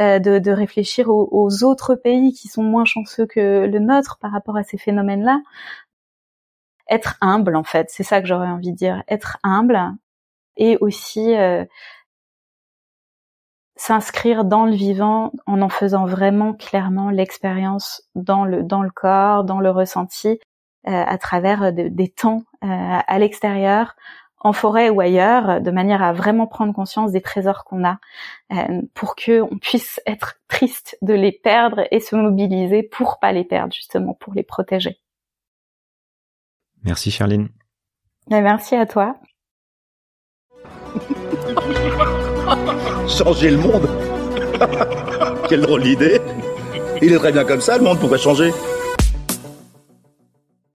euh, 0.00 0.18
de, 0.18 0.50
réfléchir 0.50 1.08
aux, 1.08 1.28
aux 1.30 1.64
autres 1.64 1.94
pays 1.94 2.32
qui 2.32 2.48
sont 2.48 2.62
moins 2.62 2.84
chanceux 2.84 3.26
que 3.26 3.66
le 3.66 3.78
nôtre 3.78 4.18
par 4.20 4.32
rapport 4.32 4.56
à 4.56 4.62
ces 4.62 4.78
phénomènes-là, 4.78 5.40
être 6.90 7.16
humble 7.20 7.56
en 7.56 7.64
fait, 7.64 7.88
c'est 7.90 8.02
ça 8.02 8.20
que 8.20 8.26
j'aurais 8.26 8.48
envie 8.48 8.72
de 8.72 8.76
dire, 8.76 9.02
être 9.08 9.38
humble 9.42 9.80
et 10.56 10.76
aussi 10.80 11.36
euh, 11.36 11.64
s'inscrire 13.76 14.44
dans 14.44 14.66
le 14.66 14.74
vivant 14.74 15.32
en 15.46 15.62
en 15.62 15.68
faisant 15.68 16.04
vraiment 16.04 16.52
clairement 16.52 17.10
l'expérience 17.10 18.02
dans 18.14 18.44
le 18.44 18.62
dans 18.62 18.82
le 18.82 18.90
corps, 18.90 19.44
dans 19.44 19.60
le 19.60 19.70
ressenti, 19.70 20.40
euh, 20.88 21.04
à 21.06 21.18
travers 21.18 21.72
des 21.72 22.08
temps 22.08 22.42
euh, 22.64 22.66
à 22.68 23.18
l'extérieur, 23.18 23.94
en 24.40 24.52
forêt 24.52 24.90
ou 24.90 25.00
ailleurs, 25.00 25.60
de 25.60 25.70
manière 25.70 26.02
à 26.02 26.12
vraiment 26.12 26.46
prendre 26.46 26.74
conscience 26.74 27.12
des 27.12 27.20
trésors 27.20 27.64
qu'on 27.64 27.84
a, 27.84 27.98
pour 28.94 29.14
que 29.16 29.42
on 29.42 29.58
puisse 29.58 30.00
être 30.06 30.36
triste 30.48 30.96
de 31.02 31.14
les 31.14 31.32
perdre 31.32 31.82
et 31.90 32.00
se 32.00 32.16
mobiliser 32.16 32.82
pour 32.82 33.18
pas 33.20 33.32
les 33.32 33.44
perdre 33.44 33.72
justement, 33.74 34.14
pour 34.14 34.34
les 34.34 34.42
protéger. 34.42 34.98
Merci 36.84 37.10
Charline. 37.10 37.48
merci 38.28 38.74
à 38.74 38.86
toi. 38.86 39.16
changer 43.06 43.50
le 43.50 43.58
monde 43.58 43.88
Quelle 45.48 45.62
drôle 45.62 45.82
d'idée 45.82 46.20
Il 47.02 47.12
est 47.12 47.18
très 47.18 47.32
bien 47.32 47.44
comme 47.44 47.60
ça, 47.60 47.76
le 47.78 47.84
monde 47.84 47.98
pourrait 47.98 48.18
changer. 48.18 48.52